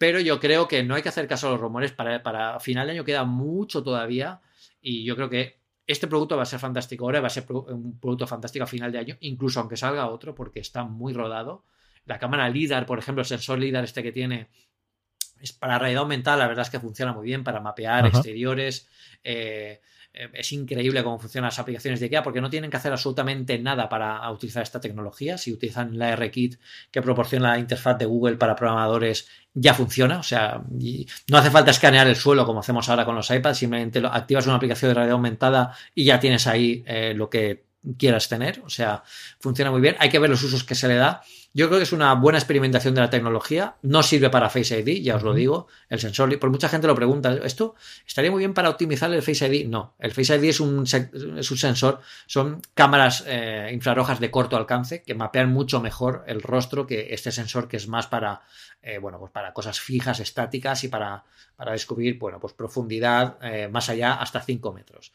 pero 0.01 0.19
yo 0.19 0.39
creo 0.39 0.67
que 0.67 0.81
no 0.81 0.95
hay 0.95 1.03
que 1.03 1.09
hacer 1.09 1.27
caso 1.27 1.47
a 1.47 1.51
los 1.51 1.61
rumores. 1.61 1.91
Para, 1.91 2.23
para 2.23 2.59
final 2.59 2.87
de 2.87 2.93
año 2.93 3.05
queda 3.05 3.23
mucho 3.23 3.83
todavía 3.83 4.41
y 4.81 5.03
yo 5.03 5.15
creo 5.15 5.29
que 5.29 5.60
este 5.91 6.07
producto 6.07 6.37
va 6.37 6.43
a 6.43 6.45
ser 6.45 6.59
fantástico 6.59 7.05
ahora, 7.05 7.21
va 7.21 7.27
a 7.27 7.31
ser 7.31 7.45
un 7.51 7.99
producto 7.99 8.27
fantástico 8.27 8.63
a 8.63 8.67
final 8.67 8.91
de 8.91 8.99
año, 8.99 9.17
incluso 9.21 9.59
aunque 9.59 9.77
salga 9.77 10.07
otro, 10.07 10.35
porque 10.35 10.59
está 10.59 10.83
muy 10.83 11.13
rodado. 11.13 11.65
La 12.05 12.19
cámara 12.19 12.49
LIDAR, 12.49 12.85
por 12.85 12.99
ejemplo, 12.99 13.21
el 13.21 13.27
sensor 13.27 13.59
LIDAR 13.59 13.83
este 13.83 14.01
que 14.01 14.11
tiene, 14.11 14.49
es 15.39 15.53
para 15.53 15.79
realidad 15.79 16.03
aumentada, 16.03 16.37
la 16.37 16.47
verdad 16.47 16.63
es 16.63 16.69
que 16.69 16.79
funciona 16.79 17.13
muy 17.13 17.25
bien 17.25 17.43
para 17.43 17.59
mapear 17.59 18.05
exteriores. 18.07 18.87
Eh, 19.23 19.33
eh, 19.33 19.81
es 20.13 20.51
increíble 20.51 21.03
cómo 21.03 21.19
funcionan 21.19 21.47
las 21.47 21.59
aplicaciones 21.59 21.99
de 21.99 22.07
IKEA 22.07 22.23
porque 22.23 22.41
no 22.41 22.49
tienen 22.49 22.69
que 22.69 22.77
hacer 22.77 22.91
absolutamente 22.91 23.57
nada 23.59 23.87
para 23.87 24.29
utilizar 24.31 24.61
esta 24.61 24.81
tecnología. 24.81 25.37
Si 25.37 25.53
utilizan 25.53 25.97
la 25.97 26.15
RKit 26.15 26.59
que 26.91 27.01
proporciona 27.01 27.51
la 27.51 27.59
interfaz 27.59 27.97
de 27.97 28.05
Google 28.05 28.35
para 28.35 28.55
programadores, 28.55 29.29
ya 29.53 29.73
funciona. 29.73 30.19
O 30.19 30.23
sea, 30.23 30.61
no 31.29 31.37
hace 31.37 31.49
falta 31.49 31.71
escanear 31.71 32.07
el 32.07 32.15
suelo 32.15 32.45
como 32.45 32.59
hacemos 32.59 32.89
ahora 32.89 33.05
con 33.05 33.15
los 33.15 33.29
iPads. 33.29 33.57
Simplemente 33.57 34.01
activas 34.05 34.45
una 34.47 34.55
aplicación 34.55 34.89
de 34.89 34.95
realidad 34.95 35.15
aumentada 35.15 35.75
y 35.95 36.03
ya 36.03 36.19
tienes 36.19 36.45
ahí 36.45 36.83
eh, 36.85 37.13
lo 37.15 37.29
que 37.29 37.63
quieras 37.97 38.27
tener. 38.27 38.61
O 38.65 38.69
sea, 38.69 39.03
funciona 39.39 39.71
muy 39.71 39.81
bien. 39.81 39.95
Hay 39.99 40.09
que 40.09 40.19
ver 40.19 40.29
los 40.29 40.43
usos 40.43 40.63
que 40.63 40.75
se 40.75 40.87
le 40.87 40.95
da. 40.95 41.21
Yo 41.53 41.67
creo 41.67 41.79
que 41.79 41.83
es 41.83 41.91
una 41.91 42.13
buena 42.13 42.39
experimentación 42.39 42.95
de 42.95 43.01
la 43.01 43.09
tecnología. 43.09 43.75
No 43.81 44.03
sirve 44.03 44.29
para 44.29 44.49
Face 44.49 44.79
ID, 44.79 45.03
ya 45.03 45.17
os 45.17 45.23
lo 45.23 45.33
digo. 45.33 45.67
El 45.89 45.99
sensor, 45.99 46.39
por 46.39 46.49
mucha 46.49 46.69
gente 46.69 46.87
lo 46.87 46.95
pregunta, 46.95 47.33
¿esto 47.43 47.75
estaría 48.07 48.31
muy 48.31 48.39
bien 48.39 48.53
para 48.53 48.69
optimizar 48.69 49.11
el 49.13 49.21
Face 49.21 49.45
ID? 49.45 49.67
No, 49.67 49.93
el 49.99 50.11
Face 50.13 50.33
ID 50.35 50.45
es 50.45 50.61
un, 50.61 50.85
es 50.85 51.51
un 51.51 51.57
sensor, 51.57 51.99
son 52.25 52.61
cámaras 52.73 53.25
eh, 53.27 53.69
infrarrojas 53.73 54.21
de 54.21 54.31
corto 54.31 54.55
alcance 54.55 55.03
que 55.03 55.13
mapean 55.13 55.51
mucho 55.51 55.81
mejor 55.81 56.23
el 56.25 56.41
rostro 56.41 56.87
que 56.87 57.13
este 57.13 57.33
sensor 57.33 57.67
que 57.67 57.77
es 57.77 57.87
más 57.89 58.07
para, 58.07 58.43
eh, 58.81 58.97
bueno, 58.97 59.19
pues 59.19 59.31
para 59.31 59.53
cosas 59.53 59.79
fijas, 59.81 60.21
estáticas 60.21 60.85
y 60.85 60.87
para, 60.87 61.25
para 61.57 61.73
descubrir, 61.73 62.17
bueno, 62.17 62.39
pues 62.39 62.53
profundidad 62.53 63.37
eh, 63.41 63.67
más 63.67 63.89
allá 63.89 64.13
hasta 64.13 64.39
5 64.39 64.71
metros. 64.71 65.11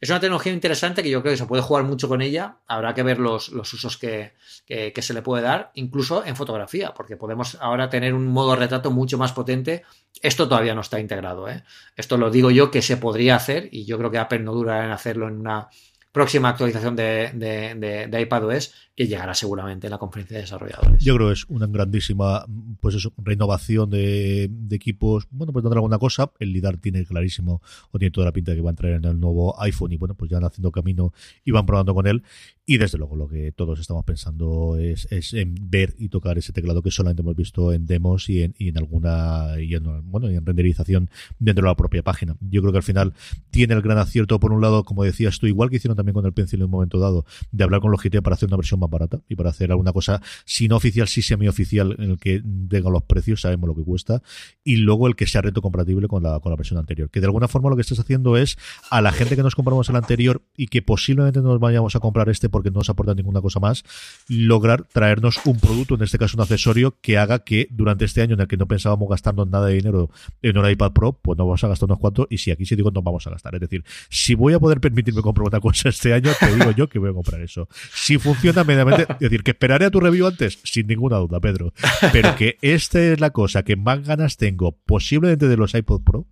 Es 0.00 0.10
una 0.10 0.20
tecnología 0.20 0.52
interesante 0.52 1.02
que 1.02 1.10
yo 1.10 1.22
creo 1.22 1.32
que 1.32 1.38
se 1.38 1.46
puede 1.46 1.62
jugar 1.62 1.84
mucho 1.84 2.08
con 2.08 2.22
ella. 2.22 2.58
Habrá 2.66 2.94
que 2.94 3.02
ver 3.02 3.18
los, 3.18 3.48
usos 3.48 3.96
que, 3.96 4.34
se 4.66 5.14
le 5.14 5.22
puede 5.22 5.42
dar, 5.42 5.70
incluso 5.74 6.24
en 6.24 6.36
fotografía, 6.36 6.92
porque 6.94 7.16
podemos 7.16 7.56
ahora 7.60 7.88
tener 7.88 8.14
un 8.14 8.26
modo 8.26 8.56
retrato 8.56 8.90
mucho 8.90 9.18
más 9.18 9.32
potente. 9.32 9.84
Esto 10.20 10.48
todavía 10.48 10.74
no 10.74 10.82
está 10.82 11.00
integrado. 11.00 11.48
¿eh? 11.48 11.64
Esto 11.96 12.16
lo 12.18 12.30
digo 12.30 12.50
yo 12.50 12.70
que 12.70 12.82
se 12.82 12.96
podría 12.96 13.36
hacer 13.36 13.68
y 13.72 13.84
yo 13.84 13.98
creo 13.98 14.10
que 14.10 14.18
Apple 14.18 14.40
no 14.40 14.52
durará 14.52 14.84
en 14.84 14.90
hacerlo 14.90 15.28
en 15.28 15.38
una 15.38 15.68
próxima 16.16 16.48
actualización 16.48 16.96
de, 16.96 17.30
de, 17.34 18.06
de, 18.08 18.20
iPadOS 18.22 18.72
que 18.96 19.06
llegará 19.06 19.34
seguramente 19.34 19.86
en 19.86 19.90
la 19.90 19.98
conferencia 19.98 20.38
de 20.38 20.44
desarrolladores. 20.44 21.04
Yo 21.04 21.14
creo 21.16 21.28
que 21.28 21.34
es 21.34 21.44
una 21.48 21.66
grandísima 21.66 22.46
pues 22.80 22.94
eso, 22.94 23.12
renovación 23.18 23.90
de, 23.90 24.50
equipos. 24.70 25.26
Bueno, 25.30 25.52
pues 25.52 25.62
tendrá 25.62 25.78
alguna 25.78 25.98
cosa. 25.98 26.32
El 26.38 26.52
LIDAR 26.52 26.78
tiene 26.78 27.04
clarísimo, 27.04 27.60
o 27.90 27.98
tiene 27.98 28.10
toda 28.10 28.24
la 28.24 28.32
pinta 28.32 28.52
de 28.52 28.56
que 28.56 28.62
va 28.62 28.70
a 28.70 28.72
entrar 28.72 28.92
en 28.92 29.04
el 29.04 29.20
nuevo 29.20 29.60
iPhone 29.60 29.92
y 29.92 29.96
bueno, 29.98 30.14
pues 30.14 30.30
ya 30.30 30.38
van 30.38 30.46
haciendo 30.46 30.72
camino 30.72 31.12
y 31.44 31.50
van 31.50 31.66
probando 31.66 31.94
con 31.94 32.06
él. 32.06 32.22
Y 32.64 32.78
desde 32.78 32.96
luego 32.98 33.16
lo 33.16 33.28
que 33.28 33.52
todos 33.52 33.78
estamos 33.78 34.04
pensando 34.04 34.76
es, 34.78 35.06
en 35.34 35.54
ver 35.60 35.94
y 35.98 36.08
tocar 36.08 36.38
ese 36.38 36.52
teclado 36.52 36.82
que 36.82 36.90
solamente 36.90 37.22
hemos 37.22 37.36
visto 37.36 37.72
en 37.72 37.86
demos 37.86 38.28
y 38.28 38.42
en, 38.42 38.54
y 38.58 38.68
en 38.68 38.78
alguna 38.78 39.60
y 39.60 39.74
en, 39.74 40.10
bueno, 40.10 40.30
y 40.30 40.36
en 40.36 40.44
renderización 40.44 41.10
dentro 41.38 41.64
de 41.64 41.70
la 41.70 41.76
propia 41.76 42.02
página. 42.02 42.36
Yo 42.40 42.62
creo 42.62 42.72
que 42.72 42.78
al 42.78 42.82
final 42.82 43.12
tiene 43.50 43.74
el 43.74 43.82
gran 43.82 43.98
acierto, 43.98 44.40
por 44.40 44.52
un 44.52 44.60
lado, 44.60 44.84
como 44.84 45.04
decías 45.04 45.38
tú, 45.38 45.46
igual 45.46 45.70
que 45.70 45.76
hicieron 45.76 45.96
también 45.96 46.14
con 46.14 46.24
el 46.26 46.32
Pencil 46.32 46.60
en 46.60 46.64
un 46.64 46.70
momento 46.70 46.98
dado, 46.98 47.24
de 47.52 47.62
hablar 47.62 47.80
con 47.80 47.90
Logitech 47.90 48.22
para 48.22 48.34
hacer 48.34 48.48
una 48.48 48.56
versión 48.56 48.80
más 48.80 48.85
barata 48.90 49.20
y 49.28 49.36
para 49.36 49.50
hacer 49.50 49.70
alguna 49.70 49.92
cosa, 49.92 50.20
si 50.44 50.68
no 50.68 50.76
oficial, 50.76 51.08
si 51.08 51.22
semi-oficial, 51.22 51.96
en 51.98 52.10
el 52.12 52.18
que 52.18 52.42
tenga 52.68 52.90
los 52.90 53.02
precios, 53.02 53.40
sabemos 53.40 53.68
lo 53.68 53.74
que 53.74 53.82
cuesta, 53.82 54.22
y 54.64 54.76
luego 54.76 55.06
el 55.06 55.16
que 55.16 55.26
sea 55.26 55.42
reto 55.42 55.62
compatible 55.62 56.08
con 56.08 56.22
la, 56.22 56.40
con 56.40 56.50
la 56.50 56.56
versión 56.56 56.78
anterior. 56.78 57.10
Que 57.10 57.20
de 57.20 57.26
alguna 57.26 57.48
forma 57.48 57.70
lo 57.70 57.76
que 57.76 57.82
estás 57.82 57.98
haciendo 57.98 58.36
es 58.36 58.58
a 58.90 59.00
la 59.00 59.12
gente 59.12 59.36
que 59.36 59.42
nos 59.42 59.54
compramos 59.54 59.88
el 59.88 59.96
anterior 59.96 60.42
y 60.56 60.68
que 60.68 60.82
posiblemente 60.82 61.40
no 61.40 61.48
nos 61.48 61.60
vayamos 61.60 61.96
a 61.96 62.00
comprar 62.00 62.28
este 62.28 62.48
porque 62.48 62.70
no 62.70 62.78
nos 62.78 62.90
aporta 62.90 63.14
ninguna 63.14 63.40
cosa 63.40 63.60
más, 63.60 63.84
lograr 64.28 64.84
traernos 64.84 65.40
un 65.44 65.58
producto, 65.58 65.94
en 65.94 66.02
este 66.02 66.18
caso 66.18 66.36
un 66.36 66.42
accesorio, 66.42 66.96
que 67.00 67.18
haga 67.18 67.40
que 67.40 67.68
durante 67.70 68.04
este 68.04 68.22
año 68.22 68.34
en 68.34 68.40
el 68.40 68.48
que 68.48 68.56
no 68.56 68.66
pensábamos 68.66 69.08
gastando 69.08 69.46
nada 69.46 69.66
de 69.66 69.74
dinero 69.74 70.10
en 70.42 70.58
un 70.58 70.68
iPad 70.68 70.92
Pro, 70.92 71.12
pues 71.12 71.38
no 71.38 71.46
vamos 71.46 71.62
a 71.64 71.68
gastar 71.68 71.86
unos 71.86 71.98
cuantos, 71.98 72.26
y 72.30 72.38
si 72.38 72.50
aquí 72.50 72.64
sí 72.64 72.76
digo 72.76 72.90
no 72.90 73.02
vamos 73.02 73.26
a 73.26 73.30
gastar. 73.30 73.54
Es 73.54 73.60
decir, 73.60 73.84
si 74.08 74.34
voy 74.34 74.54
a 74.54 74.60
poder 74.60 74.80
permitirme 74.80 75.22
comprar 75.22 75.46
otra 75.46 75.60
cosa 75.60 75.88
este 75.88 76.12
año, 76.12 76.30
te 76.38 76.54
digo 76.54 76.70
yo 76.72 76.88
que 76.88 76.98
voy 76.98 77.10
a 77.10 77.12
comprar 77.12 77.40
eso. 77.40 77.68
Si 77.94 78.18
funciona 78.18 78.64
es 78.76 79.18
decir, 79.18 79.42
que 79.42 79.52
esperaré 79.52 79.86
a 79.86 79.90
tu 79.90 80.00
review 80.00 80.26
antes, 80.26 80.58
sin 80.64 80.86
ninguna 80.86 81.16
duda, 81.16 81.40
Pedro. 81.40 81.72
Pero 82.12 82.36
que 82.36 82.58
esta 82.62 83.00
es 83.00 83.20
la 83.20 83.30
cosa 83.30 83.62
que 83.62 83.76
más 83.76 84.04
ganas 84.04 84.36
tengo, 84.36 84.78
posiblemente 84.84 85.48
de 85.48 85.56
los 85.56 85.74
iPod 85.74 86.02
Pro, 86.02 86.26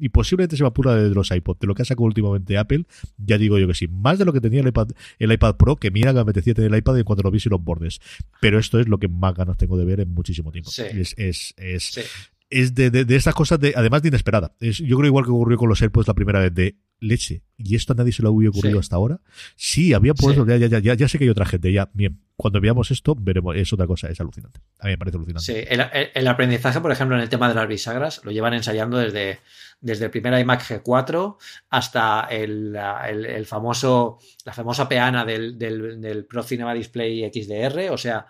y 0.00 0.10
posiblemente 0.10 0.56
se 0.56 0.62
me 0.62 0.68
apura 0.68 0.94
de 0.94 1.10
los 1.10 1.30
iPod, 1.30 1.58
de 1.58 1.66
lo 1.66 1.74
que 1.74 1.82
ha 1.82 1.84
sacado 1.84 2.04
últimamente 2.04 2.56
Apple, 2.56 2.84
ya 3.16 3.36
digo 3.36 3.58
yo 3.58 3.66
que 3.66 3.74
sí, 3.74 3.88
más 3.88 4.18
de 4.18 4.24
lo 4.24 4.32
que 4.32 4.40
tenía 4.40 4.60
el 4.60 4.68
iPad, 4.68 4.88
el 5.18 5.32
iPad 5.32 5.56
Pro, 5.56 5.76
que 5.76 5.90
mira 5.90 6.12
que 6.12 6.16
me 6.16 6.20
apetecía 6.20 6.54
tener 6.54 6.72
el 6.72 6.78
iPad 6.78 6.98
en 6.98 7.04
cuanto 7.04 7.22
lo 7.22 7.30
vi 7.30 7.40
y 7.44 7.48
los 7.48 7.62
bordes. 7.62 8.00
Pero 8.40 8.58
esto 8.58 8.78
es 8.78 8.88
lo 8.88 8.98
que 8.98 9.08
más 9.08 9.34
ganas 9.34 9.56
tengo 9.56 9.76
de 9.76 9.84
ver 9.84 10.00
en 10.00 10.08
muchísimo 10.10 10.52
tiempo. 10.52 10.70
Es, 10.70 11.14
es, 11.16 11.54
es, 11.56 12.10
es 12.50 12.74
de, 12.74 12.90
de, 12.90 13.04
de, 13.04 13.16
estas 13.16 13.34
cosas, 13.34 13.60
de, 13.60 13.74
además 13.76 14.02
de 14.02 14.08
inesperada. 14.08 14.54
Es, 14.60 14.78
yo 14.78 14.96
creo 14.96 15.08
igual 15.08 15.24
que 15.24 15.30
ocurrió 15.30 15.58
con 15.58 15.68
los 15.68 15.80
AirPods 15.82 16.08
la 16.08 16.14
primera 16.14 16.40
vez 16.40 16.54
de 16.54 16.76
leche. 17.00 17.42
¿Y 17.56 17.74
esto 17.74 17.92
a 17.92 17.96
nadie 17.96 18.12
se 18.12 18.22
lo 18.22 18.30
había 18.30 18.50
ocurrido 18.50 18.78
hasta 18.78 18.96
ahora? 18.96 19.20
Sí, 19.56 19.92
había 19.92 20.14
por 20.14 20.32
eso, 20.32 20.46
ya, 20.46 20.56
ya, 20.56 20.78
ya, 20.78 20.94
ya 20.94 21.08
sé 21.08 21.18
que 21.18 21.24
hay 21.24 21.30
otra 21.30 21.46
gente, 21.46 21.72
ya, 21.72 21.90
bien. 21.92 22.20
Cuando 22.36 22.60
veamos 22.60 22.92
esto, 22.92 23.16
veremos, 23.18 23.56
es 23.56 23.72
otra 23.72 23.86
cosa, 23.86 24.08
es 24.08 24.20
alucinante. 24.20 24.60
A 24.78 24.86
mí 24.86 24.92
me 24.92 24.98
parece 24.98 25.16
alucinante. 25.16 25.44
Sí, 25.44 25.64
el, 25.68 25.82
el, 26.14 26.28
aprendizaje, 26.28 26.80
por 26.80 26.92
ejemplo, 26.92 27.16
en 27.16 27.22
el 27.22 27.28
tema 27.28 27.48
de 27.48 27.54
las 27.54 27.66
bisagras, 27.66 28.20
lo 28.24 28.30
llevan 28.30 28.54
ensayando 28.54 28.96
desde, 28.98 29.40
desde 29.80 30.04
el 30.04 30.10
primer 30.12 30.38
iMac 30.38 30.62
G4 30.62 31.36
hasta 31.70 32.28
el, 32.30 32.76
el, 32.76 33.46
famoso, 33.46 34.18
la 34.44 34.52
famosa 34.52 34.88
peana 34.88 35.24
del, 35.24 35.58
del, 35.58 36.00
del 36.00 36.26
Pro 36.26 36.44
Cinema 36.44 36.74
Display 36.74 37.28
XDR, 37.28 37.90
o 37.90 37.98
sea, 37.98 38.26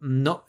no, 0.00 0.44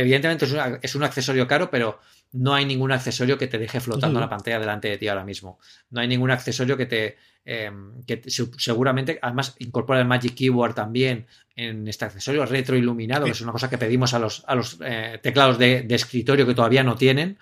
evidentemente 0.00 0.46
es 0.82 0.94
un, 0.94 1.02
accesorio 1.04 1.46
caro, 1.46 1.70
pero 1.70 2.00
no 2.32 2.54
hay 2.54 2.64
ningún 2.64 2.92
accesorio 2.92 3.38
que 3.38 3.46
te 3.46 3.58
deje 3.58 3.80
flotando 3.80 4.18
la 4.18 4.28
pantalla 4.28 4.58
delante 4.58 4.88
de 4.88 4.98
ti 4.98 5.08
ahora 5.08 5.24
mismo. 5.24 5.58
No 5.90 6.00
hay 6.00 6.08
ningún 6.08 6.30
accesorio 6.30 6.76
que 6.76 6.86
te. 6.86 7.16
Em, 7.46 8.02
que 8.04 8.22
seguramente, 8.26 9.18
además, 9.20 9.54
incorpora 9.58 10.00
el 10.00 10.06
Magic 10.06 10.34
Keyboard 10.34 10.74
también 10.74 11.26
en 11.54 11.86
este 11.86 12.06
accesorio 12.06 12.46
retroiluminado, 12.46 13.26
que 13.26 13.32
es 13.32 13.40
una 13.42 13.52
cosa 13.52 13.68
que 13.68 13.78
pedimos 13.78 14.14
a 14.14 14.18
los, 14.18 14.42
a 14.46 14.54
los 14.54 14.78
eh, 14.82 15.18
teclados 15.22 15.58
de, 15.58 15.86
escritorio 15.90 16.46
que 16.46 16.54
todavía 16.54 16.82
no 16.82 16.96
tienen. 16.96 17.38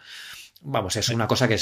Vamos, 0.64 0.94
es 0.94 1.08
una 1.08 1.26
cosa 1.26 1.48
que 1.48 1.56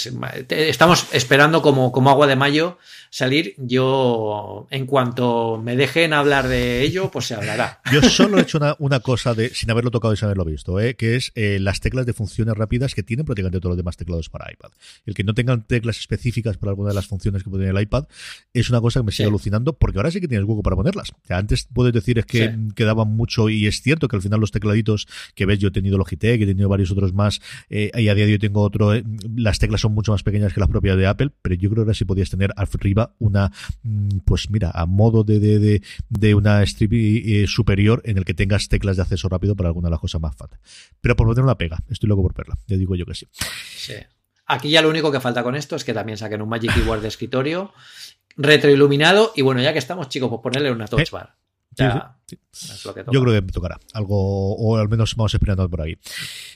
estamos 0.49 1.07
esperando 1.13 1.63
como, 1.63 1.91
como 1.91 2.11
agua 2.11 2.27
de 2.27 2.37
mayo 2.37 2.77
salir. 3.09 3.55
Yo, 3.57 4.67
en 4.71 4.85
cuanto 4.85 5.57
me 5.57 5.75
dejen 5.75 6.13
hablar 6.13 6.49
de 6.49 6.83
ello, 6.83 7.11
pues 7.11 7.27
se 7.27 7.35
hablará. 7.35 7.81
Yo 7.91 8.03
solo 8.03 8.39
he 8.39 8.43
hecho 8.43 8.59
una, 8.79 9.01
cosa 9.01 9.33
de, 9.33 9.55
sin 9.55 9.71
haberlo 9.71 9.91
tocado 9.91 10.13
y 10.13 10.19
sin 10.19 10.27
haberlo 10.27 10.45
visto, 10.45 10.79
¿eh? 10.81 10.97
que 10.97 11.17
es 11.17 11.33
eh, 11.35 11.59
las 11.61 11.81
teclas 11.81 12.05
de 12.05 12.13
funciones 12.13 12.55
rápidas 12.55 12.95
que 12.95 13.03
tienen 13.03 13.25
prácticamente 13.25 13.59
todos 13.59 13.71
los 13.71 13.79
demás 13.79 13.97
teclados 13.97 14.29
para 14.29 14.53
iPad. 14.53 14.71
El 15.07 15.15
que 15.15 15.25
no 15.25 15.33
tengan 15.33 15.67
teclas 15.67 15.99
específicas 15.99 16.59
para 16.59 16.73
alguna 16.73 16.91
de 16.91 16.95
las 16.95 17.07
funciones 17.07 17.43
que 17.43 17.49
puede 17.49 17.65
tener 17.65 17.77
el 17.77 17.83
iPad 17.83 18.05
es 18.53 18.69
una 18.69 18.83
cosa 18.83 19.01
que 19.01 19.07
me 19.07 19.13
sigue 19.13 19.31
alucinando 19.31 19.73
porque 19.73 19.99
ahora 19.99 20.11
sí 20.11 20.21
que 20.21 20.29
tienes 20.29 20.47
hueco 20.47 20.63
para 20.63 20.77
ponerlas. 20.77 21.13
antes 21.31 21.67
puedes 21.73 21.95
decir 21.95 22.19
es 22.19 22.27
que 22.27 22.55
quedaban 22.75 23.09
mucho 23.09 23.49
y 23.49 23.67
es 23.67 23.81
cierto 23.81 24.09
que 24.09 24.17
al 24.17 24.23
final 24.23 24.41
los 24.41 24.51
tecladitos 24.51 25.09
que 25.35 25.47
ves, 25.47 25.59
yo 25.59 25.69
he 25.69 25.71
tenido 25.71 25.97
Logitech, 25.97 26.43
he 26.43 26.47
tenido 26.47 26.69
varios 26.69 26.91
otros 26.91 27.15
más 27.15 27.41
eh, 27.71 27.91
y 27.95 28.09
a 28.09 28.15
día 28.15 28.27
de 28.27 28.33
hoy 28.33 28.39
tengo 28.39 28.61
otro 28.61 28.90
las 29.37 29.59
teclas 29.59 29.81
son 29.81 29.93
mucho 29.93 30.13
más 30.13 30.23
pequeñas 30.23 30.53
que 30.53 30.61
las 30.61 30.69
propias 30.69 30.97
de 30.97 31.07
Apple, 31.07 31.31
pero 31.43 31.55
yo 31.55 31.71
creo 31.71 31.85
que 31.85 31.89
ahora 31.89 31.95
sí 31.95 32.05
podías 32.05 32.31
tener 32.31 32.53
arriba 32.57 33.15
una, 33.19 33.51
mm, 33.83 34.19
pues 34.25 34.51
mira, 34.51 34.71
a 34.75 34.87
modo 34.87 35.25
de, 35.25 35.39
de, 35.41 35.83
de, 36.09 36.35
una 36.35 36.63
strip 36.63 36.93
eh, 36.93 37.47
superior 37.47 38.03
en 38.05 38.19
el 38.19 38.25
que 38.25 38.35
tengas 38.35 38.69
teclas 38.69 38.97
de 38.97 39.03
acceso 39.03 39.29
rápido 39.29 39.57
para 39.57 39.69
alguna 39.69 39.89
de 39.89 39.93
las 39.93 40.01
cosas 40.01 40.21
más 40.21 40.37
fat. 40.37 40.53
Pero 41.01 41.17
por 41.17 41.27
poner 41.27 41.43
una 41.45 41.57
pega, 41.57 41.79
estoy 41.89 42.09
loco 42.09 42.23
por 42.23 42.35
verla, 42.35 42.57
te 42.67 42.77
digo 42.77 42.95
yo 42.95 43.07
que 43.07 43.15
sí. 43.15 43.27
Sí. 43.77 43.95
Aquí 44.47 44.71
ya 44.71 44.83
lo 44.83 44.91
único 44.91 45.13
que 45.13 45.21
falta 45.21 45.43
con 45.43 45.55
esto 45.55 45.77
es 45.77 45.85
que 45.85 45.95
también 45.95 46.19
saquen 46.19 46.43
un 46.43 46.49
Magic 46.49 46.75
Keyboard 46.75 47.03
de 47.03 47.09
escritorio 47.09 47.73
retroiluminado 48.37 49.33
y 49.37 49.43
bueno, 49.43 49.61
ya 49.61 49.73
que 49.73 49.79
estamos 49.79 50.09
chicos, 50.09 50.29
pues 50.29 50.41
ponerle 50.43 50.73
una 50.73 50.87
touch 50.87 51.11
bar. 51.11 51.37
Yo 53.13 53.23
creo 53.23 53.35
que 53.35 53.43
me 53.43 53.53
tocará 53.53 53.79
algo, 53.93 54.55
o 54.57 54.77
al 54.77 54.89
menos 54.89 55.15
vamos 55.17 55.35
esperando 55.35 55.69
por 55.69 55.83
ahí. 55.83 55.97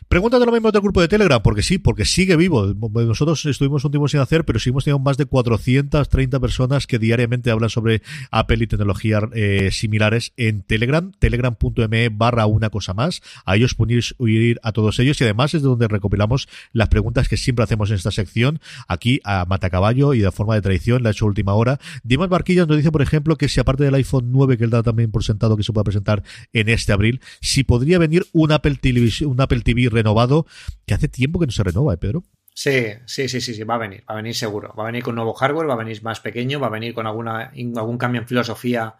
Pregúntate 0.08 0.44
lo 0.44 0.52
mismo 0.52 0.70
del 0.70 0.82
grupo 0.82 1.00
de 1.00 1.08
Telegram, 1.08 1.42
porque 1.42 1.62
sí, 1.62 1.78
porque 1.78 2.04
sigue 2.04 2.36
vivo. 2.36 2.74
Nosotros 2.74 3.44
estuvimos 3.46 3.84
un 3.84 3.90
tiempo 3.90 4.08
sin 4.08 4.20
hacer, 4.20 4.44
pero 4.44 4.58
seguimos 4.58 4.84
teniendo 4.84 5.02
más 5.02 5.16
de 5.16 5.26
430 5.26 6.40
personas 6.40 6.86
que 6.86 6.98
diariamente 6.98 7.50
hablan 7.50 7.70
sobre 7.70 8.02
Apple 8.30 8.64
y 8.64 8.66
tecnologías 8.66 9.24
eh, 9.34 9.70
similares 9.72 10.32
en 10.36 10.62
Telegram, 10.62 11.12
telegram.me 11.18 12.08
barra 12.10 12.46
una 12.46 12.70
cosa 12.70 12.94
más. 12.94 13.22
Ahí 13.44 13.64
os 13.64 13.74
podéis 13.74 14.14
oír 14.18 14.60
a 14.62 14.72
todos 14.72 14.98
ellos 14.98 15.20
y 15.20 15.24
además 15.24 15.54
es 15.54 15.62
de 15.62 15.68
donde 15.68 15.88
recopilamos 15.88 16.48
las 16.72 16.88
preguntas 16.88 17.28
que 17.28 17.36
siempre 17.36 17.64
hacemos 17.64 17.90
en 17.90 17.96
esta 17.96 18.10
sección, 18.10 18.60
aquí 18.88 19.20
a 19.24 19.44
Matacaballo 19.46 20.14
y 20.14 20.20
de 20.20 20.30
forma 20.30 20.54
de 20.54 20.62
tradición, 20.62 21.02
la 21.02 21.10
he 21.10 21.12
hecho 21.12 21.26
última 21.26 21.54
hora. 21.54 21.78
Dimas 22.02 22.28
Barquillas 22.28 22.68
nos 22.68 22.76
dice, 22.76 22.92
por 22.92 23.02
ejemplo, 23.02 23.36
que 23.36 23.48
si 23.48 23.60
aparte 23.60 23.84
del 23.84 23.94
iPhone 23.94 24.30
9 24.30 24.58
que 24.58 24.64
él 24.64 24.70
da 24.70 24.82
también 24.82 25.10
por 25.10 25.24
sentado 25.24 25.56
que 25.56 25.62
se 25.64 25.72
pueda 25.72 25.84
presentar 25.84 26.22
en 26.52 26.68
este 26.68 26.92
abril, 26.92 27.20
si 27.40 27.64
podría 27.64 27.98
venir 27.98 28.26
un 28.32 28.52
Apple 28.52 28.76
TV, 28.80 29.10
un 29.26 29.40
Apple 29.40 29.60
TV 29.60 29.88
renovado, 29.90 30.46
que 30.86 30.94
hace 30.94 31.08
tiempo 31.08 31.40
que 31.40 31.46
no 31.46 31.52
se 31.52 31.62
renova, 31.62 31.94
¿eh, 31.94 31.98
Pedro? 31.98 32.24
Sí, 32.54 32.86
sí, 33.06 33.28
sí, 33.28 33.40
sí, 33.40 33.52
sí, 33.52 33.64
va 33.64 33.74
a 33.74 33.78
venir, 33.78 34.04
va 34.08 34.14
a 34.14 34.16
venir 34.16 34.34
seguro. 34.34 34.72
Va 34.78 34.84
a 34.84 34.86
venir 34.86 35.02
con 35.02 35.16
nuevo 35.16 35.34
hardware, 35.34 35.68
va 35.68 35.74
a 35.74 35.78
venir 35.78 36.00
más 36.04 36.20
pequeño, 36.20 36.60
va 36.60 36.68
a 36.68 36.70
venir 36.70 36.94
con 36.94 37.06
alguna, 37.06 37.52
algún 37.76 37.98
cambio 37.98 38.20
en 38.20 38.28
filosofía. 38.28 38.94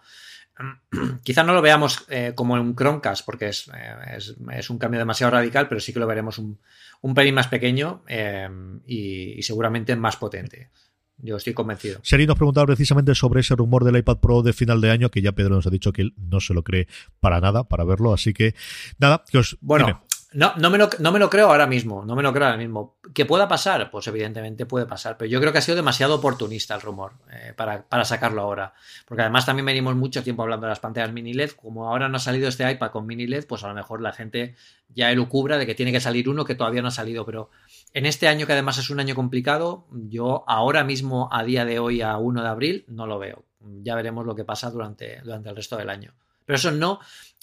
Quizás 1.22 1.46
no 1.46 1.54
lo 1.54 1.62
veamos 1.62 2.04
eh, 2.08 2.32
como 2.34 2.54
un 2.54 2.74
Chromecast, 2.74 3.24
porque 3.24 3.48
es, 3.48 3.70
eh, 3.72 4.18
es, 4.52 4.70
un 4.70 4.78
cambio 4.78 4.98
demasiado 4.98 5.30
radical, 5.30 5.68
pero 5.68 5.80
sí 5.80 5.92
que 5.92 6.00
lo 6.00 6.06
veremos 6.06 6.38
un, 6.38 6.58
un 7.04 7.14
pelín 7.14 7.34
más 7.34 7.48
pequeño 7.48 8.02
eh, 8.08 8.48
y, 8.86 9.42
seguramente 9.42 9.94
más 9.94 10.16
potente. 10.16 10.70
Yo 11.18 11.36
estoy 11.36 11.54
convencido. 11.54 12.00
Seri 12.02 12.26
nos 12.26 12.36
preguntaba 12.36 12.66
precisamente 12.66 13.14
sobre 13.14 13.40
ese 13.40 13.54
rumor 13.54 13.84
del 13.84 13.96
iPad 13.96 14.18
Pro 14.18 14.42
de 14.42 14.52
final 14.52 14.80
de 14.80 14.90
año, 14.90 15.10
que 15.10 15.22
ya 15.22 15.32
Pedro 15.32 15.54
nos 15.54 15.66
ha 15.66 15.70
dicho 15.70 15.92
que 15.92 16.02
él 16.02 16.14
no 16.16 16.40
se 16.40 16.54
lo 16.54 16.62
cree 16.62 16.88
para 17.20 17.40
nada, 17.40 17.64
para 17.64 17.84
verlo. 17.84 18.12
Así 18.12 18.32
que, 18.34 18.54
nada, 18.98 19.22
que 19.30 19.38
os. 19.38 19.56
Bueno. 19.60 20.04
No, 20.34 20.52
no 20.56 20.68
me, 20.68 20.78
lo, 20.78 20.90
no 20.98 21.12
me 21.12 21.20
lo 21.20 21.30
creo 21.30 21.46
ahora 21.46 21.68
mismo, 21.68 22.04
no 22.04 22.16
me 22.16 22.22
lo 22.24 22.32
creo 22.32 22.46
ahora 22.46 22.58
mismo. 22.58 22.98
¿Que 23.14 23.24
pueda 23.24 23.46
pasar? 23.46 23.88
Pues 23.92 24.08
evidentemente 24.08 24.66
puede 24.66 24.84
pasar, 24.84 25.16
pero 25.16 25.30
yo 25.30 25.38
creo 25.38 25.52
que 25.52 25.58
ha 25.58 25.62
sido 25.62 25.76
demasiado 25.76 26.16
oportunista 26.16 26.74
el 26.74 26.80
rumor 26.80 27.12
eh, 27.30 27.52
para, 27.56 27.84
para, 27.84 28.04
sacarlo 28.04 28.42
ahora. 28.42 28.74
Porque 29.06 29.22
además 29.22 29.46
también 29.46 29.64
venimos 29.64 29.94
mucho 29.94 30.24
tiempo 30.24 30.42
hablando 30.42 30.66
de 30.66 30.70
las 30.70 30.80
pantallas 30.80 31.12
mini 31.12 31.34
LED, 31.34 31.50
como 31.50 31.88
ahora 31.88 32.08
no 32.08 32.16
ha 32.16 32.20
salido 32.20 32.48
este 32.48 32.68
iPad 32.68 32.90
con 32.90 33.06
mini 33.06 33.28
LED, 33.28 33.46
pues 33.46 33.62
a 33.62 33.68
lo 33.68 33.74
mejor 33.74 34.00
la 34.00 34.12
gente 34.12 34.56
ya 34.88 35.12
elucubra 35.12 35.56
de 35.56 35.66
que 35.66 35.76
tiene 35.76 35.92
que 35.92 36.00
salir 36.00 36.28
uno 36.28 36.44
que 36.44 36.56
todavía 36.56 36.82
no 36.82 36.88
ha 36.88 36.90
salido, 36.90 37.24
pero 37.24 37.50
en 37.94 38.06
este 38.06 38.26
año 38.26 38.46
que 38.46 38.52
además 38.52 38.76
es 38.78 38.90
un 38.90 38.98
año 38.98 39.14
complicado, 39.14 39.86
yo 39.92 40.44
ahora 40.48 40.82
mismo, 40.82 41.28
a 41.32 41.44
día 41.44 41.64
de 41.64 41.78
hoy, 41.78 42.02
a 42.02 42.18
1 42.18 42.42
de 42.42 42.48
abril, 42.48 42.84
no 42.88 43.06
lo 43.06 43.20
veo. 43.20 43.44
Ya 43.60 43.94
veremos 43.94 44.26
lo 44.26 44.34
que 44.34 44.44
pasa 44.44 44.68
durante, 44.70 45.20
durante 45.22 45.48
el 45.48 45.56
resto 45.56 45.76
del 45.76 45.88
año. 45.88 46.12
Pero 46.44 46.56
eso 46.56 46.72
no, 46.72 46.94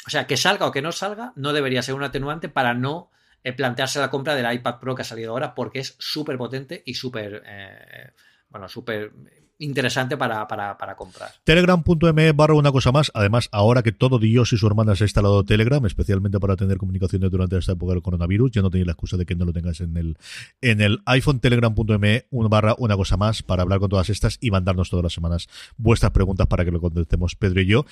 o 0.06 0.10
sea, 0.10 0.28
que 0.28 0.36
salga 0.36 0.68
o 0.68 0.72
que 0.72 0.82
no 0.82 0.92
salga, 0.92 1.32
no 1.38 1.54
debería 1.54 1.82
ser 1.82 1.96
un 1.96 2.04
atenuante 2.04 2.50
para 2.50 2.74
no 2.74 3.10
eh, 3.44 3.54
plantearse 3.54 4.00
la 4.00 4.12
compra 4.12 4.36
del 4.36 4.54
iPad 4.54 4.80
Pro 4.80 4.94
que 4.94 5.04
ha 5.04 5.06
salido 5.06 5.32
ahora, 5.32 5.56
porque 5.56 5.80
es 5.80 5.96
súper 5.98 6.38
potente 6.38 6.84
y 6.86 6.96
súper, 6.96 7.42
eh, 7.46 8.12
bueno, 8.50 8.68
súper 8.68 9.14
interesante 9.62 10.18
para, 10.18 10.48
para, 10.48 10.78
para 10.78 10.96
comprar. 10.96 11.32
Telegram.me 11.44 12.32
barra 12.34 12.54
una 12.54 12.72
cosa 12.72 12.92
más. 12.92 13.12
Además, 13.14 13.50
ahora 13.52 13.84
que 13.84 13.92
todo 13.92 14.20
Dios 14.20 14.52
y 14.54 14.58
su 14.58 14.68
hermana 14.68 14.96
se 14.96 15.04
ha 15.04 15.06
instalado 15.06 15.44
Telegram, 15.44 15.86
especialmente 15.86 16.40
para 16.40 16.56
tener 16.56 16.78
comunicaciones 16.78 17.32
durante 17.32 17.58
esta 17.58 17.74
época 17.74 17.94
del 17.94 18.02
coronavirus, 18.02 18.52
ya 18.52 18.62
no 18.62 18.70
tenéis 18.70 18.88
la 18.88 18.94
excusa 18.94 19.18
de 19.18 19.26
que 19.26 19.36
no 19.36 19.46
lo 19.46 19.54
tengas 19.54 19.82
en 19.82 19.96
el, 19.98 20.18
en 20.62 20.82
el 20.82 21.02
iPhone. 21.06 21.40
Telegram.me 21.40 22.26
barra 22.32 22.76
una 22.78 22.96
cosa 22.96 23.18
más 23.18 23.44
para 23.44 23.64
hablar 23.64 23.80
con 23.80 23.90
todas 23.90 24.10
estas 24.10 24.38
y 24.42 24.52
mandarnos 24.52 24.90
todas 24.90 25.04
las 25.04 25.14
semanas 25.14 25.48
vuestras 25.78 26.12
preguntas 26.12 26.48
para 26.48 26.66
que 26.66 26.72
lo 26.72 26.82
contestemos 26.82 27.36
Pedro 27.36 27.62
y 27.62 27.68
yo. 27.68 27.86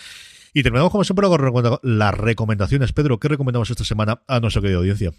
Y 0.54 0.64
terminamos 0.64 0.92
como 0.92 1.04
siempre 1.04 1.28
con 1.28 1.80
las 1.84 2.14
recomendaciones. 2.16 2.92
Pedro, 2.92 3.20
¿qué 3.20 3.28
recomendamos 3.28 3.70
esta 3.70 3.84
semana 3.84 4.22
a 4.28 4.40
nuestra 4.40 4.62
querida 4.62 4.78
audiencia? 4.80 5.12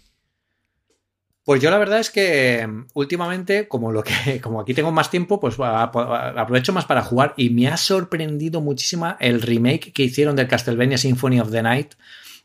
Pues 1.43 1.59
yo 1.61 1.71
la 1.71 1.79
verdad 1.79 1.99
es 1.99 2.11
que 2.11 2.65
mm, 2.67 2.87
últimamente, 2.93 3.67
como 3.67 3.91
lo 3.91 4.03
que, 4.03 4.39
como 4.41 4.61
aquí 4.61 4.73
tengo 4.73 4.91
más 4.91 5.09
tiempo, 5.09 5.39
pues 5.39 5.55
aprovecho 5.59 6.73
más 6.73 6.85
para 6.85 7.01
jugar 7.01 7.33
y 7.37 7.49
me 7.49 7.67
ha 7.67 7.77
sorprendido 7.77 8.61
muchísimo 8.61 9.15
el 9.19 9.41
remake 9.41 9.91
que 9.93 10.03
hicieron 10.03 10.35
del 10.35 10.47
Castlevania 10.47 10.97
Symphony 10.97 11.39
of 11.39 11.51
the 11.51 11.61
Night 11.61 11.93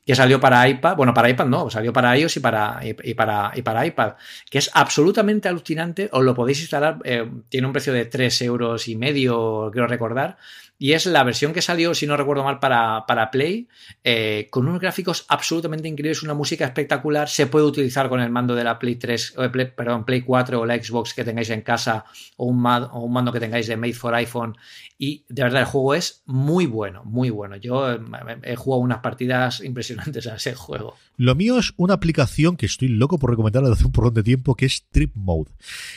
que 0.06 0.14
salió 0.14 0.38
para 0.38 0.68
iPad, 0.68 0.96
bueno, 0.96 1.12
para 1.12 1.28
iPad 1.28 1.46
no, 1.46 1.68
salió 1.68 1.92
para 1.92 2.16
iOS 2.16 2.36
y 2.36 2.40
para, 2.40 2.80
y, 2.80 3.14
para, 3.14 3.50
y 3.56 3.62
para 3.62 3.84
iPad, 3.84 4.12
que 4.48 4.58
es 4.58 4.70
absolutamente 4.72 5.48
alucinante, 5.48 6.08
os 6.12 6.24
lo 6.24 6.32
podéis 6.32 6.60
instalar, 6.60 6.98
eh, 7.02 7.28
tiene 7.48 7.66
un 7.66 7.72
precio 7.72 7.92
de 7.92 8.04
3 8.04 8.42
euros 8.42 8.86
y 8.86 8.94
medio, 8.94 9.68
quiero 9.72 9.88
recordar, 9.88 10.38
y 10.78 10.92
es 10.92 11.06
la 11.06 11.24
versión 11.24 11.52
que 11.52 11.62
salió, 11.62 11.94
si 11.94 12.06
no 12.06 12.16
recuerdo 12.16 12.44
mal, 12.44 12.58
para, 12.58 13.04
para 13.06 13.30
Play, 13.30 13.68
eh, 14.04 14.48
con 14.50 14.68
unos 14.68 14.80
gráficos 14.80 15.24
absolutamente 15.28 15.88
increíbles, 15.88 16.22
una 16.22 16.34
música 16.34 16.66
espectacular, 16.66 17.28
se 17.28 17.46
puede 17.46 17.64
utilizar 17.64 18.08
con 18.08 18.20
el 18.20 18.30
mando 18.30 18.54
de 18.54 18.64
la 18.64 18.78
Play 18.78 18.96
3, 18.96 19.34
o 19.38 19.50
Play, 19.50 19.72
perdón, 19.74 20.04
Play 20.04 20.22
4 20.22 20.60
o 20.60 20.66
la 20.66 20.82
Xbox 20.82 21.14
que 21.14 21.24
tengáis 21.24 21.50
en 21.50 21.62
casa 21.62 22.04
o 22.36 22.46
un, 22.46 22.64
o 22.66 23.00
un 23.00 23.12
mando 23.12 23.32
que 23.32 23.40
tengáis 23.40 23.66
de 23.66 23.76
Made 23.76 23.94
for 23.94 24.14
iPhone 24.14 24.56
y 24.98 25.24
de 25.28 25.42
verdad 25.42 25.62
el 25.62 25.66
juego 25.66 25.94
es 25.94 26.22
muy 26.26 26.66
bueno, 26.66 27.04
muy 27.04 27.30
bueno. 27.30 27.56
Yo 27.56 27.92
eh, 27.92 28.00
he 28.42 28.56
jugado 28.56 28.80
unas 28.80 28.98
partidas 29.00 29.60
impresionantes 29.64 30.26
a 30.26 30.36
ese 30.36 30.54
juego. 30.54 30.94
Lo 31.16 31.34
mío 31.34 31.58
es 31.58 31.72
una 31.76 31.94
aplicación 31.94 32.56
que 32.56 32.66
estoy 32.66 32.88
loco 32.88 33.18
por 33.18 33.30
recomendar 33.30 33.62
desde 33.62 33.74
hace 33.74 33.86
un 33.86 33.92
porrón 33.92 34.14
de 34.14 34.22
tiempo, 34.22 34.54
que 34.54 34.66
es 34.66 34.84
Trip 34.90 35.12
Mode. 35.14 35.50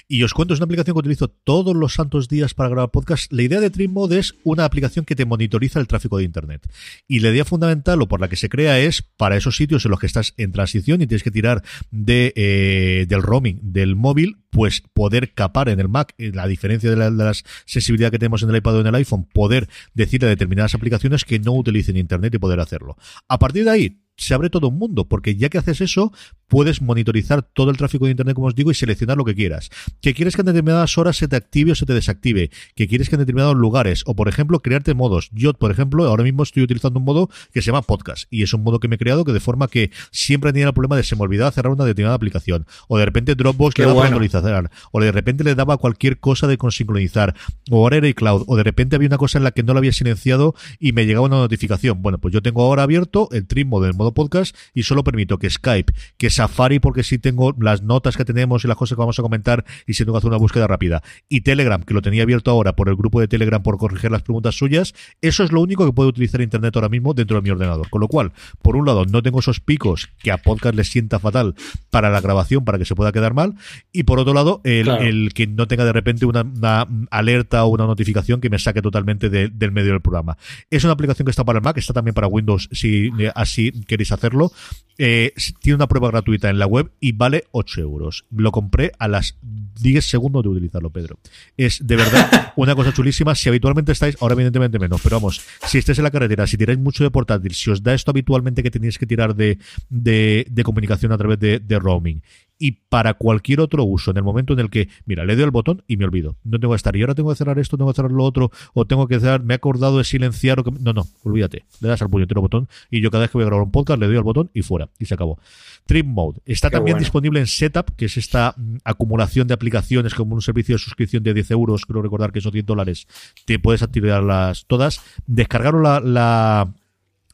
Y 0.07 0.23
os 0.23 0.33
cuento, 0.33 0.53
es 0.53 0.59
una 0.59 0.65
aplicación 0.65 0.95
que 0.95 0.99
utilizo 0.99 1.27
todos 1.29 1.75
los 1.75 1.93
santos 1.93 2.29
días 2.29 2.53
para 2.53 2.69
grabar 2.69 2.91
podcast. 2.91 3.31
La 3.31 3.43
idea 3.43 3.59
de 3.59 3.69
Trip 3.69 3.91
Mode 3.91 4.19
es 4.19 4.35
una 4.43 4.65
aplicación 4.65 5.05
que 5.05 5.15
te 5.15 5.25
monitoriza 5.25 5.79
el 5.79 5.87
tráfico 5.87 6.17
de 6.17 6.23
Internet. 6.23 6.69
Y 7.07 7.19
la 7.19 7.29
idea 7.29 7.45
fundamental 7.45 8.01
o 8.01 8.07
por 8.07 8.21
la 8.21 8.29
que 8.29 8.37
se 8.37 8.49
crea 8.49 8.79
es 8.79 9.01
para 9.01 9.35
esos 9.35 9.55
sitios 9.55 9.83
en 9.85 9.91
los 9.91 9.99
que 9.99 10.07
estás 10.07 10.33
en 10.37 10.51
transición 10.51 11.01
y 11.01 11.07
tienes 11.07 11.23
que 11.23 11.31
tirar 11.31 11.63
de, 11.91 12.33
eh, 12.35 13.05
del 13.07 13.21
roaming 13.21 13.59
del 13.61 13.95
móvil, 13.95 14.37
pues 14.59 14.83
poder 14.93 15.33
capar 15.33 15.69
en 15.69 15.79
el 15.79 15.87
Mac, 15.87 16.13
la 16.17 16.45
diferencia 16.45 16.89
de 16.89 16.97
la, 16.97 17.09
de 17.09 17.23
la 17.23 17.31
sensibilidad 17.63 18.11
que 18.11 18.19
tenemos 18.19 18.43
en 18.43 18.49
el 18.49 18.57
iPad 18.57 18.75
o 18.75 18.81
en 18.81 18.87
el 18.87 18.95
iPhone, 18.95 19.23
poder 19.23 19.69
decirle 19.93 20.27
a 20.27 20.29
determinadas 20.31 20.75
aplicaciones 20.75 21.23
que 21.23 21.39
no 21.39 21.53
utilicen 21.53 21.95
Internet 21.95 22.35
y 22.35 22.39
poder 22.39 22.59
hacerlo. 22.59 22.97
A 23.29 23.39
partir 23.39 23.63
de 23.63 23.71
ahí, 23.71 24.01
se 24.19 24.33
abre 24.33 24.49
todo 24.49 24.67
un 24.67 24.77
mundo, 24.77 25.05
porque 25.05 25.35
ya 25.35 25.49
que 25.49 25.57
haces 25.57 25.81
eso, 25.81 26.11
puedes 26.47 26.81
monitorizar 26.81 27.41
todo 27.41 27.71
el 27.71 27.77
tráfico 27.77 28.05
de 28.05 28.11
Internet, 28.11 28.35
como 28.35 28.47
os 28.47 28.55
digo, 28.55 28.71
y 28.71 28.73
seleccionar 28.73 29.17
lo 29.17 29.25
que 29.25 29.35
quieras. 29.35 29.69
Que 30.01 30.13
quieres 30.13 30.35
que 30.35 30.41
en 30.41 30.47
determinadas 30.47 30.97
horas 30.97 31.17
se 31.17 31.27
te 31.27 31.35
active 31.35 31.71
o 31.71 31.75
se 31.75 31.85
te 31.85 31.93
desactive. 31.93 32.51
Que 32.75 32.87
quieres 32.87 33.09
que 33.09 33.15
en 33.15 33.19
determinados 33.19 33.55
lugares, 33.55 34.03
o 34.05 34.15
por 34.15 34.27
ejemplo, 34.27 34.59
crearte 34.59 34.93
modos. 34.93 35.29
Yo, 35.31 35.53
por 35.53 35.71
ejemplo, 35.71 36.05
ahora 36.05 36.23
mismo 36.23 36.43
estoy 36.43 36.63
utilizando 36.63 36.99
un 36.99 37.05
modo 37.05 37.29
que 37.53 37.61
se 37.61 37.67
llama 37.67 37.81
podcast, 37.81 38.25
y 38.29 38.43
es 38.43 38.53
un 38.53 38.63
modo 38.63 38.79
que 38.79 38.87
me 38.87 38.95
he 38.95 38.99
creado 38.99 39.25
que 39.25 39.33
de 39.33 39.39
forma 39.39 39.67
que 39.67 39.91
siempre 40.11 40.51
tenía 40.51 40.67
el 40.67 40.73
problema 40.73 40.97
de 40.97 41.03
se 41.03 41.15
me 41.15 41.23
olvidaba 41.23 41.51
cerrar 41.51 41.71
una 41.71 41.85
determinada 41.85 42.15
aplicación, 42.15 42.65
o 42.87 42.97
de 42.97 43.05
repente 43.05 43.35
Dropbox 43.35 43.77
le 43.77 43.85
daba 43.85 43.95
bueno. 43.95 44.17
actualizar, 44.17 44.71
o 44.91 45.01
de 45.01 45.11
repente 45.11 45.43
le 45.43 45.55
daba 45.55 45.77
cualquier 45.77 46.19
cosa 46.19 46.47
de 46.47 46.57
consincronizar, 46.57 47.35
o 47.69 47.77
ahora 47.77 47.97
era 47.97 48.07
iCloud, 48.07 48.43
o 48.47 48.55
de 48.55 48.63
repente 48.63 48.95
había 48.95 49.07
una 49.07 49.17
cosa 49.17 49.37
en 49.37 49.43
la 49.43 49.51
que 49.51 49.63
no 49.63 49.73
lo 49.73 49.79
había 49.79 49.93
silenciado 49.93 50.55
y 50.79 50.91
me 50.91 51.05
llegaba 51.05 51.27
una 51.27 51.37
notificación. 51.37 52.01
Bueno, 52.01 52.17
pues 52.17 52.33
yo 52.33 52.41
tengo 52.41 52.63
ahora 52.63 52.83
abierto 52.83 53.29
el 53.31 53.47
Trim 53.47 53.69
Mode, 53.69 53.89
el 53.89 53.95
modo 54.09 54.13
podcast 54.13 54.55
y 54.73 54.83
solo 54.83 55.03
permito 55.03 55.37
que 55.37 55.49
Skype, 55.49 55.93
que 56.17 56.29
Safari, 56.29 56.79
porque 56.79 57.03
si 57.03 57.17
tengo 57.17 57.55
las 57.59 57.81
notas 57.81 58.17
que 58.17 58.25
tenemos 58.25 58.63
y 58.63 58.67
las 58.67 58.77
cosas 58.77 58.95
que 58.95 58.99
vamos 58.99 59.19
a 59.19 59.21
comentar 59.21 59.65
y 59.85 59.93
si 59.93 60.03
tengo 60.03 60.13
que 60.13 60.19
hacer 60.19 60.29
una 60.29 60.37
búsqueda 60.37 60.67
rápida, 60.67 61.01
y 61.27 61.41
Telegram, 61.41 61.81
que 61.81 61.93
lo 61.93 62.01
tenía 62.01 62.23
abierto 62.23 62.51
ahora 62.51 62.75
por 62.75 62.89
el 62.89 62.95
grupo 62.95 63.19
de 63.19 63.27
Telegram 63.27 63.61
por 63.61 63.77
corregir 63.77 64.11
las 64.11 64.23
preguntas 64.23 64.55
suyas, 64.55 64.93
eso 65.21 65.43
es 65.43 65.51
lo 65.51 65.61
único 65.61 65.85
que 65.85 65.93
puede 65.93 66.09
utilizar 66.09 66.41
Internet 66.41 66.75
ahora 66.75 66.89
mismo 66.89 67.13
dentro 67.13 67.37
de 67.37 67.41
mi 67.41 67.49
ordenador. 67.49 67.89
Con 67.89 68.01
lo 68.01 68.07
cual, 68.07 68.31
por 68.61 68.75
un 68.75 68.85
lado, 68.85 69.05
no 69.05 69.21
tengo 69.21 69.39
esos 69.39 69.59
picos 69.59 70.09
que 70.19 70.31
a 70.31 70.37
podcast 70.37 70.75
les 70.75 70.89
sienta 70.89 71.19
fatal 71.19 71.55
para 71.89 72.09
la 72.09 72.21
grabación, 72.21 72.65
para 72.65 72.77
que 72.77 72.85
se 72.85 72.95
pueda 72.95 73.11
quedar 73.11 73.33
mal, 73.33 73.55
y 73.91 74.03
por 74.03 74.19
otro 74.19 74.33
lado, 74.33 74.61
el, 74.63 74.85
claro. 74.85 75.03
el 75.03 75.33
que 75.33 75.47
no 75.47 75.67
tenga 75.67 75.85
de 75.85 75.93
repente 75.93 76.25
una, 76.25 76.41
una, 76.41 76.87
alerta 77.11 77.63
o 77.65 77.69
una 77.69 77.85
notificación 77.85 78.41
que 78.41 78.49
me 78.49 78.59
saque 78.59 78.81
totalmente 78.81 79.29
de, 79.29 79.49
del 79.49 79.71
medio 79.71 79.91
del 79.91 80.01
programa. 80.01 80.37
Es 80.69 80.83
una 80.83 80.93
aplicación 80.93 81.25
que 81.25 81.31
está 81.31 81.43
para 81.43 81.59
el 81.59 81.63
Mac, 81.63 81.77
está 81.77 81.93
también 81.93 82.13
para 82.13 82.27
Windows 82.27 82.69
si 82.71 83.11
así 83.35 83.71
queréis 83.99 84.11
hacerlo. 84.13 84.51
Eh, 84.97 85.33
tiene 85.61 85.75
una 85.75 85.87
prueba 85.87 86.09
gratuita 86.09 86.49
en 86.49 86.59
la 86.59 86.67
web 86.67 86.91
y 86.99 87.13
vale 87.13 87.45
8 87.51 87.81
euros. 87.81 88.25
Lo 88.31 88.51
compré 88.51 88.91
a 88.99 89.07
las 89.07 89.37
10 89.41 90.05
segundos 90.05 90.43
de 90.43 90.49
utilizarlo, 90.49 90.89
Pedro. 90.89 91.19
Es 91.57 91.85
de 91.85 91.95
verdad 91.95 92.53
una 92.55 92.75
cosa 92.75 92.93
chulísima. 92.93 93.35
Si 93.35 93.47
habitualmente 93.49 93.91
estáis, 93.91 94.17
ahora 94.21 94.33
evidentemente 94.33 94.79
menos, 94.79 95.01
pero 95.01 95.17
vamos, 95.17 95.41
si 95.65 95.77
estáis 95.77 95.97
en 95.99 96.03
la 96.03 96.11
carretera, 96.11 96.47
si 96.47 96.57
tiráis 96.57 96.79
mucho 96.79 97.03
de 97.03 97.11
portátil, 97.11 97.53
si 97.53 97.69
os 97.69 97.83
da 97.83 97.93
esto 97.93 98.11
habitualmente 98.11 98.63
que 98.63 98.71
tenéis 98.71 98.97
que 98.97 99.05
tirar 99.05 99.35
de, 99.35 99.57
de, 99.89 100.45
de 100.49 100.63
comunicación 100.63 101.11
a 101.11 101.17
través 101.17 101.39
de, 101.39 101.59
de 101.59 101.79
roaming 101.79 102.21
y 102.59 102.73
para 102.89 103.13
cualquier 103.13 103.61
otro 103.61 103.85
uso, 103.85 104.11
en 104.11 104.17
el 104.17 104.23
momento 104.23 104.53
en 104.53 104.59
el 104.59 104.69
que, 104.69 104.89
mira, 105.05 105.23
le 105.23 105.35
doy 105.35 105.45
el 105.45 105.51
botón 105.51 105.81
y 105.87 105.95
me 105.95 106.03
olvido. 106.03 106.35
No 106.43 106.59
tengo 106.59 106.73
que 106.73 106.77
estar, 106.77 106.95
y 106.95 107.01
ahora 107.01 107.15
tengo 107.15 107.29
que 107.29 107.37
cerrar 107.37 107.57
esto, 107.57 107.77
tengo 107.77 107.89
que 107.89 107.95
cerrar 107.95 108.11
lo 108.11 108.23
otro, 108.25 108.51
o 108.73 108.85
tengo 108.85 109.07
que 109.07 109.17
cerrar, 109.19 109.41
me 109.41 109.53
he 109.53 109.55
acordado 109.55 109.97
de 109.97 110.03
silenciar, 110.03 110.59
o 110.59 110.63
que... 110.65 110.71
no, 110.71 110.91
no, 110.91 111.07
olvídate. 111.23 111.63
Le 111.79 111.87
das 111.87 112.01
al 112.01 112.09
puñetero 112.09 112.41
botón 112.41 112.67
y 112.91 113.01
yo 113.01 113.09
cada 113.09 113.21
vez 113.21 113.31
que 113.31 113.37
voy 113.37 113.43
a 113.43 113.47
grabar 113.47 113.65
un 113.65 113.71
podcast 113.71 113.99
le 113.99 114.07
doy 114.07 114.17
al 114.17 114.23
botón 114.23 114.51
y 114.53 114.61
fuera, 114.61 114.89
y 114.99 115.05
se 115.05 115.13
acabó. 115.13 115.39
Trip 115.85 116.05
Mode. 116.05 116.41
Está 116.45 116.69
Qué 116.69 116.75
también 116.75 116.95
bueno. 116.95 117.05
disponible 117.05 117.39
en 117.39 117.47
Setup, 117.47 117.95
que 117.95 118.05
es 118.05 118.17
esta 118.17 118.53
mm, 118.57 118.77
acumulación 118.83 119.47
de 119.47 119.53
aplicaciones 119.53 120.13
como 120.13 120.35
un 120.35 120.41
servicio 120.41 120.75
de 120.75 120.79
suscripción 120.79 121.23
de 121.23 121.33
10 121.33 121.51
euros, 121.51 121.85
creo 121.85 122.01
recordar 122.01 122.33
que 122.33 122.41
son 122.41 122.51
10 122.51 122.65
dólares. 122.65 123.07
Te 123.45 123.57
puedes 123.57 123.81
activarlas 123.83 124.65
todas. 124.67 125.01
Descargaron 125.27 125.81
la, 125.81 126.01
la 126.01 126.73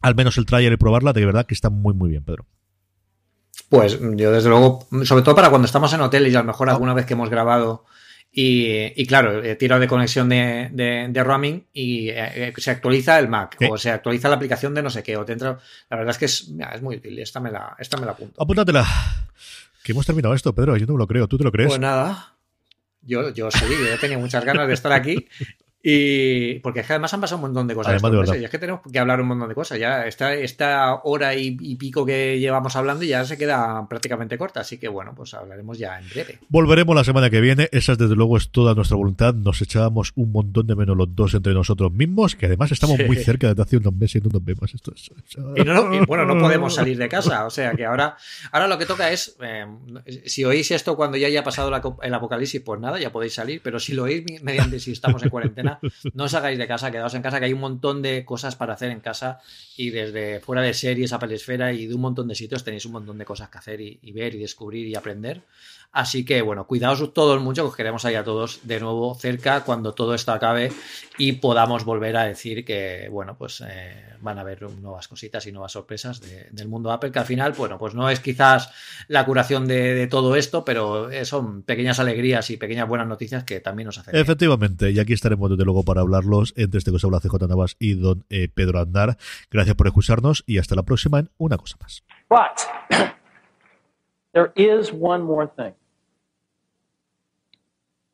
al 0.02 0.16
menos 0.16 0.38
el 0.38 0.46
trailer 0.46 0.74
y 0.74 0.78
probarla, 0.78 1.14
de 1.14 1.26
verdad 1.26 1.48
que 1.48 1.56
está 1.56 1.72
muy, 1.72 1.96
muy 1.96 2.12
bien, 2.12 2.24
Pedro. 2.24 2.46
Pues 3.70 4.00
yo 4.00 4.32
desde 4.32 4.50
luego, 4.50 4.88
sobre 5.04 5.24
todo 5.24 5.36
para 5.36 5.50
cuando 5.50 5.66
estamos 5.66 5.92
en 5.94 6.02
hotel 6.02 6.28
y 6.28 6.36
a 6.36 6.40
lo 6.40 6.46
mejor 6.46 6.70
alguna 6.70 6.94
vez 6.94 7.06
que 7.06 7.14
hemos 7.14 7.30
grabado 7.30 7.86
y, 8.32 9.02
y 9.02 9.06
claro, 9.08 9.44
eh, 9.44 9.56
tiro 9.56 9.80
de 9.80 9.88
conexión 9.88 10.28
de, 10.30 10.70
de, 10.72 11.08
de 11.10 11.24
roaming 11.24 11.66
y 11.74 12.10
eh, 12.10 12.54
se 12.58 12.72
actualiza 12.72 13.18
el 13.18 13.30
Mac 13.30 13.56
sí. 13.58 13.68
o 13.72 13.78
se 13.78 13.90
actualiza 13.92 14.28
la 14.30 14.36
aplicación 14.36 14.74
de 14.74 14.84
no 14.84 14.90
sé 14.90 15.04
qué 15.04 15.16
o 15.16 15.24
te 15.24 15.34
entra, 15.34 15.58
la 15.90 15.98
verdad 15.98 16.12
es 16.12 16.18
que 16.18 16.26
es, 16.26 16.50
mira, 16.50 16.72
es 16.76 16.82
muy 16.82 16.98
útil, 16.98 17.18
esta 17.20 17.40
me 17.40 17.50
la, 17.50 17.76
esta 17.80 17.98
me 17.98 18.06
la 18.06 18.12
apunto. 18.12 18.42
Apúntatela. 18.42 18.86
Que 19.84 19.94
hemos 19.94 20.06
terminado 20.06 20.34
esto, 20.34 20.54
Pedro, 20.54 20.76
yo 20.76 20.86
no 20.86 20.94
me 20.94 21.00
lo 21.00 21.08
creo, 21.08 21.28
¿tú 21.28 21.38
te 21.38 21.44
lo 21.44 21.52
crees? 21.52 21.70
Pues 21.70 21.80
nada, 21.80 22.36
yo, 23.02 23.30
yo 23.30 23.50
sí, 23.52 23.66
yo 23.70 24.00
tenía 24.00 24.18
muchas 24.18 24.44
ganas 24.44 24.68
de 24.68 24.74
estar 24.74 24.92
aquí 24.92 25.28
y 25.88 26.58
porque 26.62 26.80
es 26.80 26.88
que 26.88 26.94
además 26.94 27.14
han 27.14 27.22
pasado 27.22 27.38
un 27.38 27.44
montón 27.44 27.68
de 27.68 27.76
cosas. 27.76 28.04
Además, 28.04 28.32
de 28.32 28.40
y 28.40 28.44
es 28.44 28.50
que 28.50 28.58
tenemos 28.58 28.82
que 28.92 28.98
hablar 28.98 29.22
un 29.22 29.28
montón 29.28 29.48
de 29.48 29.54
cosas. 29.54 29.78
Ya 29.78 30.08
esta, 30.08 30.34
esta 30.34 31.02
hora 31.04 31.36
y, 31.36 31.56
y, 31.60 31.76
pico 31.76 32.04
que 32.04 32.40
llevamos 32.40 32.76
hablando 32.76 33.06
ya 33.06 33.24
se 33.24 33.38
queda 33.38 33.88
prácticamente 33.88 34.36
corta. 34.36 34.62
Así 34.62 34.80
que 34.80 34.88
bueno, 34.88 35.14
pues 35.16 35.36
hablaremos 35.36 35.78
ya 35.78 36.00
en 36.00 36.10
breve. 36.10 36.40
Volveremos 36.50 36.96
la 36.96 37.04
semana 37.04 37.30
que 37.30 37.40
viene. 37.40 37.70
Esa 37.72 37.96
desde 37.96 38.16
luego 38.16 38.36
es 38.36 38.50
toda 38.50 38.74
nuestra 38.74 38.98
voluntad. 38.98 39.36
Nos 39.36 39.62
echábamos 39.62 40.12
un 40.16 40.32
montón 40.32 40.66
de 40.66 40.76
menos 40.76 40.98
los 40.98 41.16
dos 41.16 41.36
entre 41.36 41.54
nosotros 41.54 41.92
mismos, 41.92 42.36
que 42.36 42.48
además 42.48 42.72
estamos 42.72 42.98
sí. 42.98 43.04
muy 43.04 43.18
cerca 43.18 43.50
desde 43.50 43.62
hace 43.62 43.78
unos 43.78 43.94
meses 43.94 44.24
y 44.24 44.28
no 44.28 44.32
nos 44.34 44.44
vemos. 44.44 44.74
Esto 44.74 44.92
es, 44.92 45.12
y, 45.56 45.64
no, 45.64 45.94
y, 45.94 46.04
bueno, 46.08 46.26
no 46.26 46.40
podemos 46.40 46.74
salir 46.74 46.98
de 46.98 47.08
casa. 47.08 47.46
O 47.46 47.52
sea 47.52 47.74
que 47.74 47.86
ahora, 47.86 48.18
ahora 48.52 48.68
lo 48.68 48.80
que 48.80 48.88
toca 48.88 49.12
es, 49.12 49.38
eh, 49.40 49.68
si 50.26 50.46
oís 50.46 50.72
esto 50.72 50.96
cuando 50.96 51.16
ya 51.16 51.28
haya 51.28 51.44
pasado 51.44 51.70
la, 51.70 51.84
el 52.02 52.14
apocalipsis, 52.16 52.62
pues 52.62 52.82
nada, 52.82 53.00
ya 53.00 53.12
podéis 53.12 53.36
salir. 53.36 53.62
Pero 53.64 53.80
si 53.80 53.94
lo 53.94 54.06
oís 54.06 54.26
mediante 54.42 54.80
si 54.80 54.92
estamos 54.92 55.22
en 55.22 55.30
cuarentena, 55.30 55.75
No 56.14 56.26
os 56.26 56.34
hagáis 56.34 56.58
de 56.58 56.68
casa, 56.68 56.92
quedaos 56.92 57.14
en 57.14 57.22
casa, 57.22 57.40
que 57.40 57.46
hay 57.46 57.54
un 57.54 57.60
montón 57.60 58.02
de 58.02 58.26
cosas 58.26 58.56
para 58.56 58.74
hacer 58.74 58.92
en 58.92 59.00
casa 59.00 59.40
y 59.78 59.90
desde 59.90 60.40
fuera 60.40 60.62
de 60.62 60.74
series, 60.74 61.14
a 61.14 61.20
Esfera 61.26 61.74
y 61.74 61.88
de 61.88 61.96
un 61.96 62.02
montón 62.02 62.28
de 62.28 62.36
sitios 62.36 62.64
tenéis 62.64 62.86
un 62.86 62.94
montón 62.94 63.18
de 63.18 63.26
cosas 63.26 63.50
que 63.50 63.58
hacer 63.58 63.82
y 63.82 64.12
ver 64.12 64.36
y 64.36 64.40
descubrir 64.40 64.88
y 64.88 64.96
aprender. 64.96 65.44
Así 65.96 66.26
que 66.26 66.42
bueno, 66.42 66.68
cuidaos 66.68 67.14
todos 67.14 67.42
mucho, 67.42 67.64
que 67.64 67.70
os 67.70 67.76
queremos 67.78 68.04
ahí 68.04 68.16
a 68.16 68.24
todos 68.26 68.60
de 68.68 68.82
nuevo 68.82 69.16
cerca 69.16 69.64
cuando 69.64 69.94
todo 69.94 70.14
esto 70.14 70.34
acabe 70.34 70.74
y 71.18 71.32
podamos 71.32 71.86
volver 71.86 72.18
a 72.18 72.26
decir 72.26 72.66
que, 72.66 73.08
bueno, 73.10 73.38
pues 73.38 73.64
eh, 73.66 74.04
van 74.20 74.38
a 74.38 74.42
haber 74.42 74.64
nuevas 74.64 75.08
cositas 75.08 75.48
y 75.48 75.54
nuevas 75.54 75.72
sorpresas 75.72 76.20
del 76.52 76.68
mundo 76.68 76.92
Apple, 76.92 77.14
que 77.14 77.20
al 77.20 77.26
final, 77.26 77.54
bueno, 77.54 77.78
pues 77.78 77.94
no 77.94 78.10
es 78.10 78.20
quizás 78.20 78.74
la 79.08 79.26
curación 79.26 79.68
de, 79.68 80.08
todo 80.08 80.36
esto, 80.36 80.66
pero 80.66 81.10
eh, 81.10 81.24
son 81.24 81.62
pequeñas 81.62 81.98
alegrías 81.98 82.50
y 82.50 82.58
pequeñas 82.58 82.90
buenas 82.90 83.08
noticias 83.08 83.46
que 83.46 83.62
también 83.62 83.86
nos 83.86 83.98
hacen. 83.98 84.18
Efectivamente, 84.18 84.92
y 84.92 85.00
aquí 85.00 85.14
estaremos 85.14 85.50
desde 85.50 85.64
luego 85.64 85.84
para 85.84 86.02
hablarlos 86.02 86.54
entre 86.58 86.80
este 86.80 86.92
cosa 86.92 87.08
habla 87.08 87.22
CJ 87.22 87.48
Navas 87.48 87.78
y 87.80 87.94
don 87.94 88.26
eh, 88.30 88.50
Pedro 88.54 88.82
Andar. 88.82 89.16
Gracias 89.50 89.78
por 89.78 89.88
escucharnos 89.88 90.44
y 90.46 90.58
hasta 90.58 90.76
la 90.76 90.84
próxima 90.84 91.20
en 91.20 91.30
una 91.38 91.56
cosa 91.56 91.78
más. 91.80 92.04
there 94.34 94.52
is 94.58 94.92
one 94.92 95.24
more 95.24 95.48
thing. 95.48 95.74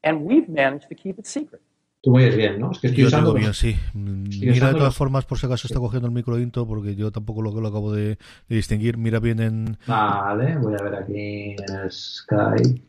And 0.03 0.25
we've 0.25 0.49
managed 0.49 0.89
to 0.89 0.95
keep 0.95 1.19
it 1.19 1.25
secret. 1.25 1.61
Tú 2.03 2.09
me 2.11 2.27
bien, 2.31 2.59
¿no? 2.59 2.71
Es 2.71 2.79
que 2.79 2.87
estoy 2.87 3.03
yo 3.03 3.07
usando. 3.09 3.33
bien, 3.33 3.53
sí. 3.53 3.75
Mira 3.93 4.69
de 4.69 4.73
todas 4.73 4.95
formas, 4.95 5.25
por 5.25 5.37
si 5.37 5.45
acaso 5.45 5.67
está 5.67 5.79
cogiendo 5.79 6.07
el 6.07 6.13
micro 6.13 6.39
intro, 6.39 6.65
porque 6.65 6.95
yo 6.95 7.11
tampoco 7.11 7.43
lo, 7.43 7.51
lo 7.51 7.67
acabo 7.67 7.93
de, 7.93 8.17
de, 8.49 8.55
distinguir. 8.55 8.97
Mira 8.97 9.19
bien 9.19 9.39
en. 9.39 9.77
Vale, 9.85 10.57
voy 10.57 10.73
a 10.79 10.83
ver 10.83 10.95
aquí 10.95 11.55
en 11.59 11.75
el 11.75 11.91
Skype, 11.91 12.81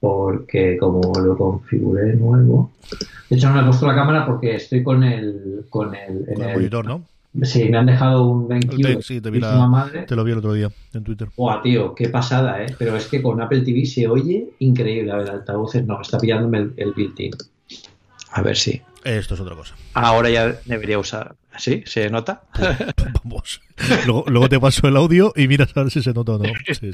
porque 0.00 0.76
como 0.78 1.12
lo 1.20 1.36
configuré 1.36 2.16
nuevo. 2.16 2.72
De 3.28 3.36
hecho, 3.36 3.48
no 3.48 3.54
me 3.54 3.60
he 3.60 3.64
puesto 3.66 3.86
la 3.86 3.94
cámara 3.94 4.26
porque 4.26 4.56
estoy 4.56 4.82
con 4.82 5.04
el. 5.04 5.66
Con 5.70 5.94
el, 5.94 6.28
en 6.28 6.42
el, 6.42 6.54
monitor, 6.54 6.84
¿no? 6.84 7.04
Sí, 7.42 7.68
me 7.68 7.78
han 7.78 7.86
dejado 7.86 8.24
un 8.24 8.48
BenQ. 8.48 9.02
Sí, 9.02 9.20
te, 9.20 9.30
vi 9.30 9.38
la, 9.38 9.88
te 10.06 10.16
lo 10.16 10.24
vi 10.24 10.32
el 10.32 10.38
otro 10.38 10.52
día 10.52 10.68
en 10.92 11.04
Twitter. 11.04 11.28
Buah, 11.36 11.62
tío, 11.62 11.94
qué 11.94 12.08
pasada, 12.08 12.62
¿eh? 12.62 12.74
Pero 12.76 12.96
es 12.96 13.06
que 13.06 13.22
con 13.22 13.40
Apple 13.40 13.60
TV 13.60 13.86
se 13.86 14.08
oye 14.08 14.50
increíble. 14.58 15.12
A 15.12 15.16
ver, 15.16 15.30
altavoces 15.30 15.86
no, 15.86 16.00
está 16.00 16.18
pillándome 16.18 16.58
el, 16.58 16.74
el 16.76 16.92
built-in. 16.92 17.32
A 18.32 18.42
ver 18.42 18.56
si. 18.56 18.82
Esto 19.04 19.34
es 19.34 19.40
otra 19.40 19.54
cosa. 19.54 19.74
Ahora 19.94 20.28
ya 20.28 20.56
debería 20.64 20.98
usar. 20.98 21.36
¿Sí? 21.56 21.82
¿Se 21.86 22.10
nota? 22.10 22.42
Vamos. 23.24 23.60
Luego, 24.06 24.24
luego 24.28 24.48
te 24.48 24.58
paso 24.58 24.88
el 24.88 24.96
audio 24.96 25.32
y 25.36 25.46
miras 25.48 25.76
a 25.76 25.82
ver 25.82 25.90
si 25.90 26.02
se 26.02 26.12
nota 26.12 26.32
o 26.32 26.38
no. 26.38 26.44
Sí, 26.66 26.74
sí. 26.74 26.92